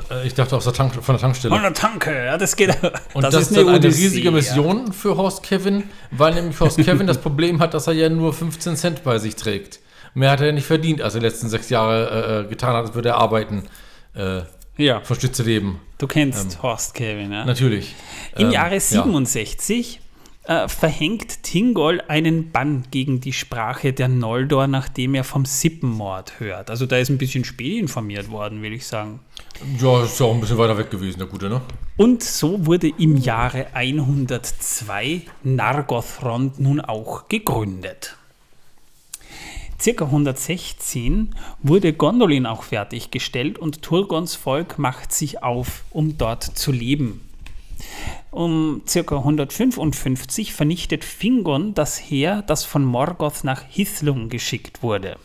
[0.10, 1.54] Äh, Ich dachte aus der Tank, von der Tankstelle.
[1.54, 2.70] Von der Tanke, ja, das geht.
[3.14, 4.32] Und das, ist dann eine Odyssee, riesige ja.
[4.32, 8.34] Mission für Horst Kevin, weil nämlich Horst Kevin das Problem hat, dass er ja nur
[8.34, 9.80] 15 Cent bei sich trägt.
[10.14, 12.86] Mehr hat er ja nicht verdient, als er die letzten sechs Jahre äh, getan hat,
[12.86, 13.64] als würde er arbeiten.
[14.16, 14.42] Äh,
[14.78, 15.80] Ja, von Stütze leben.
[15.98, 17.46] du kennst Horst Kevin, ja.
[17.46, 17.96] Natürlich.
[18.36, 18.80] Im Ähm, Jahre ja.
[18.80, 20.00] 67
[20.46, 26.70] äh, verhängt Tingol einen Bann gegen die Sprache der Noldor, nachdem er vom Sippenmord hört.
[26.70, 29.20] Also da ist ein bisschen spät informiert worden, will ich sagen.
[29.80, 31.62] Ja, ist ja auch ein bisschen weiter weg gewesen, der Gute, ne?
[31.96, 38.18] Und so wurde im Jahre 102 Nargothrond nun auch gegründet.
[39.80, 46.72] Circa 116 wurde Gondolin auch fertiggestellt und Turgons Volk macht sich auf, um dort zu
[46.72, 47.22] leben.
[48.32, 49.18] Um ca.
[49.18, 55.18] 155 vernichtet Fingon das Heer, das von Morgoth nach Hithlum geschickt wurde.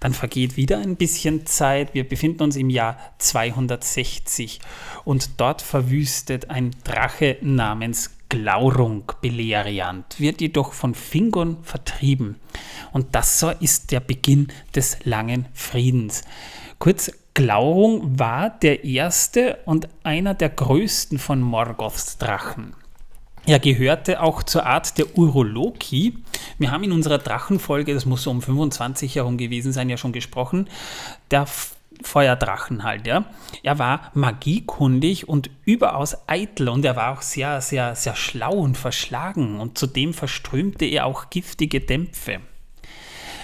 [0.00, 1.94] Dann vergeht wieder ein bisschen Zeit.
[1.94, 4.60] Wir befinden uns im Jahr 260
[5.04, 12.36] und dort verwüstet ein Drache namens Glaurung Beleriand, wird jedoch von Fingon vertrieben.
[12.92, 16.24] Und das so ist der Beginn des langen Friedens.
[16.80, 22.74] Kurz Glaurung war der erste und einer der größten von Morgoths Drachen.
[23.44, 26.16] Er gehörte auch zur Art der Uroloki.
[26.58, 30.12] Wir haben in unserer Drachenfolge, das muss so um 25 herum gewesen sein, ja schon
[30.12, 30.68] gesprochen,
[31.32, 31.46] der
[32.02, 33.24] Feuerdrachen halt, ja.
[33.64, 38.78] Er war magiekundig und überaus eitel und er war auch sehr, sehr, sehr schlau und
[38.78, 42.40] verschlagen und zudem verströmte er auch giftige Dämpfe.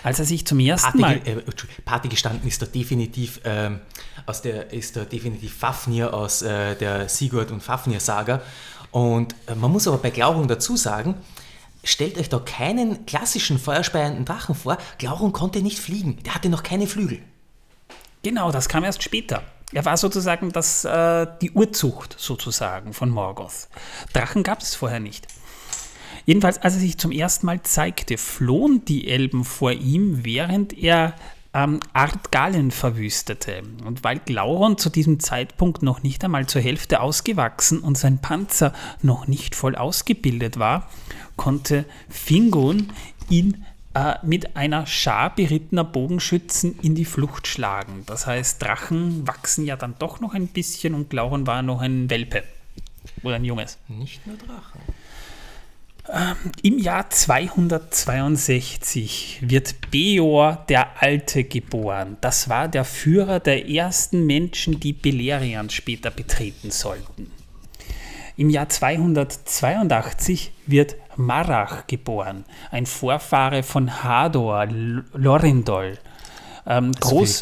[0.03, 1.39] Als er sich zum ersten Party, Mal.
[1.39, 1.43] Äh,
[1.85, 3.81] Party gestanden ist da definitiv ähm,
[4.27, 8.43] aus der ist da definitiv Fafnir aus äh, der Sigurd und Fafnir-Saga.
[8.91, 11.15] Und äh, man muss aber bei Glaurung dazu sagen,
[11.85, 14.79] stellt euch da keinen klassischen feuerspeienden Drachen vor.
[14.99, 17.23] Glaurung konnte nicht fliegen, der hatte noch keine Flügel.
[18.23, 19.43] Genau, das kam erst später.
[19.73, 23.69] Er war sozusagen das, äh, die Urzucht sozusagen von Morgoth.
[24.13, 25.29] Drachen gab es vorher nicht.
[26.31, 31.15] Jedenfalls, als er sich zum ersten Mal zeigte, flohen die Elben vor ihm, während er
[31.53, 33.63] ähm, Ardgalen verwüstete.
[33.85, 38.73] Und weil Glauron zu diesem Zeitpunkt noch nicht einmal zur Hälfte ausgewachsen und sein Panzer
[39.03, 40.89] noch nicht voll ausgebildet war,
[41.35, 42.93] konnte Fingon
[43.29, 48.05] ihn äh, mit einer Schar berittener Bogenschützen in die Flucht schlagen.
[48.07, 52.09] Das heißt, Drachen wachsen ja dann doch noch ein bisschen und Glauron war noch ein
[52.09, 52.45] Welpe
[53.25, 53.79] oder ein Junges.
[53.89, 54.81] Nicht nur Drachen.
[56.63, 62.17] Im Jahr 262 wird Beor der Alte geboren.
[62.21, 67.31] Das war der Führer der ersten Menschen, die Beleriand später betreten sollten.
[68.37, 75.99] Im Jahr 282 wird Marach geboren, ein Vorfahre von Hador, Lorindol,
[76.67, 77.41] ähm, Groß.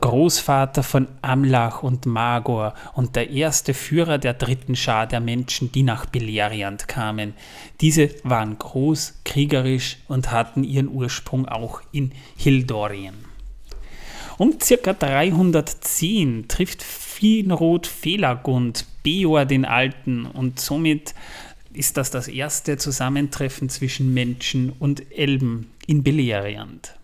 [0.00, 5.82] Großvater von Amlach und Magor und der erste Führer der dritten Schar der Menschen, die
[5.82, 7.34] nach Beleriand kamen.
[7.80, 13.30] Diese waren groß, kriegerisch und hatten ihren Ursprung auch in Hildorien.
[14.38, 14.94] Um ca.
[14.94, 21.14] 310 trifft Finrod Felagund Beor den Alten und somit
[21.72, 26.94] ist das das erste Zusammentreffen zwischen Menschen und Elben in Beleriand.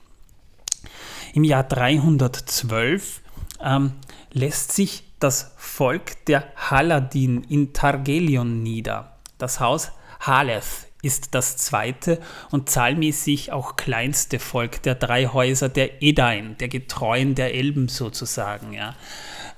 [1.37, 3.21] Im Jahr 312
[3.63, 3.93] ähm,
[4.33, 9.19] lässt sich das Volk der Haladin in Targelion nieder.
[9.37, 16.03] Das Haus Haleth ist das zweite und zahlmäßig auch kleinste Volk der drei Häuser der
[16.03, 18.73] Edain, der Getreuen der Elben sozusagen.
[18.73, 18.97] Ja.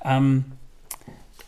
[0.05, 0.47] Ähm,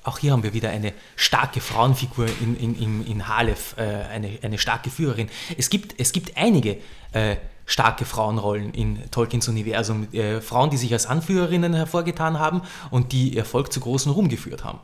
[0.05, 4.39] Auch hier haben wir wieder eine starke Frauenfigur in, in, in, in Halef, äh, eine,
[4.42, 5.28] eine starke Führerin.
[5.59, 6.76] Es gibt, es gibt einige
[7.15, 7.34] äh,
[7.70, 10.08] starke Frauenrollen in Tolkiens Universum.
[10.12, 14.65] Äh, Frauen, die sich als Anführerinnen hervorgetan haben und die Erfolg zu großen Ruhm geführt
[14.65, 14.81] haben.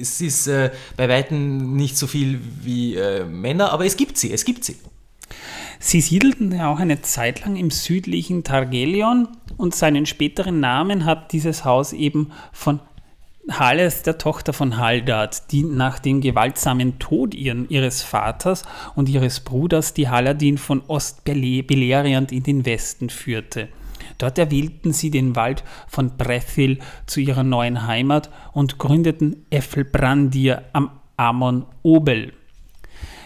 [0.00, 4.32] Es ist äh, bei Weitem nicht so viel wie äh, Männer, aber es gibt sie,
[4.32, 4.76] es gibt sie.
[5.78, 11.32] Sie siedelten ja auch eine Zeit lang im südlichen Targelion und seinen späteren Namen hat
[11.32, 12.80] dieses Haus eben von
[13.50, 18.64] Hales, der Tochter von Haldad, die nach dem gewaltsamen Tod ihren, ihres Vaters
[18.96, 23.68] und ihres Bruders die Haladin von Ost-Beleriand in den Westen führte.
[24.18, 30.90] Dort erwählten sie den Wald von Brethil zu ihrer neuen Heimat und gründeten Effelbrandir am
[31.16, 32.32] Amon Obel.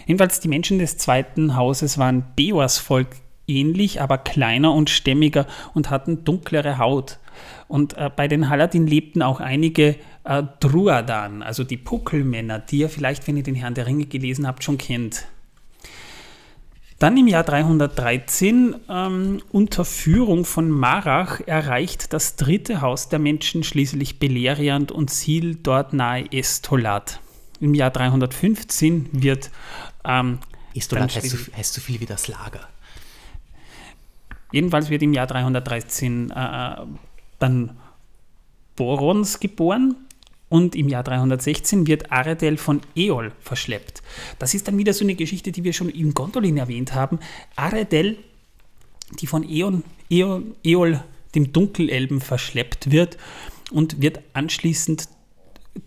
[0.05, 3.07] Jedenfalls die Menschen des zweiten Hauses waren Beors Volk
[3.47, 7.19] ähnlich, aber kleiner und stämmiger und hatten dunklere Haut.
[7.67, 12.89] Und äh, bei den Haladin lebten auch einige äh, Druadan, also die Puckelmänner, die ihr
[12.89, 15.25] vielleicht, wenn ihr den Herrn der Ringe gelesen habt, schon kennt.
[16.99, 23.63] Dann im Jahr 313, ähm, unter Führung von Marach, erreicht das dritte Haus der Menschen
[23.63, 27.19] schließlich Beleriand und siedelt dort nahe Estolat.
[27.59, 29.49] Im Jahr 315 wird
[30.05, 30.37] ähm,
[30.75, 32.67] Istolat Dann heißt, so, heißt so viel wie das Lager.
[34.51, 36.75] Jedenfalls wird im Jahr 313 äh,
[37.39, 37.77] dann
[38.75, 39.95] Borons geboren.
[40.51, 44.03] Und im Jahr 316 wird Aredel von Eol verschleppt.
[44.37, 47.19] Das ist dann wieder so eine Geschichte, die wir schon in Gondolin erwähnt haben.
[47.55, 48.17] Aredel,
[49.21, 51.01] die von Eon, Eol, Eol,
[51.35, 53.17] dem Dunkelelben, verschleppt wird
[53.71, 55.07] und wird anschließend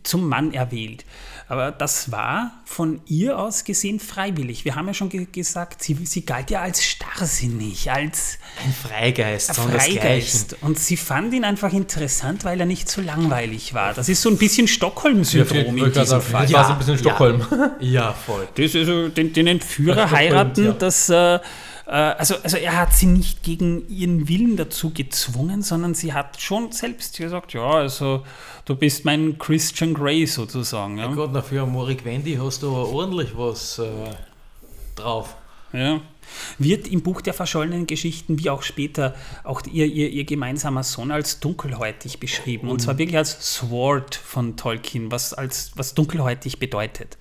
[0.02, 1.04] zum Mann erwählt.
[1.46, 4.64] Aber das war von ihr aus gesehen freiwillig.
[4.64, 9.50] Wir haben ja schon ge gesagt, sie, sie galt ja als starrsinnig, als Ein Freigeist,
[9.50, 9.70] ein.
[9.70, 10.56] Freigeist.
[10.62, 13.92] Und sie fand ihn einfach interessant, weil er nicht so langweilig war.
[13.92, 16.48] Das ist so ein bisschen Stockholm-Syndrom in diesem Fall.
[16.48, 17.46] So ein bisschen Stockholm.
[17.80, 18.48] Ja, voll.
[18.54, 20.72] Das ist also den, den Entführer heiraten, ja.
[20.72, 21.38] das, äh,
[21.90, 26.72] also, also er hat sie nicht gegen ihren Willen dazu gezwungen, sondern sie hat schon
[26.72, 28.24] selbst gesagt, ja, also
[28.64, 30.98] du bist mein Christian Grey sozusagen.
[30.98, 31.08] Ja.
[31.08, 33.84] Gott, na für Morik Wendy hast du aber ordentlich was äh,
[34.96, 35.36] drauf.
[35.72, 36.00] Ja.
[36.58, 41.10] Wird im Buch der verschollenen Geschichten, wie auch später, auch ihr, ihr, ihr gemeinsamer Sohn
[41.10, 42.68] als dunkelhäutig beschrieben.
[42.68, 47.18] Und zwar wirklich als Sword von Tolkien, was, als, was dunkelhäutig bedeutet.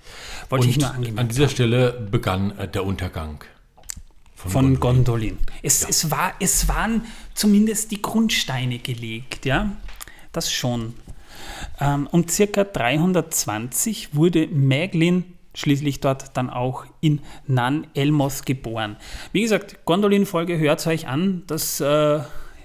[0.50, 3.44] Wollte ich Und nur an angemerkt dieser Stelle begann äh, der Untergang.
[4.46, 5.38] Von Gondolin.
[5.62, 9.76] Es, es, war, es waren zumindest die Grundsteine gelegt, ja,
[10.32, 10.94] das schon.
[11.80, 18.98] Ähm, um circa 320 wurde Maglin schließlich dort dann auch in Nan Elmoth geboren.
[19.32, 22.20] Wie gesagt, Gondolin-Folge hört euch an, das äh,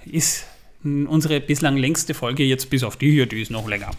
[0.05, 0.45] ist
[0.83, 3.91] unsere bislang längste Folge, jetzt bis auf die hier, die ist noch länger.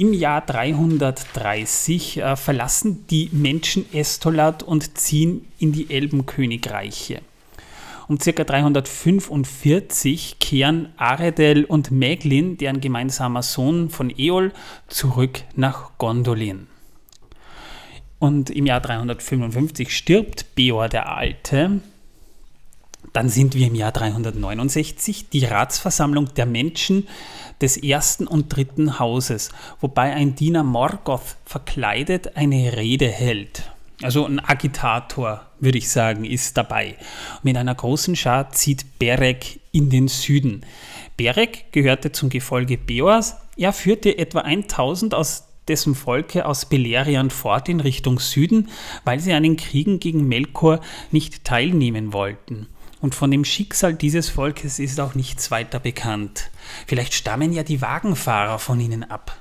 [0.00, 7.20] Im Jahr 330 äh, verlassen die Menschen Estolat und ziehen in die Elbenkönigreiche.
[8.08, 8.32] Um ca.
[8.32, 14.54] 345 kehren Aredel und Meglin, deren gemeinsamer Sohn von Eol,
[14.88, 16.66] zurück nach Gondolin.
[18.18, 21.82] Und im Jahr 355 stirbt Beor der Alte.
[23.12, 27.08] Dann sind wir im Jahr 369, die Ratsversammlung der Menschen
[27.60, 33.70] des ersten und dritten Hauses, wobei ein Diener Morgoth verkleidet eine Rede hält.
[34.02, 36.96] Also ein Agitator, würde ich sagen, ist dabei.
[37.42, 40.64] Mit einer großen Schar zieht Berek in den Süden.
[41.18, 43.36] Berek gehörte zum Gefolge Beors.
[43.58, 48.70] Er führte etwa 1000 aus dessen Volke aus Beleriand fort in Richtung Süden,
[49.04, 50.80] weil sie an den Kriegen gegen Melkor
[51.12, 52.68] nicht teilnehmen wollten.
[53.00, 56.50] Und von dem Schicksal dieses Volkes ist auch nichts weiter bekannt.
[56.86, 59.40] Vielleicht stammen ja die Wagenfahrer von ihnen ab.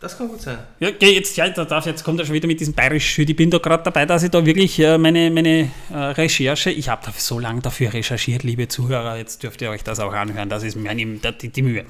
[0.00, 0.58] Das kann gut sein.
[0.78, 3.36] Ja, geh jetzt, ja, da darf, jetzt kommt er schon wieder mit diesem bayerisch Ich
[3.36, 7.12] bin da gerade dabei, dass ich da wirklich äh, meine, meine äh, Recherche, ich habe
[7.14, 10.74] so lange dafür recherchiert, liebe Zuhörer, jetzt dürft ihr euch das auch anhören, das ist
[10.76, 11.84] mir die, die, Mühe.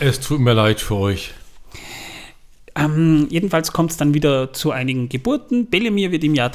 [0.00, 1.34] Es tut mir leid für euch.
[2.74, 5.70] Ähm, jedenfalls kommt es dann wieder zu einigen Geburten.
[5.70, 6.50] Belemir wird im Jahr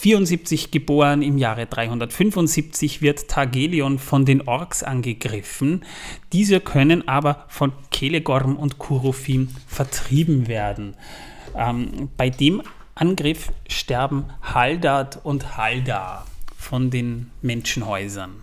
[0.00, 5.84] 374 geboren, im Jahre 375 wird Targelion von den Orks angegriffen.
[6.32, 10.94] Diese können aber von Kelegorm und Kurofin vertrieben werden.
[11.54, 12.62] Ähm, bei dem
[12.94, 18.42] Angriff sterben Haldad und Haldar von den Menschenhäusern.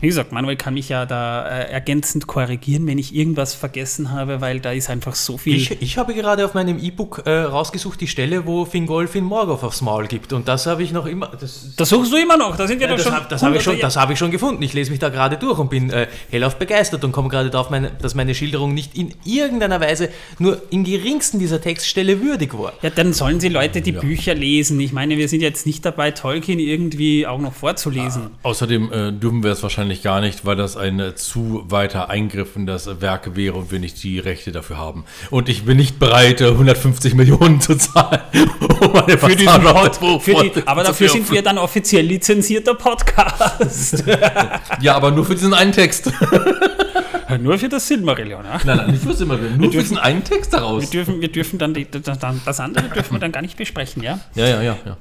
[0.00, 4.40] Wie gesagt, Manuel kann mich ja da äh, ergänzend korrigieren, wenn ich irgendwas vergessen habe,
[4.40, 5.56] weil da ist einfach so viel.
[5.56, 9.80] Ich, ich habe gerade auf meinem E-Book äh, rausgesucht die Stelle, wo Fingolfin Morgoth aufs
[9.80, 10.32] Maul gibt.
[10.32, 11.28] Und das habe ich noch immer.
[11.40, 13.14] Das, das suchst du immer noch, da sind wir Ja, doch das schon.
[13.16, 14.62] habe das hab ich, schon- das hab ich schon gefunden.
[14.62, 17.70] Ich lese mich da gerade durch und bin äh, hellauf begeistert und komme gerade darauf,
[17.70, 22.72] meine, dass meine Schilderung nicht in irgendeiner Weise nur im geringsten dieser Textstelle würdig war.
[22.82, 24.78] Ja, dann sollen sie Leute die Bücher lesen.
[24.80, 28.30] Ich meine, wir sind jetzt nicht dabei, Tolkien irgendwie auch noch vorzulesen.
[28.42, 32.56] Außerdem äh, dürfen wir es wahrscheinlich gar nicht, weil das ein äh, zu weiter Eingriff
[32.56, 35.04] in das Werk wäre und wir nicht die Rechte dafür haben.
[35.30, 38.20] Und ich bin nicht bereit, äh, 150 Millionen zu zahlen,
[38.80, 41.34] um Für diesen Pod, aber dafür sind dürfen.
[41.34, 44.04] wir dann offiziell lizenzierter Podcast.
[44.80, 46.10] Ja, aber nur für diesen einen Text.
[47.40, 48.44] Nur für das Silmarillion.
[48.44, 48.60] Ja?
[48.64, 50.82] nein, nein, nicht für Silmarillion, nur für diesen einen Text daraus.
[50.82, 54.02] Wir dürfen, wir dürfen dann, die, das das andere dürfen wir dann gar nicht besprechen,
[54.02, 54.20] ja?
[54.34, 54.96] Ja, ja, ja, ja.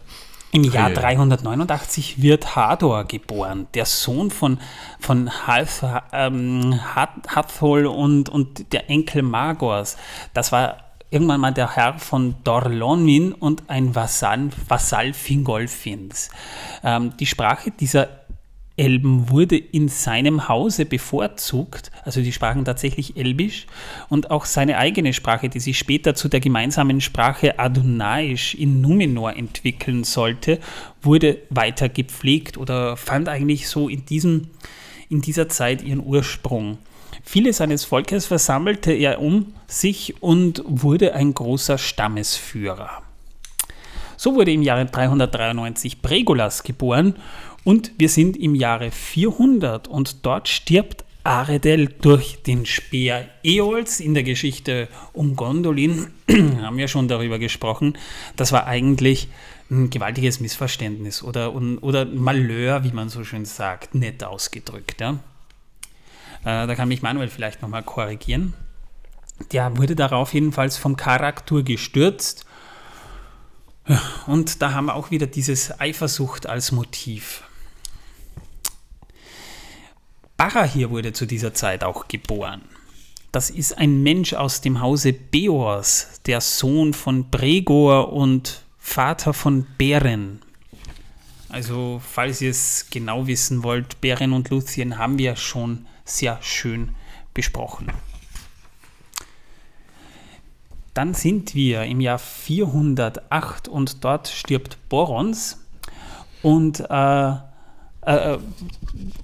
[0.51, 0.95] Im Jahr ja.
[0.95, 4.59] 389 wird Hador geboren, der Sohn von,
[4.99, 9.97] von Half, ähm, Hath- Hathol und, und der Enkel Magors.
[10.33, 10.77] Das war
[11.09, 16.29] irgendwann mal der Herr von Dorlonin und ein Vasall, Vasall Fingolfins.
[16.83, 18.07] Ähm, die Sprache dieser
[18.77, 23.65] Elben wurde in seinem Hause bevorzugt, also die sprachen tatsächlich Elbisch
[24.07, 29.35] und auch seine eigene Sprache, die sich später zu der gemeinsamen Sprache Adonaisch in Numenor
[29.35, 30.59] entwickeln sollte,
[31.01, 34.47] wurde weiter gepflegt oder fand eigentlich so in, diesem,
[35.09, 36.77] in dieser Zeit ihren Ursprung.
[37.23, 43.01] Viele seines Volkes versammelte er um sich und wurde ein großer Stammesführer.
[44.19, 47.15] So wurde im Jahre 393 Bregolas geboren
[47.67, 53.99] und wir sind im Jahre 400 und dort stirbt Aredel durch den Speer Eols.
[53.99, 56.07] In der Geschichte um Gondolin
[56.61, 57.97] haben wir schon darüber gesprochen.
[58.37, 59.27] Das war eigentlich
[59.69, 65.01] ein gewaltiges Missverständnis oder, oder Malheur, wie man so schön sagt, nett ausgedrückt.
[65.01, 65.19] Ja?
[66.45, 68.53] Äh, da kann mich Manuel vielleicht nochmal korrigieren.
[69.51, 72.45] Der wurde darauf jedenfalls vom Charakter gestürzt.
[74.25, 77.43] Und da haben wir auch wieder dieses Eifersucht als Motiv.
[80.37, 82.61] Barra hier wurde zu dieser Zeit auch geboren.
[83.31, 89.65] Das ist ein Mensch aus dem Hause Beors, der Sohn von Bregor und Vater von
[89.79, 90.41] Beren.
[91.49, 96.95] Also, falls ihr es genau wissen wollt, Beren und Luthien haben wir schon sehr schön
[97.33, 97.91] besprochen.
[100.93, 105.65] Dann sind wir im Jahr 408 und dort stirbt Borons
[106.43, 107.33] und äh,
[108.07, 108.37] äh,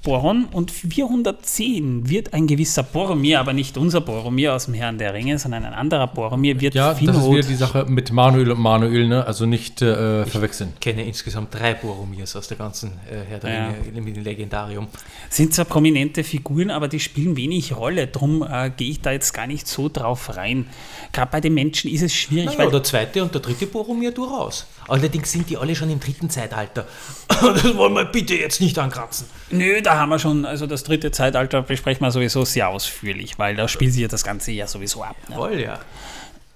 [0.03, 5.14] Boron und 410 wird ein gewisser Boromir, aber nicht unser Boromir aus dem Herrn der
[5.14, 8.52] Ringe, sondern ein anderer Boromir wird Ja, Finrod das ist wieder die Sache mit Manuel
[8.52, 9.26] und Manuel, ne?
[9.26, 10.72] also nicht äh, verwechseln.
[10.76, 13.68] Ich kenne insgesamt drei Boromirs aus der ganzen äh, Herr der ja.
[13.85, 14.88] Ringe mit dem Legendarium.
[15.30, 19.34] Sind zwar prominente Figuren, aber die spielen wenig Rolle, darum äh, gehe ich da jetzt
[19.34, 20.66] gar nicht so drauf rein.
[21.11, 22.45] Gerade bei den Menschen ist es schwierig.
[22.45, 24.68] Naja, weil der zweite und der dritte Boromir durchaus.
[24.87, 26.85] Allerdings sind die alle schon im dritten Zeitalter.
[27.27, 29.27] das wollen wir bitte jetzt nicht ankratzen.
[29.51, 33.55] Nö, da haben wir schon, also das dritte Zeitalter besprechen wir sowieso sehr ausführlich, weil
[33.55, 35.15] da spielt sich ja das Ganze ja sowieso ab.
[35.29, 35.35] Ne?
[35.35, 35.79] Voll, ja.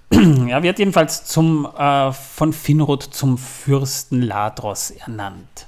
[0.50, 5.68] Er wird jedenfalls zum, äh, von Finrod zum Fürsten Ladros ernannt.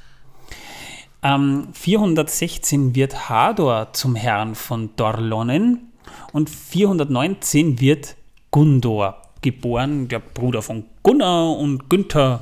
[1.22, 5.92] Ähm, 416 wird Hador zum Herrn von Dorlonen
[6.32, 8.16] und 419 wird
[8.52, 12.42] Gundor geboren, der Bruder von Gunnar und Günther.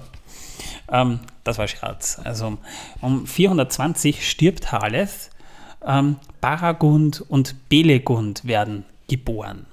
[0.91, 2.19] Ähm, das war Scherz.
[2.21, 2.57] Also
[2.99, 5.29] um 420 stirbt Haleth,
[5.85, 9.67] ähm, Baragund und Belegund werden geboren.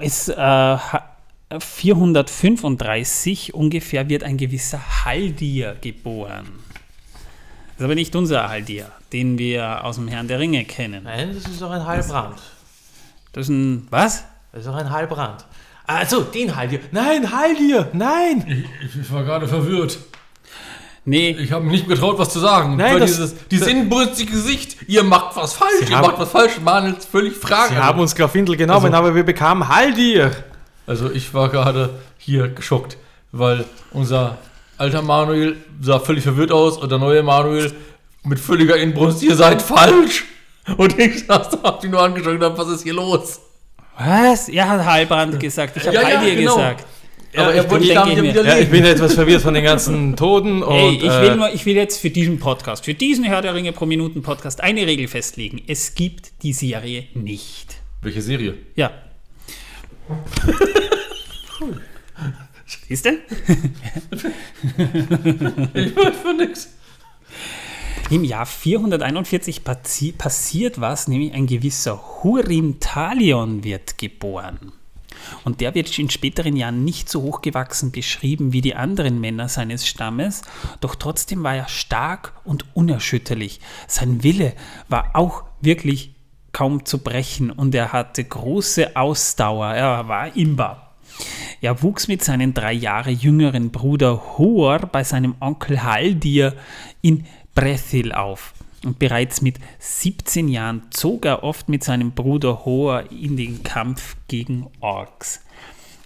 [0.00, 0.76] Es, äh,
[1.56, 6.48] 435 ungefähr wird ein gewisser Haldir geboren.
[7.68, 11.04] Das ist aber nicht unser Haldir, den wir aus dem Herrn der Ringe kennen.
[11.04, 12.42] Nein, das ist auch ein Halbrand.
[13.32, 14.24] Das ist ein, was?
[14.50, 15.46] Das ist auch ein Halbrand.
[15.86, 16.80] Also, den Haldir.
[16.92, 18.66] Nein, Haldir, nein!
[18.84, 19.98] Ich, ich war gerade verwirrt.
[21.04, 21.36] Nee.
[21.40, 22.76] Ich habe mich nicht getraut, was zu sagen.
[22.76, 26.30] Nein, das, dieses, dieses inbrünstige Gesicht, ihr macht was falsch, Sie ihr haben, macht was
[26.30, 26.52] falsch,
[26.86, 27.74] jetzt völlig Fragen.
[27.74, 30.30] Sie haben uns Grafindel genommen, also, aber wir bekamen Haldir.
[30.86, 32.96] Also ich war gerade hier geschockt,
[33.32, 34.38] weil unser
[34.78, 37.72] alter Manuel sah völlig verwirrt aus und der neue Manuel
[38.24, 40.24] mit völliger Inbrunst, ihr seid falsch.
[40.76, 43.40] Und ich saß da, hab die nur angeschaut und hab, was ist hier los?
[43.98, 44.48] Was?
[44.48, 45.76] Er hat Halbrand gesagt.
[45.76, 46.56] Ich habe ja, Haldir ja, genau.
[46.56, 46.86] gesagt.
[47.32, 50.62] Ja, aber ich, bin, ja, ich bin etwas verwirrt von den ganzen Toten.
[50.62, 53.40] Und, Ey, ich, will äh, nur, ich will jetzt für diesen Podcast, für diesen Herr
[53.40, 55.62] der Ringe pro Minuten Podcast eine Regel festlegen.
[55.66, 57.76] Es gibt die Serie nicht.
[58.02, 58.54] Welche Serie?
[58.74, 58.90] Ja.
[62.88, 63.10] Siehst du?
[65.74, 66.68] ich weiß von nichts.
[68.10, 74.72] Im Jahr 441 passi passiert was, nämlich ein gewisser Hurim Talion wird geboren.
[75.44, 79.86] Und der wird in späteren Jahren nicht so hochgewachsen beschrieben wie die anderen Männer seines
[79.86, 80.42] Stammes,
[80.80, 83.60] doch trotzdem war er stark und unerschütterlich.
[83.86, 84.54] Sein Wille
[84.88, 86.14] war auch wirklich
[86.52, 89.68] kaum zu brechen und er hatte große Ausdauer.
[89.68, 90.94] Er war imbar.
[91.60, 96.54] Er wuchs mit seinem drei Jahre jüngeren Bruder Hor bei seinem Onkel Haldir
[97.02, 97.24] in
[97.54, 98.54] Brethil auf.
[98.84, 104.16] Und bereits mit 17 Jahren zog er oft mit seinem Bruder Hoher in den Kampf
[104.26, 105.40] gegen Orks.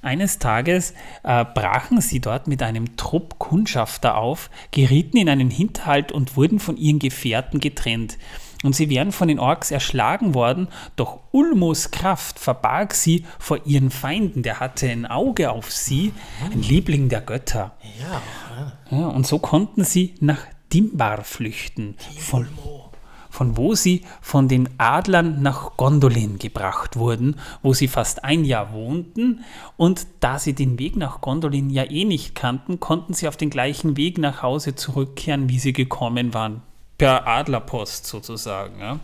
[0.03, 0.93] Eines Tages
[1.25, 6.61] äh, brachen sie dort mit einem Trupp Kundschafter auf, gerieten in einen Hinterhalt und wurden
[6.61, 8.19] von ihren Gefährten getrennt.
[8.63, 13.91] Und sie wären von den Orks erschlagen worden, doch Ulmos Kraft verbarg sie vor ihren
[13.91, 14.43] Feinden.
[14.43, 16.13] Der hatte ein Auge auf sie,
[16.53, 17.77] ein Liebling der Götter.
[18.01, 18.99] Ja.
[18.99, 22.47] ja und so konnten sie nach Dimbar flüchten, von,
[23.31, 28.73] von wo sie von den Adlern nach Gondolin gebracht wurden, wo sie fast ein Jahr
[28.73, 29.45] wohnten.
[29.77, 33.51] Und da sie den Weg nach Gondolin ja eh nicht kannten, konnten sie auf den
[33.51, 36.63] gleichen Weg nach Hause zurückkehren, wie sie gekommen waren.
[36.99, 38.81] Per Adlerpost sozusagen.
[38.81, 39.01] Ja.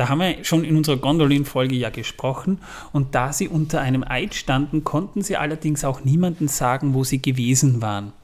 [0.00, 2.60] Da haben wir schon in unserer Gondolin-Folge ja gesprochen.
[2.90, 7.20] Und da sie unter einem Eid standen, konnten sie allerdings auch niemandem sagen, wo sie
[7.20, 8.14] gewesen waren.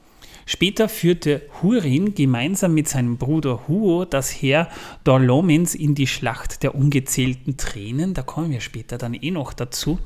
[0.49, 4.69] Später führte Hurin gemeinsam mit seinem Bruder Huo das Heer
[5.03, 8.13] Dorlomins in die Schlacht der ungezählten Tränen.
[8.13, 9.99] Da kommen wir später dann eh noch dazu.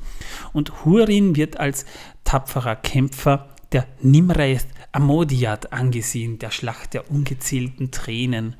[0.52, 1.86] Und Hurin wird als
[2.24, 8.56] tapferer Kämpfer der Nimreth Amodiat angesehen, der Schlacht der ungezählten Tränen.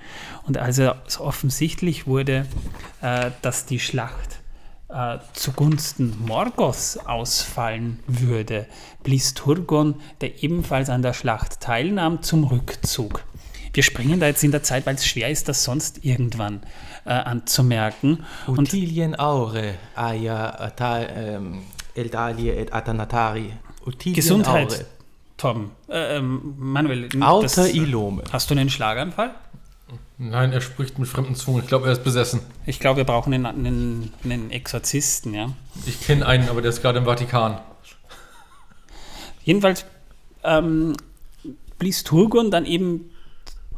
[0.46, 2.46] Und also es offensichtlich wurde,
[3.00, 4.41] äh, dass die Schlacht
[4.92, 8.66] äh, zugunsten Morgoths ausfallen würde,
[9.02, 13.24] blies Turgon, der ebenfalls an der Schlacht teilnahm, zum Rückzug.
[13.72, 16.60] Wir springen da jetzt in der Zeit, weil es schwer ist, das sonst irgendwann
[17.06, 18.24] äh, anzumerken.
[18.46, 21.62] Utilien aure, aya, ata, ähm,
[21.94, 23.52] eldalie et atanatari.
[23.86, 24.86] Utilien Gesundheit, aure.
[25.38, 25.70] Tom.
[25.88, 27.08] Äh, ähm, Manuel.
[27.20, 28.24] Auter Ilome.
[28.30, 29.34] Hast du einen Schlaganfall?
[30.18, 31.62] Nein, er spricht mit fremden Zungen.
[31.62, 32.40] Ich glaube, er ist besessen.
[32.66, 35.52] Ich glaube, wir brauchen einen, einen, einen Exorzisten, ja.
[35.86, 37.60] Ich kenne einen, aber der ist gerade im Vatikan.
[39.44, 39.84] Jedenfalls
[40.44, 40.94] ähm,
[41.78, 43.10] blies Turgon dann eben,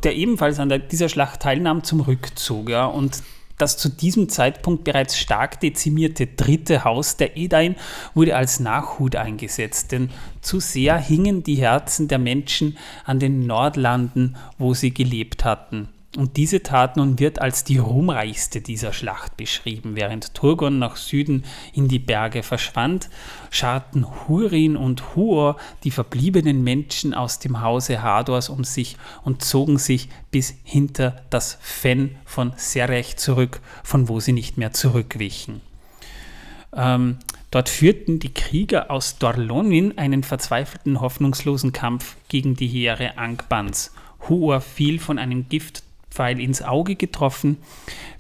[0.03, 2.69] der ebenfalls an der, dieser Schlacht teilnahm, zum Rückzug.
[2.69, 3.23] Ja, und
[3.57, 7.77] das zu diesem Zeitpunkt bereits stark dezimierte dritte Haus der Edain
[8.13, 10.11] wurde als Nachhut eingesetzt, denn
[10.41, 15.89] zu sehr hingen die Herzen der Menschen an den Nordlanden, wo sie gelebt hatten.
[16.17, 19.97] Und diese Tat nun wird als die ruhmreichste dieser Schlacht beschrieben.
[19.97, 23.11] Während Turgon nach Süden in die Berge verschwand,
[23.51, 29.79] scharten Hurin und Huor die verbliebenen Menschen aus dem Hause Hadors um sich und zogen
[29.79, 35.63] sich bis hinter das Fen von Serech zurück, von wo sie nicht mehr zurückwichen.
[36.77, 37.19] Ähm,
[37.51, 43.93] dort führten die Krieger aus Dorlonin einen verzweifelten, hoffnungslosen Kampf gegen die Heere Angbans.
[44.29, 45.83] Huor fiel von einem Gift
[46.15, 47.59] Pfeil ins Auge getroffen,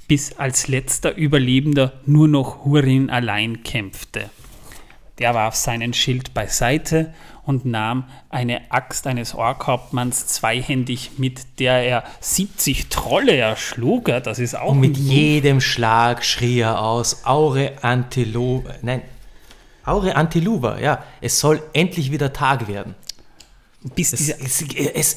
[0.09, 4.31] bis als letzter Überlebender nur noch Hurin allein kämpfte.
[5.19, 7.15] Der warf seinen Schild beiseite
[7.45, 14.07] und nahm eine Axt eines Orkhauptmanns zweihändig, mit der er 70 Trolle erschlug.
[14.07, 18.75] Das ist auch und mit jedem Schlag schrie er aus: Aure Antiluva.
[18.83, 19.03] Nein,
[19.85, 21.05] Aure Antiluva, ja.
[21.21, 22.97] Es soll endlich wieder Tag werden
[23.95, 24.63] bis es, es,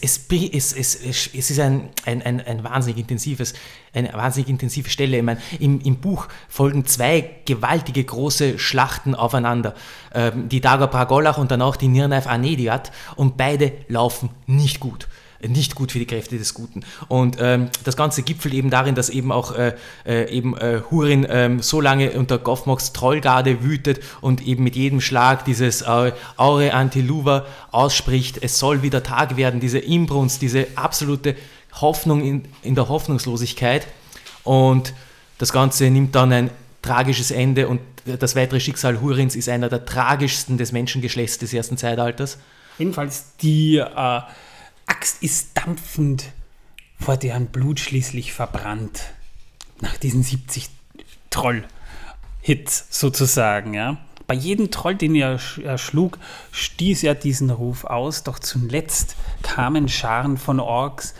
[0.01, 0.95] es,
[1.33, 3.53] es, ist ein, ein, ein, ein wahnsinnig intensives,
[3.93, 5.17] eine wahnsinnig intensive Stelle.
[5.17, 9.73] Ich meine, im, im Buch folgen zwei gewaltige große Schlachten aufeinander.
[10.13, 15.07] Ähm, die Daga Pragolach und danach die Nirnaif Anediat und beide laufen nicht gut
[15.45, 16.83] nicht gut für die Kräfte des Guten.
[17.07, 19.73] Und ähm, das Ganze gipfelt eben darin, dass eben auch äh,
[20.05, 25.01] äh, eben äh, Hurin ähm, so lange unter Goffmoks Trollgarde wütet und eben mit jedem
[25.01, 31.35] Schlag dieses äh, Aure Antiluva ausspricht, es soll wieder Tag werden, diese Imbrunst, diese absolute
[31.73, 33.87] Hoffnung in, in der Hoffnungslosigkeit.
[34.43, 34.93] Und
[35.37, 36.49] das Ganze nimmt dann ein
[36.81, 41.77] tragisches Ende und das weitere Schicksal Hurins ist einer der tragischsten des Menschengeschlechts des ersten
[41.77, 42.37] Zeitalters.
[42.77, 44.21] Jedenfalls die äh,
[44.87, 46.31] Axt ist dampfend,
[46.99, 49.01] vor deren Blut schließlich verbrannt.
[49.81, 50.69] Nach diesen 70
[51.29, 53.97] Troll-Hits sozusagen, ja.
[54.25, 56.17] Bei jedem Troll, den er erschlug,
[56.51, 61.13] stieß er diesen Ruf aus, doch zuletzt kamen Scharen von Orks,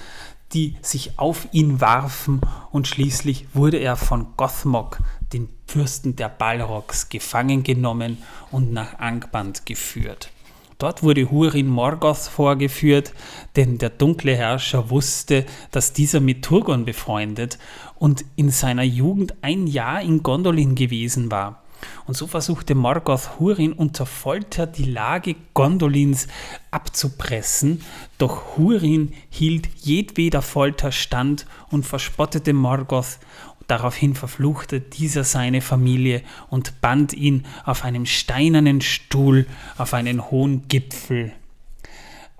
[0.53, 4.99] die sich auf ihn warfen und schließlich wurde er von Gothmog,
[5.33, 8.17] den Fürsten der Balrogs, gefangen genommen
[8.51, 10.31] und nach Angband geführt.
[10.77, 13.13] Dort wurde Hurin Morgoth vorgeführt,
[13.55, 17.57] denn der dunkle Herrscher wusste, dass dieser mit Turgon befreundet
[17.95, 21.63] und in seiner Jugend ein Jahr in Gondolin gewesen war.
[22.05, 26.27] Und so versuchte Morgoth Hurin unter Folter die Lage Gondolins
[26.71, 27.81] abzupressen,
[28.17, 33.19] doch Hurin hielt jedweder Folter stand und verspottete Morgoth
[33.67, 39.45] Daraufhin verfluchte dieser seine Familie und band ihn auf einem steinernen Stuhl
[39.77, 41.33] auf einen hohen Gipfel.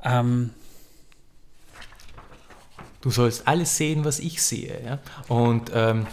[0.03, 0.51] Ähm,
[3.01, 4.81] du sollst alles sehen, was ich sehe.
[4.85, 4.99] Ja?
[5.27, 6.07] Und ähm,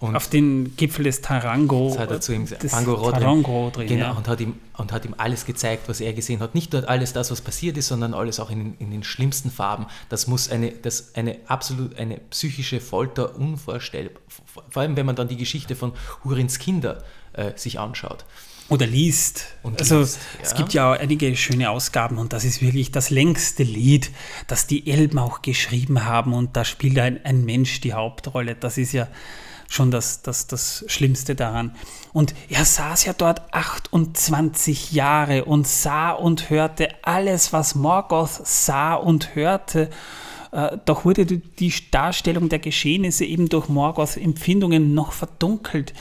[0.00, 1.90] und auf den Gipfel des Tarango.
[1.90, 3.86] Das hat er zu ihm Tarango Tarango drin.
[3.86, 4.12] Genau, ja.
[4.12, 6.54] und, hat ihm, und hat ihm alles gezeigt, was er gesehen hat.
[6.54, 9.86] Nicht nur alles das, was passiert ist, sondern alles auch in, in den schlimmsten Farben.
[10.08, 14.22] Das muss eine, das eine absolut eine psychische Folter unvorstellbar.
[14.70, 15.92] Vor allem, wenn man dann die Geschichte von
[16.24, 17.04] Hurins Kinder
[17.34, 18.24] äh, sich anschaut.
[18.70, 19.48] Oder liest.
[19.62, 20.40] Und also liest, ja.
[20.44, 24.12] es gibt ja einige schöne Ausgaben und das ist wirklich das längste Lied,
[24.46, 28.54] das die Elben auch geschrieben haben und da spielt ein, ein Mensch die Hauptrolle.
[28.54, 29.08] Das ist ja
[29.70, 31.72] schon das, das, das Schlimmste daran.
[32.12, 38.94] Und er saß ja dort 28 Jahre und sah und hörte alles, was Morgoth sah
[38.94, 39.88] und hörte.
[40.50, 45.94] Äh, doch wurde die Darstellung der Geschehnisse eben durch Morgoths Empfindungen noch verdunkelt.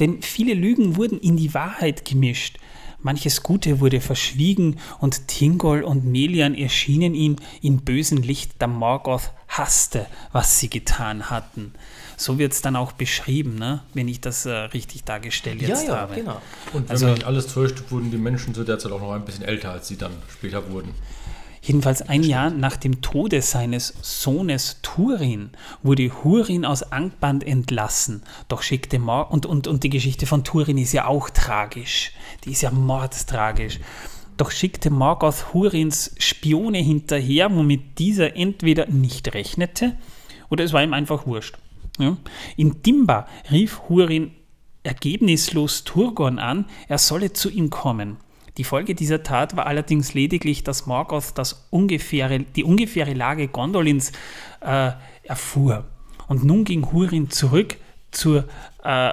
[0.00, 2.58] Denn viele Lügen wurden in die Wahrheit gemischt.
[3.02, 9.30] Manches Gute wurde verschwiegen und Tingol und Melian erschienen ihm in bösem Licht, da Morgoth
[9.46, 11.72] hasste, was sie getan hatten.
[12.16, 13.82] So wird es dann auch beschrieben, ne?
[13.94, 16.14] wenn ich das äh, richtig dargestellt Ja, jetzt ja, habe.
[16.14, 16.40] genau.
[16.72, 19.12] Und wenn Also- man nicht alles täuscht, wurden die Menschen zu der Zeit auch noch
[19.12, 20.94] ein bisschen älter, als sie dann später wurden.
[21.64, 25.50] Jedenfalls ein Jahr nach dem Tode seines Sohnes Turin
[25.84, 28.22] wurde Hurin aus Angband entlassen.
[28.48, 32.10] Doch schickte Mor und, und, und die Geschichte von Turin ist ja auch tragisch.
[32.44, 33.78] Die ist ja mordstragisch.
[34.38, 39.94] Doch schickte Morgoth Hurins Spione hinterher, womit dieser entweder nicht rechnete
[40.48, 41.58] oder es war ihm einfach wurscht.
[41.98, 42.16] Ja?
[42.56, 44.32] In Dimba rief Hurin
[44.82, 48.16] ergebnislos Turgon an, er solle zu ihm kommen.
[48.58, 54.12] Die Folge dieser Tat war allerdings lediglich, dass Morgoth das ungefähre, die ungefähre Lage Gondolins
[54.60, 55.84] äh, erfuhr.
[56.28, 57.76] Und nun ging Hurin zurück
[58.10, 58.44] zur
[58.84, 59.12] äh,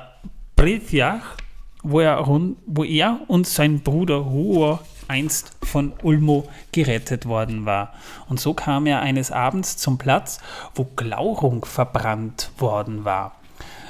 [0.56, 1.38] Prithjach,
[1.83, 2.27] wo er,
[2.66, 7.93] wo er und sein Bruder Huor einst von Ulmo gerettet worden war.
[8.27, 10.39] Und so kam er eines Abends zum Platz,
[10.75, 13.35] wo Glaurung verbrannt worden war.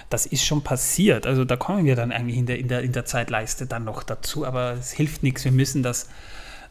[0.10, 1.28] Das ist schon passiert.
[1.28, 4.02] Also da kommen wir dann eigentlich in der, in der, in der Zeitleiste dann noch
[4.02, 5.44] dazu, aber es hilft nichts.
[5.44, 6.10] Wir müssen das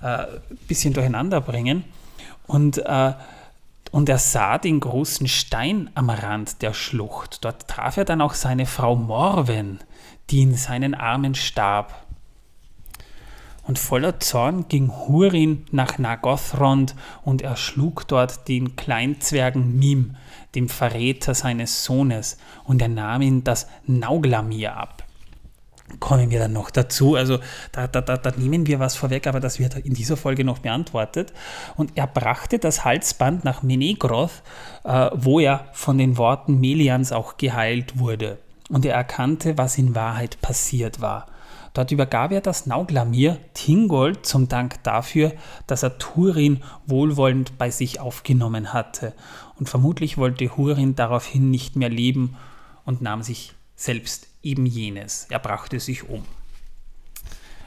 [0.03, 1.85] äh, ein bisschen durcheinander bringen.
[2.47, 3.13] Und, äh,
[3.91, 7.45] und er sah den großen Stein am Rand der Schlucht.
[7.45, 9.81] Dort traf er dann auch seine Frau Morwen,
[10.31, 11.95] die in seinen Armen starb.
[13.69, 20.17] Und voller Zorn ging Hurin nach Nagothrond und erschlug dort den Kleinzwergen Mim,
[20.55, 25.05] dem Verräter seines Sohnes, und er nahm ihm das Nauglamir ab.
[26.01, 27.15] Kommen wir dann noch dazu.
[27.15, 27.41] Also
[27.73, 30.61] da, da, da, da nehmen wir was vorweg, aber das wird in dieser Folge noch
[30.61, 31.35] beantwortet.
[31.77, 34.43] Und er brachte das Halsband nach Menegroth,
[34.85, 38.39] äh, wo er von den Worten Melians auch geheilt wurde.
[38.71, 41.27] Und er erkannte, was in Wahrheit passiert war.
[41.79, 45.33] Dort übergab er das Nauglamir Tingold zum Dank dafür,
[45.69, 49.15] dass er Turin wohlwollend bei sich aufgenommen hatte.
[49.61, 52.37] Und vermutlich wollte Hurin daraufhin nicht mehr leben
[52.85, 55.29] und nahm sich selbst eben jenes.
[55.31, 56.25] Er brachte sich um.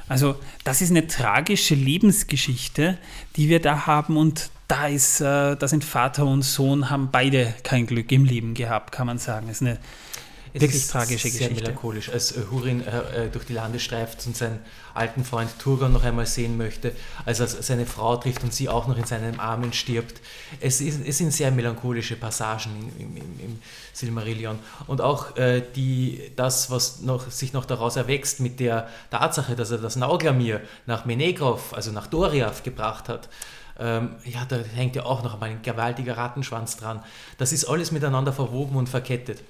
[0.09, 2.97] Also das ist eine tragische Lebensgeschichte,
[3.37, 7.53] die wir da haben und da ist, äh, da sind Vater und Sohn haben beide
[7.63, 9.47] kein Glück im Leben gehabt, kann man sagen.
[9.47, 9.79] Es ist eine
[10.53, 11.63] Es wirklich ist tragische sehr Geschichte.
[11.63, 14.59] melancholisch, als äh, Hurin äh, äh, durch die Lande streift und seinen
[14.93, 16.93] alten Freund Turgon noch einmal sehen möchte,
[17.25, 20.19] als er seine Frau trifft und sie auch noch in seinen Armen stirbt.
[20.59, 23.61] Es, ist, es sind sehr melancholische Passagen im, im, im,
[23.93, 24.59] Silmarillion.
[24.87, 29.71] Und auch äh, die, das, was noch, sich noch daraus erwächst mit der Tatsache, dass
[29.71, 33.29] er das Nauglamir nach Menegroth, also nach Doriath gebracht hat,
[33.79, 37.03] ähm, ja, da hängt ja auch noch einmal ein gewaltiger Rattenschwanz dran.
[37.37, 39.41] Das ist alles miteinander verwoben und verkettet.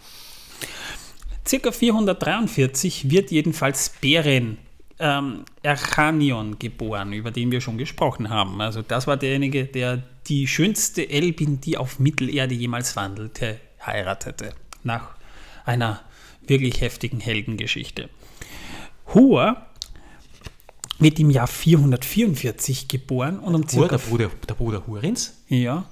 [1.47, 4.57] Circa 443 wird jedenfalls Beren
[4.99, 8.61] ähm, Erchanion geboren, über den wir schon gesprochen haben.
[8.61, 14.53] Also das war derjenige, der die schönste Elbin, die auf Mittelerde jemals wandelte, heiratete.
[14.83, 15.15] Nach
[15.65, 16.01] einer
[16.45, 18.09] wirklich heftigen Heldengeschichte.
[19.13, 19.57] Hur
[20.99, 25.33] wird im Jahr 444 geboren und um Hur, circa der Bruder, der Bruder Hurins.
[25.49, 25.85] ja.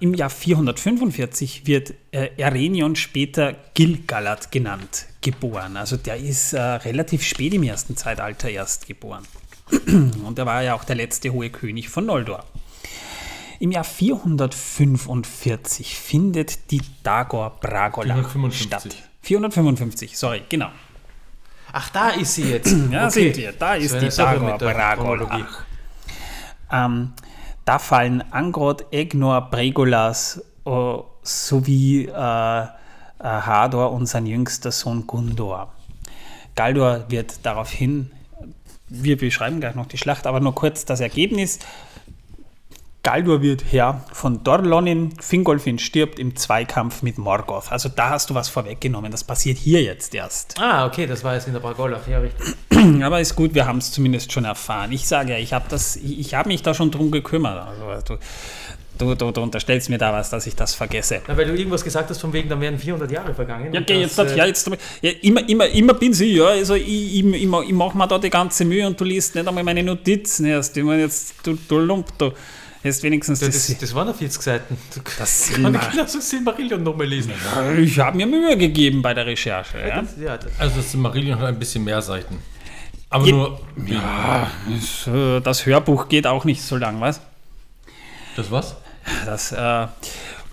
[0.00, 5.76] Im Jahr 445 wird äh, Erenion später Gilgalad genannt, geboren.
[5.76, 9.24] Also der ist äh, relativ spät im ersten Zeitalter erst geboren.
[10.24, 12.44] Und er war ja auch der letzte hohe König von Noldor.
[13.60, 18.66] Im Jahr 445 findet die Dagor Bragolach 455.
[18.66, 18.88] statt.
[19.22, 20.70] 455, sorry, genau.
[21.72, 22.72] Ach, da ist sie jetzt.
[22.92, 24.58] Ja, seht ihr, da ist eine die Dagor.
[24.58, 25.64] Bragolach.
[26.70, 27.14] Ähm,
[27.68, 30.70] da fallen Angrod, Egnor, Bregolas äh,
[31.22, 32.66] sowie äh, äh,
[33.18, 35.70] Hador und sein jüngster Sohn Gundor.
[36.54, 38.10] Galdor wird daraufhin,
[38.88, 41.58] wir beschreiben gleich noch die Schlacht, aber nur kurz das Ergebnis.
[43.04, 47.70] Galdor wird Herr von Dorlonin, Fingolfin stirbt im Zweikampf mit Morgoth.
[47.70, 50.56] Also da hast du was vorweggenommen, das passiert hier jetzt erst.
[50.60, 52.54] Ah, okay, das war jetzt in der Bragolach, ja, richtig.
[53.02, 54.92] Aber ist gut, wir haben es zumindest schon erfahren.
[54.92, 57.66] Ich sage ja, ich habe das, ich, ich habe mich da schon drum gekümmert.
[57.66, 58.18] Also du,
[58.98, 61.22] du, du, du unterstellst mir da was, dass ich das vergesse.
[61.28, 63.72] Na, weil du irgendwas gesagt hast, von wegen, dann wären 400 Jahre vergangen.
[63.72, 64.70] Ja, und geh das, jetzt, äh, ja, jetzt
[65.02, 66.46] ja, immer, immer, immer bin sie, ja.
[66.48, 69.34] Also ich, ich, ich, mach- ich mache mir da die ganze Mühe und du liest
[69.36, 70.76] nicht einmal meine Notizen erst.
[70.76, 72.32] Ich meine, jetzt, du, du Lump, du.
[72.84, 73.78] Jetzt wenigstens das, das.
[73.78, 74.78] das, waren noch 40 Seiten.
[74.94, 77.32] Du Das kann ich genauso Silmarillion nochmal lesen.
[77.78, 79.78] ich habe mir Mühe gegeben bei der Recherche.
[79.86, 80.02] Ja?
[80.02, 82.38] Das, ja, das, Also das Silmarillion hat ein bisschen mehr Seiten.
[83.10, 83.60] Aber Je- nur.
[84.68, 87.20] Das, äh, das Hörbuch geht auch nicht so lang, was?
[88.36, 88.76] Das was?
[89.24, 89.86] Das, äh,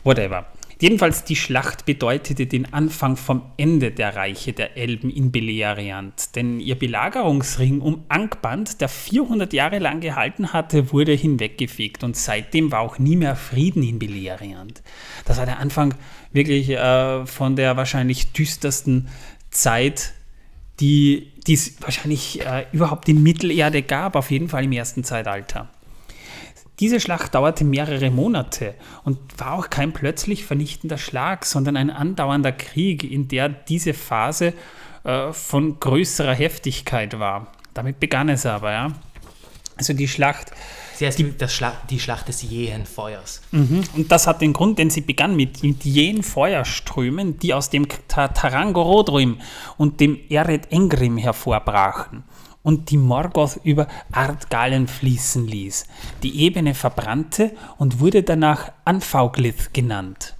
[0.03, 0.45] whatever.
[0.79, 6.59] Jedenfalls die Schlacht bedeutete den Anfang vom Ende der Reiche der Elben in Beleriand, denn
[6.59, 12.81] ihr Belagerungsring um Angband, der 400 Jahre lang gehalten hatte, wurde hinweggefegt und seitdem war
[12.81, 14.81] auch nie mehr Frieden in Beleriand.
[15.23, 15.95] Das war der Anfang
[16.33, 19.07] wirklich äh, von der wahrscheinlich düstersten
[19.51, 20.13] Zeit,
[20.81, 25.69] die es wahrscheinlich äh, überhaupt in Mittelerde gab, auf jeden Fall im ersten Zeitalter.
[26.79, 32.51] Diese Schlacht dauerte mehrere Monate und war auch kein plötzlich vernichtender Schlag, sondern ein andauernder
[32.51, 34.53] Krieg, in der diese Phase
[35.03, 37.47] äh, von größerer Heftigkeit war.
[37.73, 38.91] Damit begann es aber, ja.
[39.77, 40.51] Also die Schlacht.
[40.95, 43.41] Sie heißt die, Schla die Schlacht des jähen Feuers.
[43.51, 43.83] Mhm.
[43.95, 47.85] Und das hat den Grund, denn sie begann mit, mit jähen Feuerströmen, die aus dem
[48.07, 49.39] Tarangorodrim
[49.77, 52.23] und dem Eret Engrim hervorbrachen
[52.65, 55.85] und die Morgoth über Ardgalen fließen ließ.
[56.23, 60.33] Die Ebene verbrannte und wurde danach Anfauglith genannt.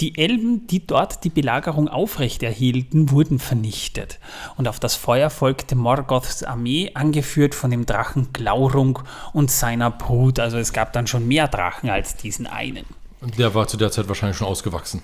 [0.00, 4.18] Die Elben, die dort die Belagerung aufrechterhielten, wurden vernichtet,
[4.56, 9.00] und auf das Feuer folgte Morgoths Armee, angeführt von dem Drachen Glaurung
[9.32, 10.38] und seiner Brut.
[10.38, 12.84] Also es gab dann schon mehr Drachen als diesen einen.
[13.20, 15.02] Und der war zu der Zeit wahrscheinlich schon ausgewachsen.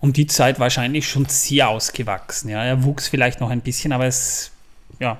[0.00, 2.50] Um die Zeit wahrscheinlich schon sehr ausgewachsen.
[2.50, 4.50] Ja, er wuchs vielleicht noch ein bisschen, aber es
[4.98, 5.18] ja.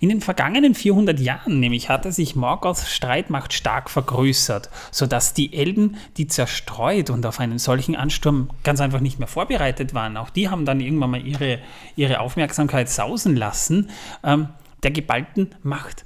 [0.00, 5.96] In den vergangenen 400 Jahren nämlich hatte sich Morgoths Streitmacht stark vergrößert, sodass die Elben,
[6.16, 10.48] die zerstreut und auf einen solchen Ansturm ganz einfach nicht mehr vorbereitet waren, auch die
[10.48, 11.60] haben dann irgendwann mal ihre,
[11.96, 13.90] ihre Aufmerksamkeit sausen lassen,
[14.22, 14.48] ähm,
[14.82, 16.04] der geballten Macht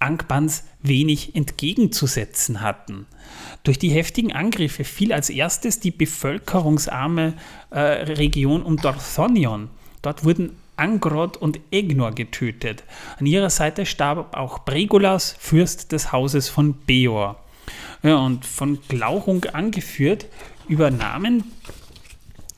[0.00, 3.06] Angbans wenig entgegenzusetzen hatten.
[3.62, 7.34] Durch die heftigen Angriffe fiel als erstes die bevölkerungsarme
[7.70, 9.68] äh, Region um Dorthonion.
[10.00, 12.82] Dort wurden Angrod und Egnor getötet.
[13.18, 17.38] An ihrer Seite starb auch Bregulas, Fürst des Hauses von Beor.
[18.02, 20.26] Ja, und von Glauchung angeführt
[20.66, 21.44] übernahmen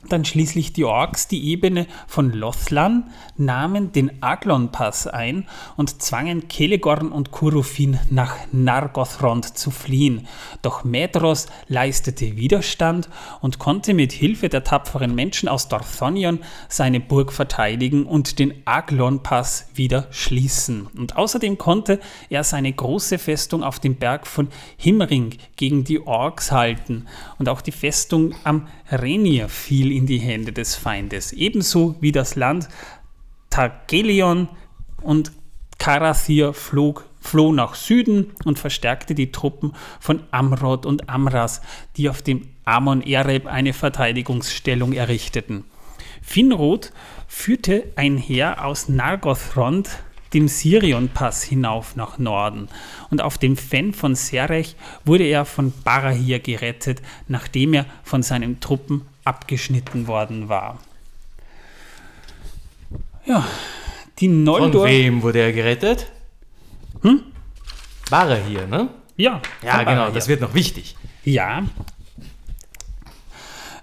[0.09, 5.47] dann schließlich die Orks die Ebene von Lothlan, nahmen den Aglon-Pass ein
[5.77, 10.27] und zwangen Kelegorn und Kurufin nach Nargothrond zu fliehen.
[10.61, 13.09] Doch Medros leistete Widerstand
[13.41, 16.39] und konnte mit Hilfe der tapferen Menschen aus Dorthonion
[16.69, 20.87] seine Burg verteidigen und den Aglon-Pass wieder schließen.
[20.97, 26.51] Und außerdem konnte er seine große Festung auf dem Berg von Himring gegen die Orks
[26.51, 27.07] halten.
[27.39, 32.35] Und auch die Festung am Renier fiel in die Hände des Feindes, ebenso wie das
[32.35, 32.69] Land
[33.53, 34.49] Targelion
[35.03, 35.31] und
[35.77, 41.61] Karathir flog, floh nach Süden und verstärkte die Truppen von Amrod und Amras,
[41.95, 45.65] die auf dem Amon Ereb eine Verteidigungsstellung errichteten.
[46.23, 46.93] Finrod
[47.27, 49.99] führte ein Heer aus Nargothrond
[50.33, 52.69] dem Sirion-Pass hinauf nach Norden
[53.11, 54.75] und auf dem Fen von Serech
[55.05, 60.79] wurde er von Barahir gerettet, nachdem er von seinen Truppen abgeschnitten worden war.
[63.25, 63.45] Ja,
[64.19, 64.81] die Noldor...
[64.81, 66.11] Von wem wurde er gerettet?
[67.01, 67.21] Hm?
[68.09, 68.89] Barahir, ne?
[69.15, 69.41] Ja.
[69.61, 70.95] Ja, genau, das wird noch wichtig.
[71.23, 71.63] Ja,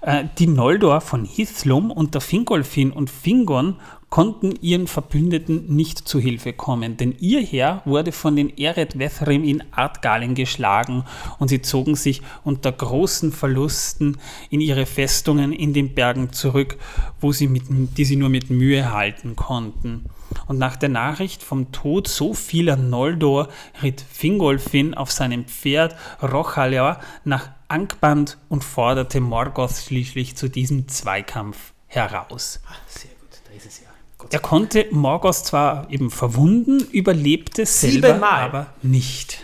[0.03, 3.77] äh, die Noldor von Hithlum unter Fingolfin und Fingon
[4.11, 9.45] konnten ihren Verbündeten nicht zu Hilfe kommen, denn ihr Heer wurde von den Eret Vethrim
[9.45, 11.05] in Ardgalen geschlagen
[11.39, 14.19] und sie zogen sich unter großen Verlusten
[14.51, 16.77] in ihre Festungen in den Bergen zurück,
[17.21, 20.07] wo sie mit, die sie nur mit Mühe halten konnten.
[20.47, 23.49] Und nach der Nachricht vom Tod so vieler Noldor
[23.83, 31.73] ritt Fingolfin auf seinem Pferd Rochaleor nach Angband und forderte Morgoth schließlich zu diesem Zweikampf
[31.87, 32.61] heraus.
[32.69, 33.91] Ach, sehr gut, da ist es ja.
[34.33, 38.43] Er konnte Morgoth zwar eben verwunden, überlebte selber Siebenmal.
[38.43, 39.43] aber nicht.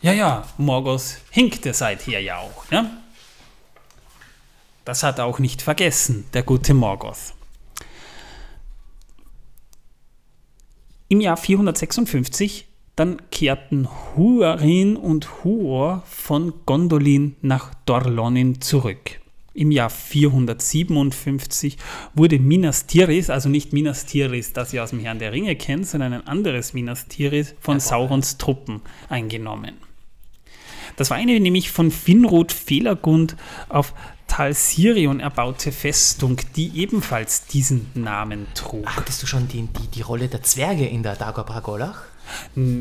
[0.00, 2.68] Ja, ja, Morgoth hinkte seither ja auch.
[2.70, 2.90] Ne?
[4.84, 7.34] Das hat er auch nicht vergessen, der gute Morgoth.
[11.06, 12.66] Im Jahr 456
[12.96, 19.21] dann kehrten Huarin und Huor von Gondolin nach Dorlonin zurück.
[19.54, 21.76] Im Jahr 457
[22.14, 25.86] wurde Minas Tirith, also nicht Minas Tirith, das ihr aus dem Herrn der Ringe kennt,
[25.86, 29.74] sondern ein anderes Minas Tirith von Saurons Truppen eingenommen.
[30.96, 33.36] Das war eine nämlich von Finrod Felagund
[33.68, 33.94] auf
[34.26, 38.86] Tal Sirion erbaute Festung, die ebenfalls diesen Namen trug.
[38.86, 42.04] Hattest du schon die, die, die Rolle der Zwerge in der Dagobah Golach?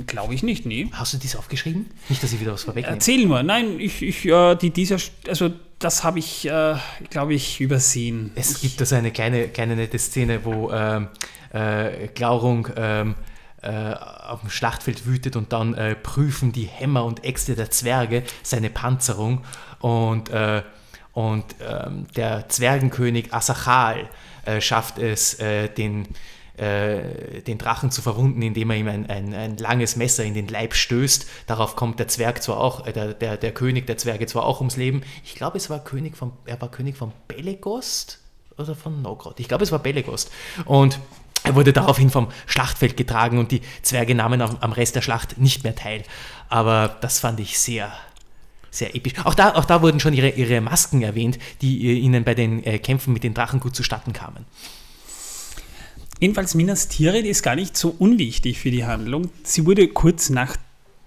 [0.07, 0.87] Glaube ich nicht, nee.
[0.91, 1.87] Hast du dies aufgeschrieben?
[2.09, 2.95] Nicht, dass ich wieder was vorwegnehme.
[2.95, 3.43] Erzähl nur.
[3.43, 4.97] Nein, ich, ich äh, die, dieser,
[5.27, 6.75] also das habe ich, äh,
[7.09, 8.31] glaube ich, übersehen.
[8.35, 11.07] Es ich, gibt da so eine kleine, kleine nette Szene, wo ähm,
[11.51, 13.15] äh, Glaurung ähm,
[13.61, 18.23] äh, auf dem Schlachtfeld wütet und dann äh, prüfen die Hämmer und Äxte der Zwerge
[18.43, 19.43] seine Panzerung
[19.79, 20.63] und, äh,
[21.13, 24.09] Und ähm, der Zwergenkönig Asachal
[24.59, 25.37] schafft es,
[25.77, 26.07] den,
[26.61, 30.47] äh, den Drachen zu verwunden, indem er ihm ein, ein, ein, langes Messer in den
[30.47, 31.25] Leib stößt.
[31.47, 34.59] Darauf kommt der Zwerg zwar auch, äh, der, der, der König der Zwerge zwar auch
[34.59, 35.01] ums Leben.
[35.23, 38.19] Ich glaube, es war König von, er war König von Belegost
[38.57, 39.39] oder von Nogrod.
[39.39, 40.31] Ich glaube, es war Belegost.
[40.65, 40.99] Und
[41.43, 45.39] er wurde daraufhin vom Schlachtfeld getragen und die Zwerge nahmen am, am Rest der Schlacht
[45.39, 46.03] nicht mehr teil.
[46.47, 47.91] Aber das fand ich sehr,
[48.69, 49.13] sehr episch.
[49.23, 52.63] Auch da, auch da wurden schon ihre, ihre Masken erwähnt, die äh, ihnen bei den
[52.63, 54.45] äh, Kämpfen mit den Drachen gut zustatten kamen.
[56.21, 59.31] Jedenfalls Minas Tirith ist gar nicht so unwichtig für die Handlung.
[59.41, 60.55] Sie wurde kurz nach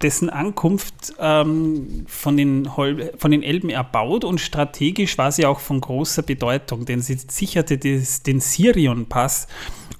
[0.03, 2.69] dessen Ankunft ähm, von, den
[3.17, 7.79] von den Elben erbaut und strategisch war sie auch von großer Bedeutung, denn sie sicherte
[7.79, 9.47] des, den Sirion-Pass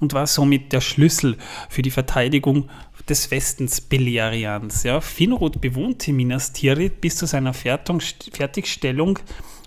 [0.01, 1.37] und war somit der Schlüssel
[1.69, 2.69] für die Verteidigung
[3.07, 4.83] des Westens Beleriands.
[4.83, 4.99] Ja.
[4.99, 9.19] Finrod bewohnte Minas Tirith bis zu seiner Fertigstellung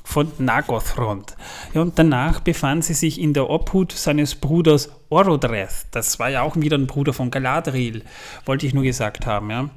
[0.09, 1.37] von Nagothrond.
[1.75, 5.87] Und danach befand sie sich in der Obhut seines Bruders Orodreth.
[5.91, 8.03] Das war ja auch wieder ein Bruder von Galadriel,
[8.47, 9.51] wollte ich nur gesagt haben.
[9.51, 9.69] Ja.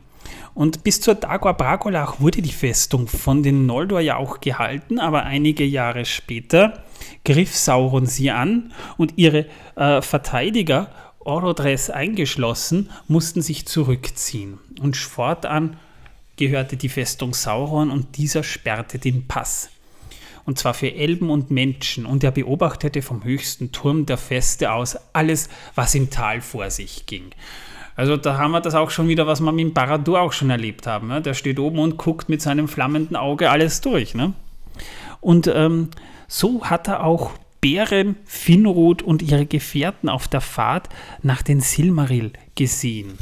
[0.54, 5.24] Und bis zur Dagor Bragolach wurde die Festung von den Noldor ja auch gehalten, aber
[5.24, 6.82] einige Jahre später
[7.26, 14.60] griff Sauron sie an und ihre äh, Verteidiger, Orodres eingeschlossen, mussten sich zurückziehen.
[14.82, 15.76] Und fortan
[16.38, 19.70] gehörte die Festung Sauron und dieser sperrte den Pass.
[20.52, 22.06] Und zwar für Elben und Menschen.
[22.06, 27.06] Und er beobachtete vom höchsten Turm der Feste aus alles, was im Tal vor sich
[27.06, 27.30] ging.
[27.96, 30.50] Also da haben wir das auch schon wieder, was wir mit dem Baradur auch schon
[30.50, 31.08] erlebt haben.
[31.08, 31.22] Ne?
[31.22, 34.14] Der steht oben und guckt mit seinem flammenden Auge alles durch.
[34.14, 34.34] Ne?
[35.22, 35.92] Und ähm,
[36.28, 37.32] so hat er auch
[37.62, 40.90] Bären, Finrod und ihre Gefährten auf der Fahrt
[41.24, 43.18] nach den Silmaril gesehen.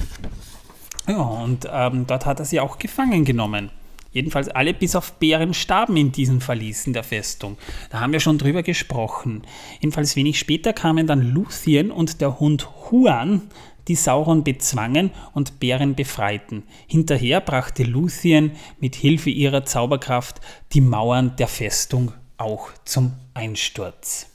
[1.07, 3.69] Ja, und ähm, dort hat er sie auch gefangen genommen.
[4.11, 7.57] Jedenfalls alle bis auf Bären starben in diesen Verließen der Festung.
[7.91, 9.43] Da haben wir schon drüber gesprochen.
[9.79, 13.49] Jedenfalls wenig später kamen dann Luthien und der Hund Huan
[13.87, 16.63] die Sauron bezwangen und Bären befreiten.
[16.87, 20.41] Hinterher brachte Luthien mit Hilfe ihrer Zauberkraft
[20.73, 24.27] die Mauern der Festung auch zum Einsturz.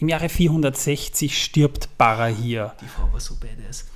[0.00, 2.74] Im Jahre 460 stirbt Barahir.
[2.80, 3.86] Die Frau war so badass.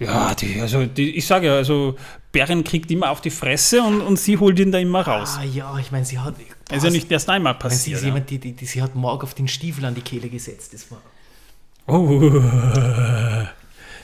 [0.00, 1.96] Ja, die, also die, ich sage ja, also
[2.32, 5.36] Bären kriegt immer auf die Fresse und, und sie holt ihn da immer raus.
[5.38, 6.34] Ah ja, ich meine, sie hat.
[6.68, 7.98] Boah, ist ja nicht erst einmal passiert.
[7.98, 8.12] Sie, ja.
[8.12, 10.72] jemand, die, die, die, sie hat Morg auf den Stiefel an die Kehle gesetzt.
[10.72, 11.00] Das war.
[11.86, 12.40] Oh,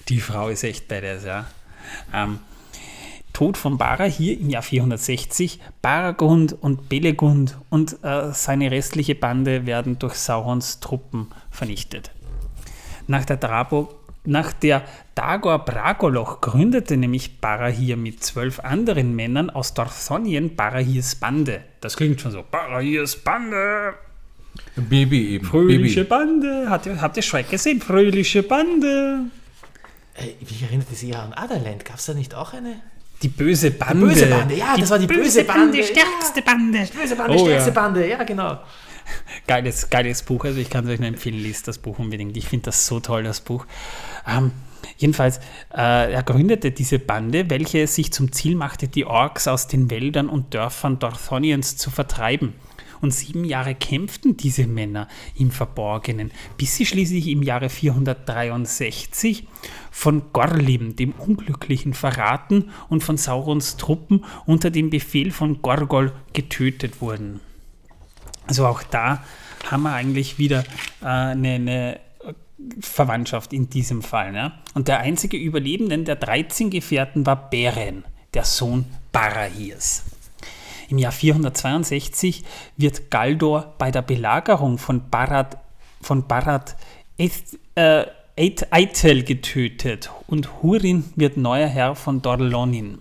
[0.09, 1.47] die Frau ist echt badass, ja.
[2.13, 2.41] Ähm,
[3.33, 5.61] Tod von Bara hier im Jahr 460.
[5.83, 12.11] Baragund und Belegund und äh, seine restliche Bande werden durch Saurons Truppen vernichtet.
[13.07, 13.95] Nach der, Drabo,
[14.27, 14.83] nach der
[15.15, 21.63] Dagor Bragoloch gründete nämlich Barahir mit zwölf anderen Männern aus Dorthonien Barahirs Bande.
[21.81, 22.45] Das klingt schon so.
[22.51, 23.95] Barahirs Bande!
[24.77, 25.47] Baby eben.
[25.47, 26.09] Fröhliche Baby.
[26.09, 26.67] Bande.
[26.71, 27.81] Habt ihr, habt ihr Shrek gesehen?
[27.81, 29.27] Fröhliche Bande.
[30.15, 31.85] Hey, ich erinnerte sich ja an Otherland.
[31.85, 32.81] Gab es da nicht auch eine?
[33.23, 34.09] Die böse Bande.
[34.09, 35.79] Die böse Bande, ja, die das war die böse, Bande.
[35.79, 36.85] Die stärkste Bande.
[36.85, 37.75] Die böse Bande, oh, stärkste ja.
[37.75, 38.59] Bande, ja, genau.
[39.47, 42.37] Geiles, geiles Buch, also ich kann es euch nur empfehlen, liest das Buch unbedingt.
[42.37, 43.67] Ich finde das so toll, das Buch.
[44.27, 44.53] Ähm,
[44.99, 45.39] jedenfalls,
[45.75, 50.29] äh, er gründete diese Bande, welche sich zum Ziel machte, die Orks aus den Wäldern
[50.29, 52.55] und Dörfern Dorthoniens zu vertreiben
[53.01, 59.47] und sieben Jahre kämpften diese Männer im Verborgenen, bis sie schließlich im Jahre 463
[59.91, 67.01] von Gorlim, dem Unglücklichen, verraten und von Saurons Truppen unter dem Befehl von Gorgol getötet
[67.01, 67.41] wurden.
[68.47, 69.25] Also auch da
[69.71, 70.65] haben wir eigentlich wieder
[71.03, 72.01] äh, eine, eine
[72.81, 74.33] Verwandtschaft in diesem Fall.
[74.33, 74.53] Ne?
[74.75, 78.05] Und der einzige Überlebende der 13 Gefährten war Beren,
[78.35, 80.05] der Sohn Barahirs.
[80.89, 82.45] Im Jahr 462
[82.77, 85.59] wird Galdor bei der Belagerung von Barad,
[86.01, 86.77] von Barad
[87.19, 88.05] äh,
[88.37, 92.99] Eitel getötet und Hurin wird neuer Herr von Dorlonin.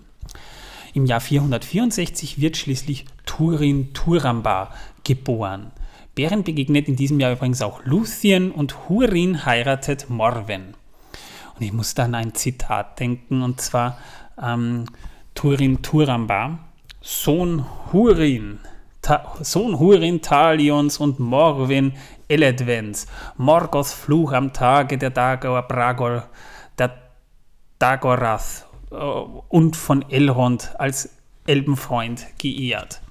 [0.94, 4.72] Im Jahr 464 wird schließlich Turin Turamba
[5.04, 5.70] geboren.
[6.16, 10.74] Beren begegnet in diesem Jahr übrigens auch Luthien und Hurin heiratet Morwen.
[11.54, 13.98] Und ich muss da an ein Zitat denken, und zwar
[14.42, 14.86] ähm,
[15.34, 16.58] Turin Turamba.
[17.02, 18.60] Sohn Hurin,
[19.02, 21.92] Ta Sohn Hurin Talions und Morwin
[22.28, 26.30] Eledvens, Morgoths Fluch am Tage der Dagor Bragor,
[26.78, 26.96] der
[27.78, 31.10] Dagorath äh, und von Elrond als
[31.46, 33.02] Elbenfreund geehrt.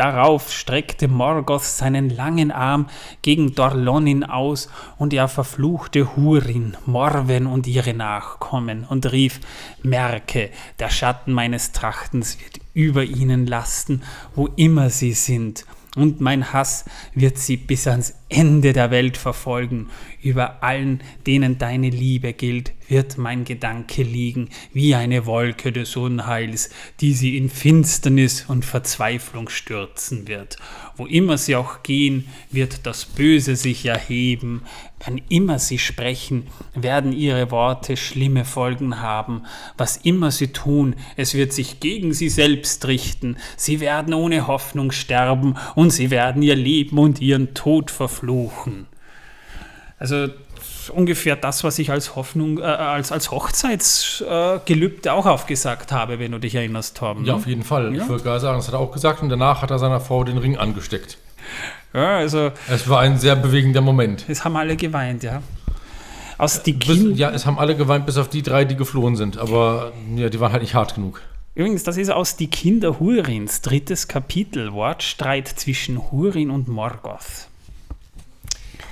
[0.00, 2.86] Darauf streckte Morgoth seinen langen Arm
[3.20, 9.40] gegen Dorlonin aus, und er verfluchte Hurin, Morwen und ihre Nachkommen und rief,
[9.82, 10.48] Merke,
[10.78, 14.02] der Schatten meines Trachtens wird über ihnen lasten,
[14.34, 19.88] wo immer sie sind, und mein Hass wird sie bis ans Ende der Welt verfolgen.
[20.22, 26.70] Über allen, denen deine Liebe gilt, wird mein Gedanke liegen, wie eine Wolke des Unheils,
[27.00, 30.58] die sie in Finsternis und Verzweiflung stürzen wird.
[30.96, 34.62] Wo immer sie auch gehen, wird das Böse sich erheben.
[35.04, 39.44] Wann immer sie sprechen, werden ihre Worte schlimme Folgen haben.
[39.78, 43.36] Was immer sie tun, es wird sich gegen sie selbst richten.
[43.56, 48.86] Sie werden ohne Hoffnung sterben und sie werden ihr Leben und ihren Tod verfluchen.
[49.98, 50.28] Also
[50.90, 56.32] ungefähr das, was ich als Hoffnung, äh, als, als Hochzeitsgelübde äh, auch aufgesagt habe, wenn
[56.32, 57.24] du dich erinnerst, Torben.
[57.24, 57.94] Ja, auf jeden Fall.
[57.94, 58.02] Ja.
[58.02, 60.24] Ich würde gerade sagen, das hat er auch gesagt und danach hat er seiner Frau
[60.24, 61.18] den Ring angesteckt.
[61.92, 64.24] Ja, also Es war ein sehr bewegender Moment.
[64.28, 65.42] es haben alle geweint, ja.
[66.38, 67.16] Aus die Bis, Kinder.
[67.16, 69.36] ja, es haben alle geweint, bis auf die drei, die geflohen sind.
[69.36, 71.20] Aber ja, die waren halt nicht hart genug.
[71.54, 77.48] Übrigens, das ist aus Die Kinder Hurins, drittes Kapitel, Wortstreit zwischen Hurin und Morgoth.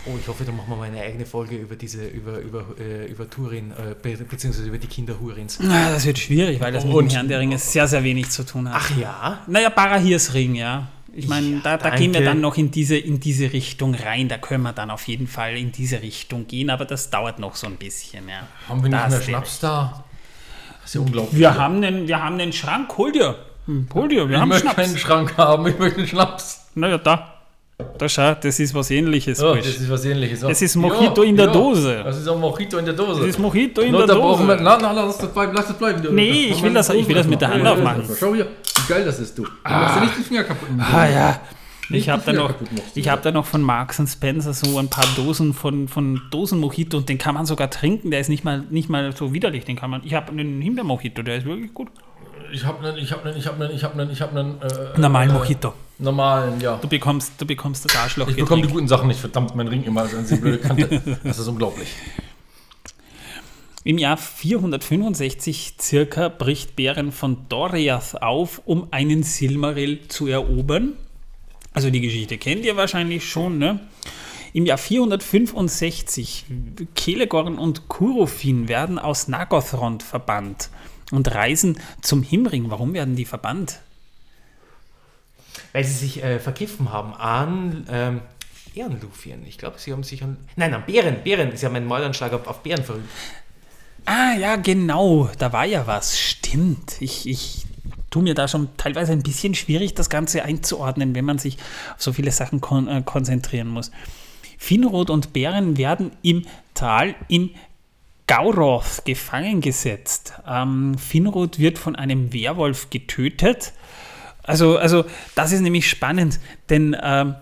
[0.07, 3.07] Oh, ich hoffe, da machen wir mal eine eigene Folge über diese, über, über, äh,
[3.07, 5.59] über Turin, äh, be beziehungsweise über die Kinder Hurins.
[5.63, 8.45] Na, das wird schwierig, weil das mit dem Herrn der Ringe sehr, sehr wenig zu
[8.45, 8.77] tun hat.
[8.79, 9.41] Ach ja?
[9.47, 10.89] Naja, Barahirs Ring, ja.
[11.19, 14.29] Ich meine, Ja, da, da gehen wir dann noch in diese, in diese Richtung rein.
[14.29, 17.55] Da können wir dann auf jeden Fall in diese Richtung gehen, aber das dauert noch
[17.57, 18.47] so ein bisschen, ja.
[18.69, 20.05] Haben wir nicht Da mehr Schnaps da?
[20.81, 21.39] Das ist ja unglaublich.
[21.39, 23.35] Wir haben einen, wir haben einen Schrank, hol dir.
[23.67, 24.77] Hm, Hol dir, wir ich haben möchte Schnaps.
[24.77, 26.69] keinen Schrank haben, ich möchte einen Schnaps.
[26.75, 27.35] Naja, da.
[27.97, 29.41] Da schau, das ist was ähnliches.
[29.41, 30.41] Ja, das ist was ähnliches.
[30.41, 32.01] Das ist Mojito in der Dose.
[32.03, 33.21] Das ist auch Mojito in der Dose.
[33.21, 34.65] Das ist Mojito in No, der da brauchen wir, Dose.
[34.65, 36.03] na, na, lass das bleiben, lass das bleiben.
[36.15, 38.03] Nee, ich will das- ich will das mit der Hand aufmachen.
[38.19, 38.49] Schau hier,
[38.89, 39.45] geil das ist, du.
[39.45, 40.69] Du machst ja nicht die Finger kaputt.
[40.79, 41.41] Ah ja.
[41.91, 42.55] Ich habe da noch,
[42.95, 46.99] ich hab da noch von Marks Spencer so ein paar Dosen von, von Dosen Mojito
[46.99, 48.11] und den kann man sogar trinken.
[48.11, 49.65] Der ist nicht mal, nicht mal so widerlich.
[49.65, 50.03] Den kann man.
[50.05, 51.89] Ich habe einen Himbeer Mojito, der ist wirklich gut.
[52.53, 54.61] Ich hab einen, ich hab einen, ich hab einen, ich hab einen, ich hab einen.
[54.61, 55.73] Äh, Normalen äh, Mojito.
[55.99, 56.77] Normalen, ja.
[56.77, 58.29] Du bekommst, du bekommst das Arschloch.
[58.29, 61.19] Ich bekomme die guten Sachen nicht, verdammt, mein Ring immer an die blöde Kante.
[61.25, 61.89] Das ist unglaublich.
[63.89, 70.93] Im Jahr 465 circa bricht Beren von Doriath auf, um einen Silmaril zu erobern.
[71.73, 73.81] Also die Geschichte kennt ihr wahrscheinlich schon, ne?
[74.53, 76.45] Im Jahr 465
[76.95, 80.69] Kelegorn und Kurofin werden aus Nagothrond verbannt
[81.11, 82.69] und reisen zum Himring.
[82.69, 83.81] Warum werden die verbannt?
[85.73, 88.21] Weil sie sich äh, vergriffen haben an ähm,
[88.75, 89.47] Ehrenlufien.
[89.47, 90.37] Ich glaube, sie haben sich an.
[90.57, 91.23] Nein, an Bären.
[91.25, 91.57] Bären.
[91.57, 93.09] Sie haben einen Mordanschlag auf, auf Bären verübt.
[94.11, 96.19] Ah, ja, genau, da war ja was.
[96.19, 96.97] Stimmt.
[97.01, 97.67] Ich, ich
[98.09, 101.59] tue mir da schon teilweise ein bisschen schwierig, das Ganze einzuordnen, wenn man sich
[101.95, 103.91] auf so viele Sachen kon äh, konzentrieren muss.
[104.57, 107.51] Finrod und Bären werden im Tal in
[108.27, 110.33] Gauroth gefangen gesetzt.
[110.49, 113.75] Ähm, Finrod wird von einem Werwolf getötet.
[114.43, 115.05] Also, also
[115.35, 117.35] das ist nämlich spannend, denn ähm,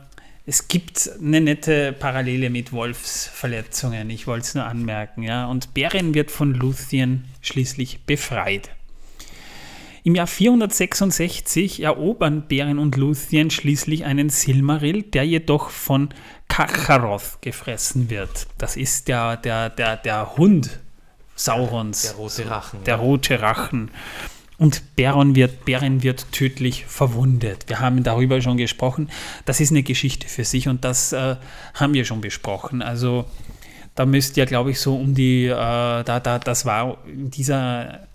[0.49, 4.09] es gibt eine nette Parallele mit Wolfsverletzungen.
[4.11, 5.25] Ich wollte es nur anmerken.
[5.25, 5.47] Ja?
[5.47, 8.71] Und Beren wird von Luthien schließlich befreit.
[10.05, 16.11] Im Jahr 466 erobern Beren und Luthien schließlich einen Silmaril, der jedoch von
[16.47, 18.47] Kacharoth gefressen wird.
[18.57, 20.79] Das ist der, der, der, der Hund
[21.35, 22.03] Saurons.
[22.03, 22.85] Der rote Rachen.
[22.85, 23.91] Der rote Rachen.
[24.59, 27.65] Und Beren wird, Beren wird tödlich verwundet.
[27.69, 29.11] Wir haben darüber schon gesprochen.
[29.45, 31.37] Das ist eine Geschichte für sich und das äh,
[31.75, 32.81] haben wir schon besprochen.
[32.81, 33.27] Also
[33.95, 38.07] da müsst ihr, glaube ich, so um die, äh, da, da, das war in dieser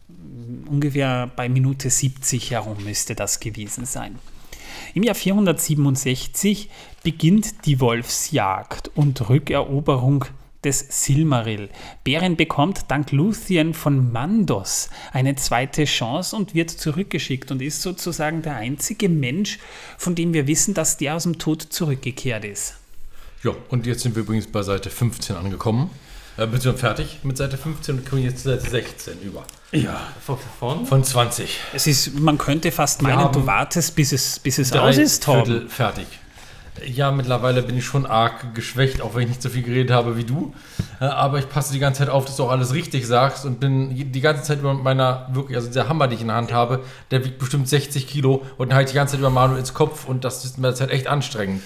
[0.67, 4.17] ungefähr bei Minute 70 herum müsste das gewesen sein.
[4.93, 6.69] Im Jahr 467
[7.03, 10.25] beginnt die Wolfsjagd und Rückeroberung
[10.63, 11.69] des Silmaril.
[12.03, 18.41] Beren bekommt dank Luthien von Mandos eine zweite Chance und wird zurückgeschickt und ist sozusagen
[18.41, 19.59] der einzige Mensch,
[19.97, 22.75] von dem wir wissen, dass der aus dem Tod zurückgekehrt ist.
[23.43, 25.89] Ja, und jetzt sind wir übrigens bei Seite 15 angekommen.
[26.37, 29.45] Äh, beziehungsweise fertig mit Seite 15 und kommen jetzt zu Seite 16 über.
[29.71, 29.99] Ja.
[30.25, 30.85] Von, von?
[30.85, 31.59] Von 20.
[31.73, 35.45] Es ist, man könnte fast meinen, du wartest, bis es, bis es aus ist, Torben.
[35.45, 36.07] Viertel fertig.
[36.85, 40.15] Ja, mittlerweile bin ich schon arg geschwächt, auch wenn ich nicht so viel geredet habe
[40.17, 40.53] wie du.
[40.99, 43.59] Äh, Aber ich passe die ganze Zeit auf, dass du auch alles richtig sagst und
[43.59, 46.53] bin die ganze Zeit über meiner, wirklich, also der Hammer, den ich in der Hand
[46.53, 46.79] habe,
[47.11, 49.73] der wiegt bestimmt 60 Kilo und dann halte ich die ganze Zeit über Manu ins
[49.73, 51.61] Kopf und das ist mir derzeit echt anstrengend.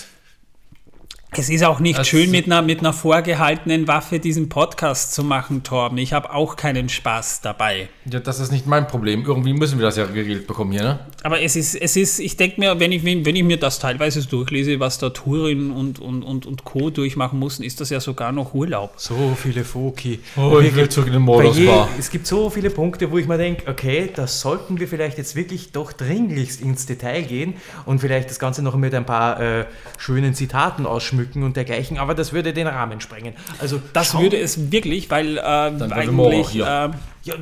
[1.38, 5.24] Es ist auch nicht Das- schön, mit einer, mit einer vorgehaltenen Waffe diesen Podcast zu
[5.24, 5.98] machen, Torben.
[5.98, 7.90] Ich habe auch keinen Spaß dabei.
[8.10, 9.24] Ja, das ist nicht mein Problem.
[9.26, 11.00] Irgendwie müssen wir das ja geregelt bekommen hier, ne?
[11.24, 14.26] Aber es ist, es ist ich denke mir, wenn ich, wenn ich mir das teilweise
[14.26, 16.90] durchlese, was da Turin und, und, und, und Co.
[16.90, 18.94] durchmachen mussten, ist das ja sogar noch Urlaub.
[18.98, 20.20] So viele Foki.
[20.38, 21.90] Oh, ich will zurück in den Modus je, war.
[22.00, 25.36] es gibt so viele Punkte, wo ich mir denke, okay, da sollten wir vielleicht jetzt
[25.36, 27.56] wirklich doch dringlichst ins Detail gehen
[27.86, 29.66] und vielleicht das Ganze noch mit ein paar äh,
[29.98, 33.34] schönen Zitaten ausschmücken und dergleichen, aber das würde den Rahmen sprengen.
[33.60, 36.10] Also Das schau- würde es wirklich, weil äh, eigentlich.
[36.44, 36.64] auch hier.
[36.66, 36.90] Äh,
[37.28, 37.36] Ja,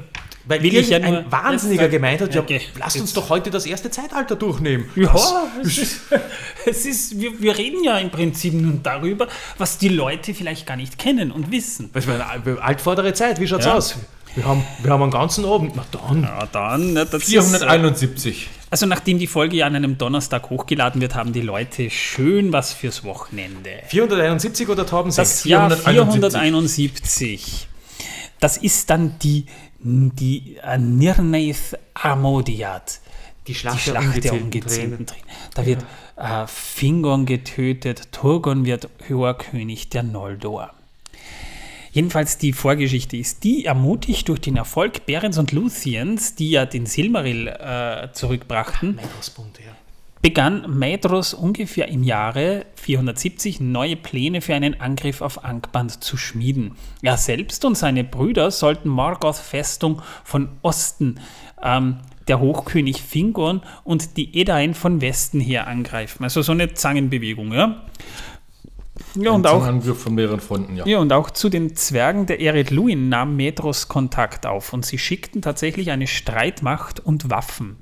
[0.46, 2.62] weil Will ich ja ein Wahnsinniger gemeint hat, ja, Okay.
[2.78, 4.86] lasst uns doch heute das erste Zeitalter durchnehmen.
[4.96, 6.02] Ja, Das- es ist,
[6.66, 10.76] es ist, wir, wir reden ja im Prinzip nun darüber, was die Leute vielleicht gar
[10.78, 11.90] nicht kennen und wissen.
[11.94, 13.74] Das war eine altvordere Zeit, wie schaut's Ja.
[13.76, 13.96] aus?
[14.36, 15.74] Wir haben, wir haben einen ganzen Abend.
[15.76, 16.24] Na dann.
[16.24, 18.50] Ja, dann, ne, das ist, 471.
[18.72, 22.74] also nachdem die Folge ja an einem Donnerstag hochgeladen wird, haben die Leute schön was
[22.74, 23.70] fürs Wochenende.
[23.88, 25.46] 471 oder Torben Das 6?
[25.46, 26.42] Jahr 471.
[26.42, 27.68] 471.
[28.40, 29.46] Das ist dann die,
[29.80, 33.00] die äh, Nirneith Armodiat.
[33.48, 35.20] Die Die Schlacht, der Schlacht der Ungezählten drin.
[35.54, 40.74] Da wird äh, Fingon getötet, Turgon wird hoher König der Noldor.
[41.94, 46.88] Jedenfalls die Vorgeschichte ist die, ermutigt durch den Erfolg Berens und Luthiens, die ja den
[46.88, 49.76] Silmaril äh, zurückbrachten, ja.
[50.24, 56.72] begann Maedhros ungefähr im Jahre 470 neue Pläne für einen Angriff auf Angband zu schmieden.
[57.04, 61.20] Er selbst und seine Brüder sollten Morgoth Festung von Osten,
[61.62, 66.24] ähm, der Hochkönig Fingon und die Edain von Westen her angreifen.
[66.24, 67.84] Also so eine Zangenbewegung, ja.
[69.16, 70.86] Ja, und auch Angriff von mehreren Fronten, ja.
[70.86, 74.98] ja, und auch zu den Zwergen der Ered Luin nahm Medros Kontakt auf und sie
[74.98, 77.78] schickten tatsächlich eine Streitmacht und Waffen.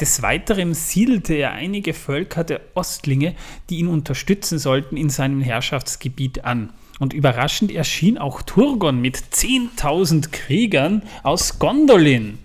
[0.00, 3.34] Des Weiteren siedelte er einige Völker der Ostlinge,
[3.70, 6.72] die ihn unterstützen sollten, in seinem Herrschaftsgebiet an.
[6.98, 12.38] Und überraschend erschien auch Turgon mit 10.000 Kriegern aus Gondolin.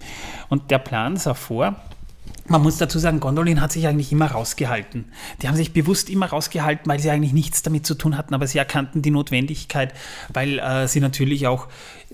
[0.49, 1.75] Und der Plan sah vor,
[2.48, 5.06] man muss dazu sagen, Gondolin hat sich eigentlich immer rausgehalten.
[5.42, 8.48] Die haben sich bewusst immer rausgehalten, weil sie eigentlich nichts damit zu tun hatten, aber
[8.48, 9.93] sie erkannten die Notwendigkeit,
[10.34, 11.67] weil äh, sie natürlich auch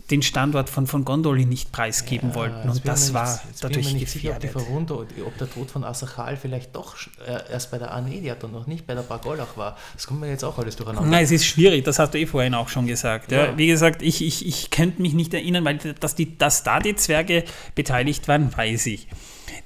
[0.10, 2.68] den Standort von, von Gondolin nicht preisgeben wollten.
[2.68, 4.68] Jetzt Und das war nicht, jetzt dadurch bin mir nicht sicher, ob die gefährdet.
[4.68, 6.95] Verwundung, ob der Tod von Asachal vielleicht doch
[7.26, 9.78] äh, erst bei der Arnediat und noch nicht bei der Bargolach war.
[9.94, 11.10] Das kommt mir jetzt auch alles durcheinander.
[11.10, 13.32] Nein, es ist schwierig, das hast du eh vorhin auch schon gesagt.
[13.32, 13.45] Ja.
[13.45, 13.58] Ja.
[13.58, 16.95] Wie gesagt, ich, ich, ich könnte mich nicht erinnern, weil dass, die, dass da die
[16.95, 17.44] Zwerge
[17.76, 19.08] beteiligt waren, weiß ich.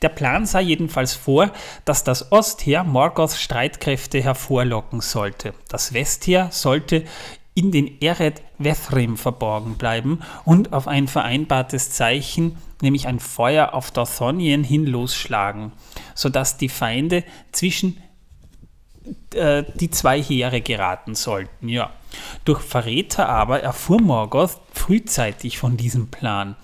[0.02, 1.52] Der Plan sah jedenfalls vor,
[1.86, 5.54] dass das Ostheer Morgoths Streitkräfte hervorlocken sollte.
[5.70, 7.04] Das Westheer sollte
[7.54, 13.90] in den Eret Vethrim verborgen bleiben und auf ein vereinbartes Zeichen, nämlich ein Feuer auf
[13.90, 15.72] Dorthonien hin losschlagen,
[16.14, 17.98] sodass die Feinde zwischen
[19.34, 21.70] äh, die zwei Heere geraten sollten.
[21.70, 21.92] Ja.
[22.46, 26.56] Durch Verräter aber erfuhr Morgoth frühzeitig von diesem Plan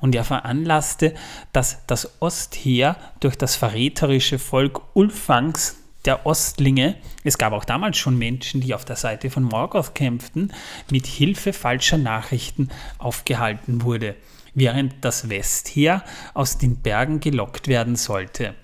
[0.00, 1.14] und er veranlasste,
[1.52, 8.16] dass das Ostheer durch das verräterische Volk Ulfangs der Ostlinge, es gab auch damals schon
[8.16, 10.52] Menschen, die auf der Seite von Morgoth kämpften,
[10.90, 14.16] mit Hilfe falscher Nachrichten aufgehalten wurde,
[14.54, 18.54] während das Westheer aus den Bergen gelockt werden sollte.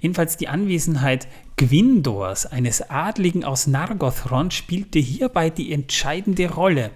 [0.00, 1.28] Jedenfalls die Anwesenheit
[1.60, 6.90] Gwindors, eines Adligen aus Nargothrond, spielte hierbei die entscheidende Rolle.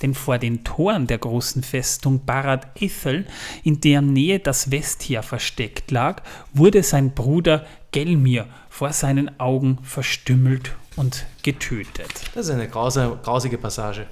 [0.00, 3.26] Denn vor den Toren der großen Festung Barad Ethel,
[3.62, 6.22] in deren Nähe das Westheer versteckt lag,
[6.54, 12.08] wurde sein Bruder Gelmir vor seinen Augen verstümmelt und getötet.
[12.34, 14.06] Das ist eine grause, grausige Passage.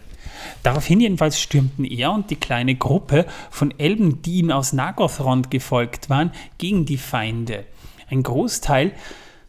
[0.62, 6.10] Daraufhin jedenfalls stürmten er und die kleine Gruppe von Elben, die ihm aus Nagothrond gefolgt
[6.10, 7.65] waren, gegen die Feinde.
[8.10, 8.92] Ein Großteil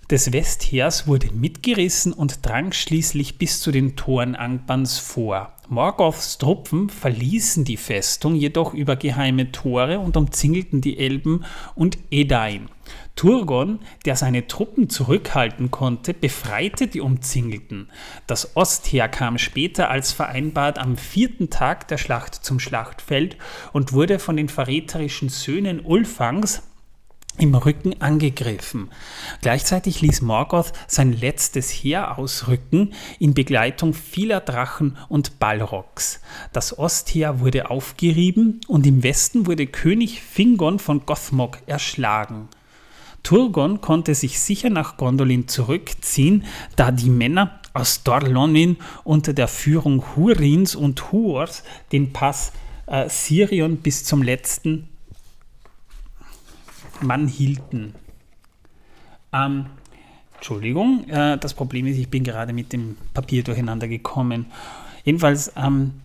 [0.09, 5.51] des Westheers wurde mitgerissen und drang schließlich bis zu den Toren Angbans vor.
[5.67, 11.43] Morgoths Truppen verließen die Festung jedoch über geheime Tore und umzingelten die Elben
[11.74, 12.69] und Edain.
[13.16, 17.90] Turgon, der seine Truppen zurückhalten konnte, befreite die Umzingelten.
[18.27, 23.38] Das Ostheer kam später als vereinbart am vierten Tag der Schlacht zum Schlachtfeld
[23.74, 26.61] und wurde von den verräterischen Söhnen Ulfangs
[27.38, 28.89] im Rücken angegriffen.
[29.41, 36.22] Gleichzeitig ließ Morgoth sein letztes Heer ausrücken in Begleitung vieler Drachen und Balrogs.
[36.53, 42.47] Das Ostheer wurde aufgerieben und im Westen wurde König Fingon von Gothmog erschlagen.
[43.23, 46.43] Turgon konnte sich sicher nach Gondolin zurückziehen,
[46.75, 52.51] da die Männer aus Dorlonin unter der Führung Hurins und Huors den Pass
[52.85, 54.89] äh, Sirion bis zum letzten
[57.06, 57.93] Mann hielten.
[59.34, 59.67] Ähm,
[60.35, 64.48] Entschuldigung, äh, das Problem ist, ich bin gerade mit dem Papier durcheinander gekommen.
[65.03, 66.01] Jedenfalls ähm,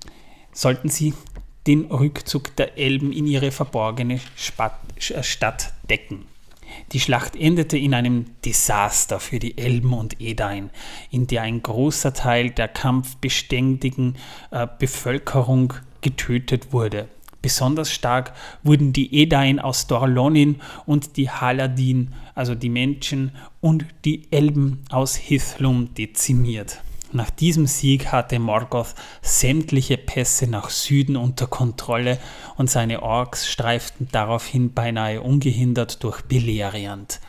[0.52, 1.14] sollten sie
[1.66, 4.72] den Rückzug der Elben in ihre verborgene Spat
[5.10, 6.26] äh, Stadt decken.
[6.92, 10.70] Die Schlacht endete in einem Desaster für die Elben und Edain,
[11.10, 14.16] in der ein großer Teil der kampfbeständigen
[14.50, 17.08] äh, Bevölkerung getötet wurde.
[17.42, 24.30] Besonders stark wurden die Edain aus Dorlonin und die Haladin, also die Menschen, und die
[24.30, 26.82] Elben aus Hithlum dezimiert.
[27.12, 32.18] Nach diesem Sieg hatte Morgoth sämtliche Pässe nach Süden unter Kontrolle
[32.56, 37.20] und seine Orks streiften daraufhin beinahe ungehindert durch Beleriand.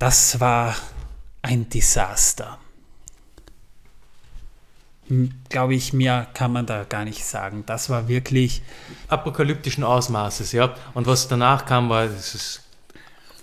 [0.00, 0.74] Das war
[1.42, 2.58] ein Desaster.
[5.50, 7.64] Glaube ich, mehr kann man da gar nicht sagen.
[7.66, 8.62] Das war wirklich.
[9.08, 10.74] Apokalyptischen Ausmaßes, ja.
[10.94, 12.62] Und was danach kam, war, das ist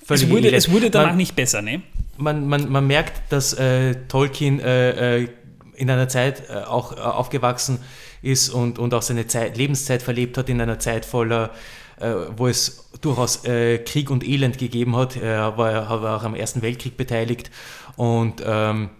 [0.05, 0.23] völlig.
[0.23, 1.83] Es wurde, es wurde danach man, nicht besser, ne?
[2.21, 5.29] man, man, man merkt, dass äh, Tolkien äh, äh,
[5.75, 7.79] in einer Zeit äh, auch äh, aufgewachsen
[8.21, 11.51] ist und, und auch seine Zeit, Lebenszeit verlebt hat in einer Zeit voller,
[11.99, 15.15] äh, wo es durchaus Krieg und Elend gegeben hat.
[15.15, 17.49] Er war, war auch am Ersten Weltkrieg beteiligt
[17.95, 18.91] und, ähm,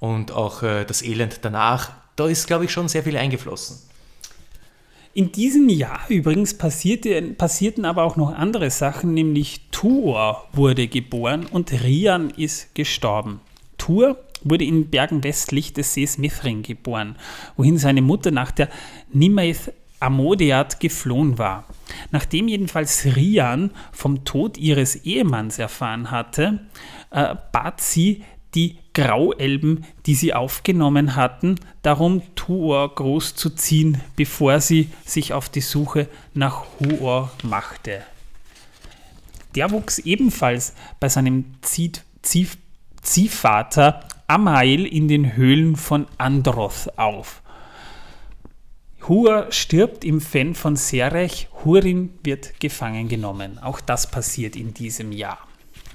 [0.00, 1.92] und auch das Elend danach.
[2.18, 3.78] Da ist, glaube ich, schon sehr viel eingeflossen.
[5.14, 11.46] In diesem Jahr übrigens passierte, passierten aber auch noch andere Sachen, nämlich Tuor wurde geboren
[11.46, 13.40] und Rian ist gestorben.
[13.78, 17.14] Tuor wurde in Bergen westlich des Sees Mithrin geboren,
[17.56, 18.68] wohin seine Mutter nach der
[19.12, 21.66] Nimaeth Amodeat geflohen war.
[22.10, 26.66] Nachdem jedenfalls Rian vom Tod ihres Ehemanns erfahren hatte,
[27.10, 28.24] äh, bat sie
[28.54, 35.48] die Grauelben, die sie aufgenommen hatten, darum Tuor groß zu ziehen, bevor sie sich auf
[35.48, 38.02] die Suche nach Huor machte.
[39.54, 41.44] Der wuchs ebenfalls bei seinem
[43.02, 47.40] Ziehvater Amail in den Höhlen von Androth auf.
[49.06, 53.60] Hur stirbt im Fen von Serech, Hurin wird gefangen genommen.
[53.60, 55.38] Auch das passiert in diesem Jahr.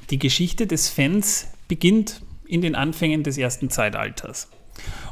[0.09, 4.49] Die Geschichte des Fens beginnt in den Anfängen des ersten Zeitalters.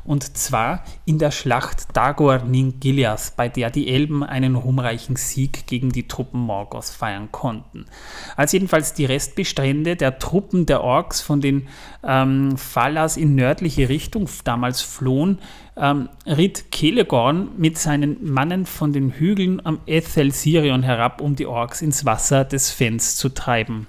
[0.04, 5.92] Und zwar in der Schlacht Dagor Ningilias, bei der die Elben einen ruhmreichen Sieg gegen
[5.92, 7.86] die Truppen Morgoths feiern konnten.
[8.36, 11.68] Als jedenfalls die Restbestände der Truppen der Orks von den
[12.04, 15.38] ähm, Falas in nördliche Richtung damals flohen,
[15.78, 21.46] ähm, ritt Kelegorn mit seinen Mannen von den Hügeln am Ethel Sirion herab, um die
[21.46, 23.86] Orks ins Wasser des Fens zu treiben.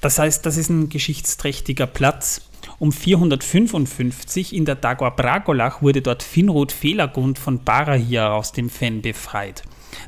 [0.00, 2.42] Das heißt, das ist ein geschichtsträchtiger Platz.
[2.78, 9.02] Um 455 in der Dagor Bragolach wurde dort Finrod Felagund von Barahir aus dem Fen
[9.02, 9.62] befreit.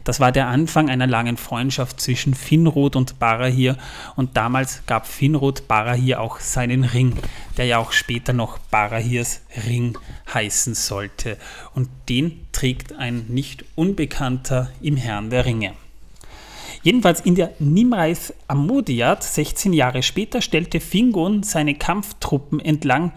[0.04, 3.76] Das war der Anfang einer langen Freundschaft zwischen Finrod und Barahir
[4.16, 7.14] und damals gab Finrod Barahir auch seinen Ring,
[7.56, 9.96] der ja auch später noch Barahirs Ring
[10.32, 11.38] heißen sollte.
[11.74, 15.72] Und den trägt ein nicht Unbekannter im Herrn der Ringe.
[16.88, 23.12] Jedenfalls in der Nimrais Ammodiat, 16 Jahre später, stellte Fingon seine Kampftruppen entlang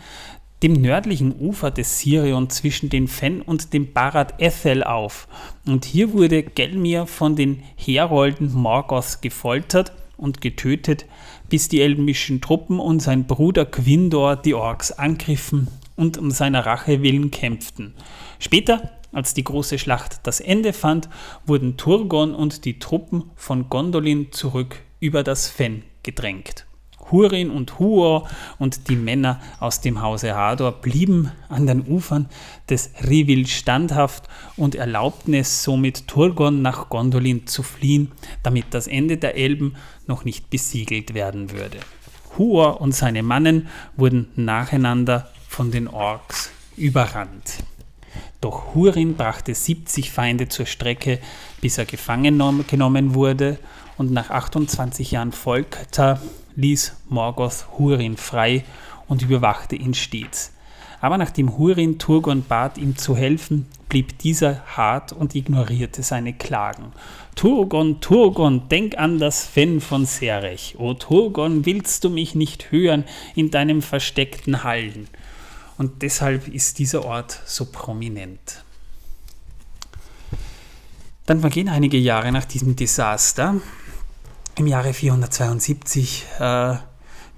[0.62, 5.30] dem nördlichen Ufer des Sirion zwischen den Fen und dem Barat Ethel auf.
[5.66, 11.06] Und hier wurde Gelmir von den Herolden Morgoth gefoltert und getötet,
[11.48, 17.04] bis die elbischen Truppen und sein Bruder Quindor die Orks angriffen und um seiner Rache
[17.04, 17.94] willen kämpften.
[18.38, 21.10] Später als die große Schlacht das Ende fand,
[21.46, 26.66] wurden Turgon und die Truppen von Gondolin zurück über das Fen gedrängt.
[27.12, 32.30] Hurin und Huor und die Männer aus dem Hause Hador blieben an den Ufern
[32.70, 38.12] des Rivil standhaft und erlaubten es somit Turgon nach Gondolin zu fliehen,
[38.44, 39.76] damit das Ende der Elben
[40.08, 41.80] noch nicht besiegelt werden würde.
[42.38, 43.68] Huor und seine Mannen
[43.98, 47.58] wurden nacheinander von den Orks überrannt.
[48.42, 51.20] Doch Hurin brachte 70 Feinde zur Strecke,
[51.62, 53.60] bis er gefangen genommen wurde
[53.98, 56.20] und nach 28 Jahren Folter
[56.56, 58.64] ließ Morgoth Hurin frei
[59.08, 60.54] und überwachte ihn stets.
[61.02, 66.94] Aber nachdem Hurin Turgon bat, ihm zu helfen, blieb dieser hart und ignorierte seine Klagen.
[67.36, 70.76] Turgon, Turgon, denk an das Fen von Serech.
[70.78, 73.04] O Turgon, willst du mich nicht hören
[73.36, 75.08] in deinem versteckten Hallen?
[75.82, 78.64] Und deshalb ist dieser Ort so prominent.
[81.26, 83.56] Dann vergehen einige Jahre nach diesem Desaster.
[84.58, 86.76] Im Jahre 472 äh,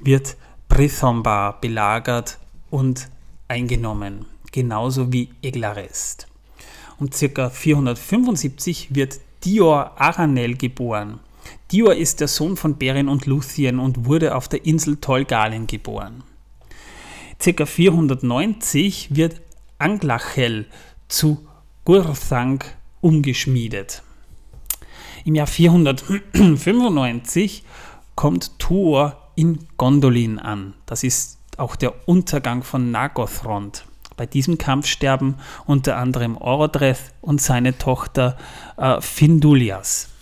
[0.02, 0.36] wird
[0.68, 2.38] Brithombar belagert
[2.70, 3.08] und
[3.48, 6.28] eingenommen, genauso wie Eglarest.
[7.00, 7.50] Um ca.
[7.50, 11.22] 475 wird Dior Aranel geboren.
[11.72, 16.26] Dior ist der Sohn von Beren und Luthien und wurde auf der Insel Tolgalen geboren.
[17.44, 19.42] Circa 490 wird
[19.78, 20.66] Anglachel
[21.10, 21.46] zu
[21.84, 22.64] Gurthang
[23.02, 24.02] umgeschmiedet.
[25.26, 27.66] Im Jahr 495
[28.16, 30.74] kommt Tuor in Gondolin an.
[30.86, 33.84] Das ist auch der Untergang von Nagothrond.
[34.16, 38.38] Bei diesem Kampf sterben unter anderem Orodreth und seine Tochter
[38.78, 40.13] äh, Findulias.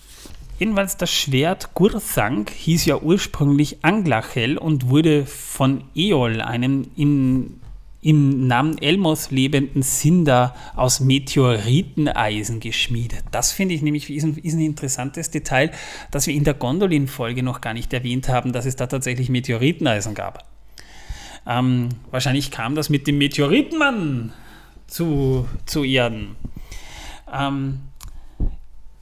[0.61, 7.59] Jedenfalls das Schwert Gurthang hieß ja ursprünglich Anglachel und wurde von Eol, einem in,
[8.03, 13.23] im Namen Elmos lebenden Sindar aus Meteoriteneisen geschmiedet.
[13.31, 15.71] Das finde ich nämlich ist ein, ist ein interessantes Detail,
[16.11, 20.13] das wir in der Gondolin-Folge noch gar nicht erwähnt haben, dass es da tatsächlich Meteoriteneisen
[20.13, 20.45] gab.
[21.47, 24.31] Ähm, wahrscheinlich kam das mit dem Meteoritenmann
[24.85, 26.35] zu, zu Erden.
[27.33, 27.79] Ähm,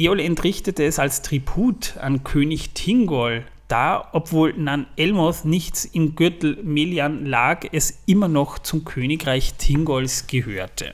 [0.02, 6.58] Eol entrichtete es als Tribut an König Tingol, da, obwohl Nan Elmoth nichts im Gürtel
[6.64, 10.94] Melian lag, es immer noch zum Königreich Tingols gehörte.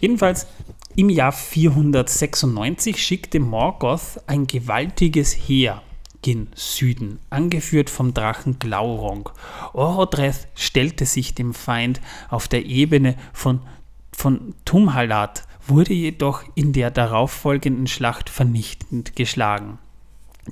[0.00, 0.48] Jedenfalls
[0.96, 5.82] im Jahr 496 schickte Morgoth ein gewaltiges Heer
[6.22, 9.30] gen Süden, angeführt vom Drachen Glaurung.
[9.72, 13.60] Orodreth stellte sich dem Feind auf der Ebene von,
[14.12, 19.78] von Tumhalat wurde jedoch in der darauffolgenden Schlacht vernichtend geschlagen.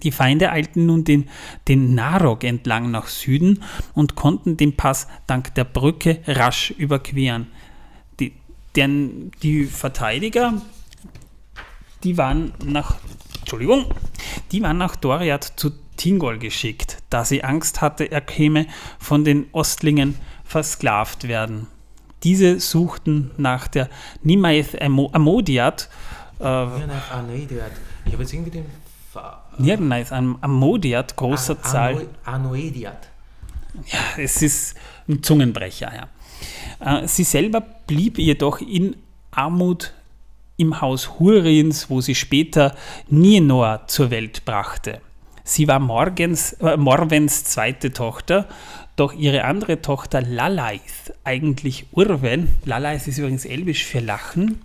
[0.03, 1.29] Die Feinde eilten nun den,
[1.67, 3.63] den Narok entlang nach Süden
[3.95, 7.49] und konnten den Pass dank der Brücke rasch überqueren.
[8.21, 8.33] Die,
[8.77, 10.61] denn die Verteidiger,
[12.05, 12.97] die waren nach,
[13.41, 13.87] Entschuldigung,
[14.53, 18.67] die waren nach Doriath zu Tingol geschickt, da sie Angst hatte, er käme
[18.99, 20.15] von den Ostlingen
[20.45, 21.67] versklavt werden.
[22.25, 23.89] Diese suchten nach der
[24.23, 25.89] Nimaeth Amodiat.
[26.41, 28.67] Äh, ich habe jetzt irgendwie den.
[29.59, 32.07] Nirgends, Amodiat, großer An Zahl.
[32.25, 33.09] Anoediat.
[33.87, 34.77] Ja, es ist
[35.09, 37.01] ein Zungenbrecher, ja.
[37.01, 38.97] Äh, sie selber blieb jedoch in
[39.31, 39.93] Armut
[40.57, 42.75] im Haus Hurins, wo sie später
[43.09, 45.01] Nienor zur Welt brachte.
[45.45, 48.47] Sie war Morgens, äh, Morvens zweite Tochter,
[48.99, 54.61] doch ihre andere Tochter Lalaith, eigentlich Urwen, Lalaith ist übrigens elbisch für Lachen,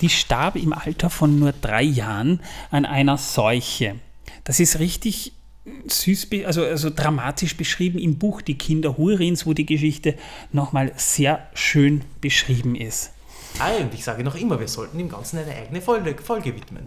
[0.00, 2.40] die starb im Alter von nur drei Jahren
[2.70, 3.96] an einer Seuche.
[4.44, 5.32] Das ist richtig
[5.86, 10.14] süß, also, also dramatisch beschrieben im Buch Die Kinder Hurins, wo die Geschichte
[10.52, 13.12] nochmal sehr schön beschrieben ist.
[13.58, 16.86] Ah, und ich sage noch immer, wir sollten dem Ganzen eine eigene Folge, Folge widmen.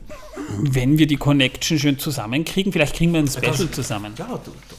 [0.59, 4.13] Wenn wir die Connection schön zusammenkriegen, vielleicht kriegen wir ein Special zusammen.
[4.17, 4.75] Ja, du, du.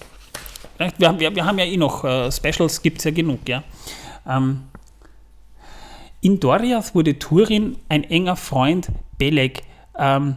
[0.78, 3.62] Wir haben, wir, wir haben ja eh noch äh, Specials, gibt es ja genug, ja.
[4.27, 4.65] Ähm,
[6.20, 8.89] in Doriath wurde Turin ein enger Freund
[9.19, 9.62] Beleg
[9.99, 10.36] ähm,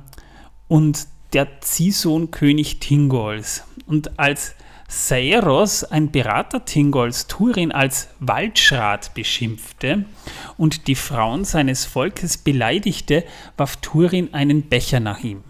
[0.67, 3.64] und der Ziehsohn König Tingols.
[3.85, 4.56] Und als
[4.90, 10.06] Saeros, ein Berater Tingols, Turin als Waldschrat beschimpfte
[10.57, 13.24] und die Frauen seines Volkes beleidigte,
[13.56, 15.43] warf Turin einen Becher nach ihm.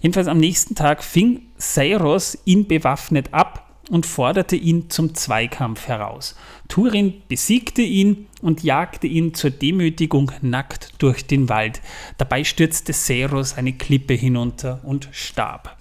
[0.00, 6.36] Jedenfalls am nächsten Tag fing Seiros ihn bewaffnet ab und forderte ihn zum Zweikampf heraus.
[6.68, 11.80] Turin besiegte ihn und jagte ihn zur Demütigung nackt durch den Wald.
[12.18, 15.76] Dabei stürzte Seiros eine Klippe hinunter und starb.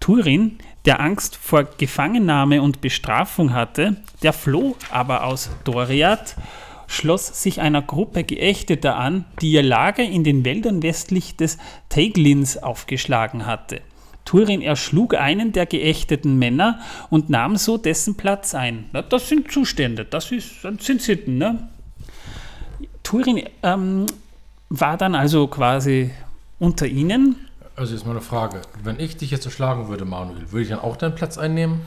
[0.00, 6.36] Turin, der Angst vor Gefangennahme und Bestrafung hatte, der floh aber aus Doriath,
[6.86, 12.56] schloss sich einer Gruppe Geächteter an, die ihr Lager in den Wäldern westlich des Teiglins
[12.62, 13.80] aufgeschlagen hatte.
[14.26, 18.90] Turin erschlug einen der geächteten Männer und nahm so dessen Platz ein.
[18.92, 21.38] Na, das sind Zustände, das, ist, das sind Sitten.
[21.38, 21.68] Ne?
[23.02, 24.06] Turin ähm,
[24.68, 26.10] war dann also quasi
[26.58, 27.36] unter ihnen.
[27.76, 28.62] Also jetzt mal eine Frage.
[28.82, 31.82] Wenn ich dich jetzt erschlagen würde, Manuel, würde ich dann auch deinen Platz einnehmen?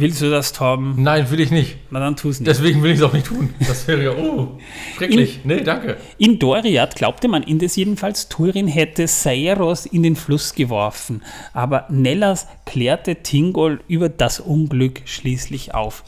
[0.00, 0.94] Willst du das, Torben?
[0.96, 1.76] Nein, will ich nicht.
[1.90, 2.48] Na dann tu's nicht.
[2.48, 3.52] Deswegen will ich es auch nicht tun.
[3.68, 4.58] Das wäre ja, oh,
[4.96, 5.40] schrecklich.
[5.44, 5.98] Nee, danke.
[6.16, 11.22] In Doriath glaubte man indes jedenfalls, Turin hätte Saeros in den Fluss geworfen,
[11.52, 16.02] aber Nellas klärte Tingol über das Unglück schließlich auf.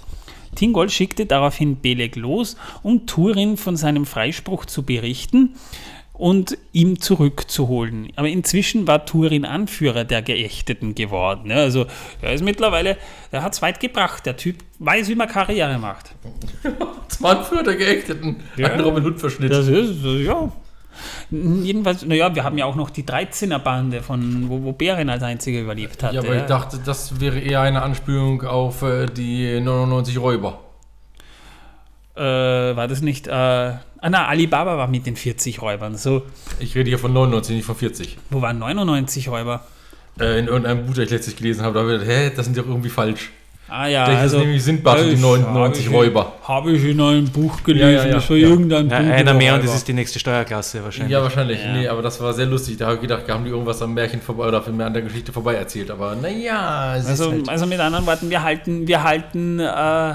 [0.55, 5.55] Tingol schickte daraufhin Beleg los, um Turin von seinem Freispruch zu berichten
[6.23, 8.13] und ihm zurückzuholen.
[8.15, 11.51] Aber inzwischen war Turin Anführer der Geächteten geworden.
[11.51, 11.87] Ja, Also
[12.21, 12.97] er ist mittlerweile,
[13.33, 14.25] er hat es weit gebracht.
[14.25, 16.15] Der Typ weiß, wie man Karriere macht.
[17.09, 18.37] Das war ein Führer der Geächteten.
[18.57, 18.69] Ja.
[18.69, 19.51] Ein Robin Hood-Verschnitt.
[19.51, 20.53] Das ist, ja.
[21.31, 25.61] Jedenfalls, naja, wir haben ja auch noch die 13er-Bande, von, wo, wo Bären als einziger
[25.61, 26.15] überlebt hat.
[26.15, 30.61] Ja, aber ich dachte, das wäre eher eine Anspielung auf äh, die 99 Räuber.
[32.15, 35.97] äh, war das nicht, äh, ah na, Alibaba war mit den 40 Räubern.
[35.97, 36.23] So,
[36.61, 38.19] Ich rede hier von 99, nicht von 40.
[38.31, 39.65] wo waren 99 Räuber?
[40.21, 42.45] Äh, in irgendeinem Buch, das ich letztlich gelesen habe, da habe ich gedacht, hä, das
[42.45, 43.31] sind doch irgendwie falsch.
[43.69, 46.35] Ah ja, Das ist nämlich Sindbad und die 99 Räuber.
[46.47, 48.49] Habe ich in einem Buch gelesen, Ja, ja, ja, das war ja.
[48.49, 51.11] irgendein Ja, Buch einer mehr und das ist die nächste Steuerklasse wahrscheinlich.
[51.13, 51.59] Ja, wahrscheinlich.
[51.65, 51.73] Ja.
[51.73, 52.77] Nee, aber das war sehr lustig.
[52.77, 55.55] Da habe ich gedacht, haben die irgendwas am Märchen vorbei oder an der Geschichte vorbei
[55.55, 55.91] erzählt.
[55.91, 60.15] Aber naja, es Also, ist halt also mit anderen Worten, wir halten, wir halten, äh,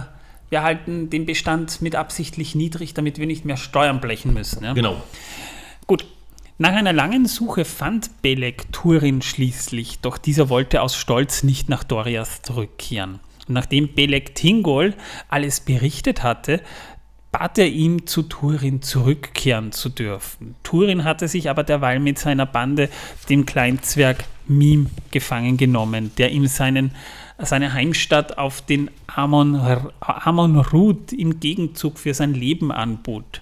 [0.49, 4.63] wir halten den Bestand mit absichtlich niedrig, damit wir nicht mehr Steuern blechen müssen.
[4.63, 4.73] Ja?
[4.73, 5.01] Genau.
[5.85, 6.05] Gut.
[6.59, 11.83] Nach einer langen Suche fand Belek Turin schließlich, doch dieser wollte aus Stolz nicht nach
[11.83, 13.19] Doriath zurückkehren.
[13.47, 14.95] Und nachdem Belek Tingol
[15.29, 16.61] alles berichtet hatte,
[17.31, 20.55] bat er ihn, zu Turin zurückkehren zu dürfen.
[20.63, 22.89] Turin hatte sich aber derweil mit seiner Bande,
[23.29, 26.91] dem Kleinzwerg Mim, gefangen genommen, der ihm seinen,
[27.39, 29.55] seine Heimstatt auf den Amon,
[29.99, 33.41] Amon-Rud im Gegenzug für sein Leben anbot.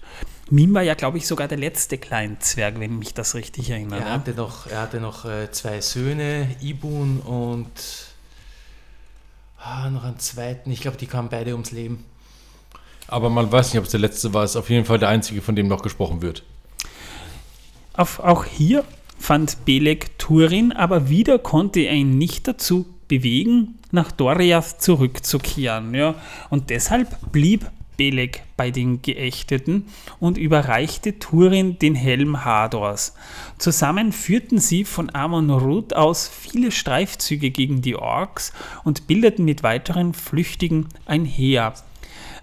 [0.49, 4.01] Mim war ja, glaube ich, sogar der letzte Kleinzwerg, wenn mich das richtig erinnert.
[4.01, 7.71] Er hatte noch, er hatte noch äh, zwei Söhne, Ibun und
[9.57, 10.69] ah, noch einen zweiten.
[10.69, 12.05] Ich glaube, die kamen beide ums Leben.
[13.07, 14.43] Aber man weiß nicht, ob es der letzte war.
[14.43, 16.43] Es ist auf jeden Fall der einzige, von dem noch gesprochen wird.
[17.93, 18.83] Auf, auch hier
[19.17, 25.93] fand Belek Turin, aber wieder konnte er ihn nicht dazu bewegen, nach Doriath zurückzukehren.
[25.93, 26.15] Ja.
[26.49, 27.65] Und deshalb blieb
[27.97, 29.87] Belek bei den Geächteten
[30.19, 33.15] und überreichte Turin den Helm Hadors.
[33.57, 38.53] Zusammen führten sie von Amon-Rud aus viele Streifzüge gegen die Orks
[38.83, 41.73] und bildeten mit weiteren Flüchtigen ein Heer.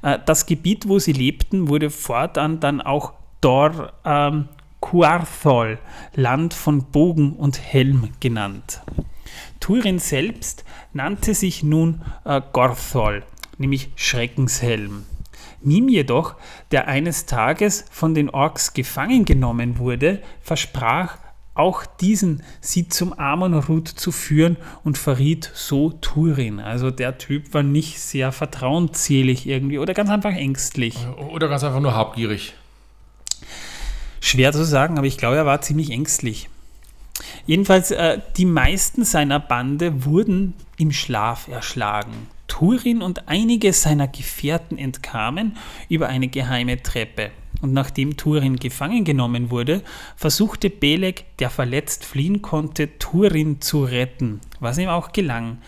[0.02, 4.48] Äh, Das Gebiet, wo sie lebten, wurde fortan dann auch Dor ähm,
[4.80, 5.78] Cuarthol,
[6.14, 8.82] Land von Bogen und Helm genannt.
[9.62, 13.22] Turin selbst nannte sich nun äh, Gorthol,
[13.58, 15.06] nämlich Schreckenshelm.
[15.62, 16.34] Mim jedoch,
[16.72, 21.16] der eines Tages von den Orks gefangen genommen wurde, versprach
[21.54, 26.58] auch diesen sie zum Amon-Rud zu führen und verriet so Turin.
[26.58, 31.06] Also der Typ war nicht sehr vertrauensselig irgendwie oder ganz einfach ängstlich.
[31.30, 32.54] Oder ganz einfach nur habgierig.
[34.20, 36.48] Schwer zu sagen, aber ich glaube, er war ziemlich ängstlich.
[37.46, 42.28] Jedenfalls, äh, die meisten seiner Bande wurden im Schlaf erschlagen.
[42.46, 45.56] Turin und einige seiner Gefährten entkamen
[45.88, 47.30] über eine geheime Treppe.
[47.60, 49.82] Und nachdem Turin gefangen genommen wurde,
[50.16, 55.58] versuchte Belek, der verletzt fliehen konnte, Turin zu retten, was ihm auch gelang.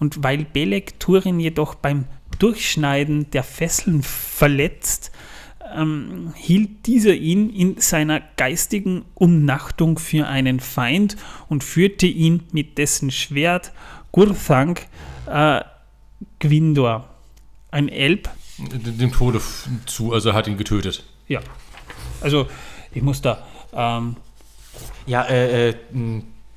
[0.00, 2.06] Und weil Belek Turin jedoch beim
[2.38, 5.12] Durchschneiden der Fesseln verletzt,
[5.76, 11.16] ähm, hielt dieser ihn in seiner geistigen Umnachtung für einen Feind
[11.48, 13.72] und führte ihn mit dessen Schwert
[14.12, 14.86] Gurthank
[15.26, 15.60] äh,
[16.38, 17.08] Gwindor,
[17.70, 18.28] ein Elb.
[18.58, 19.40] Dem Tode
[19.86, 21.04] zu, also er hat ihn getötet.
[21.28, 21.40] Ja,
[22.20, 22.46] also
[22.92, 23.46] ich muss da.
[23.72, 24.16] Ähm,
[25.06, 25.74] Ja, äh, äh,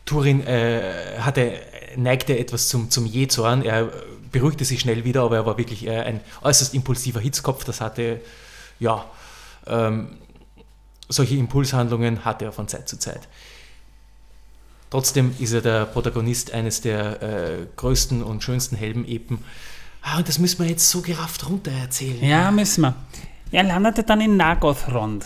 [0.05, 1.53] Turin äh, hatte,
[1.97, 3.63] neigte etwas zum, zum Jezorn.
[3.63, 3.91] Er
[4.31, 7.63] beruhigte sich schnell wieder, aber er war wirklich äh, ein äußerst impulsiver Hitzkopf.
[7.63, 8.21] Das hatte,
[8.79, 9.05] ja,
[9.67, 10.17] ähm,
[11.09, 13.27] solche Impulshandlungen hatte er von Zeit zu Zeit.
[14.89, 19.39] Trotzdem ist er der Protagonist eines der äh, größten und schönsten Helmepen.
[20.01, 22.23] Ah, und das müssen wir jetzt so gerafft runter erzählen.
[22.23, 22.95] ja, müssen wir.
[23.51, 25.25] Er landete dann in Nagothrond.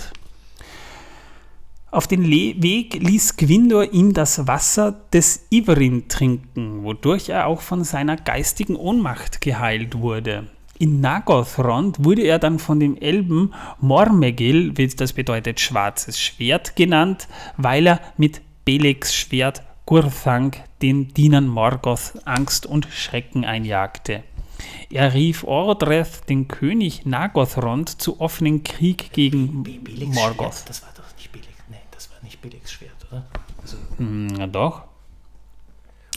[1.91, 7.61] Auf den Le Weg ließ Gwindor ihm das Wasser des Iverin trinken, wodurch er auch
[7.61, 10.47] von seiner geistigen Ohnmacht geheilt wurde.
[10.81, 17.27] In Nagothrond wurde er dann von dem Elben Mormegil, das bedeutet schwarzes Schwert, genannt,
[17.57, 24.23] weil er mit Beleks Schwert Gurthank den Dienern Morgoth Angst und Schrecken einjagte.
[24.89, 30.53] Er rief Ordreth, den König Nagothrond, zu offenen Krieg gegen Belegs Morgoth.
[30.53, 33.25] Schwert, das war doch nicht Beleg, nein, das war nicht Belegs Schwert, oder?
[33.61, 34.83] Also, Hm, Na doch.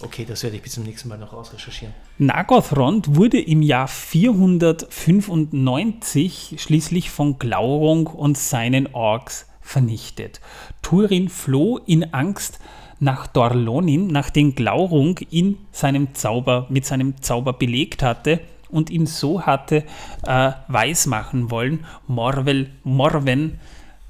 [0.02, 1.94] okay, das werde ich bis zum nächsten Mal noch ausrecherchieren.
[2.26, 10.40] Nagothrond wurde im Jahr 495 schließlich von Glaurung und seinen Orks vernichtet.
[10.82, 12.60] Turin floh in Angst
[13.00, 19.44] nach Dorlonin, nachdem Glaurung ihn seinem Zauber, mit seinem Zauber belegt hatte und ihn so
[19.44, 19.82] hatte
[20.24, 23.58] äh, weismachen wollen, Morvel, Morven,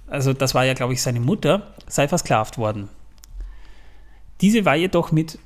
[0.07, 2.91] also das war ja glaube ich seine Mutter, sei versklavt worden.
[4.43, 5.39] Diese war jedoch mit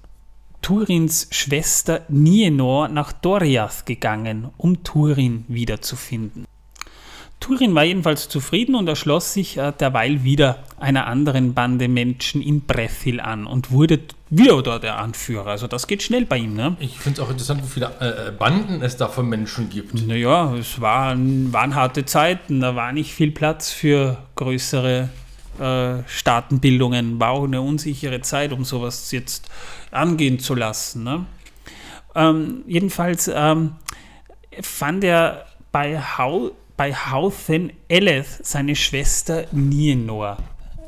[0.66, 6.44] Turins Schwester Nienor nach Doriath gegangen, um Turin wiederzufinden.
[7.38, 12.62] Turin war jedenfalls zufrieden und erschloss sich äh, derweil wieder einer anderen Bande Menschen in
[12.62, 15.46] Brethil an und wurde wieder dort der Anführer.
[15.46, 16.54] Also das geht schnell bei ihm.
[16.54, 16.76] Ne?
[16.80, 19.94] Ich finde es auch interessant, wie viele äh, Banden es da von Menschen gibt.
[19.94, 25.10] Naja, es waren, waren harte Zeiten, da war nicht viel Platz für größere
[25.60, 27.20] äh, Staatenbildungen.
[27.20, 29.48] War auch eine unsichere Zeit, um sowas jetzt
[29.90, 31.04] angehen zu lassen.
[31.04, 31.26] Ne?
[32.14, 33.72] Ähm, jedenfalls ähm,
[34.60, 40.38] fand er bei, Hau, bei Hauthen Eleth seine Schwester Nienor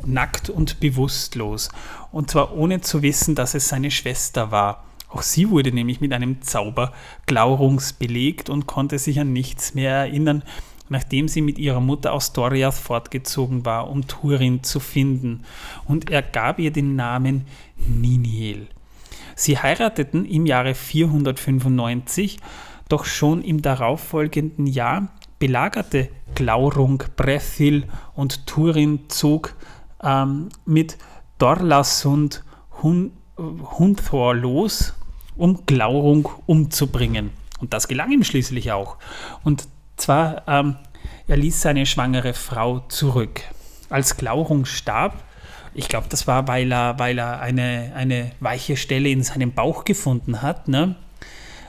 [0.04, 1.68] nackt und bewusstlos.
[2.12, 4.84] Und zwar ohne zu wissen, dass es seine Schwester war.
[5.10, 6.92] Auch sie wurde nämlich mit einem Zauber
[7.26, 10.42] Glaurungs belegt und konnte sich an nichts mehr erinnern,
[10.88, 15.44] nachdem sie mit ihrer Mutter aus Doriath fortgezogen war, um Turin zu finden.
[15.86, 18.68] Und er gab ihr den Namen Niniel.
[19.34, 22.38] Sie heirateten im Jahre 495
[22.88, 25.08] doch schon im darauffolgenden Jahr
[25.38, 27.84] belagerte Glaurung Brethil
[28.14, 29.54] und Turin zog
[30.02, 30.98] ähm, mit
[31.38, 32.44] Dorlasund
[32.82, 34.94] Hun Hunthor los,
[35.36, 37.30] um Glaurung umzubringen.
[37.60, 38.96] Und das gelang ihm schließlich auch.
[39.44, 39.68] Und
[40.00, 40.76] zwar, ähm,
[41.26, 43.42] er ließ seine schwangere Frau zurück.
[43.90, 45.22] Als Glaurung starb,
[45.74, 49.84] ich glaube, das war, weil er, weil er eine, eine weiche Stelle in seinem Bauch
[49.84, 50.96] gefunden hat, ne?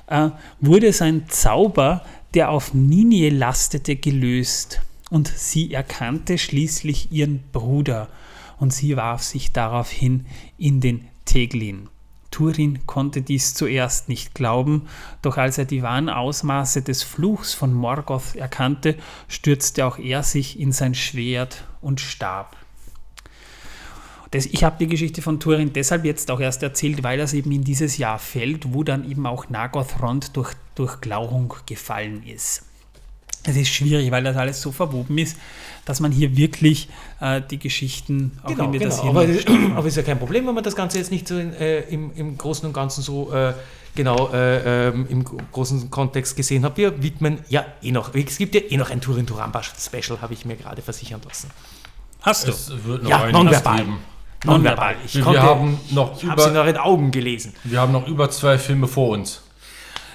[0.07, 4.81] äh, wurde sein Zauber, der auf Ninie lastete, gelöst.
[5.09, 8.09] Und sie erkannte schließlich ihren Bruder
[8.59, 10.25] und sie warf sich daraufhin
[10.57, 11.87] in den Teglin.
[12.31, 14.87] Turin konnte dies zuerst nicht glauben,
[15.21, 18.95] doch als er die wahren Ausmaße des Fluchs von Morgoth erkannte,
[19.27, 22.55] stürzte auch er sich in sein Schwert und starb.
[24.31, 27.51] Das, ich habe die Geschichte von Turin deshalb jetzt auch erst erzählt, weil das eben
[27.51, 32.68] in dieses Jahr fällt, wo dann eben auch Nagothrond durch, durch Glaurung gefallen ist.
[33.43, 35.37] Es ist schwierig, weil das alles so verwoben ist,
[35.85, 36.89] dass man hier wirklich
[37.21, 38.83] äh, die Geschichten auch genau, genau.
[38.83, 39.25] das aber,
[39.75, 42.11] aber ist ja kein Problem, wenn man das Ganze jetzt nicht so in, äh, im,
[42.15, 43.53] im Großen und Ganzen so äh,
[43.95, 46.77] genau äh, ähm, im großen Kontext gesehen hat.
[46.77, 50.33] Wir widmen ja eh noch, es gibt ja eh noch ein Turin Turamba Special, habe
[50.33, 51.49] ich mir gerade versichern lassen.
[52.21, 52.51] Hast du?
[52.51, 53.77] Es wird noch ja, nonverbal.
[53.77, 53.99] Geben.
[54.45, 54.95] Nonverbal.
[55.05, 57.53] Ich wir konnte, haben noch ich über, sie noch in Augen gelesen.
[57.63, 59.41] Wir haben noch über zwei Filme vor uns.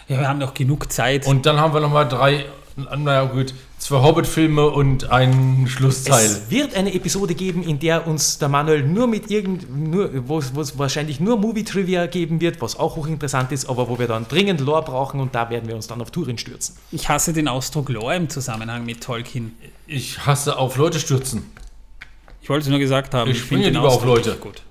[0.09, 1.27] Ja, wir haben noch genug Zeit.
[1.27, 2.47] Und dann haben wir noch mal drei,
[2.77, 6.25] naja gut, zwei Hobbit-Filme und einen Schlussteil.
[6.25, 10.39] Es wird eine Episode geben, in der uns der Manuel nur mit irgend, nur, wo
[10.39, 14.61] es wahrscheinlich nur Movie-Trivia geben wird, was auch hochinteressant ist, aber wo wir dann dringend
[14.61, 16.77] Lore brauchen und da werden wir uns dann auf Turin stürzen.
[16.91, 19.55] Ich hasse den Ausdruck Lore im Zusammenhang mit Tolkien.
[19.87, 21.45] Ich hasse auf Leute stürzen.
[22.43, 23.31] Ich wollte es nur gesagt haben.
[23.31, 24.35] Ich, ich springe lieber auf Leute.
[24.37, 24.63] Gut.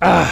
[0.00, 0.26] Ah,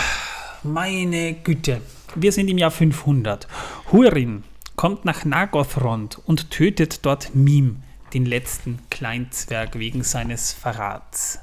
[0.63, 1.81] meine Güte.
[2.15, 3.47] Wir sind im Jahr 500.
[3.93, 4.43] Hurin
[4.77, 7.83] kommt nach Nagothrond und tötet dort Mim,
[8.15, 11.41] den letzten Kleinzwerg, wegen seines Verrats.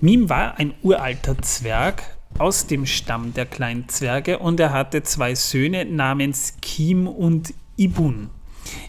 [0.00, 5.84] Mim war ein uralter Zwerg aus dem Stamm der Kleinzwerge und er hatte zwei Söhne
[5.84, 8.30] namens Kim und Ibun.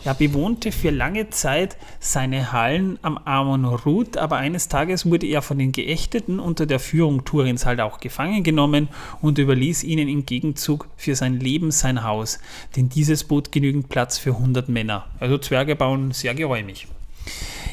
[0.04, 5.42] Er bewohnte für lange Zeit seine Hallen am Amon Rud, aber eines Tages wurde er
[5.42, 8.90] von den Geächteten unter der Führung Turins halt auch gefangen genommen
[9.22, 12.40] und überließ ihnen im Gegenzug für sein Leben sein Haus,
[12.76, 15.08] denn dieses bot genügend Platz für 100 Männer.
[15.20, 16.88] Also Zwerge bauen sehr geräumig.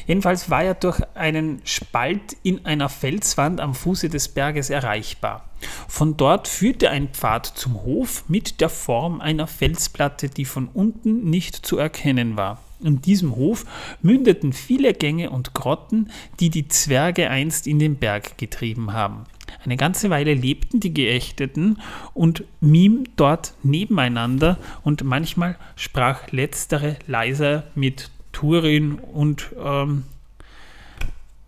[0.07, 5.49] Jedenfalls war er durch einen Spalt in einer Felswand am Fuße des Berges erreichbar.
[5.87, 11.29] Von dort führte ein Pfad zum Hof mit der Form einer Felsplatte, die von unten
[11.29, 12.61] nicht zu erkennen war.
[12.79, 13.65] In diesem Hof
[14.01, 19.23] mündeten viele Gänge und Grotten, die die Zwerge einst in den Berg getrieben haben.
[19.63, 21.81] Eine ganze Weile lebten die Geächteten
[22.13, 30.03] und Mim dort nebeneinander und manchmal sprach letztere leiser mit Turin und ähm,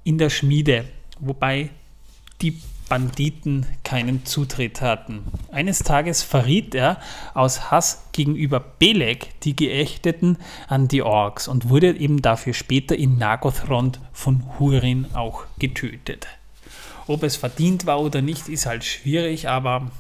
[0.04, 0.86] in der Schmiede,
[1.20, 1.70] wobei
[2.42, 2.60] die
[2.90, 5.22] Banditen keinen Zutritt hatten.
[5.52, 7.00] Eines Tages verriet er
[7.36, 10.38] aus Hass gegenüber Belek die Geächteten
[10.68, 16.26] an die Orks und wurde eben dafür später in Nagothrond von Hurin auch getötet.
[17.06, 19.92] Ob es verdient war oder nicht, ist halt schwierig, aber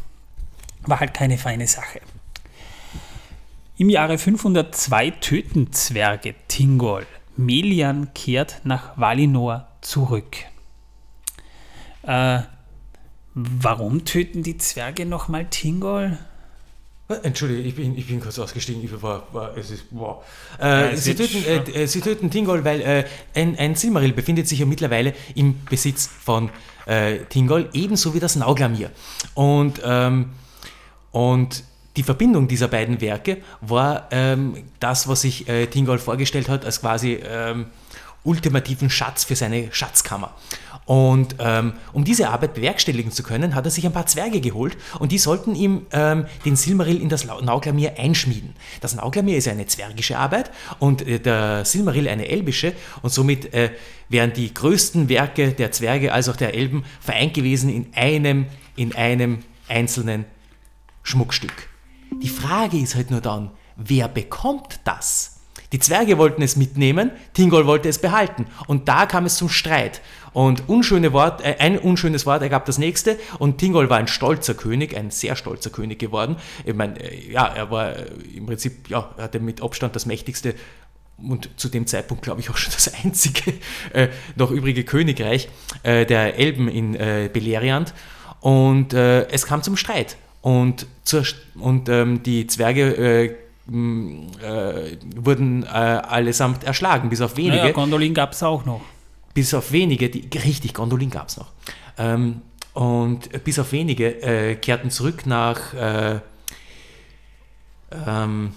[0.87, 2.01] war halt keine feine Sache.
[3.79, 7.07] Im Jahre 502 töten Zwerge Tingol.
[7.37, 10.35] Melian kehrt nach Valinor zurück.
[12.03, 12.41] Äh,
[13.33, 16.17] warum töten die Zwerge nochmal Tingol?
[17.07, 18.83] Äh, Entschuldige, ich bin, ich bin kurz ausgestiegen.
[18.83, 20.25] Ich war, war, es ist, wow.
[20.59, 24.59] Äh, ja, sie, töten, äh, sie töten Tingol, weil äh, ein, ein Silmaril befindet sich
[24.59, 26.49] ja mittlerweile im Besitz von
[27.29, 28.89] Tingol, ebenso wie das Nauglamir.
[29.35, 30.31] Und, ähm,
[31.11, 31.63] und
[31.95, 36.81] die Verbindung dieser beiden Werke war ähm, das, was sich äh, Tingol vorgestellt hat, als
[36.81, 37.67] quasi ähm,
[38.23, 40.35] ultimativen Schatz für seine Schatzkammer.
[40.85, 44.75] Und ähm, um diese Arbeit bewerkstelligen zu können, hat er sich ein paar Zwerge geholt
[44.97, 48.55] und die sollten ihm ähm, den Silmaril in das Nauglamir einschmieden.
[48.81, 53.69] Das Nauglamir ist eine zwergische Arbeit und äh, der Silmaril eine elbische und somit äh,
[54.09, 58.95] wären die größten Werke der Zwerge als auch der Elben vereint gewesen in einem, in
[58.95, 60.25] einem einzelnen
[61.03, 61.68] Schmuckstück.
[62.21, 65.39] Die Frage ist halt nur dann, wer bekommt das?
[65.71, 68.47] Die Zwerge wollten es mitnehmen, Tingol wollte es behalten.
[68.67, 70.01] Und da kam es zum Streit.
[70.33, 73.17] Und unschöne Wort, äh, ein unschönes Wort ergab das nächste.
[73.37, 76.37] Und Tingol war ein stolzer König, ein sehr stolzer König geworden.
[76.65, 80.05] Ich meine, äh, ja, er war äh, im Prinzip, ja, er hatte mit Abstand das
[80.05, 80.55] mächtigste
[81.17, 83.53] und zu dem Zeitpunkt, glaube ich, auch schon das einzige
[83.93, 85.49] äh, noch übrige Königreich
[85.83, 87.93] äh, der Elben in äh, Beleriand.
[88.41, 90.15] Und es kam zum Streit.
[90.41, 91.23] Und, zur,
[91.55, 93.35] und ähm, die Zwerge äh,
[93.67, 97.57] wurden äh, allesamt erschlagen, bis auf wenige.
[97.57, 98.81] Naja, Gondolin gab es auch noch.
[99.33, 101.51] Bis auf wenige, die, richtig, Gondolin gab es noch.
[101.97, 102.41] Ähm,
[102.73, 106.19] und bis auf wenige äh, kehrten zurück nach äh,
[108.07, 108.53] ähm,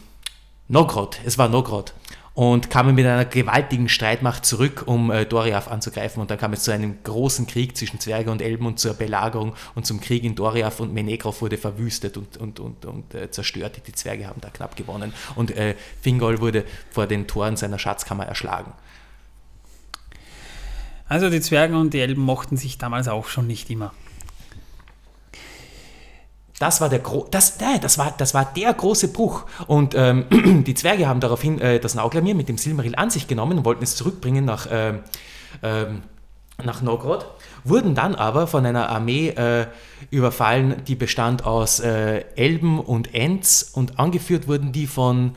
[0.68, 1.18] Nogrod.
[1.24, 1.92] Es war Nogrod
[2.34, 6.20] und kamen mit einer gewaltigen Streitmacht zurück, um äh, Doriath anzugreifen.
[6.22, 9.54] Und dann kam es zu einem großen Krieg zwischen Zwerge und Elben und zur Belagerung
[9.74, 13.82] und zum Krieg in Doriath und Menegroth wurde verwüstet und, und, und, und äh, zerstört.
[13.86, 18.26] Die Zwerge haben da knapp gewonnen und äh, Fingol wurde vor den Toren seiner Schatzkammer
[18.26, 18.72] erschlagen.
[21.08, 23.92] Also die Zwerge und die Elben mochten sich damals auch schon nicht immer.
[26.62, 29.46] Das war der, Gro das, nein, das war, das war der große Bruch.
[29.66, 30.26] Und ähm,
[30.64, 33.82] die Zwerge haben daraufhin äh, das Nauglamir mit dem Silmaril an sich genommen und wollten
[33.82, 34.90] es zurückbringen nach, äh,
[35.62, 35.86] äh,
[36.62, 37.26] nach Nogrod,
[37.64, 39.66] wurden dann aber von einer Armee äh,
[40.12, 45.32] überfallen, die bestand aus äh, Elben und Ents und angeführt wurden die von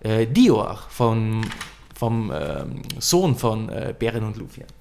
[0.00, 1.42] äh, Dior, von,
[1.94, 4.79] vom ähm, Sohn von Beren und Lufien.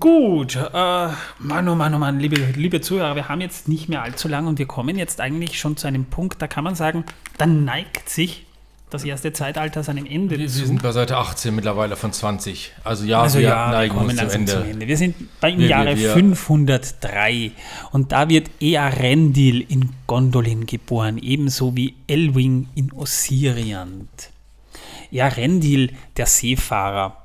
[0.00, 1.08] Gut, äh,
[1.38, 4.48] Mann, oh Mann, oh Mann, liebe, liebe Zuhörer, wir haben jetzt nicht mehr allzu lang
[4.48, 7.04] und wir kommen jetzt eigentlich schon zu einem Punkt, da kann man sagen,
[7.38, 8.46] dann neigt sich
[8.90, 10.58] das erste Zeitalter seinem Ende wir, zu.
[10.58, 12.72] Wir sind bei Seite 18 mittlerweile von 20.
[12.82, 14.52] Also ja, also wir ja, neigen wir kommen uns zum Ende.
[14.52, 14.88] zum Ende.
[14.88, 17.52] Wir sind beim wir, Jahre wir, 503
[17.92, 24.30] und da wird Earendil in Gondolin geboren, ebenso wie Elwing in Ossiriant.
[25.12, 27.22] Earendil, der Seefahrer,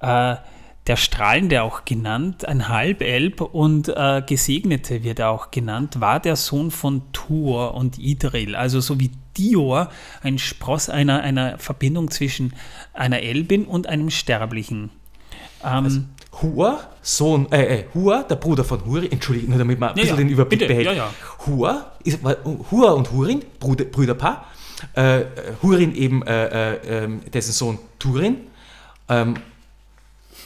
[0.00, 0.36] äh,
[0.86, 6.34] der Strahlende auch genannt, ein Halbelb und äh, Gesegnete wird er auch genannt, war der
[6.36, 9.90] Sohn von Tuor und Idril, also so wie Dior,
[10.22, 12.52] ein Spross einer, einer Verbindung zwischen
[12.92, 14.90] einer Elbin und einem Sterblichen.
[15.64, 16.00] Ähm, also,
[16.40, 20.10] Hur, Sohn, äh, äh, Hur, der Bruder von Hurin, Entschuldigung, nur damit man ein bisschen
[20.10, 20.86] ja, den Überblick bitte, behält.
[20.86, 21.10] Ja, ja.
[21.46, 22.18] Hur, ist,
[22.70, 24.46] Hur und Hurin, Bruder, Brüderpaar.
[24.94, 25.24] Äh,
[25.62, 28.38] Hurin eben äh, äh ähm, dessen Sohn Turin.
[29.08, 29.36] Ähm,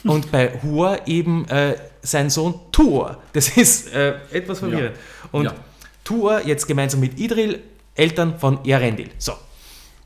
[0.03, 3.17] und bei Hur eben äh, sein Sohn Tuor.
[3.33, 4.95] Das ist äh, etwas verwirrend.
[4.95, 5.29] Ja.
[5.31, 5.55] Und ja.
[6.03, 7.61] Tuor jetzt gemeinsam mit Idril,
[7.95, 9.09] Eltern von Erendil.
[9.17, 9.33] So.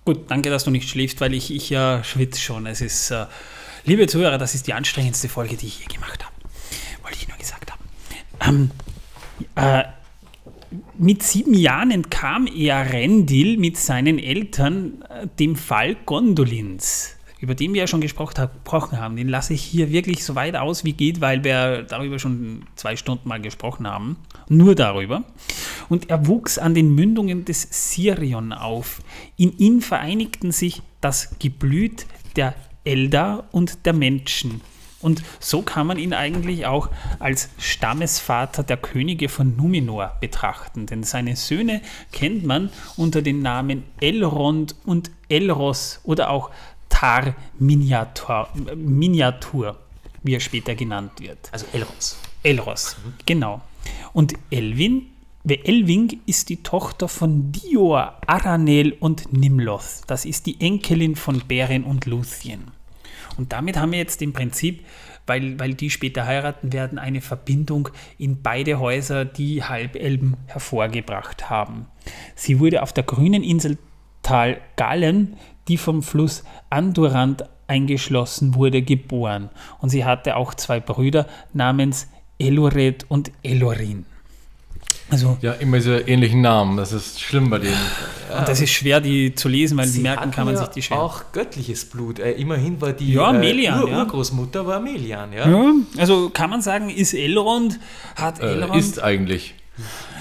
[0.04, 2.66] Gut, danke, dass du nicht schläfst, weil ich, ich ja äh, schwitze schon.
[2.66, 3.26] Es ist, äh,
[3.86, 6.34] liebe Zuhörer, das ist die anstrengendste Folge, die ich je gemacht habe.
[7.04, 7.82] Wollte ich nur gesagt haben.
[8.42, 8.72] Ähm,
[9.56, 9.84] äh,
[10.98, 17.82] mit sieben Jahren entkam Earendil mit seinen Eltern äh, dem Fall Gondolins über den wir
[17.82, 21.44] ja schon gesprochen haben, den lasse ich hier wirklich so weit aus wie geht, weil
[21.44, 24.18] wir darüber schon zwei Stunden mal gesprochen haben.
[24.48, 25.24] Nur darüber.
[25.90, 29.02] Und er wuchs an den Mündungen des Sirion auf.
[29.38, 32.06] In ihn vereinigten sich das Geblüt
[32.36, 32.54] der
[32.84, 34.62] Eldar und der Menschen.
[35.02, 36.90] Und so kann man ihn eigentlich auch
[37.20, 43.84] als Stammesvater der Könige von Numenor betrachten, denn seine Söhne kennt man unter den Namen
[44.00, 46.52] Elrond und Elros oder auch
[46.92, 49.80] Tar Miniatur, Miniatur,
[50.22, 51.50] wie er später genannt wird.
[51.52, 52.20] Also Elros.
[52.44, 53.14] Elros, mhm.
[53.26, 53.62] genau.
[54.14, 55.08] Und Elwin,
[55.44, 60.02] Elwing ist die Tochter von Dior, Aranel und Nimloth.
[60.06, 62.72] Das ist die Enkelin von Beren und Luthien.
[63.38, 64.86] Und damit haben wir jetzt im Prinzip,
[65.26, 71.88] weil, weil die später heiraten werden, eine Verbindung in beide Häuser, die Halbelben hervorgebracht haben.
[72.36, 73.78] Sie wurde auf der grünen Insel
[74.22, 79.50] Tal Gallen die vom Fluss Andurand eingeschlossen wurde, geboren.
[79.80, 82.08] Und sie hatte auch zwei Brüder namens
[82.38, 84.06] Elored und Elorin.
[85.10, 86.78] Also, ja, immer diese ähnlichen Namen.
[86.78, 87.76] Das ist schlimm bei denen.
[88.38, 90.82] Und das ist schwer, die zu lesen, weil sie merken kann man ja sich die
[90.82, 91.02] schwer.
[91.02, 92.20] Auch göttliches Blut.
[92.20, 94.00] Äh, immerhin war die ja, Melian, äh, Ur ja.
[94.00, 95.34] Urgroßmutter war Melian.
[95.34, 95.50] Ja?
[95.50, 97.78] ja, also kann man sagen, ist Elrond,
[98.16, 98.80] hat äh, Elrond.
[98.80, 99.56] Ist eigentlich.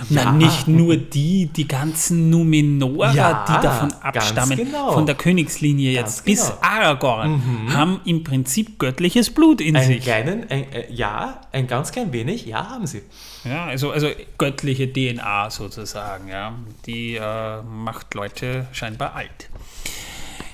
[0.08, 4.92] Na, nicht nur die, die ganzen Numenora, Ja, die davon abstammen, genau.
[4.92, 6.58] von der Königslinie Ganz jetzt bis genau.
[6.62, 7.42] Aragorn,
[7.74, 10.02] haben im Prinzip göttliches Blut in Einen sich.
[10.02, 13.02] kleinen, ein, äh, ja, ein ganz klein wenig, ja, haben sie.
[13.44, 16.54] Ja, also, also göttliche DNA sozusagen, ja.
[16.86, 19.48] Die äh, macht Leute scheinbar alt.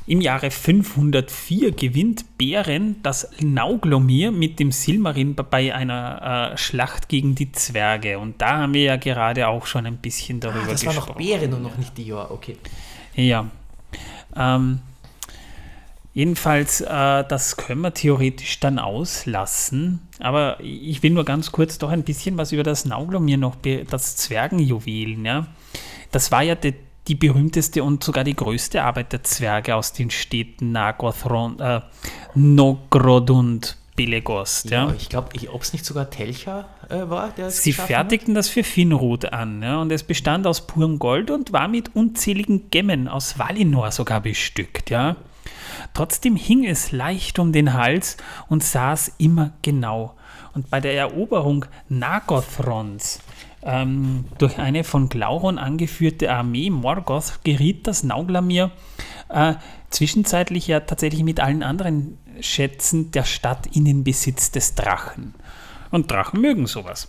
[0.08, 7.34] Im Jahre 504 gewinnt Beren das Nauglomir mit dem Silmarin bei einer äh, Schlacht gegen
[7.34, 8.20] die Zwerge.
[8.20, 11.08] Und da haben wir ja gerade auch schon ein bisschen darüber Ah, das war gesprochen.
[11.10, 12.56] noch Bären und noch nicht Dior, okay.
[13.16, 13.50] Ja.
[14.36, 14.78] Ähm,
[16.14, 20.06] jedenfalls, äh, das können wir theoretisch dann auslassen.
[20.20, 23.56] Aber ich will nur ganz kurz doch ein bisschen was über das Nauglomir noch,
[23.90, 25.24] das Zwergenjuwelen.
[25.24, 25.48] Ja?
[26.12, 26.74] Das war ja die,
[27.08, 31.80] die berühmteste und sogar die größte Arbeit der Zwerge aus den Städten Nagothron, äh,
[32.34, 34.70] Nogrod und Belegost.
[34.70, 34.88] Ja?
[34.88, 38.62] Ja, ich glaube, ob es nicht sogar Telcha äh, war, der Sie fertigten das für
[38.62, 43.38] Finrod an ja, und es bestand aus purem Gold und war mit unzähligen Gemmen aus
[43.38, 44.90] Valinor sogar bestückt.
[44.90, 45.16] Ja.
[45.94, 48.16] Trotzdem hing es leicht um den Hals
[48.48, 50.14] und saß immer genau.
[50.52, 53.20] Und bei der Eroberung Nagothrons
[53.66, 58.70] ähm, durch eine von Glauron angeführte Armee Morgoth geriet das Nauglamir
[59.28, 59.54] äh,
[59.90, 65.34] zwischenzeitlich ja tatsächlich mit allen anderen Schätzen der Stadt in den Besitz des Drachen.
[65.90, 67.08] Und Drachen mögen sowas.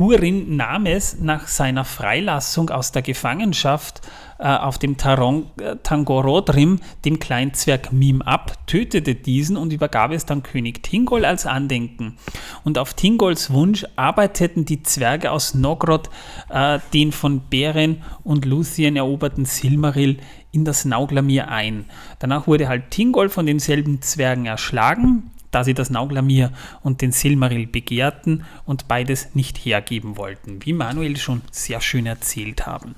[0.00, 4.00] Hurin nahm es nach seiner Freilassung aus der Gefangenschaft
[4.38, 10.24] äh, auf dem Taron, äh, Tangorodrim dem Kleinzwerg Mim ab, tötete diesen und übergab es
[10.24, 12.16] dann König Tingol als Andenken.
[12.64, 16.08] Und auf Tingols Wunsch arbeiteten die Zwerge aus Nogrod
[16.48, 20.16] äh, den von Beren und Luthien eroberten Silmaril
[20.50, 21.84] in das Nauglamir ein.
[22.20, 27.66] Danach wurde halt Tingol von denselben Zwergen erschlagen, da sie das Nauglamir und den Silmaril
[27.66, 32.94] begehrten und beides nicht hergeben wollten, wie Manuel schon sehr schön erzählt haben.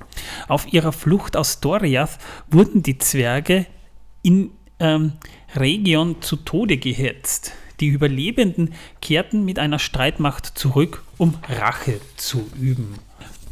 [0.49, 2.19] Auf ihrer Flucht aus Doriath
[2.51, 3.67] wurden die Zwerge
[4.23, 5.13] in ähm,
[5.55, 7.53] Region zu Tode gehetzt.
[7.81, 12.95] Die Überlebenden kehrten mit einer Streitmacht zurück, um Rache zu üben.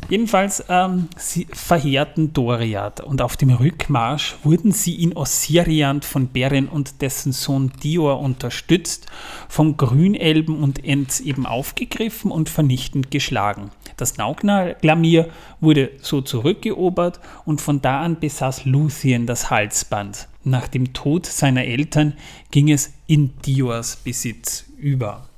[0.08, 6.68] Jedenfalls, ähm, sie verheerten Doriath und auf dem Rückmarsch wurden sie in Ossiriant von Beren
[6.68, 9.06] und dessen Sohn Dior unterstützt,
[9.48, 13.70] von Grünelben und Ents eben aufgegriffen und vernichtend geschlagen.
[13.96, 15.28] Das Nauglamir
[15.60, 20.26] wurde so zurückgeobert und von da an besaß Luthien das Halsband.
[20.42, 22.14] Nach dem Tod seiner Eltern
[22.50, 25.29] ging es in Diors Besitz über.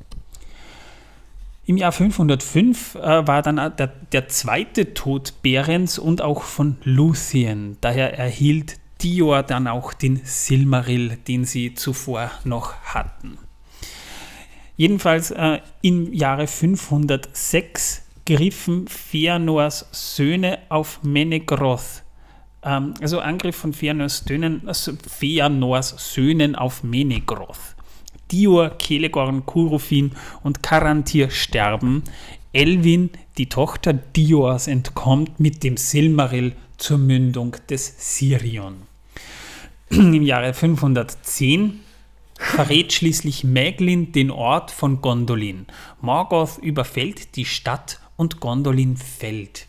[1.73, 7.79] Im Jahr 505 äh, war dann der, der zweite Tod Berens und auch von Luthien.
[7.81, 13.39] Daher erhielt Dior dann auch den Silmaril, den sie zuvor noch hatten.
[14.77, 22.03] Jedenfalls äh, im Jahre 506 griffen Fëanors Söhne auf Menegroth.
[22.63, 24.29] Ähm, also Angriff von Fëanors
[24.67, 24.93] also
[25.97, 27.72] Söhnen auf Menegroth.
[28.33, 30.13] Dior, Kelegorn, Kurufin
[30.43, 32.03] und Karantir sterben.
[32.53, 38.83] Elwin, die Tochter Diors, entkommt mit dem Silmaril zur Mündung des Sirion.
[39.91, 41.81] Im Jahre 510
[42.39, 45.67] verrät schließlich Mäglin den Ort von Gondolin.
[46.01, 49.67] Morgoth überfällt die Stadt und Gondolin fällt.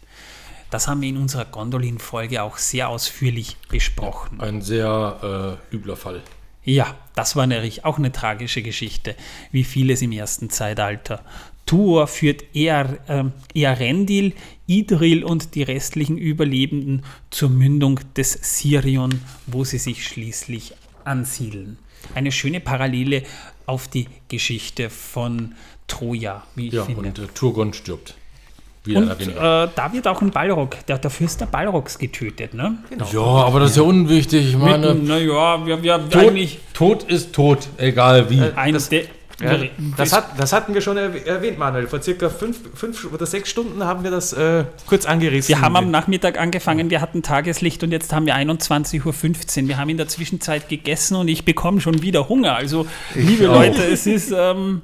[0.70, 4.42] Das haben wir in unserer Gondolin-Folge auch sehr ausführlich besprochen.
[4.42, 6.24] Ein sehr äh, übler Fall.
[6.66, 9.16] Ja, das war natürlich auch eine tragische Geschichte,
[9.52, 11.24] wie vieles im ersten Zeitalter.
[11.66, 14.34] Tuor führt ähm, Earendil,
[14.68, 20.74] Idril und die restlichen Überlebenden zur Mündung des Sirion, wo sie sich schließlich
[21.06, 21.78] ansiedeln.
[22.16, 23.24] Eine schöne Parallele
[23.66, 25.56] auf die Geschichte von
[25.88, 27.00] Troja, wie ich Ja, finde.
[27.02, 28.16] und äh, Turgon stirbt.
[28.86, 29.34] Wieder Und äh,
[29.76, 32.78] da wird auch ein Balrog, der, der Fürst der Balrogs getötet, ne?
[32.90, 33.08] Genau.
[33.14, 34.50] ja, aber das ist ja unwichtig.
[34.50, 38.42] Ich meine, Naja, wir, wir Tod, eigentlich Tod ist tot, egal wie.
[38.56, 39.06] ein das- De-
[39.42, 39.58] Ja,
[39.98, 41.88] das, hat, das hatten wir schon erwäh- erwähnt, Manuel.
[41.88, 45.50] Vor circa fünf, fünf oder sechs Stunden haben wir das äh, kurz angerissen.
[45.56, 49.68] Wir haben am Nachmittag angefangen, wir hatten Tageslicht und jetzt haben wir 21.15 Uhr.
[49.70, 52.56] Wir haben in der Zwischenzeit gegessen und ich bekomme schon wieder Hunger.
[52.56, 53.56] Also, liebe auch.
[53.56, 54.82] Leute, es ist, ähm,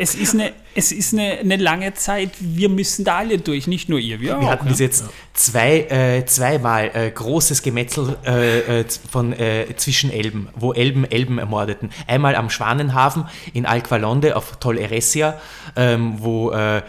[0.00, 2.30] es ist, eine, es ist eine, eine lange Zeit.
[2.38, 4.20] Wir müssen da alle durch, nicht nur ihr.
[4.20, 4.70] Wir, Wir auch, hatten ja.
[4.70, 5.04] bis jetzt
[5.34, 11.38] zwei, äh, zweimal äh, großes Gemetzel äh, äh, von, äh, zwischen Elben, wo Elben Elben
[11.38, 11.90] ermordeten.
[12.06, 15.40] Einmal am Schwanenhafen in Alqualonde auf Tol Eressia,
[15.74, 16.82] ähm, wo äh,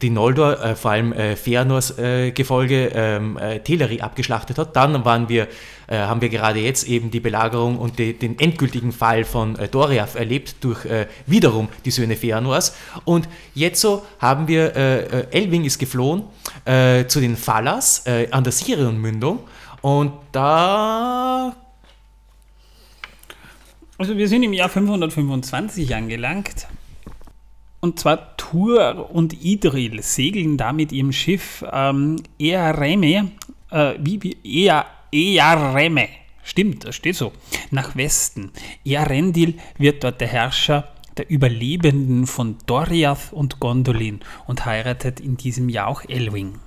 [0.00, 4.76] die Noldor, äh, vor allem äh, Feanors äh, Gefolge, ähm, äh, Teleri abgeschlachtet hat.
[4.76, 5.48] Dann waren wir,
[5.88, 9.66] äh, haben wir gerade jetzt eben die Belagerung und die, den endgültigen Fall von äh,
[9.66, 12.76] Doriath erlebt durch äh, wiederum die Söhne Feanors.
[13.04, 16.24] Und jetzt so haben wir, äh, Elwing ist geflohen
[16.64, 19.40] zu den Falas an der Sirion-Mündung.
[19.80, 21.56] Und da
[23.98, 26.68] Also wir sind im Jahr 525 angelangt.
[27.84, 33.32] Und zwar Tur und Idril segeln da mit ihrem Schiff ähm, Eareme,
[33.72, 36.08] äh, wie, wie Ea, Eareme,
[36.44, 37.32] stimmt, das steht so,
[37.72, 38.52] nach Westen.
[38.84, 45.68] Earendil wird dort der Herrscher der Überlebenden von Doriath und Gondolin und heiratet in diesem
[45.68, 46.60] Jahr auch Elwing.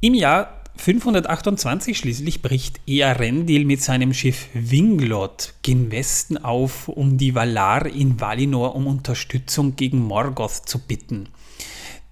[0.00, 7.34] Im Jahr 528 schließlich bricht Earendil mit seinem Schiff Winglot gen Westen auf, um die
[7.34, 11.28] Valar in Valinor um Unterstützung gegen Morgoth zu bitten.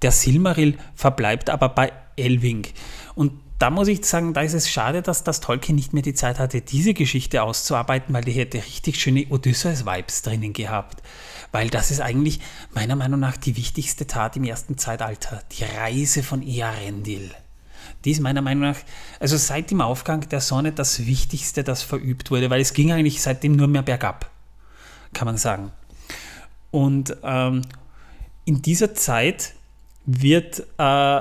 [0.00, 2.66] Der Silmaril verbleibt aber bei Elwing.
[3.14, 6.14] Und da muss ich sagen, da ist es schade, dass das Tolkien nicht mehr die
[6.14, 11.02] Zeit hatte, diese Geschichte auszuarbeiten, weil die hätte richtig schöne Odysseus-Vibes drinnen gehabt.
[11.52, 12.40] Weil das ist eigentlich
[12.74, 15.42] meiner Meinung nach die wichtigste Tat im ersten Zeitalter.
[15.52, 17.30] Die Reise von Earendil.
[18.04, 18.78] Die ist meiner Meinung nach,
[19.20, 23.22] also seit dem Aufgang der Sonne das Wichtigste, das verübt wurde, weil es ging eigentlich
[23.22, 24.30] seitdem nur mehr bergab,
[25.12, 25.72] kann man sagen.
[26.70, 27.62] Und ähm,
[28.44, 29.54] in dieser Zeit
[30.04, 31.20] wird äh,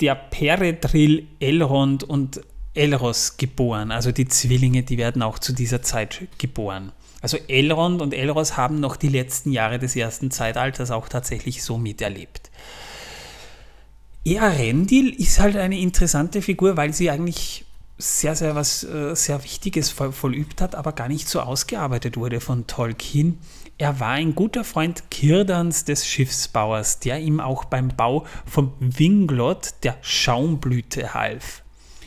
[0.00, 2.40] der Peredril, Elrond und
[2.74, 3.90] Elros geboren.
[3.90, 6.92] Also die Zwillinge, die werden auch zu dieser Zeit geboren.
[7.20, 11.76] Also Elrond und Elros haben noch die letzten Jahre des ersten Zeitalters auch tatsächlich so
[11.76, 12.50] miterlebt.
[14.36, 17.64] Earendil ist halt eine interessante Figur, weil sie eigentlich
[17.96, 22.40] sehr, sehr was äh, sehr Wichtiges voll, vollübt hat, aber gar nicht so ausgearbeitet wurde
[22.40, 23.38] von Tolkien.
[23.76, 29.74] Er war ein guter Freund Kirdans des Schiffsbauers, der ihm auch beim Bau vom Winglot
[29.82, 31.62] der Schaumblüte half.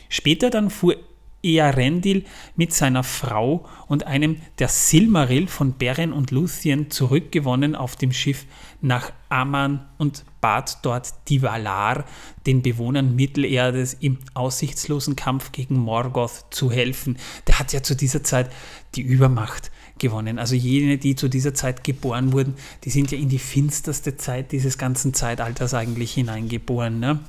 [0.08, 0.96] Später dann fuhr
[1.42, 2.24] Earendil
[2.56, 8.46] mit seiner Frau und einem der Silmaril von Beren und Luthien zurückgewonnen auf dem Schiff
[8.82, 12.04] nach Amman und bat dort die Valar,
[12.46, 17.16] den Bewohnern Mittelerdes im aussichtslosen Kampf gegen Morgoth zu helfen.
[17.46, 18.50] Der hat ja zu dieser Zeit
[18.94, 20.38] die Übermacht gewonnen.
[20.38, 22.54] Also jene, die zu dieser Zeit geboren wurden,
[22.84, 26.98] die sind ja in die finsterste Zeit dieses ganzen Zeitalters eigentlich hineingeboren.
[26.98, 27.20] Ne?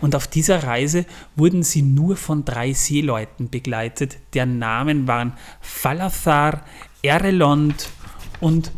[0.00, 4.18] Und auf dieser Reise wurden sie nur von drei Seeleuten begleitet.
[4.34, 6.64] Deren Namen waren Falathar,
[7.02, 7.88] Erelond
[8.40, 8.70] und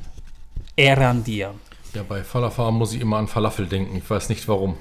[0.76, 1.54] Erandir.
[1.94, 3.96] Ja, bei Falafel muss ich immer an Falafel denken.
[3.96, 4.76] Ich weiß nicht warum.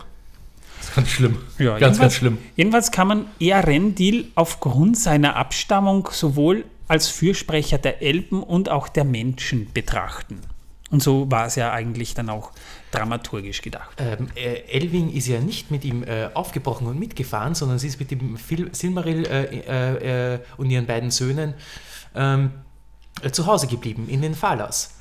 [0.79, 1.37] Das ist ganz schlimm.
[1.59, 2.37] Ja, ganz, ganz jedenfalls- schlimm.
[2.55, 9.03] Jedenfalls kann man Earendil aufgrund seiner Abstammung sowohl als Fürsprecher der Elben und auch der
[9.03, 10.41] Menschen betrachten.
[10.89, 12.51] Und so war es ja eigentlich dann auch
[12.91, 13.91] dramaturgisch gedacht.
[13.97, 17.99] Ähm, äh, Elwing ist ja nicht mit ihm äh, aufgebrochen und mitgefahren, sondern sie ist
[17.99, 21.53] mit dem Phil Silmaril äh, äh, äh, und ihren beiden Söhnen
[22.13, 22.51] ähm,
[23.21, 24.95] äh, zu Hause geblieben, in den Falas.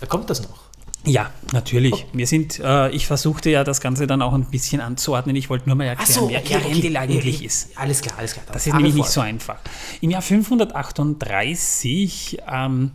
[0.00, 0.66] Äh, Kommt das noch?
[1.04, 2.04] Ja, natürlich.
[2.12, 5.36] Wir sind, äh, ich versuchte ja das Ganze dann auch ein bisschen anzuordnen.
[5.36, 7.68] Ich wollte nur mal erklären, wer Earendil eigentlich Ja, ist.
[7.76, 8.44] Alles klar, alles klar.
[8.52, 9.58] Das ist nämlich nicht so einfach.
[10.00, 12.90] Im Jahr 538 ähm,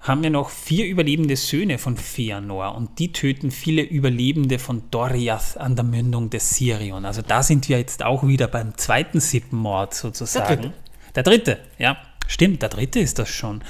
[0.00, 5.56] haben wir noch vier überlebende Söhne von Feanor und die töten viele Überlebende von Doriath
[5.56, 7.06] an der Mündung des Sirion.
[7.06, 10.62] Also da sind wir jetzt auch wieder beim zweiten Sippenmord sozusagen.
[10.62, 10.74] dritte.
[11.14, 11.96] Der dritte, ja.
[12.26, 13.62] Stimmt, der dritte ist das schon.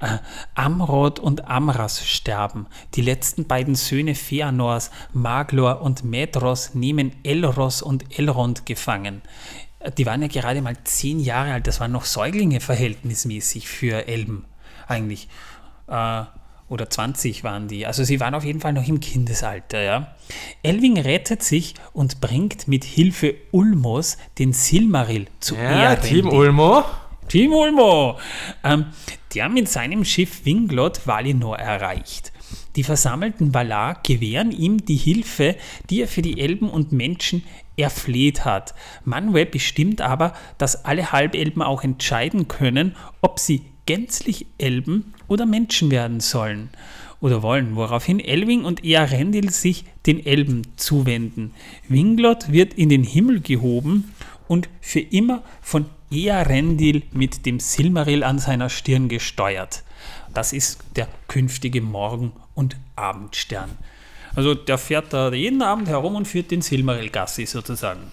[0.00, 0.18] Äh,
[0.54, 2.66] Amrod und Amras sterben.
[2.94, 9.22] Die letzten beiden Söhne Feanors, Maglor und Medros, nehmen Elros und Elrond gefangen.
[9.80, 14.06] Äh, Die waren ja gerade mal zehn Jahre alt, das waren noch Säuglinge verhältnismäßig für
[14.06, 14.44] Elben
[14.86, 15.28] eigentlich.
[15.88, 16.22] Äh,
[16.68, 17.86] oder 20 waren die.
[17.86, 20.14] Also sie waren auf jeden Fall noch im Kindesalter, ja.
[20.62, 26.22] Elwing rettet sich und bringt mit Hilfe Ulmos den Silmaril zu Ja, Earendil.
[26.22, 26.84] Team Ulmo.
[27.28, 28.18] Team Ulmo,
[28.64, 28.86] ähm,
[29.34, 32.32] der mit seinem Schiff Winglot Valinor erreicht.
[32.76, 35.56] Die versammelten Valar gewähren ihm die Hilfe,
[35.90, 37.44] die er für die Elben und Menschen
[37.76, 38.74] erfleht hat.
[39.04, 45.90] Manwë bestimmt aber, dass alle Halbelben auch entscheiden können, ob sie gänzlich Elben oder Menschen
[45.90, 46.70] werden sollen
[47.20, 51.52] oder wollen, woraufhin Elwing und Earendil sich den Elben zuwenden.
[51.88, 54.14] Winglot wird in den Himmel gehoben
[54.46, 59.82] und für immer von Earendil mit dem Silmaril an seiner Stirn gesteuert.
[60.32, 63.76] Das ist der künftige Morgen- und Abendstern.
[64.34, 68.12] Also der fährt da jeden Abend herum und führt den Silmaril Gassi sozusagen.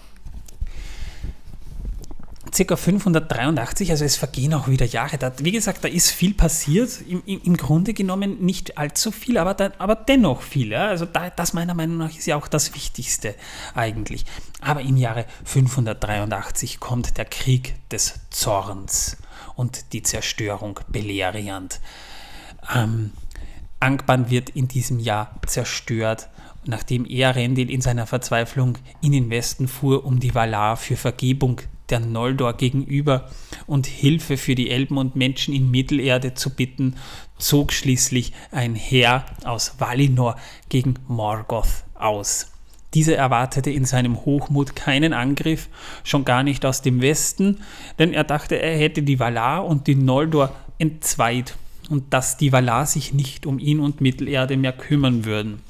[2.56, 2.76] Ca.
[2.76, 5.18] 583, also es vergehen auch wieder Jahre.
[5.18, 7.00] Da, wie gesagt, da ist viel passiert.
[7.06, 10.72] Im, im, Grunde genommen nicht allzu viel, aber, da, aber dennoch viel.
[10.72, 10.88] Ja?
[10.88, 13.34] Also da, das meiner Meinung nach ist ja auch das Wichtigste
[13.74, 14.24] eigentlich.
[14.60, 19.18] Aber im Jahre 583 kommt der Krieg des Zorns
[19.54, 21.80] und die Zerstörung Beleriand.
[22.74, 23.12] Ähm,
[23.80, 26.28] Angban wird in diesem Jahr zerstört
[26.68, 32.00] nachdem Earendil in seiner Verzweiflung in den Westen fuhr, um die Valar für Vergebung der
[32.00, 33.28] Noldor gegenüber
[33.66, 36.96] und Hilfe für die Elben und Menschen in Mittelerde zu bitten,
[37.38, 40.36] zog schließlich ein Heer aus Valinor
[40.68, 42.52] gegen Morgoth aus.
[42.94, 45.68] Dieser erwartete in seinem Hochmut keinen Angriff,
[46.02, 47.58] schon gar nicht aus dem Westen,
[47.98, 51.56] denn er dachte, er hätte die Valar und die Noldor entzweit
[51.90, 55.60] und dass die Valar sich nicht um ihn und Mittelerde mehr kümmern würden.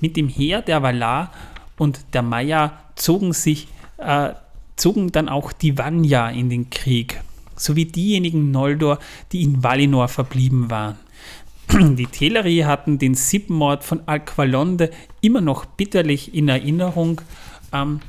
[0.00, 1.32] Mit dem Heer der Valar
[1.76, 3.68] und der Maya zogen sich
[3.98, 4.30] äh,
[4.76, 7.20] zogen dann auch die Vanya in den Krieg,
[7.56, 8.98] sowie diejenigen Noldor,
[9.32, 10.96] die in Valinor verblieben waren.
[11.96, 17.20] Die Teleri hatten den Sippenmord von Alqualonde immer noch bitterlich in Erinnerung,
[17.72, 18.00] ähm,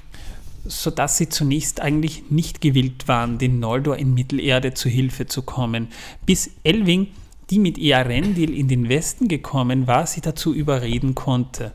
[0.66, 5.90] sodass sie zunächst eigentlich nicht gewillt waren, den Noldor in Mittelerde zu Hilfe zu kommen,
[6.26, 7.08] bis Elwing
[7.50, 11.72] die mit Earendil in den Westen gekommen war, sie dazu überreden konnte.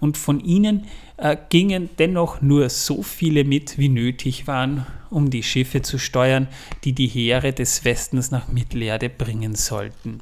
[0.00, 0.86] Und von ihnen
[1.20, 6.48] äh, gingen dennoch nur so viele mit, wie nötig waren, um die Schiffe zu steuern,
[6.84, 10.20] die die Heere des Westens nach Mittelerde bringen sollten.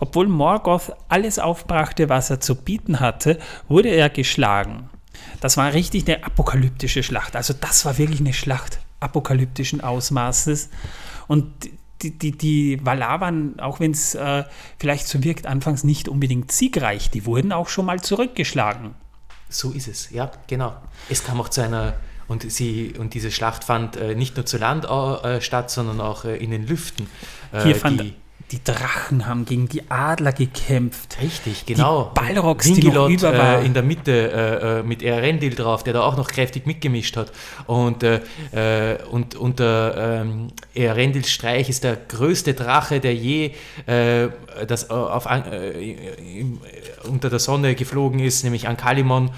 [0.00, 3.38] Obwohl Morgoth alles aufbrachte, was er zu bieten hatte,
[3.68, 4.90] wurde er geschlagen.
[5.40, 7.36] Das war richtig eine apokalyptische Schlacht.
[7.36, 10.70] Also das war wirklich eine Schlacht apokalyptischen Ausmaßes.
[11.28, 11.70] Und
[12.02, 14.44] die, die, die Valar waren, auch wenn es äh,
[14.78, 17.10] vielleicht so wirkt, anfangs nicht unbedingt siegreich.
[17.10, 18.94] Die wurden auch schon mal zurückgeschlagen.
[19.48, 20.76] So ist es, ja, genau.
[21.08, 21.94] Es kam auch zu einer,
[22.26, 26.24] und, sie, und diese Schlacht fand äh, nicht nur zu Land äh, statt, sondern auch
[26.24, 27.08] äh, in den Lüften.
[27.52, 28.14] Äh, Hier fand die,
[28.50, 31.18] die Drachen haben gegen die Adler gekämpft.
[31.20, 32.12] Richtig, genau.
[32.16, 35.92] Die Balrogs, die noch über äh, in der Mitte äh, äh, mit Erendil drauf, der
[35.92, 37.30] da auch noch kräftig mitgemischt hat.
[37.66, 38.20] Und, äh,
[38.52, 43.52] äh und unter ähm, Erendils Streich ist der größte Drache, der je
[43.86, 44.28] äh,
[44.66, 45.28] das auf,
[47.08, 49.30] unter der Sonne geflogen ist, nämlich Ankalimon,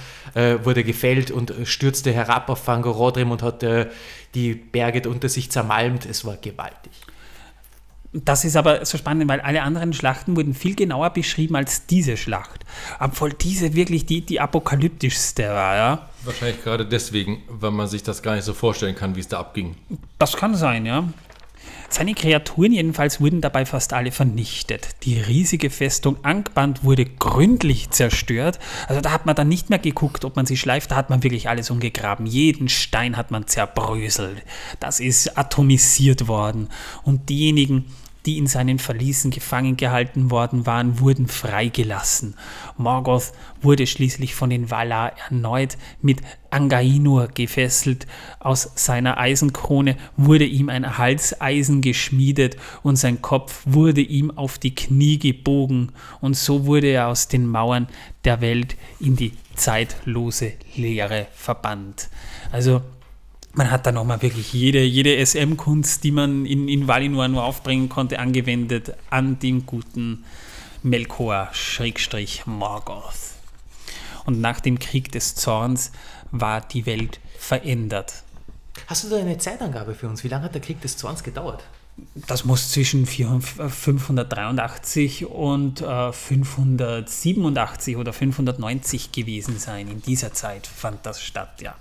[0.63, 3.65] wurde gefällt und stürzte herab auf Fangorodrim und hat
[4.35, 6.07] die Berge unter sich zermalmt.
[6.07, 6.93] Es war gewaltig.
[8.13, 12.17] Das ist aber so spannend, weil alle anderen Schlachten wurden viel genauer beschrieben als diese
[12.17, 12.65] Schlacht.
[12.99, 16.09] Obwohl diese wirklich die, die apokalyptischste war, ja.
[16.25, 19.39] Wahrscheinlich gerade deswegen, weil man sich das gar nicht so vorstellen kann, wie es da
[19.39, 19.77] abging.
[20.19, 21.05] Das kann sein, ja.
[21.93, 24.91] Seine Kreaturen jedenfalls wurden dabei fast alle vernichtet.
[25.03, 28.61] Die riesige Festung Angband wurde gründlich zerstört.
[28.87, 31.25] Also da hat man dann nicht mehr geguckt, ob man sie schleift, da hat man
[31.25, 32.27] wirklich alles umgegraben.
[32.27, 34.43] Jeden Stein hat man zerbröselt.
[34.79, 36.69] Das ist atomisiert worden.
[37.03, 37.87] Und diejenigen,
[38.27, 42.35] die in seinen Verließen gefangen gehalten worden waren, wurden freigelassen.
[42.77, 43.33] Morgoth
[43.63, 48.07] wurde schließlich von den Valar erneut mit Angainur gefesselt.
[48.39, 54.75] Aus seiner Eisenkrone wurde ihm ein Halseisen geschmiedet und sein Kopf wurde ihm auf die
[54.75, 57.89] Knie gebogen und so wurde er aus den Mauern
[58.25, 62.09] der Welt in die zeitlose Leere verbannt.
[62.53, 62.83] Also
[63.61, 67.91] man hat da nochmal wirklich jede, jede SM-Kunst, die man in, in Valinor nur aufbringen
[67.91, 70.25] konnte, angewendet an den guten
[70.83, 73.13] Melkor-Morgoth.
[74.25, 75.93] Und nach dem Krieg des Zorns
[76.31, 78.23] war die Welt verändert.
[78.87, 80.25] Hast du da eine Zeitangabe für uns?
[80.25, 81.63] Wie lange hat der Krieg des Zorns gedauert?
[82.15, 89.89] Das muss zwischen 583 und 587 äh, oder 590 gewesen sein.
[89.89, 91.75] In dieser Zeit fand das statt, ja.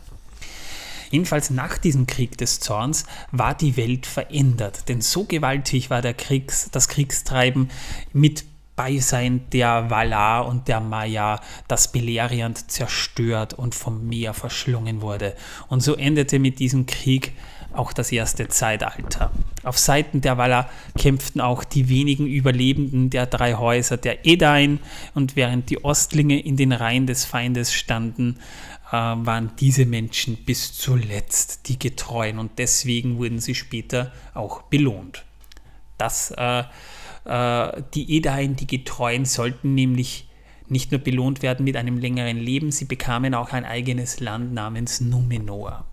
[1.10, 6.14] Jedenfalls nach diesem Krieg des Zorns war die Welt verändert, denn so gewaltig war der
[6.14, 7.70] Kriegs, das Kriegstreiben
[8.14, 8.46] mit
[8.80, 15.36] Beisein der Valar und der Maya, das Beleriand zerstört und vom Meer verschlungen wurde.
[15.68, 17.34] Und so endete mit diesem Krieg
[17.74, 19.32] auch das erste Zeitalter.
[19.64, 24.80] Auf Seiten der Valar kämpften auch die wenigen Überlebenden der drei Häuser der Edain
[25.14, 28.40] und während die Ostlinge in den Reihen des Feindes standen,
[28.98, 35.26] waren diese Menschen bis zuletzt die Getreuen und deswegen wurden sie später auch belohnt.
[35.98, 36.64] Das, äh,
[37.26, 40.28] äh, die Edain, die Getreuen, sollten nämlich
[40.68, 45.02] nicht nur belohnt werden mit einem längeren Leben, sie bekamen auch ein eigenes Land namens
[45.02, 45.86] Numenor.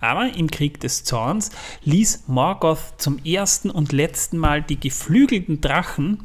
[0.00, 1.50] Aber im Krieg des Zorns
[1.84, 6.24] ließ Morgoth zum ersten und letzten Mal die geflügelten Drachen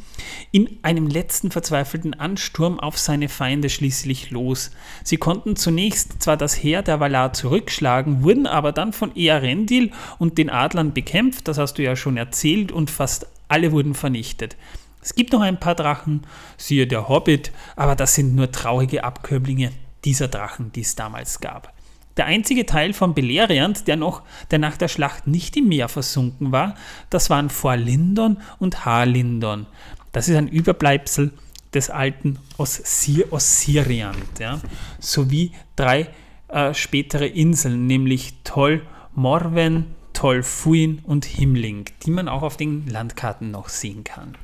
[0.52, 4.72] in einem letzten verzweifelten Ansturm auf seine Feinde schließlich los.
[5.04, 10.38] Sie konnten zunächst zwar das Heer der Valar zurückschlagen, wurden aber dann von Earendil und
[10.38, 14.56] den Adlern bekämpft, das hast du ja schon erzählt, und fast alle wurden vernichtet.
[15.02, 16.22] Es gibt noch ein paar Drachen,
[16.58, 19.72] siehe der Hobbit, aber das sind nur traurige Abkömmlinge
[20.06, 21.73] dieser Drachen, die es damals gab.
[22.18, 26.52] Der einzige Teil von Beleriand, der noch, der nach der Schlacht nicht im Meer versunken
[26.52, 26.76] war,
[27.10, 29.66] das waren Vorlindon und Harlindon.
[30.12, 31.32] Das ist ein Überbleibsel
[31.74, 34.60] des alten Ossir Ossiriant, ja,
[35.00, 36.10] sowie drei
[36.50, 38.84] äh, spätere Inseln, nämlich Tol
[39.16, 44.36] Morven, Tol Fuin und Himling, die man auch auf den Landkarten noch sehen kann.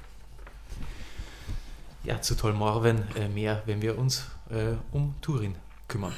[2.04, 5.54] Ja, zu Tolmorven äh, mehr, wenn wir uns äh, um Turin
[5.88, 6.14] kümmern.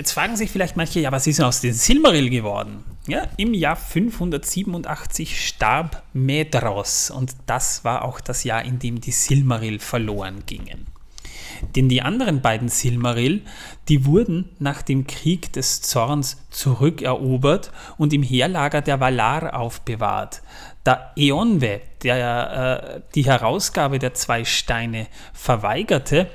[0.00, 2.82] Jetzt fragen sich vielleicht manche, ja, was ist aus dem Silmaril geworden?
[3.06, 9.10] Ja, Im Jahr 587 starb Medros und das war auch das Jahr, in dem die
[9.10, 10.86] Silmaril verloren gingen.
[11.76, 13.42] Denn die anderen beiden Silmaril,
[13.90, 20.40] die wurden nach dem Krieg des Zorns zurückerobert und im Heerlager der Valar aufbewahrt.
[20.82, 26.30] Da Eonwe, der äh, die Herausgabe der zwei Steine verweigerte,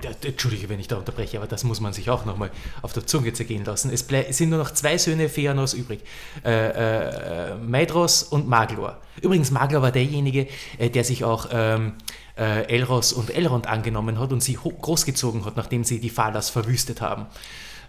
[0.00, 2.50] da, Entschuldige, wenn ich da unterbreche, aber das muss man sich auch nochmal
[2.82, 3.90] auf der Zunge zergehen lassen.
[3.90, 6.00] Es, sind nur noch zwei Söhne Feanos übrig:
[6.44, 9.00] äh, äh, Maedros und Maglor.
[9.20, 10.46] Übrigens, Maglor war derjenige,
[10.78, 11.48] äh, der sich auch.
[11.52, 11.94] Ähm,
[12.34, 17.02] äh, Elros und Elrond angenommen hat und sie großgezogen hat, nachdem sie die Falas verwüstet
[17.02, 17.26] haben.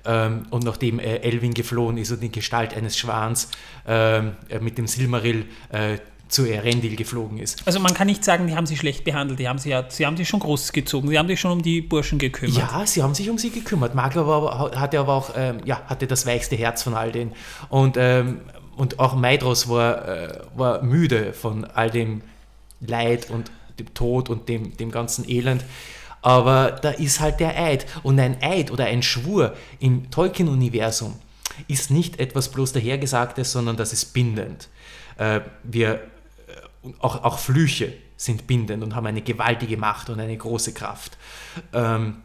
[0.06, 3.48] Ähm, und nachdem äh, Elwin geflohen ist und in Gestalt eines Schwans
[3.88, 5.46] ähm, äh, mit dem Silmaril
[6.34, 7.66] zu Erendil geflogen ist.
[7.66, 10.06] Also man kann nicht sagen, die haben sie schlecht behandelt, die haben sie ja, sie
[10.06, 12.58] haben sie schon großgezogen, sie haben sich schon um die Burschen gekümmert.
[12.58, 13.94] Ja, sie haben sich um sie gekümmert.
[13.94, 17.34] Magla war, hatte aber auch, ähm, ja, hatte das weichste Herz von all denen.
[17.70, 18.42] Und, ähm,
[18.76, 22.22] und auch Maedros war, äh, war müde von all dem
[22.82, 25.64] Leid und dem Tod und dem, dem ganzen Elend.
[26.24, 27.86] Aber da ist halt der Eid.
[28.02, 31.14] Und ein Eid oder ein Schwur im Tolkien-Universum
[31.68, 34.70] ist nicht etwas bloß dahergesagtes, sondern das ist bindend.
[35.18, 36.02] Äh, wir,
[36.84, 41.18] äh, auch, auch Flüche sind bindend und haben eine gewaltige Macht und eine große Kraft.
[41.74, 42.22] Ähm,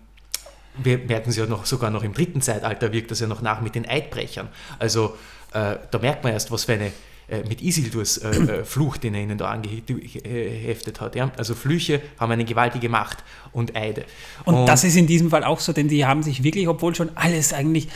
[0.77, 3.61] wir merken es ja noch, sogar noch im dritten Zeitalter wirkt das ja noch nach
[3.61, 4.49] mit den Eidbrechern.
[4.79, 5.17] Also
[5.53, 6.93] äh, da merkt man erst, was für eine
[7.29, 11.15] äh, mit Isildurs äh, äh, Fluch, den er ihnen da angeheftet hat.
[11.15, 11.31] Ja?
[11.37, 13.19] Also Flüche haben eine gewaltige Macht
[13.53, 14.07] und Eide.
[14.47, 16.95] Und, und, das ist in diesem Fall auch so, denn die haben sich wirklich, obwohl
[16.95, 17.89] schon alles eigentlich,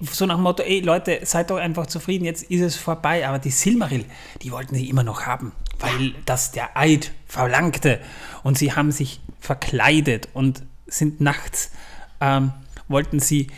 [0.00, 3.24] so nach dem Motto, ey Leute, seid doch einfach zufrieden, jetzt ist es vorbei.
[3.28, 4.04] Aber die Silmaril,
[4.42, 5.52] die wollten sie immer noch haben,
[5.82, 8.00] weil das der Eid verlangte.
[8.42, 11.72] Und sie haben sich verkleidet und sind nachts,
[12.20, 12.52] ähm,
[12.88, 13.48] wollten sie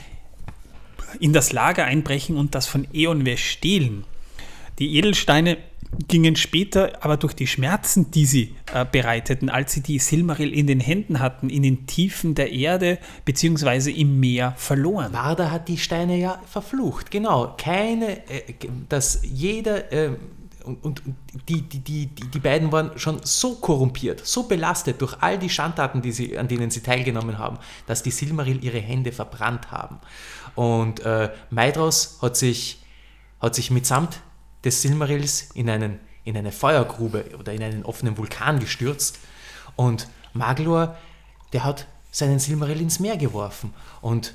[1.21, 4.05] in das Lager einbrechen und das von Eonwe stehlen.
[4.79, 5.59] Die Edelsteine
[6.09, 10.67] gingen später aber durch die Schmerzen, die sie äh, bereiteten, als sie die Silmaril in
[10.67, 13.91] den Händen hatten, in den Tiefen der Erde bzw.
[13.91, 15.13] im Meer verloren.
[15.13, 17.55] Warda hat die Steine ja verflucht, genau.
[17.57, 18.55] Keine, äh,
[18.89, 20.11] dass jeder, äh,
[20.65, 21.03] und, und
[21.49, 26.03] die, die, die, die beiden waren schon so korrumpiert, so belastet durch all die Schandtaten,
[26.03, 29.99] die sie, an denen sie teilgenommen haben, dass die Silmaril ihre Hände verbrannt haben.
[30.55, 32.83] Und äh, Maedros hat sich,
[33.41, 34.21] hat sich mitsamt
[34.65, 39.19] des Silmarils in, einen, in eine Feuergrube oder in einen offenen Vulkan gestürzt
[39.77, 40.97] und Maglor,
[41.53, 44.33] der hat seinen Silmaril ins Meer geworfen und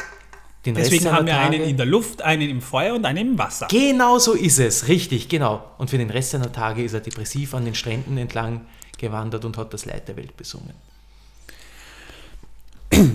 [0.66, 3.32] den Deswegen Rest haben wir Tage, einen in der Luft, einen im Feuer und einen
[3.32, 3.68] im Wasser.
[3.70, 5.64] Genau so ist es, richtig, genau.
[5.78, 8.66] Und für den Rest seiner Tage ist er depressiv an den Stränden entlang
[8.98, 10.74] gewandert und hat das Leid der Welt besungen.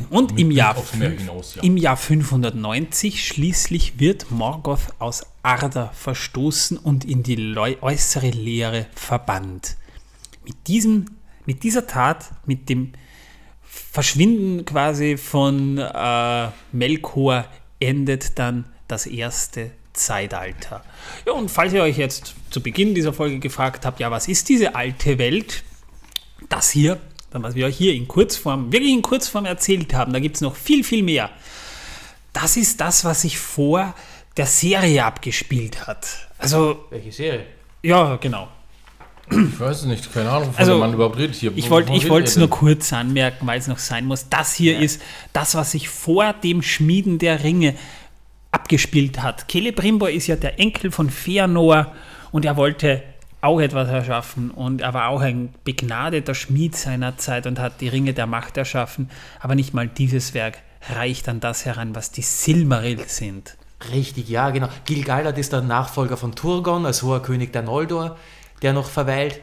[0.08, 1.62] Und im Jahr, hinaus, ja.
[1.62, 9.76] im Jahr 590 schließlich wird Morgoth aus Arda verstoßen und in die äußere Leere verbannt.
[10.44, 11.06] Mit, diesem,
[11.44, 12.92] mit dieser Tat, mit dem
[13.94, 17.46] Verschwinden quasi von äh, Melkor,
[17.78, 20.84] endet dann das erste Zeitalter.
[21.24, 24.48] Ja, und falls ihr euch jetzt zu Beginn dieser Folge gefragt habt, ja, was ist
[24.48, 25.62] diese alte Welt?
[26.48, 27.00] Das hier
[27.42, 30.54] was wir euch hier in Kurzform, wirklich in Kurzform erzählt haben, da gibt es noch
[30.54, 31.30] viel, viel mehr.
[32.32, 33.94] Das ist das, was sich vor
[34.36, 36.28] der Serie abgespielt hat.
[36.38, 36.84] Also.
[36.90, 37.46] Welche Serie?
[37.82, 38.48] Ja, genau.
[39.30, 41.52] Ich weiß es nicht, keine Ahnung, wovon also, man überhaupt redet hier.
[41.56, 44.28] Ich wollte es nur kurz anmerken, weil es noch sein muss.
[44.28, 44.80] Das hier ja.
[44.80, 45.00] ist
[45.32, 47.74] das, was sich vor dem Schmieden der Ringe
[48.50, 49.46] abgespielt hat.
[49.50, 51.92] Celebrimbor ist ja der Enkel von Feanor
[52.32, 53.02] und er wollte
[53.40, 57.88] auch etwas erschaffen und er war auch ein begnadeter Schmied seiner Zeit und hat die
[57.88, 60.58] Ringe der Macht erschaffen, aber nicht mal dieses Werk
[60.94, 63.56] reicht an das heran, was die Silmaril sind.
[63.92, 64.68] Richtig, ja, genau.
[64.86, 68.16] Gil-galad ist der Nachfolger von Turgon als hoher König der Noldor,
[68.64, 69.40] der noch verweilt.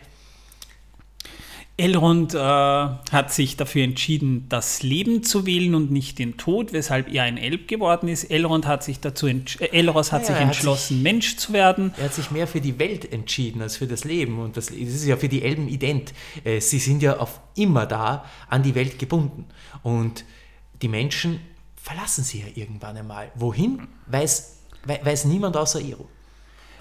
[1.77, 7.11] Elrond äh, hat sich dafür entschieden, das Leben zu wählen und nicht den Tod, weshalb
[7.11, 8.25] er ein Elb geworden ist.
[8.25, 9.41] Elrond hat sich dazu äh,
[9.71, 11.91] Elros hat Ja, sich er hat entschlossen, sich- Mensch zu werden.
[11.97, 14.37] Er hat sich mehr für die Welt entschieden als für das Leben.
[14.39, 16.13] Und das, das ist ja für die Elben ident.
[16.43, 19.45] Äh, Sie sind ja auf immer da an die Welt gebunden.
[19.81, 20.23] Und
[20.83, 21.39] die Menschen
[21.81, 23.31] verlassen sie ja irgendwann einmal.
[23.35, 26.05] Wohin, weiß, wei- weiß niemand außer Eru.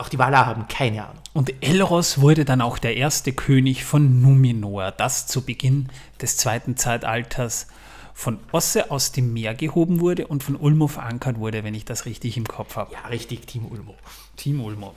[0.01, 1.23] Auch die Valar haben keine Ahnung.
[1.35, 5.91] Und Elros wurde dann auch der erste König von Numenor, das zu Beginn
[6.23, 7.67] des zweiten Zeitalters
[8.15, 12.07] von Osse aus dem Meer gehoben wurde und von Ulmo verankert wurde, wenn ich das
[12.07, 12.95] richtig im Kopf habe.
[12.95, 13.95] Ja, richtig, Team Ulmo.
[14.37, 14.95] Team Ulmo.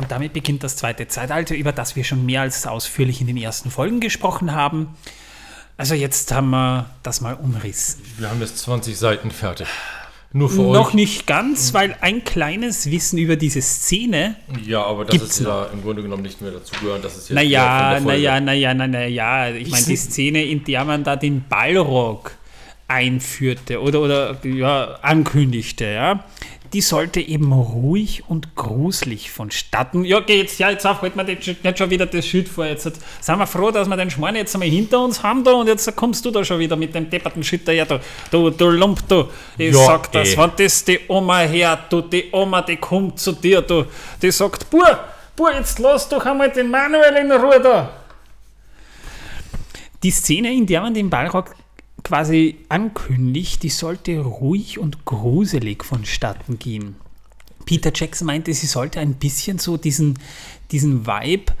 [0.00, 3.36] Und damit beginnt das zweite Zeitalter, über das wir schon mehr als ausführlich in den
[3.36, 4.96] ersten Folgen gesprochen haben.
[5.76, 8.02] Also jetzt haben wir das mal umrissen.
[8.16, 9.68] Wir haben jetzt 20 Seiten fertig.
[10.32, 10.94] Nur für Noch euch.
[10.94, 15.64] nicht ganz, weil ein kleines Wissen über diese Szene Ja, aber das Gibt's ist ja
[15.72, 17.00] im Grunde genommen nicht mehr dazugehören.
[17.00, 19.54] Das ist jetzt Naja, naja, naja, naja, naja.
[19.56, 22.32] Ich meine, die Szene, in der man da den Ballrock
[22.88, 26.24] einführte oder, oder ja, ankündigte, ja,
[26.72, 30.04] die sollte eben ruhig und gruselig vonstatten.
[30.04, 32.48] Ja, geh jetzt, ja, jetzt auf, halt mir nicht schon- nicht schon wieder das Schild
[32.48, 32.66] vor.
[32.66, 35.66] Jetzt sind wir froh, dass wir den Schmarrn jetzt einmal hinter uns haben da und
[35.66, 37.86] jetzt kommst du da schon wieder mit dem depperten Schild daher.
[37.86, 37.98] Du,
[38.30, 39.28] du, du Lump, du.
[39.56, 40.36] Ich Ja, sag das, eh.
[40.38, 43.84] wenn das die Oma hört, du, die Oma, die kommt zu dir, du,
[44.20, 44.98] die sagt, Bur,
[45.34, 47.90] Bur, jetzt lass doch einmal den Manuel in Ruhe da.
[50.02, 51.54] Die Szene, in der man den Ballrock
[52.08, 56.96] quasi ankündigt, die sollte ruhig und gruselig vonstatten gehen.
[57.66, 60.18] Peter Jackson meinte, sie sollte ein bisschen so diesen,
[60.70, 61.52] diesen Vibe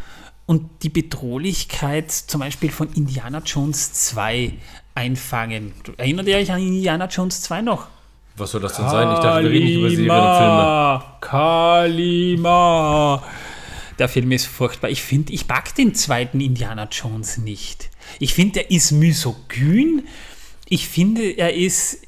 [0.46, 4.54] und die Bedrohlichkeit zum Beispiel von Indiana Jones 2
[4.94, 5.74] einfangen.
[5.98, 7.88] Erinnert ihr euch an Indiana Jones 2 noch?
[8.38, 9.12] Was soll das denn sein?
[9.12, 11.02] Ich dachte, wir reden nicht über Serien und Filme.
[11.20, 13.22] Kalima.
[13.98, 14.88] Der Film ist furchtbar.
[14.88, 17.90] Ich finde, ich mag den zweiten Indiana Jones nicht.
[18.18, 20.04] Ich finde, er ist misogyn.
[20.68, 22.02] Ich finde, er ist.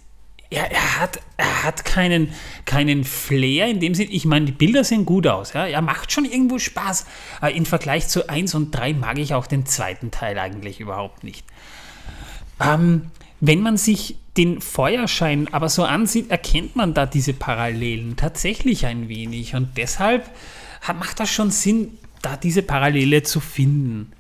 [0.53, 2.33] Er, er, hat, er hat keinen,
[2.65, 4.09] keinen Flair in dem Sinn.
[4.11, 5.53] Ich meine, die Bilder sehen gut aus.
[5.53, 5.65] Ja?
[5.65, 7.07] Er macht schon irgendwo Spaß.
[7.41, 11.23] Aber im Vergleich zu 1 und 3 mag ich auch den zweiten Teil eigentlich überhaupt
[11.23, 11.47] nicht.
[12.61, 18.87] Ähm, wenn man sich den Feuerschein aber so ansieht, erkennt man da diese Parallelen tatsächlich
[18.87, 19.55] ein wenig.
[19.55, 20.29] Und deshalb
[20.99, 24.13] macht das schon Sinn, da diese Parallele zu finden.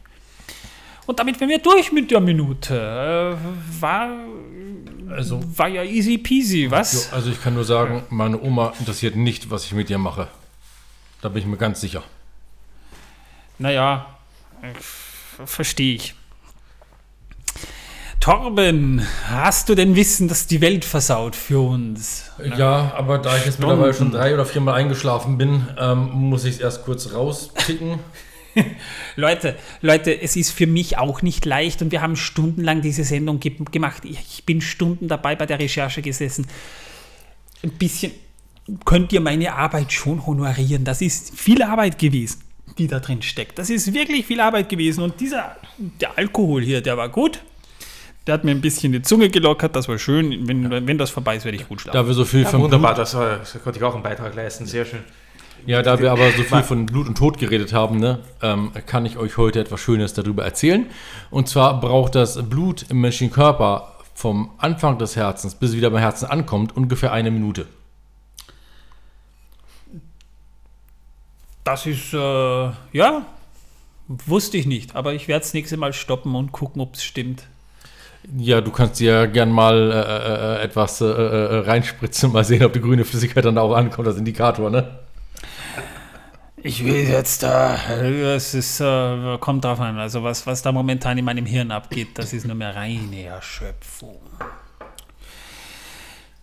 [1.11, 2.73] Und damit wären wir durch mit der Minute.
[2.73, 4.11] Äh, war,
[5.11, 7.11] Also, war ja easy peasy, was?
[7.11, 10.29] jo, also ich kann nur sagen, meine Oma interessiert nicht, was ich mit ihr mache.
[11.21, 12.05] Da bin ich mir ganz sicher.
[13.59, 14.07] Naja,
[15.45, 16.15] verstehe ich.
[18.21, 22.31] Torben, hast du denn Wissen, dass die Welt versaut für uns?
[22.57, 26.55] Ja, aber da ich jetzt mittlerweile schon drei oder viermal eingeschlafen bin, ähm, muss ich
[26.55, 27.99] es erst kurz rauspicken.
[29.17, 33.41] Leute, Leute, es ist für mich auch nicht leicht und wir haben stundenlang diese Sendung
[33.41, 34.05] ge gemacht.
[34.05, 36.47] Ich, ich bin Stunden dabei bei der Recherche gesessen.
[37.63, 38.13] Ein bisschen
[38.85, 40.85] könnt ihr meine Arbeit schon honorieren.
[40.85, 42.43] Das ist viel Arbeit gewesen,
[42.79, 43.59] die da drin steckt.
[43.59, 47.41] Das ist wirklich viel Arbeit gewesen und dieser, der Alkohol hier, der war gut.
[48.27, 50.47] Der hat mir ein bisschen die Zunge gelockert, das war schön.
[50.47, 51.97] Wenn, wenn das vorbei ist, werde ich gut schlafen.
[51.97, 54.67] Da wir so viel Ja, wunderbar, das, war, das konnte ich auch einen Beitrag leisten.
[54.67, 55.01] Sehr schön.
[55.67, 59.07] Ja, da wir aber so viel von Blut und Tod geredet haben, ne, ähm, kann
[59.07, 60.87] ich euch heute etwas Schönes darüber erzählen.
[61.31, 65.91] Und zwar braucht das Blut im menschlichen Körper vom Anfang des Herzens bis es wieder
[65.91, 67.67] beim Herzen ankommt ungefähr eine Minute.
[71.65, 73.27] Das ist, äh, ja,
[74.09, 77.45] wusste ich nicht, aber ich werde das nächste Mal stoppen und gucken, ob es stimmt.
[78.37, 82.65] Ja, du kannst dir gern mal äh, äh, etwas äh, äh, reinspritzen und mal sehen,
[82.65, 84.99] ob die grüne Flüssigkeit dann da auch ankommt als Indikator, ne?
[86.63, 91.17] Ich will jetzt da, es ist, äh, kommt drauf an, also was, was da momentan
[91.17, 94.21] in meinem Hirn abgeht, das ist nur mehr reine Erschöpfung.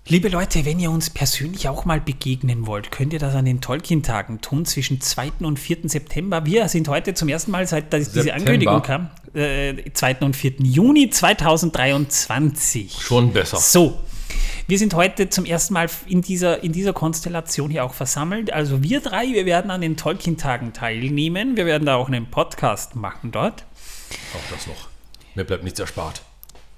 [0.08, 3.60] Liebe Leute, wenn ihr uns persönlich auch mal begegnen wollt, könnt ihr das an den
[3.62, 5.32] Tolkien-Tagen tun, zwischen 2.
[5.42, 5.80] und 4.
[5.84, 6.46] September.
[6.46, 8.34] Wir sind heute zum ersten Mal, seit dass diese?
[8.34, 10.20] Ankündigung kam, äh, 2.
[10.22, 10.54] und 4.
[10.64, 13.02] Juni 2023.
[13.02, 13.58] Schon besser.
[13.58, 14.00] So,
[14.68, 18.52] wir sind heute zum ersten Mal in dieser, in dieser Konstellation hier auch versammelt.
[18.52, 21.56] Also wir drei, wir werden an den Tolkien-Tagen teilnehmen.
[21.58, 23.64] Wir werden da auch einen Podcast machen dort.
[24.34, 24.90] Auch das noch.
[25.36, 26.22] Mir bleibt nichts erspart.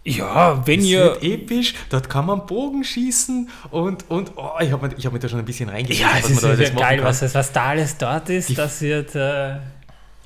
[0.06, 1.04] Ja, wenn Es ihr...
[1.04, 5.14] wird episch, dort kann man Bogen schießen und, und oh, ich habe mir, ich hab
[5.14, 7.06] mir da schon ein bisschen reingelegt, Ja, es ist da ja geil, kann.
[7.06, 8.58] was, das- was da alles dort ist.
[8.58, 9.16] Das wird...
[9.16, 9.56] Äh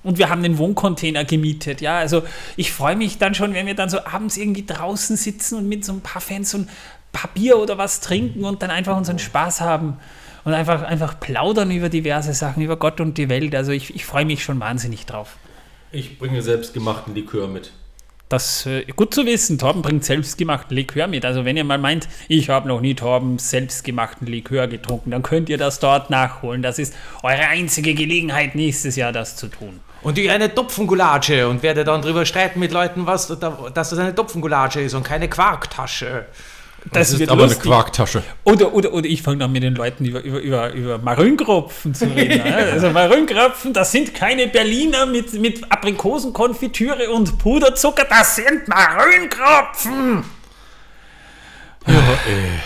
[0.04, 1.98] und wir haben den Wohncontainer gemietet, ja.
[1.98, 2.24] Also
[2.58, 5.86] ich freue mich dann schon, wenn wir dann so abends irgendwie draußen sitzen und mit
[5.86, 6.70] so ein paar Fans so ein
[7.14, 9.98] paar Bier oder was trinken und dann einfach unseren Spaß haben.
[10.44, 13.56] und einfach, einfach plaudern über diverse Sachen, über Gott und die Welt.
[13.56, 15.38] Also ich, ich freue mich schon wahnsinnig drauf.
[15.94, 17.72] Ich bringe selbstgemachten Likör mit.
[18.28, 19.60] Das äh, gut zu wissen.
[19.60, 21.24] Torben bringt selbstgemachten Likör mit.
[21.24, 25.50] Also wenn ihr mal meint, ich habe noch nie Torben selbstgemachten Likör getrunken, dann könnt
[25.50, 26.64] ihr das dort nachholen.
[26.64, 29.80] Das ist eure einzige Gelegenheit, nächstes Jahr das zu tun.
[30.02, 34.16] Und ich eine Topfengulatsche und werde dann drüber streiten mit Leuten, was, dass das eine
[34.16, 36.26] Topfengulatsche ist und keine Quarktasche.
[36.92, 37.62] Das, das ist aber lustig.
[37.62, 38.24] eine Quarktasche.
[38.44, 42.06] Oder, oder, oder ich fange dann mit den Leuten über, über, über, über Marünkropfen zu
[42.06, 42.42] reden.
[42.72, 50.26] also Marünkropfen, das sind keine Berliner mit, mit Aprikosenkonfitüre und Puderzucker, das sind Marünkropfen.
[51.88, 52.60] Ja, ey.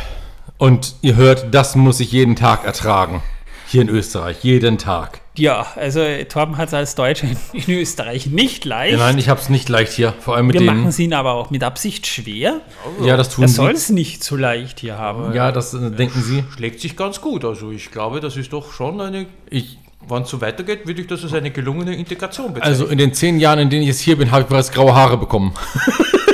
[0.58, 3.22] Und ihr hört, das muss ich jeden Tag ertragen.
[3.68, 5.22] Hier in Österreich, jeden Tag.
[5.38, 8.94] Ja, also Torben hat es als Deutscher in Österreich nicht leicht.
[8.94, 10.78] Ja, nein, ich habe es nicht leicht hier, vor allem mit Wir denen.
[10.78, 12.62] machen es ihn aber auch mit Absicht schwer.
[13.04, 15.34] Ja, das tun er soll es nicht so leicht hier haben.
[15.34, 16.44] Ja, das äh, denken Sie.
[16.56, 17.46] Schlägt sich ganz gut.
[17.46, 19.28] Also ich glaube, das ist doch schon eine...
[19.50, 19.78] Ich,
[20.10, 22.74] Wann es so weitergeht, würde ich das als eine gelungene Integration bezeichnen.
[22.74, 24.96] Also in den zehn Jahren, in denen ich jetzt hier bin, habe ich bereits graue
[24.96, 25.54] Haare bekommen.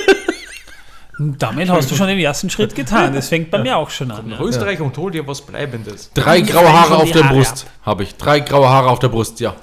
[1.40, 3.14] Damit hast du schon den ersten Schritt getan.
[3.14, 4.30] Das fängt bei mir auch schon an.
[4.30, 6.12] Nach Österreich und hol dir was Bleibendes.
[6.14, 8.16] Drei graue Haare auf der Brust habe ich.
[8.16, 9.56] Drei graue Haare auf der Brust, ja.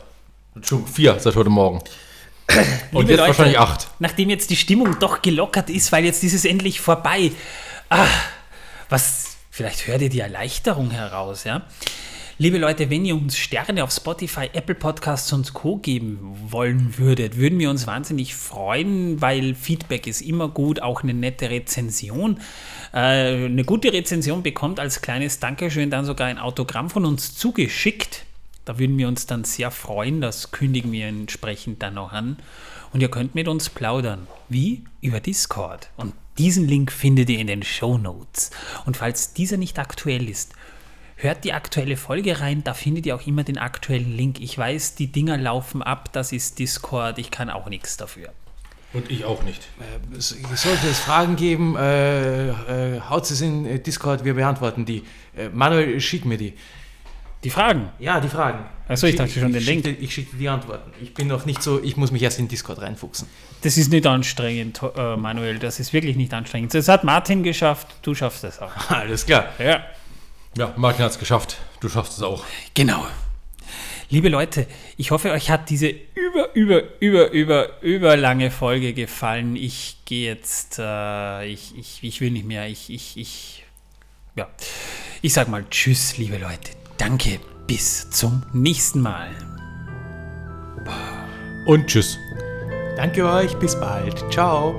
[0.62, 1.80] Schon vier seit heute Morgen.
[2.92, 3.89] Und Liebe jetzt Leute, wahrscheinlich acht.
[3.98, 7.32] Nachdem jetzt die Stimmung doch gelockert ist, weil jetzt ist es endlich vorbei.
[7.89, 8.06] Ah,
[8.89, 11.62] was, vielleicht hört ihr die Erleichterung heraus, ja?
[12.42, 15.76] Liebe Leute, wenn ihr uns Sterne auf Spotify, Apple Podcasts und Co.
[15.76, 21.12] geben wollen würdet, würden wir uns wahnsinnig freuen, weil Feedback ist immer gut, auch eine
[21.12, 22.40] nette Rezension.
[22.94, 28.24] Äh, eine gute Rezension bekommt als kleines Dankeschön dann sogar ein Autogramm von uns zugeschickt.
[28.64, 32.38] Da würden wir uns dann sehr freuen, das kündigen wir entsprechend dann noch an.
[32.94, 34.26] Und ihr könnt mit uns plaudern.
[34.48, 34.84] Wie?
[35.02, 35.90] Über Discord.
[35.98, 38.50] Und diesen Link findet ihr in den Show Notes.
[38.86, 40.54] Und falls dieser nicht aktuell ist,
[41.23, 44.40] Hört die aktuelle Folge rein, da findet ihr auch immer den aktuellen Link.
[44.40, 48.31] Ich weiß, die Dinger laufen ab, das ist Discord, ich kann auch nichts dafür.
[48.94, 49.60] Und ich auch nicht.
[49.78, 55.05] Äh, sollte es Fragen geben, äh, äh, haut es in äh, Discord, wir beantworten die.
[55.36, 56.55] Äh, Manuel, schick mir die.
[57.44, 57.90] Die Fragen?
[57.99, 58.65] Ja, die Fragen.
[58.89, 59.84] Achso, ich, ich dachte schon den Link.
[59.84, 60.90] Schickte, ich schicke die Antworten.
[61.02, 63.28] Ich bin noch nicht so, ich muss mich erst in Discord reinfuchsen.
[63.60, 66.73] Das ist nicht anstrengend, äh, Manuel, das ist wirklich nicht anstrengend.
[66.73, 68.73] Das hat Martin geschafft, du schaffst das auch.
[68.89, 69.50] Alles klar.
[69.58, 69.84] Ja.
[70.56, 71.58] Ja, Martin hat es geschafft.
[71.80, 72.44] Du schaffst es auch.
[72.74, 73.06] Genau.
[74.08, 79.54] Liebe Leute, ich hoffe, euch hat diese über, über, über, über, über lange Folge gefallen.
[79.54, 82.66] Ich gehe jetzt, äh, ich, ich, ich will nicht mehr.
[82.66, 83.64] Ich, ich, ich,
[84.34, 84.48] ja.
[85.22, 86.72] Ich sag mal Tschüss, liebe Leute.
[86.98, 87.38] Danke.
[87.68, 89.30] Bis zum nächsten Mal.
[91.66, 92.18] Und Tschüss.
[92.96, 93.54] Danke euch.
[93.60, 94.24] Bis bald.
[94.32, 94.74] Ciao.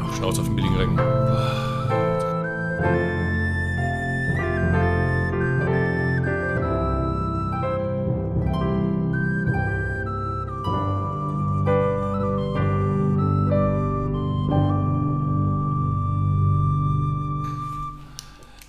[0.00, 0.96] Ach, Schnauze auf den billigen Regen.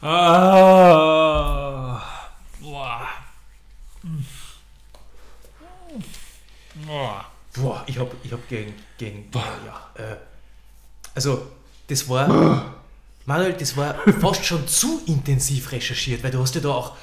[0.02, 2.02] Ah.
[2.60, 3.08] Boah.
[6.86, 7.26] Boah.
[7.54, 9.44] Boah, ich hab, ich hab gegen, gegen, Boah.
[9.66, 10.16] ja, äh,
[11.14, 11.48] also,
[11.88, 12.74] das war,
[13.26, 16.96] Manuel, das war fast schon zu intensiv recherchiert, weil du hast ja da auch,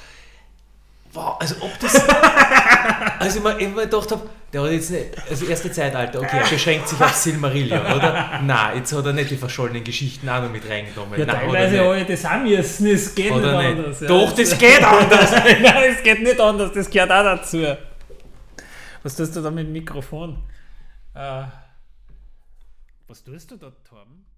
[1.13, 2.07] wow, also ob das,
[3.19, 6.49] also ich mir immer gedacht habe, der hat jetzt nicht, also erste Zeitalter, okay, er
[6.49, 8.39] beschränkt sich auf Silmarillion, oder?
[8.43, 11.19] Nein, jetzt hat er nicht die verschollenen Geschichten auch noch mit reingenommen.
[11.19, 13.99] Ja, Nein, teilweise habe ich das auch müssen, es geht Oder nicht anders.
[14.01, 14.07] Ja.
[14.07, 15.31] Doch, das geht anders.
[15.31, 17.65] Nein, es geht nicht anders, das gehört auch dazu.
[19.03, 20.43] Was tust du da mit dem Mikrofon?
[21.13, 21.43] Äh,
[23.07, 24.28] was tust du da, Torben?